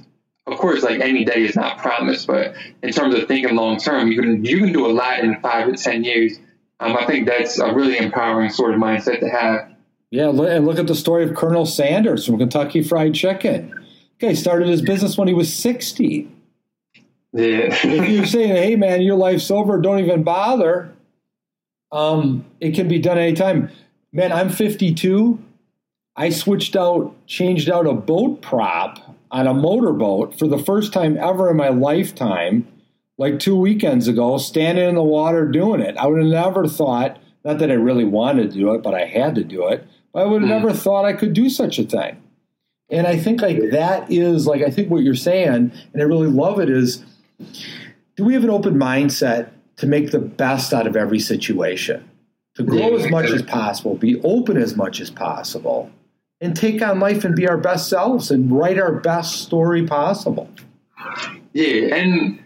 of 0.48 0.58
course, 0.58 0.84
like 0.84 1.00
any 1.00 1.24
day 1.24 1.44
is 1.44 1.56
not 1.56 1.78
promised, 1.78 2.28
but 2.28 2.56
in 2.84 2.92
terms 2.92 3.16
of 3.16 3.28
thinking 3.28 3.56
long 3.56 3.78
term, 3.78 4.12
you 4.12 4.22
can 4.22 4.44
you 4.44 4.58
can 4.60 4.74
do 4.74 4.86
a 4.86 4.92
lot 4.92 5.20
in 5.20 5.40
five 5.40 5.72
to 5.72 5.82
ten 5.82 6.04
years. 6.04 6.38
Um, 6.80 6.98
I 6.98 7.06
think 7.06 7.28
that's 7.28 7.60
a 7.60 7.74
really 7.74 7.98
empowering 7.98 8.50
sort 8.50 8.74
of 8.74 8.80
mindset 8.80 9.20
to 9.20 9.30
have. 9.30 9.72
Yeah, 10.10 10.30
and 10.30 10.66
look 10.66 10.80
at 10.80 10.88
the 10.88 10.96
story 10.96 11.24
of 11.24 11.36
Colonel 11.36 11.66
Sanders 11.66 12.26
from 12.26 12.38
Kentucky 12.38 12.84
Fried 12.84 13.14
Chicken. 13.14 13.74
Okay, 14.16 14.36
started 14.36 14.68
his 14.68 14.82
business 14.82 15.18
when 15.18 15.28
he 15.28 15.34
was 15.34 15.54
sixty. 15.54 16.30
Yeah. 17.34 17.70
if 17.72 18.10
you're 18.10 18.26
saying, 18.26 18.56
"Hey, 18.56 18.76
man, 18.76 19.02
your 19.02 19.16
life's 19.16 19.50
over," 19.50 19.80
don't 19.80 20.00
even 20.00 20.24
bother. 20.24 20.92
Um, 21.92 22.46
it 22.60 22.74
can 22.74 22.88
be 22.88 23.00
done 23.00 23.18
anytime. 23.18 23.70
Man, 24.14 24.32
I'm 24.32 24.50
52. 24.50 25.40
I 26.16 26.30
switched 26.30 26.76
out, 26.76 27.16
changed 27.28 27.70
out 27.70 27.88
a 27.88 27.94
boat 27.94 28.42
prop 28.42 29.18
on 29.32 29.48
a 29.48 29.54
motorboat 29.54 30.38
for 30.38 30.48
the 30.48 30.58
first 30.58 30.92
time 30.92 31.18
ever 31.18 31.50
in 31.50 31.58
my 31.58 31.70
lifetime, 31.70 32.68
like 33.18 33.40
two 33.40 33.56
weekends 33.56 34.08
ago, 34.08 34.38
standing 34.38 34.90
in 34.90 34.96
the 34.96 35.04
water 35.04 35.48
doing 35.48 35.80
it. 35.82 35.96
I 35.98 36.08
would 36.08 36.22
have 36.22 36.32
never 36.32 36.68
thought, 36.68 37.18
not 37.46 37.60
that 37.60 37.72
I 37.72 37.76
really 37.76 38.04
wanted 38.04 38.52
to 38.52 38.58
do 38.58 38.74
it, 38.74 38.84
but 38.84 38.94
I 38.94 39.06
had 39.06 39.36
to 39.36 39.44
do 39.44 39.68
it. 39.70 39.88
But 40.14 40.24
I 40.24 40.26
would 40.26 40.42
have 40.42 40.52
mm. 40.52 40.62
never 40.62 40.74
thought 40.74 41.06
I 41.06 41.14
could 41.14 41.34
do 41.34 41.50
such 41.50 41.80
a 41.80 41.84
thing. 41.84 42.22
And 42.90 43.08
I 43.08 43.18
think 43.18 43.42
like 43.42 43.72
that 43.72 44.12
is 44.12 44.46
like 44.46 44.62
I 44.62 44.70
think 44.70 44.90
what 44.92 45.04
you're 45.04 45.16
saying, 45.16 45.72
and 45.94 46.02
I 46.02 46.04
really 46.04 46.28
love 46.28 46.60
it 46.60 46.70
is 46.70 47.06
do 48.16 48.24
we 48.24 48.34
have 48.34 48.44
an 48.44 48.50
open 48.50 48.76
mindset 48.76 49.50
to 49.78 49.88
make 49.88 50.12
the 50.12 50.20
best 50.20 50.74
out 50.74 50.88
of 50.88 50.96
every 50.96 51.20
situation? 51.20 52.08
To 52.56 52.64
grow 52.64 52.96
as 52.96 53.10
much 53.10 53.30
as 53.30 53.42
possible, 53.42 53.96
be 53.96 54.22
open 54.24 54.58
as 54.58 54.76
much 54.76 55.00
as 55.00 55.10
possible 55.10 55.90
and 56.42 56.56
take 56.56 56.82
on 56.82 57.00
life 57.00 57.24
and 57.24 57.36
be 57.36 57.48
our 57.48 57.58
best 57.58 57.88
selves 57.88 58.32
and 58.32 58.52
write 58.52 58.78
our 58.78 58.92
best 58.92 59.42
story 59.44 59.86
possible. 59.86 60.50
Yeah, 61.54 61.96
and 61.96 62.44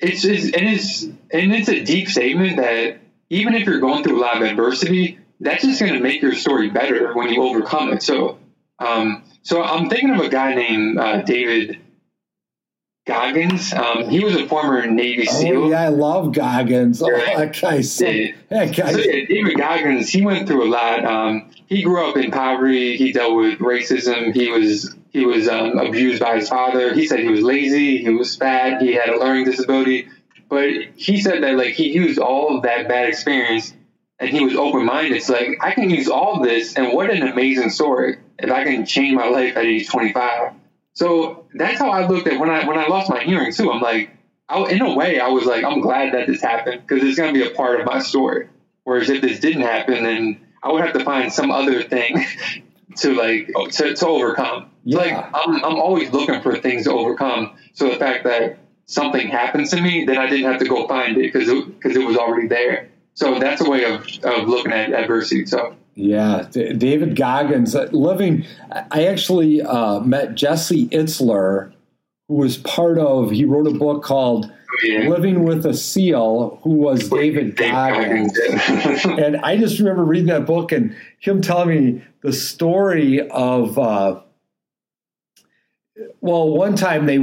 it's, 0.00 0.24
it's 0.24 0.44
and 0.46 0.68
it's 0.68 1.02
and 1.02 1.54
it's 1.54 1.68
a 1.68 1.84
deep 1.84 2.08
statement 2.08 2.56
that 2.56 2.98
even 3.30 3.54
if 3.54 3.66
you're 3.66 3.80
going 3.80 4.02
through 4.02 4.18
a 4.18 4.22
lot 4.22 4.36
of 4.36 4.42
adversity, 4.42 5.18
that's 5.40 5.62
just 5.62 5.80
going 5.80 5.92
to 5.92 6.00
make 6.00 6.22
your 6.22 6.34
story 6.34 6.70
better 6.70 7.14
when 7.14 7.30
you 7.30 7.42
overcome 7.42 7.92
it. 7.92 8.02
So, 8.02 8.38
um, 8.78 9.22
so 9.42 9.62
I'm 9.62 9.88
thinking 9.88 10.10
of 10.10 10.20
a 10.20 10.28
guy 10.28 10.54
named 10.54 10.98
uh, 10.98 11.22
David 11.22 11.80
Goggins. 13.06 13.72
Um, 13.74 14.08
he 14.08 14.24
was 14.24 14.34
a 14.34 14.46
former 14.46 14.86
Navy 14.86 15.26
SEAL. 15.26 15.64
Oh, 15.64 15.68
yeah, 15.70 15.82
I 15.82 15.88
love 15.88 16.32
Goggins. 16.32 17.02
Oh, 17.02 17.10
that 17.10 17.60
guy's 17.60 17.92
so, 17.92 18.06
Yeah. 18.06 18.32
that 18.48 18.74
guy's 18.74 18.94
So, 18.94 19.00
yeah, 19.00 19.26
David 19.26 19.58
Goggins, 19.58 20.08
he 20.08 20.22
went 20.22 20.48
through 20.48 20.64
a 20.64 20.70
lot. 20.70 21.04
Um, 21.04 21.50
he 21.66 21.82
grew 21.82 22.08
up 22.08 22.16
in 22.16 22.30
poverty. 22.30 22.96
He 22.96 23.12
dealt 23.12 23.36
with 23.36 23.58
racism. 23.58 24.34
He 24.34 24.50
was 24.50 24.94
he 25.10 25.26
was 25.26 25.48
um, 25.48 25.78
abused 25.78 26.20
by 26.20 26.36
his 26.36 26.48
father. 26.48 26.94
He 26.94 27.06
said 27.06 27.20
he 27.20 27.28
was 27.28 27.42
lazy. 27.42 27.98
He 27.98 28.08
was 28.08 28.36
fat. 28.36 28.80
He 28.80 28.94
had 28.94 29.10
a 29.10 29.18
learning 29.18 29.44
disability. 29.44 30.08
But 30.48 30.70
he 30.96 31.20
said 31.20 31.42
that 31.42 31.56
like 31.56 31.74
he 31.74 31.92
used 31.92 32.18
all 32.18 32.56
of 32.56 32.62
that 32.62 32.88
bad 32.88 33.08
experience, 33.08 33.74
and 34.18 34.30
he 34.30 34.44
was 34.44 34.56
open 34.56 34.84
minded. 34.86 35.16
It's 35.16 35.28
like 35.28 35.58
I 35.60 35.72
can 35.72 35.90
use 35.90 36.08
all 36.08 36.40
this, 36.42 36.74
and 36.76 36.92
what 36.92 37.10
an 37.10 37.22
amazing 37.22 37.70
story 37.70 38.18
if 38.38 38.50
I 38.50 38.64
can 38.64 38.86
change 38.86 39.14
my 39.14 39.28
life 39.28 39.56
at 39.56 39.64
age 39.64 39.88
twenty 39.88 40.12
five. 40.12 40.52
So 40.94 41.46
that's 41.54 41.78
how 41.78 41.90
I 41.90 42.06
looked 42.06 42.26
at 42.28 42.38
when 42.40 42.50
I 42.50 42.66
when 42.66 42.78
I 42.78 42.86
lost 42.86 43.10
my 43.10 43.22
hearing 43.22 43.52
too. 43.52 43.70
I'm 43.70 43.80
like, 43.80 44.10
I, 44.48 44.62
in 44.70 44.80
a 44.80 44.94
way, 44.94 45.20
I 45.20 45.28
was 45.28 45.44
like, 45.44 45.64
I'm 45.64 45.80
glad 45.80 46.14
that 46.14 46.26
this 46.26 46.40
happened 46.40 46.82
because 46.86 47.04
it's 47.04 47.18
going 47.18 47.34
to 47.34 47.40
be 47.40 47.46
a 47.46 47.54
part 47.54 47.80
of 47.80 47.86
my 47.86 47.98
story. 47.98 48.48
Whereas 48.84 49.10
if 49.10 49.20
this 49.20 49.40
didn't 49.40 49.62
happen, 49.62 50.04
then 50.04 50.46
I 50.62 50.70
would 50.70 50.82
have 50.82 50.92
to 50.94 51.04
find 51.04 51.32
some 51.32 51.50
other 51.50 51.82
thing 51.82 52.24
to 52.96 53.14
like 53.14 53.50
oh. 53.56 53.66
to, 53.66 53.94
to 53.94 54.06
overcome. 54.06 54.70
Yeah. 54.84 54.98
Like 54.98 55.30
I'm 55.34 55.64
I'm 55.64 55.76
always 55.76 56.10
looking 56.10 56.40
for 56.42 56.56
things 56.58 56.84
to 56.84 56.92
overcome. 56.92 57.56
So 57.72 57.90
the 57.90 57.96
fact 57.96 58.24
that 58.24 58.58
something 58.86 59.28
happens 59.28 59.70
to 59.70 59.80
me, 59.80 60.04
then 60.04 60.18
I 60.18 60.28
didn't 60.28 60.50
have 60.50 60.60
to 60.60 60.68
go 60.68 60.86
find 60.86 61.16
it 61.16 61.32
because 61.32 61.48
because 61.48 61.96
it, 61.96 62.06
was 62.06 62.16
already 62.16 62.48
there. 62.48 62.90
So 63.14 63.38
that's 63.38 63.60
a 63.60 63.70
way 63.70 63.84
of, 63.84 64.06
of 64.24 64.48
looking 64.48 64.72
at 64.72 64.92
adversity. 64.92 65.46
So 65.46 65.76
Yeah, 65.94 66.46
D- 66.50 66.72
David 66.72 67.16
Goggins. 67.16 67.74
uh, 67.74 67.88
Living, 67.92 68.44
I 68.90 69.06
actually 69.06 69.62
uh, 69.62 70.00
met 70.00 70.34
Jesse 70.34 70.88
Itzler, 70.88 71.72
who 72.28 72.34
was 72.34 72.56
part 72.58 72.98
of. 72.98 73.30
He 73.30 73.44
wrote 73.44 73.66
a 73.68 73.78
book 73.78 74.02
called 74.02 74.52
yeah. 74.82 75.08
"Living 75.08 75.44
with 75.44 75.64
a 75.66 75.74
Seal," 75.74 76.58
who 76.62 76.70
was 76.70 77.08
David 77.08 77.56
Goggins. 77.56 78.36
Goggins. 78.36 79.04
and 79.04 79.36
I 79.36 79.56
just 79.56 79.78
remember 79.78 80.04
reading 80.04 80.26
that 80.26 80.46
book 80.46 80.72
and 80.72 80.96
him 81.20 81.40
telling 81.40 81.68
me 81.68 82.02
the 82.22 82.32
story 82.32 83.28
of. 83.30 83.78
Uh, 83.78 84.20
well, 86.20 86.48
one 86.48 86.74
time 86.74 87.06
they, 87.06 87.18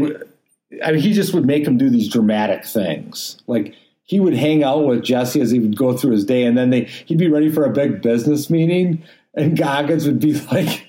I 0.81 0.91
mean, 0.93 1.01
he 1.01 1.11
just 1.11 1.33
would 1.33 1.45
make 1.45 1.67
him 1.67 1.77
do 1.77 1.89
these 1.89 2.07
dramatic 2.07 2.63
things, 2.63 3.41
like 3.47 3.75
he 4.11 4.19
would 4.19 4.33
hang 4.33 4.61
out 4.61 4.85
with 4.85 5.03
Jesse 5.03 5.39
as 5.39 5.51
he 5.51 5.59
would 5.59 5.77
go 5.77 5.95
through 5.95 6.11
his 6.11 6.25
day, 6.25 6.43
and 6.43 6.57
then 6.57 6.69
they 6.69 6.81
he'd 7.05 7.17
be 7.17 7.29
ready 7.29 7.49
for 7.49 7.63
a 7.63 7.69
big 7.69 8.01
business 8.01 8.49
meeting, 8.49 9.01
and 9.33 9.57
Goggins 9.57 10.05
would 10.05 10.19
be 10.19 10.33
like. 10.51 10.87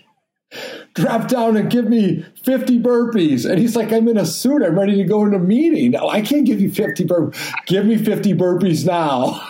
Drop 0.94 1.28
down 1.28 1.57
and 1.57 1.70
give 1.70 1.89
me 1.89 2.27
50 2.44 2.78
burpees. 2.81 3.49
And 3.49 3.59
he's 3.59 3.74
like, 3.74 3.90
I'm 3.90 4.07
in 4.09 4.19
a 4.19 4.27
suit. 4.27 4.62
I'm 4.62 4.78
ready 4.78 4.97
to 4.97 5.05
go 5.05 5.24
into 5.24 5.39
a 5.39 5.40
meeting. 5.40 5.93
No, 5.93 6.11
I 6.11 6.20
can't 6.20 6.44
give 6.44 6.61
you 6.61 6.70
50 6.70 7.07
burpees. 7.07 7.55
Give 7.65 7.86
me 7.86 7.97
50 7.97 8.35
burpees 8.35 8.85
now. 8.85 9.40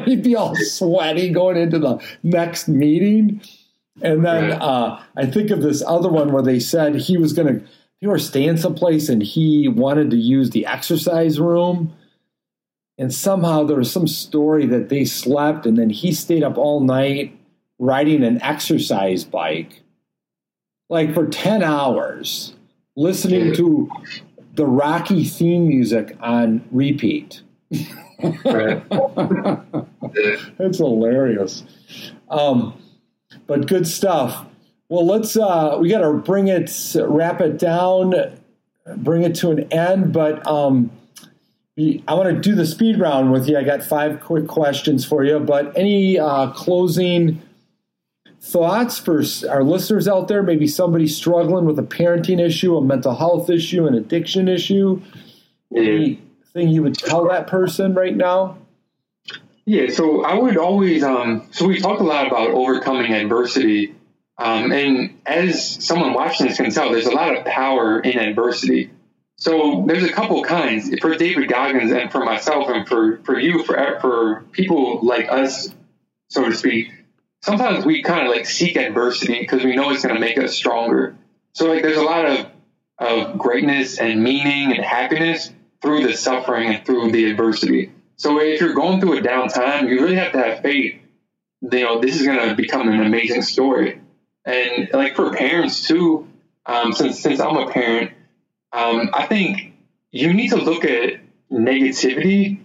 He'd 0.04 0.24
be 0.24 0.34
all 0.34 0.56
sweaty 0.56 1.30
going 1.30 1.56
into 1.56 1.78
the 1.78 2.04
next 2.24 2.66
meeting. 2.66 3.40
And 4.02 4.24
then 4.24 4.50
uh, 4.50 5.00
I 5.16 5.26
think 5.26 5.50
of 5.50 5.62
this 5.62 5.84
other 5.86 6.08
one 6.08 6.32
where 6.32 6.42
they 6.42 6.58
said 6.58 6.96
he 6.96 7.16
was 7.16 7.32
going 7.32 7.60
to, 7.60 7.66
they 8.00 8.08
were 8.08 8.18
staying 8.18 8.56
someplace 8.56 9.08
and 9.08 9.22
he 9.22 9.68
wanted 9.68 10.10
to 10.10 10.16
use 10.16 10.50
the 10.50 10.66
exercise 10.66 11.38
room. 11.38 11.94
And 12.98 13.12
somehow 13.12 13.64
there 13.64 13.78
was 13.78 13.90
some 13.90 14.06
story 14.06 14.66
that 14.66 14.88
they 14.88 15.04
slept 15.04 15.66
and 15.66 15.76
then 15.76 15.90
he 15.90 16.12
stayed 16.12 16.42
up 16.42 16.58
all 16.58 16.80
night 16.80 17.38
riding 17.78 18.22
an 18.22 18.40
exercise 18.42 19.24
bike, 19.24 19.82
like 20.88 21.12
for 21.14 21.26
10 21.26 21.62
hours, 21.62 22.54
listening 22.96 23.54
to 23.54 23.90
the 24.54 24.66
Rocky 24.66 25.24
theme 25.24 25.66
music 25.66 26.16
on 26.20 26.64
repeat. 26.70 27.42
Right. 28.44 28.88
That's 30.58 30.78
hilarious. 30.78 31.64
Um, 32.28 32.80
but 33.46 33.66
good 33.66 33.86
stuff. 33.88 34.46
Well, 34.88 35.06
let's 35.06 35.36
uh, 35.36 35.78
we 35.80 35.88
got 35.88 36.02
to 36.02 36.12
bring 36.12 36.48
it, 36.48 36.70
wrap 36.94 37.40
it 37.40 37.58
down, 37.58 38.14
bring 38.98 39.22
it 39.22 39.34
to 39.36 39.50
an 39.50 39.72
end. 39.72 40.12
But 40.12 40.46
um, 40.46 40.90
I 41.78 42.14
want 42.14 42.28
to 42.28 42.38
do 42.38 42.54
the 42.54 42.66
speed 42.66 43.00
round 43.00 43.32
with 43.32 43.48
you. 43.48 43.56
I 43.56 43.64
got 43.64 43.82
five 43.82 44.20
quick 44.20 44.46
questions 44.46 45.06
for 45.06 45.24
you. 45.24 45.38
But 45.40 45.76
any 45.76 46.18
uh, 46.18 46.50
closing 46.50 47.40
thoughts 48.42 48.98
for 48.98 49.22
our 49.48 49.64
listeners 49.64 50.06
out 50.06 50.28
there? 50.28 50.42
Maybe 50.42 50.66
somebody 50.66 51.06
struggling 51.06 51.64
with 51.64 51.78
a 51.78 51.82
parenting 51.82 52.40
issue, 52.40 52.76
a 52.76 52.82
mental 52.82 53.14
health 53.14 53.48
issue, 53.48 53.86
an 53.86 53.94
addiction 53.94 54.48
issue. 54.48 55.00
Anything 55.74 56.68
you 56.68 56.82
would 56.82 56.98
tell 56.98 57.28
that 57.28 57.46
person 57.46 57.94
right 57.94 58.14
now? 58.14 58.58
Yeah, 59.64 59.90
so 59.90 60.24
I 60.24 60.34
would 60.34 60.58
always 60.58 61.02
um 61.02 61.48
so 61.52 61.66
we 61.66 61.80
talk 61.80 62.00
a 62.00 62.04
lot 62.04 62.26
about 62.26 62.50
overcoming 62.50 63.12
adversity. 63.12 63.94
Um, 64.36 64.72
and 64.72 65.20
as 65.24 65.86
someone 65.86 66.12
watching 66.14 66.48
this 66.48 66.56
can 66.56 66.70
tell, 66.70 66.90
there's 66.90 67.06
a 67.06 67.12
lot 67.12 67.36
of 67.36 67.46
power 67.46 68.00
in 68.00 68.18
adversity. 68.18 68.90
So 69.42 69.82
there's 69.88 70.04
a 70.04 70.12
couple 70.12 70.40
kinds 70.44 70.88
for 71.00 71.16
David 71.16 71.48
Goggins 71.48 71.90
and 71.90 72.12
for 72.12 72.24
myself 72.24 72.68
and 72.68 72.86
for, 72.86 73.18
for 73.24 73.36
you, 73.36 73.64
for 73.64 73.98
for 74.00 74.44
people 74.52 75.00
like 75.02 75.28
us, 75.32 75.68
so 76.28 76.48
to 76.48 76.54
speak. 76.54 76.92
Sometimes 77.42 77.84
we 77.84 78.04
kind 78.04 78.24
of 78.24 78.32
like 78.32 78.46
seek 78.46 78.76
adversity 78.76 79.40
because 79.40 79.64
we 79.64 79.74
know 79.74 79.90
it's 79.90 80.04
going 80.04 80.14
to 80.14 80.20
make 80.20 80.38
us 80.38 80.54
stronger. 80.54 81.16
So 81.54 81.66
like 81.66 81.82
there's 81.82 81.96
a 81.96 82.04
lot 82.04 82.24
of 82.24 82.46
of 82.98 83.36
greatness 83.36 83.98
and 83.98 84.22
meaning 84.22 84.76
and 84.76 84.84
happiness 84.84 85.50
through 85.80 86.06
the 86.06 86.16
suffering 86.16 86.72
and 86.72 86.86
through 86.86 87.10
the 87.10 87.28
adversity. 87.28 87.90
So 88.14 88.38
if 88.38 88.60
you're 88.60 88.74
going 88.74 89.00
through 89.00 89.18
a 89.18 89.22
down 89.22 89.48
time, 89.48 89.88
you 89.88 90.00
really 90.02 90.14
have 90.14 90.30
to 90.34 90.38
have 90.38 90.60
faith. 90.60 91.00
You 91.62 91.80
know, 91.80 91.98
this 91.98 92.20
is 92.20 92.24
going 92.24 92.48
to 92.48 92.54
become 92.54 92.88
an 92.88 93.00
amazing 93.00 93.42
story. 93.42 94.00
And 94.44 94.88
like 94.92 95.16
for 95.16 95.32
parents 95.32 95.88
too, 95.88 96.28
um, 96.64 96.92
since 96.92 97.18
since 97.18 97.40
I'm 97.40 97.56
a 97.56 97.68
parent, 97.68 98.12
um, 98.72 99.10
I 99.12 99.26
think 99.26 99.74
you 100.10 100.32
need 100.32 100.50
to 100.50 100.56
look 100.56 100.84
at 100.84 101.20
negativity 101.50 102.60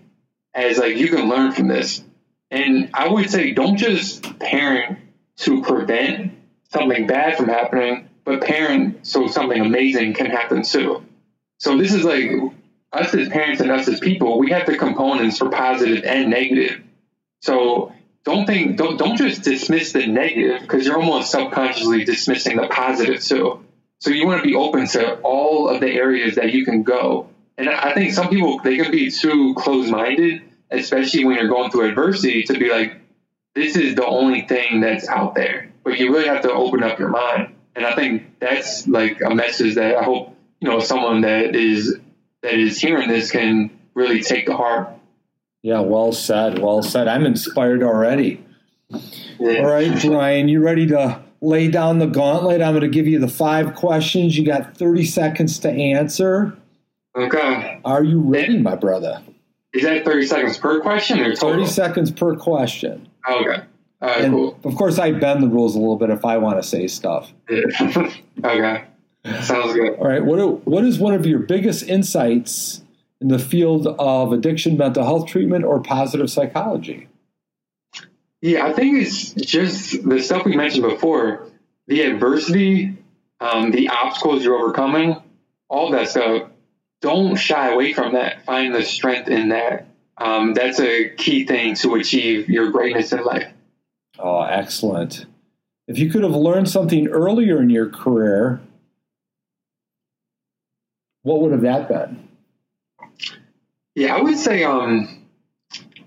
as 0.53 0.77
like 0.77 0.97
you 0.97 1.09
can 1.09 1.29
learn 1.29 1.51
from 1.51 1.67
this. 1.67 2.03
And 2.49 2.89
I 2.93 3.07
would 3.07 3.29
say 3.29 3.51
don't 3.51 3.77
just 3.77 4.39
parent 4.39 4.99
to 5.37 5.61
prevent 5.61 6.33
something 6.71 7.07
bad 7.07 7.37
from 7.37 7.47
happening, 7.47 8.09
but 8.23 8.41
parent 8.41 9.05
so 9.05 9.27
something 9.27 9.59
amazing 9.59 10.13
can 10.13 10.27
happen 10.27 10.63
too. 10.63 11.03
So 11.59 11.77
this 11.77 11.93
is 11.93 12.03
like 12.03 12.31
us 12.93 13.13
as 13.13 13.29
parents 13.29 13.61
and 13.61 13.71
us 13.71 13.87
as 13.87 13.99
people, 13.99 14.39
we 14.39 14.51
have 14.51 14.65
the 14.65 14.77
components 14.77 15.37
for 15.37 15.49
positive 15.49 16.03
and 16.05 16.29
negative. 16.29 16.81
So 17.41 17.93
don't 18.23 18.45
think 18.45 18.77
don't 18.77 18.97
don't 18.97 19.17
just 19.17 19.43
dismiss 19.43 19.91
the 19.93 20.07
negative 20.07 20.61
because 20.61 20.85
you're 20.85 20.99
almost 20.99 21.31
subconsciously 21.31 22.03
dismissing 22.03 22.57
the 22.57 22.67
positive 22.67 23.23
too. 23.23 23.63
So 23.99 24.11
you 24.11 24.27
want 24.27 24.43
to 24.43 24.47
be 24.47 24.55
open 24.55 24.87
to 24.87 25.15
all 25.21 25.69
of 25.69 25.81
the 25.81 25.91
areas 25.91 26.35
that 26.35 26.53
you 26.53 26.65
can 26.65 26.83
go. 26.83 27.29
And 27.57 27.69
I 27.69 27.93
think 27.93 28.13
some 28.13 28.29
people 28.29 28.59
they 28.63 28.77
can 28.77 28.91
be 28.91 29.09
too 29.09 29.55
close 29.55 29.89
minded, 29.89 30.43
especially 30.69 31.25
when 31.25 31.35
you're 31.35 31.47
going 31.47 31.71
through 31.71 31.89
adversity, 31.89 32.43
to 32.43 32.53
be 32.59 32.69
like, 32.69 33.01
this 33.55 33.75
is 33.75 33.95
the 33.95 34.05
only 34.05 34.41
thing 34.41 34.81
that's 34.81 35.07
out 35.07 35.33
there. 35.33 35.71
But 35.83 35.97
you 35.97 36.13
really 36.13 36.27
have 36.27 36.43
to 36.43 36.51
open 36.51 36.83
up 36.83 36.99
your 36.99 37.09
mind. 37.09 37.55
And 37.75 37.85
I 37.85 37.95
think 37.95 38.39
that's 38.39 38.87
like 38.87 39.21
a 39.21 39.33
message 39.33 39.75
that 39.75 39.97
I 39.97 40.03
hope, 40.03 40.35
you 40.59 40.69
know, 40.69 40.79
someone 40.79 41.21
that 41.21 41.55
is 41.55 41.97
that 42.43 42.53
is 42.53 42.79
hearing 42.79 43.09
this 43.09 43.31
can 43.31 43.79
really 43.95 44.21
take 44.21 44.45
to 44.45 44.55
heart. 44.55 44.89
Yeah, 45.63 45.79
well 45.79 46.11
said. 46.11 46.59
Well 46.59 46.83
said. 46.83 47.07
I'm 47.07 47.25
inspired 47.25 47.81
already. 47.81 48.43
Yeah. 49.39 49.59
All 49.59 49.65
right, 49.65 50.01
Brian, 50.01 50.47
you 50.47 50.61
ready 50.61 50.87
to 50.87 51.23
lay 51.41 51.67
down 51.67 51.99
the 51.99 52.05
gauntlet? 52.07 52.61
I'm 52.61 52.71
going 52.73 52.81
to 52.81 52.87
give 52.89 53.07
you 53.07 53.19
the 53.19 53.27
five 53.27 53.75
questions. 53.75 54.37
You 54.37 54.45
got 54.45 54.77
30 54.77 55.05
seconds 55.05 55.59
to 55.59 55.69
answer. 55.69 56.55
Okay. 57.15 57.79
Are 57.85 58.03
you 58.03 58.19
ready, 58.21 58.57
my 58.59 58.75
brother? 58.75 59.21
Is 59.73 59.83
that 59.83 60.05
30 60.05 60.25
seconds 60.27 60.57
per 60.57 60.79
question 60.81 61.19
or 61.19 61.33
total? 61.35 61.65
30 61.65 61.65
seconds 61.67 62.11
per 62.11 62.35
question. 62.35 63.07
Okay. 63.29 63.61
All 63.99 64.09
right, 64.09 64.21
And 64.25 64.33
cool. 64.33 64.59
of 64.63 64.75
course, 64.75 64.99
I 64.99 65.11
bend 65.11 65.41
the 65.41 65.47
rules 65.47 65.75
a 65.75 65.79
little 65.79 65.95
bit 65.97 66.09
if 66.11 66.23
I 66.23 66.37
want 66.37 66.61
to 66.61 66.67
say 66.67 66.87
stuff. 66.87 67.31
Yeah. 67.49 67.61
okay. 68.43 68.83
Sounds 69.41 69.73
good. 69.73 69.95
All 69.97 70.07
right, 70.07 70.23
what, 70.23 70.39
are- 70.39 70.47
what 70.47 70.83
is 70.85 70.99
one 70.99 71.13
of 71.15 71.25
your 71.25 71.39
biggest 71.39 71.83
insights 71.87 72.83
in 73.19 73.29
the 73.29 73.39
field 73.39 73.87
of 73.87 74.31
addiction, 74.31 74.77
mental 74.77 75.03
health 75.03 75.27
treatment, 75.27 75.65
or 75.65 75.81
positive 75.81 76.29
psychology? 76.29 77.07
Yeah, 78.41 78.65
I 78.67 78.73
think 78.73 79.01
it's 79.01 79.31
just 79.33 80.07
the 80.07 80.21
stuff 80.21 80.45
we 80.45 80.55
mentioned 80.55 80.83
before 80.83 81.47
the 81.87 82.01
adversity, 82.01 82.97
um, 83.39 83.71
the 83.71 83.89
obstacles 83.89 84.43
you're 84.43 84.57
overcoming, 84.57 85.15
all 85.69 85.91
that 85.91 86.09
stuff. 86.09 86.49
Don't 87.01 87.35
shy 87.35 87.71
away 87.71 87.93
from 87.93 88.13
that. 88.13 88.45
Find 88.45 88.73
the 88.73 88.83
strength 88.83 89.27
in 89.27 89.49
that. 89.49 89.87
Um, 90.17 90.53
that's 90.53 90.79
a 90.79 91.09
key 91.09 91.45
thing 91.45 91.75
to 91.75 91.95
achieve 91.95 92.49
your 92.49 92.71
greatness 92.71 93.13
in 93.13 93.23
life. 93.23 93.47
Oh, 94.19 94.41
excellent. 94.41 95.25
If 95.87 95.99
you 95.99 96.09
could 96.09 96.23
have 96.23 96.35
learned 96.35 96.69
something 96.69 97.07
earlier 97.07 97.61
in 97.61 97.69
your 97.69 97.89
career, 97.89 98.59
what 101.21 101.41
would 101.41 101.51
have 101.51 101.61
that 101.61 101.87
been? 101.87 102.27
Yeah, 103.95 104.15
I 104.15 104.21
would 104.21 104.37
say 104.37 104.63
um 104.63 105.26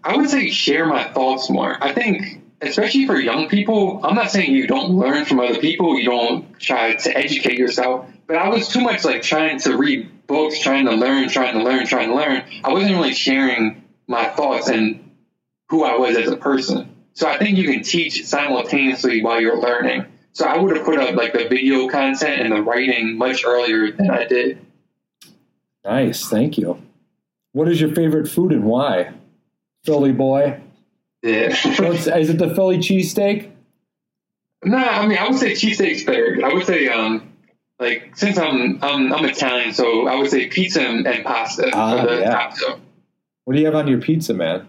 I 0.02 0.16
would 0.16 0.30
say 0.30 0.50
share 0.50 0.86
my 0.86 1.04
thoughts 1.04 1.50
more. 1.50 1.76
I 1.82 1.92
think 1.92 2.42
especially 2.62 3.06
for 3.06 3.18
young 3.18 3.48
people, 3.48 4.00
I'm 4.04 4.14
not 4.14 4.30
saying 4.30 4.52
you 4.52 4.66
don't 4.66 4.90
learn 4.90 5.24
from 5.24 5.40
other 5.40 5.58
people, 5.58 5.98
you 5.98 6.04
don't 6.04 6.58
try 6.58 6.94
to 6.94 7.16
educate 7.16 7.58
yourself, 7.58 8.06
but 8.26 8.36
I 8.36 8.48
was 8.48 8.68
too 8.68 8.80
much 8.80 9.04
like 9.04 9.22
trying 9.22 9.58
to 9.60 9.76
read 9.76 10.26
books, 10.26 10.60
trying 10.60 10.86
to 10.86 10.92
learn, 10.92 11.28
trying 11.28 11.54
to 11.54 11.62
learn, 11.62 11.86
trying 11.86 12.08
to 12.08 12.14
learn. 12.14 12.44
I 12.62 12.72
wasn't 12.72 12.94
really 12.96 13.14
sharing 13.14 13.84
my 14.06 14.24
thoughts 14.26 14.68
and 14.68 15.10
who 15.68 15.84
I 15.84 15.96
was 15.96 16.16
as 16.16 16.28
a 16.28 16.36
person. 16.36 16.94
So 17.14 17.28
I 17.28 17.38
think 17.38 17.58
you 17.58 17.64
can 17.64 17.82
teach 17.82 18.24
simultaneously 18.24 19.22
while 19.22 19.40
you're 19.40 19.60
learning. 19.60 20.06
So 20.32 20.46
I 20.46 20.58
would 20.58 20.76
have 20.76 20.84
put 20.84 20.98
up 20.98 21.16
like 21.16 21.32
the 21.32 21.48
video 21.48 21.88
content 21.88 22.40
and 22.40 22.52
the 22.52 22.62
writing 22.62 23.18
much 23.18 23.44
earlier 23.44 23.90
than 23.90 24.10
I 24.10 24.26
did. 24.26 24.64
Nice, 25.84 26.28
thank 26.28 26.56
you. 26.58 26.80
What 27.52 27.68
is 27.68 27.80
your 27.80 27.94
favorite 27.94 28.28
food 28.28 28.52
and 28.52 28.64
why? 28.64 29.12
Philly 29.84 30.12
boy. 30.12 30.60
Yeah. 31.22 31.48
Is 31.54 32.30
it 32.30 32.38
the 32.38 32.54
Philly 32.54 32.78
cheesesteak? 32.78 33.50
Nah, 34.64 34.76
I 34.78 35.06
mean 35.06 35.18
I 35.18 35.28
would 35.28 35.38
say 35.38 35.52
cheesesteak's 35.52 36.04
better. 36.04 36.38
I 36.44 36.52
would 36.52 36.66
say 36.66 36.88
um 36.88 37.32
like 37.78 38.16
since 38.16 38.38
I'm 38.38 38.78
I'm, 38.82 39.12
I'm 39.12 39.24
Italian, 39.24 39.72
so 39.72 40.06
I 40.06 40.16
would 40.16 40.30
say 40.30 40.48
pizza 40.48 40.82
and, 40.82 41.06
and 41.06 41.24
pasta 41.24 41.70
Ah, 41.72 42.04
yeah. 42.10 42.30
top. 42.30 42.80
What 43.44 43.54
do 43.54 43.60
you 43.60 43.66
have 43.66 43.74
on 43.74 43.88
your 43.88 44.00
pizza, 44.00 44.34
man? 44.34 44.68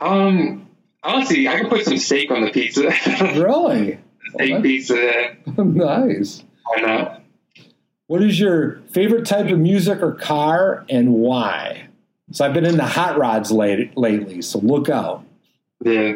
Um, 0.00 0.68
honestly, 1.02 1.48
I 1.48 1.58
could 1.60 1.70
put 1.70 1.84
some 1.84 1.96
steak 1.98 2.30
on 2.30 2.42
the 2.44 2.50
pizza. 2.50 2.82
Really? 3.40 3.98
steak 4.34 4.62
pizza. 4.62 5.36
nice. 5.56 6.44
Why 6.64 6.80
not? 6.82 7.22
What 8.06 8.22
is 8.22 8.38
your 8.38 8.80
favorite 8.90 9.26
type 9.26 9.50
of 9.50 9.58
music 9.58 10.02
or 10.02 10.12
car 10.12 10.84
and 10.88 11.14
why? 11.14 11.87
So 12.30 12.44
I've 12.44 12.52
been 12.52 12.66
into 12.66 12.84
hot 12.84 13.18
rods 13.18 13.50
late, 13.50 13.96
lately, 13.96 14.42
so 14.42 14.58
look 14.58 14.88
out. 14.88 15.24
Yeah, 15.82 16.14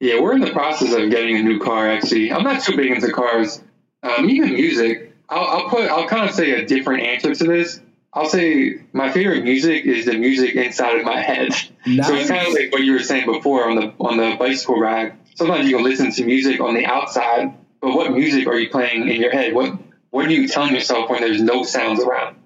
yeah. 0.00 0.20
We're 0.20 0.34
in 0.34 0.40
the 0.40 0.50
process 0.50 0.92
of 0.92 1.10
getting 1.10 1.36
a 1.36 1.42
new 1.42 1.60
car. 1.60 1.88
Actually, 1.88 2.32
I'm 2.32 2.42
not 2.42 2.62
too 2.62 2.76
big 2.76 2.90
into 2.90 3.12
cars. 3.12 3.62
Um, 4.02 4.28
even 4.28 4.54
music. 4.54 5.14
I'll, 5.28 5.44
I'll 5.44 5.68
put. 5.68 5.90
I'll 5.90 6.08
kind 6.08 6.28
of 6.28 6.34
say 6.34 6.52
a 6.52 6.66
different 6.66 7.04
answer 7.04 7.34
to 7.34 7.44
this. 7.44 7.80
I'll 8.12 8.28
say 8.28 8.80
my 8.92 9.10
favorite 9.10 9.42
music 9.42 9.84
is 9.84 10.06
the 10.06 10.14
music 10.14 10.54
inside 10.54 10.98
of 10.98 11.04
my 11.04 11.20
head. 11.20 11.52
So 11.52 12.14
it's 12.14 12.28
kind 12.28 12.46
of 12.46 12.52
like 12.54 12.72
what 12.72 12.82
you 12.82 12.92
were 12.92 13.00
saying 13.00 13.26
before 13.26 13.68
on 13.68 13.76
the 13.76 13.92
on 14.00 14.16
the 14.16 14.36
bicycle 14.38 14.78
ride. 14.78 15.14
Sometimes 15.34 15.68
you 15.68 15.76
can 15.76 15.84
listen 15.84 16.12
to 16.12 16.24
music 16.24 16.60
on 16.60 16.74
the 16.74 16.86
outside, 16.86 17.54
but 17.80 17.94
what 17.94 18.12
music 18.12 18.46
are 18.46 18.58
you 18.58 18.70
playing 18.70 19.08
in 19.08 19.20
your 19.20 19.32
head? 19.32 19.52
What 19.52 19.78
what 20.10 20.26
are 20.26 20.30
you 20.30 20.48
telling 20.48 20.74
yourself 20.74 21.10
when 21.10 21.20
there's 21.20 21.42
no 21.42 21.64
sounds 21.64 22.00
around? 22.00 22.36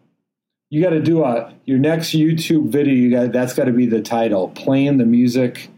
You 0.70 0.82
got 0.82 0.90
to 0.90 1.00
do 1.00 1.24
a 1.24 1.54
your 1.64 1.78
next 1.78 2.10
YouTube 2.10 2.68
video. 2.68 2.94
You 2.94 3.10
got 3.10 3.32
that's 3.32 3.54
got 3.54 3.64
to 3.64 3.72
be 3.72 3.86
the 3.86 4.02
title: 4.02 4.48
playing 4.50 4.98
the 4.98 5.06
music 5.06 5.68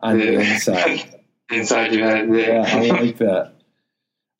on 0.00 0.18
the 0.18 0.34
inside. 0.34 1.02
inside 1.50 1.92
your 1.92 2.08
head. 2.08 2.28
Yeah, 2.34 2.64
I 2.66 2.86
like 3.00 3.18
that. 3.18 3.52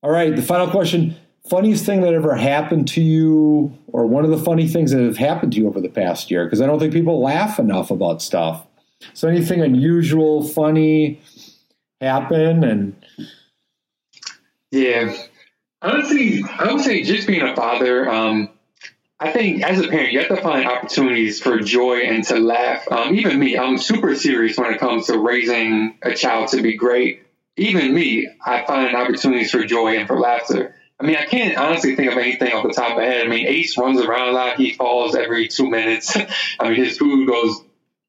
All 0.02 0.10
right, 0.10 0.34
the 0.34 0.42
final 0.42 0.70
question: 0.70 1.16
funniest 1.50 1.84
thing 1.84 2.00
that 2.02 2.14
ever 2.14 2.34
happened 2.36 2.88
to 2.88 3.02
you, 3.02 3.76
or 3.88 4.06
one 4.06 4.24
of 4.24 4.30
the 4.30 4.38
funny 4.38 4.66
things 4.66 4.92
that 4.92 5.02
have 5.02 5.18
happened 5.18 5.52
to 5.52 5.60
you 5.60 5.68
over 5.68 5.80
the 5.80 5.88
past 5.88 6.30
year? 6.30 6.44
Because 6.44 6.60
I 6.60 6.66
don't 6.66 6.78
think 6.78 6.92
people 6.92 7.20
laugh 7.20 7.58
enough 7.58 7.90
about 7.90 8.22
stuff. 8.22 8.66
So 9.12 9.28
anything 9.28 9.60
unusual, 9.60 10.42
funny 10.42 11.20
happen, 12.00 12.64
and 12.64 12.96
Yeah. 14.70 15.14
Honestly, 15.80 16.42
I 16.58 16.72
would 16.72 16.82
say 16.82 17.02
just 17.04 17.28
being 17.28 17.42
a 17.42 17.54
father, 17.54 18.10
um, 18.10 18.48
I 19.20 19.32
think 19.32 19.62
as 19.62 19.80
a 19.80 19.88
parent, 19.88 20.12
you 20.12 20.20
have 20.20 20.28
to 20.28 20.36
find 20.36 20.66
opportunities 20.66 21.40
for 21.40 21.58
joy 21.58 22.02
and 22.02 22.22
to 22.24 22.38
laugh. 22.38 22.90
Um, 22.90 23.14
even 23.16 23.38
me, 23.38 23.58
I'm 23.58 23.76
super 23.76 24.14
serious 24.14 24.56
when 24.56 24.72
it 24.72 24.78
comes 24.78 25.06
to 25.06 25.18
raising 25.18 25.98
a 26.02 26.14
child 26.14 26.48
to 26.50 26.62
be 26.62 26.76
great. 26.76 27.24
Even 27.56 27.92
me, 27.92 28.28
I 28.44 28.64
find 28.64 28.94
opportunities 28.94 29.50
for 29.50 29.64
joy 29.64 29.96
and 29.96 30.06
for 30.06 30.20
laughter. 30.20 30.76
I 31.00 31.06
mean, 31.06 31.16
I 31.16 31.24
can't 31.24 31.56
honestly 31.58 31.96
think 31.96 32.12
of 32.12 32.18
anything 32.18 32.52
off 32.52 32.64
the 32.64 32.72
top 32.72 32.92
of 32.92 32.98
my 32.98 33.04
head. 33.04 33.26
I 33.26 33.28
mean, 33.28 33.46
Ace 33.46 33.76
runs 33.76 34.00
around 34.00 34.28
a 34.28 34.32
lot. 34.32 34.56
He 34.56 34.74
falls 34.74 35.16
every 35.16 35.48
two 35.48 35.68
minutes. 35.68 36.16
I 36.60 36.70
mean, 36.70 36.84
his 36.84 36.96
food 36.96 37.26
goes 37.28 37.60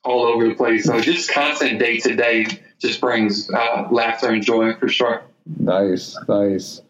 all 0.04 0.26
over 0.26 0.48
the 0.48 0.56
place. 0.56 0.86
So 0.86 1.00
just 1.02 1.32
constant 1.32 1.80
day 1.80 1.98
to 2.00 2.16
day 2.16 2.46
just 2.80 3.02
brings 3.02 3.50
uh, 3.50 3.88
laughter 3.92 4.30
and 4.30 4.44
joy 4.44 4.76
for 4.76 4.88
sure. 4.88 5.24
Nice, 5.58 6.18
nice. 6.28 6.82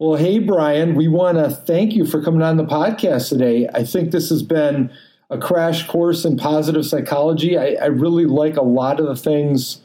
Well, 0.00 0.16
hey, 0.16 0.38
Brian, 0.38 0.94
we 0.94 1.08
want 1.08 1.36
to 1.36 1.50
thank 1.50 1.92
you 1.92 2.06
for 2.06 2.22
coming 2.22 2.40
on 2.40 2.56
the 2.56 2.64
podcast 2.64 3.28
today. 3.28 3.68
I 3.74 3.84
think 3.84 4.12
this 4.12 4.30
has 4.30 4.42
been 4.42 4.90
a 5.28 5.36
crash 5.36 5.86
course 5.86 6.24
in 6.24 6.38
positive 6.38 6.86
psychology. 6.86 7.58
I, 7.58 7.72
I 7.74 7.86
really 7.88 8.24
like 8.24 8.56
a 8.56 8.62
lot 8.62 8.98
of 8.98 9.04
the 9.04 9.14
things 9.14 9.82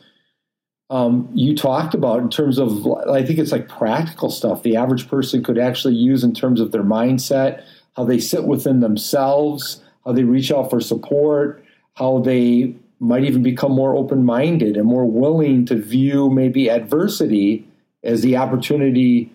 um, 0.90 1.30
you 1.34 1.54
talked 1.54 1.94
about 1.94 2.20
in 2.22 2.30
terms 2.30 2.60
of, 2.60 2.88
I 3.10 3.26
think 3.26 3.40
it's 3.40 3.52
like 3.52 3.68
practical 3.68 4.32
stuff 4.32 4.64
the 4.64 4.78
average 4.78 5.10
person 5.10 5.44
could 5.44 5.58
actually 5.58 5.96
use 5.96 6.24
in 6.24 6.34
terms 6.34 6.62
of 6.62 6.72
their 6.72 6.82
mindset, 6.82 7.66
how 7.98 8.06
they 8.06 8.20
sit 8.20 8.46
within 8.46 8.80
themselves, 8.80 9.84
how 10.06 10.14
they 10.14 10.24
reach 10.24 10.50
out 10.50 10.70
for 10.70 10.80
support, 10.80 11.62
how 11.96 12.20
they 12.20 12.74
might 13.02 13.26
even 13.26 13.44
become 13.44 13.74
more 13.74 13.98
open 13.98 14.24
minded 14.24 14.78
and 14.78 14.86
more 14.86 15.06
willing 15.06 15.66
to 15.66 15.76
view 15.76 16.30
maybe 16.30 16.70
adversity 16.70 17.68
as 18.06 18.22
the 18.22 18.38
opportunity 18.38 19.30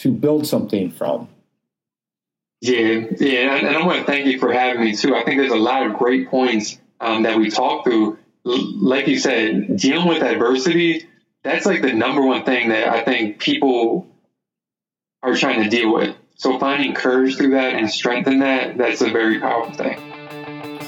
to 0.00 0.12
build 0.12 0.46
something 0.46 0.90
from. 0.90 1.28
Yeah, 2.60 3.06
yeah, 3.18 3.56
and, 3.56 3.66
and 3.66 3.76
I 3.76 3.86
want 3.86 4.00
to 4.00 4.04
thank 4.04 4.26
you 4.26 4.38
for 4.38 4.52
having 4.52 4.84
me 4.84 4.94
too. 4.94 5.14
I 5.14 5.24
think 5.24 5.40
there's 5.40 5.52
a 5.52 5.56
lot 5.56 5.86
of 5.86 5.94
great 5.94 6.28
points 6.28 6.78
um, 7.00 7.22
that 7.22 7.38
we 7.38 7.50
talked 7.50 7.84
through. 7.84 8.18
L- 8.46 8.82
like 8.82 9.06
you 9.06 9.18
said, 9.18 9.76
dealing 9.76 10.08
with 10.08 10.22
adversity, 10.22 11.08
that's 11.42 11.64
like 11.64 11.80
the 11.82 11.92
number 11.92 12.22
one 12.22 12.44
thing 12.44 12.68
that 12.68 12.88
I 12.88 13.02
think 13.02 13.38
people 13.38 14.08
are 15.22 15.34
trying 15.36 15.62
to 15.62 15.70
deal 15.70 15.94
with. 15.94 16.16
So 16.36 16.58
finding 16.58 16.94
courage 16.94 17.36
through 17.36 17.50
that 17.50 17.74
and 17.74 17.90
strengthen 17.90 18.40
that, 18.40 18.78
that's 18.78 19.02
a 19.02 19.10
very 19.10 19.38
powerful 19.38 19.74
thing. 19.74 19.98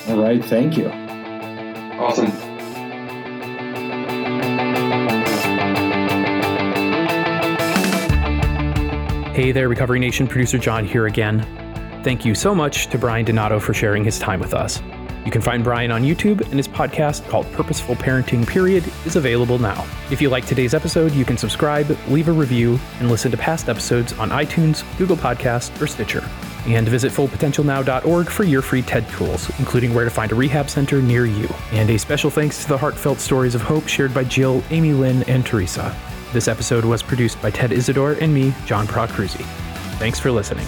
All 0.08 0.22
right, 0.22 0.44
thank 0.44 0.76
you. 0.76 0.88
Awesome. 0.88 2.51
Hey 9.32 9.50
there, 9.50 9.70
Recovery 9.70 9.98
Nation 9.98 10.28
producer 10.28 10.58
John 10.58 10.84
here 10.84 11.06
again. 11.06 11.40
Thank 12.04 12.26
you 12.26 12.34
so 12.34 12.54
much 12.54 12.88
to 12.88 12.98
Brian 12.98 13.24
Donato 13.24 13.58
for 13.58 13.72
sharing 13.72 14.04
his 14.04 14.18
time 14.18 14.40
with 14.40 14.52
us. 14.52 14.82
You 15.24 15.30
can 15.30 15.40
find 15.40 15.64
Brian 15.64 15.90
on 15.90 16.02
YouTube, 16.02 16.42
and 16.42 16.54
his 16.54 16.68
podcast 16.68 17.26
called 17.30 17.50
Purposeful 17.52 17.94
Parenting 17.94 18.46
Period 18.46 18.84
is 19.06 19.16
available 19.16 19.58
now. 19.58 19.86
If 20.10 20.20
you 20.20 20.28
like 20.28 20.44
today's 20.44 20.74
episode, 20.74 21.12
you 21.12 21.24
can 21.24 21.38
subscribe, 21.38 21.96
leave 22.08 22.28
a 22.28 22.32
review, 22.32 22.78
and 23.00 23.08
listen 23.10 23.30
to 23.30 23.38
past 23.38 23.70
episodes 23.70 24.12
on 24.18 24.28
iTunes, 24.28 24.84
Google 24.98 25.16
Podcast, 25.16 25.80
or 25.80 25.86
Stitcher. 25.86 26.22
And 26.66 26.86
visit 26.86 27.10
fullpotentialnow.org 27.10 28.28
for 28.28 28.44
your 28.44 28.60
free 28.60 28.82
TED 28.82 29.08
tools, 29.08 29.48
including 29.58 29.94
where 29.94 30.04
to 30.04 30.10
find 30.10 30.30
a 30.32 30.34
rehab 30.34 30.68
center 30.68 31.00
near 31.00 31.24
you. 31.24 31.48
And 31.70 31.88
a 31.88 31.98
special 31.98 32.28
thanks 32.28 32.64
to 32.64 32.68
the 32.68 32.76
heartfelt 32.76 33.18
stories 33.18 33.54
of 33.54 33.62
hope 33.62 33.88
shared 33.88 34.12
by 34.12 34.24
Jill, 34.24 34.62
Amy 34.68 34.92
Lynn, 34.92 35.22
and 35.22 35.46
Teresa. 35.46 35.96
This 36.32 36.48
episode 36.48 36.86
was 36.86 37.02
produced 37.02 37.40
by 37.42 37.50
Ted 37.50 37.72
Isidore 37.72 38.12
and 38.12 38.32
me, 38.32 38.54
John 38.64 38.86
Procruzzi. 38.86 39.44
Thanks 39.98 40.18
for 40.18 40.30
listening. 40.30 40.66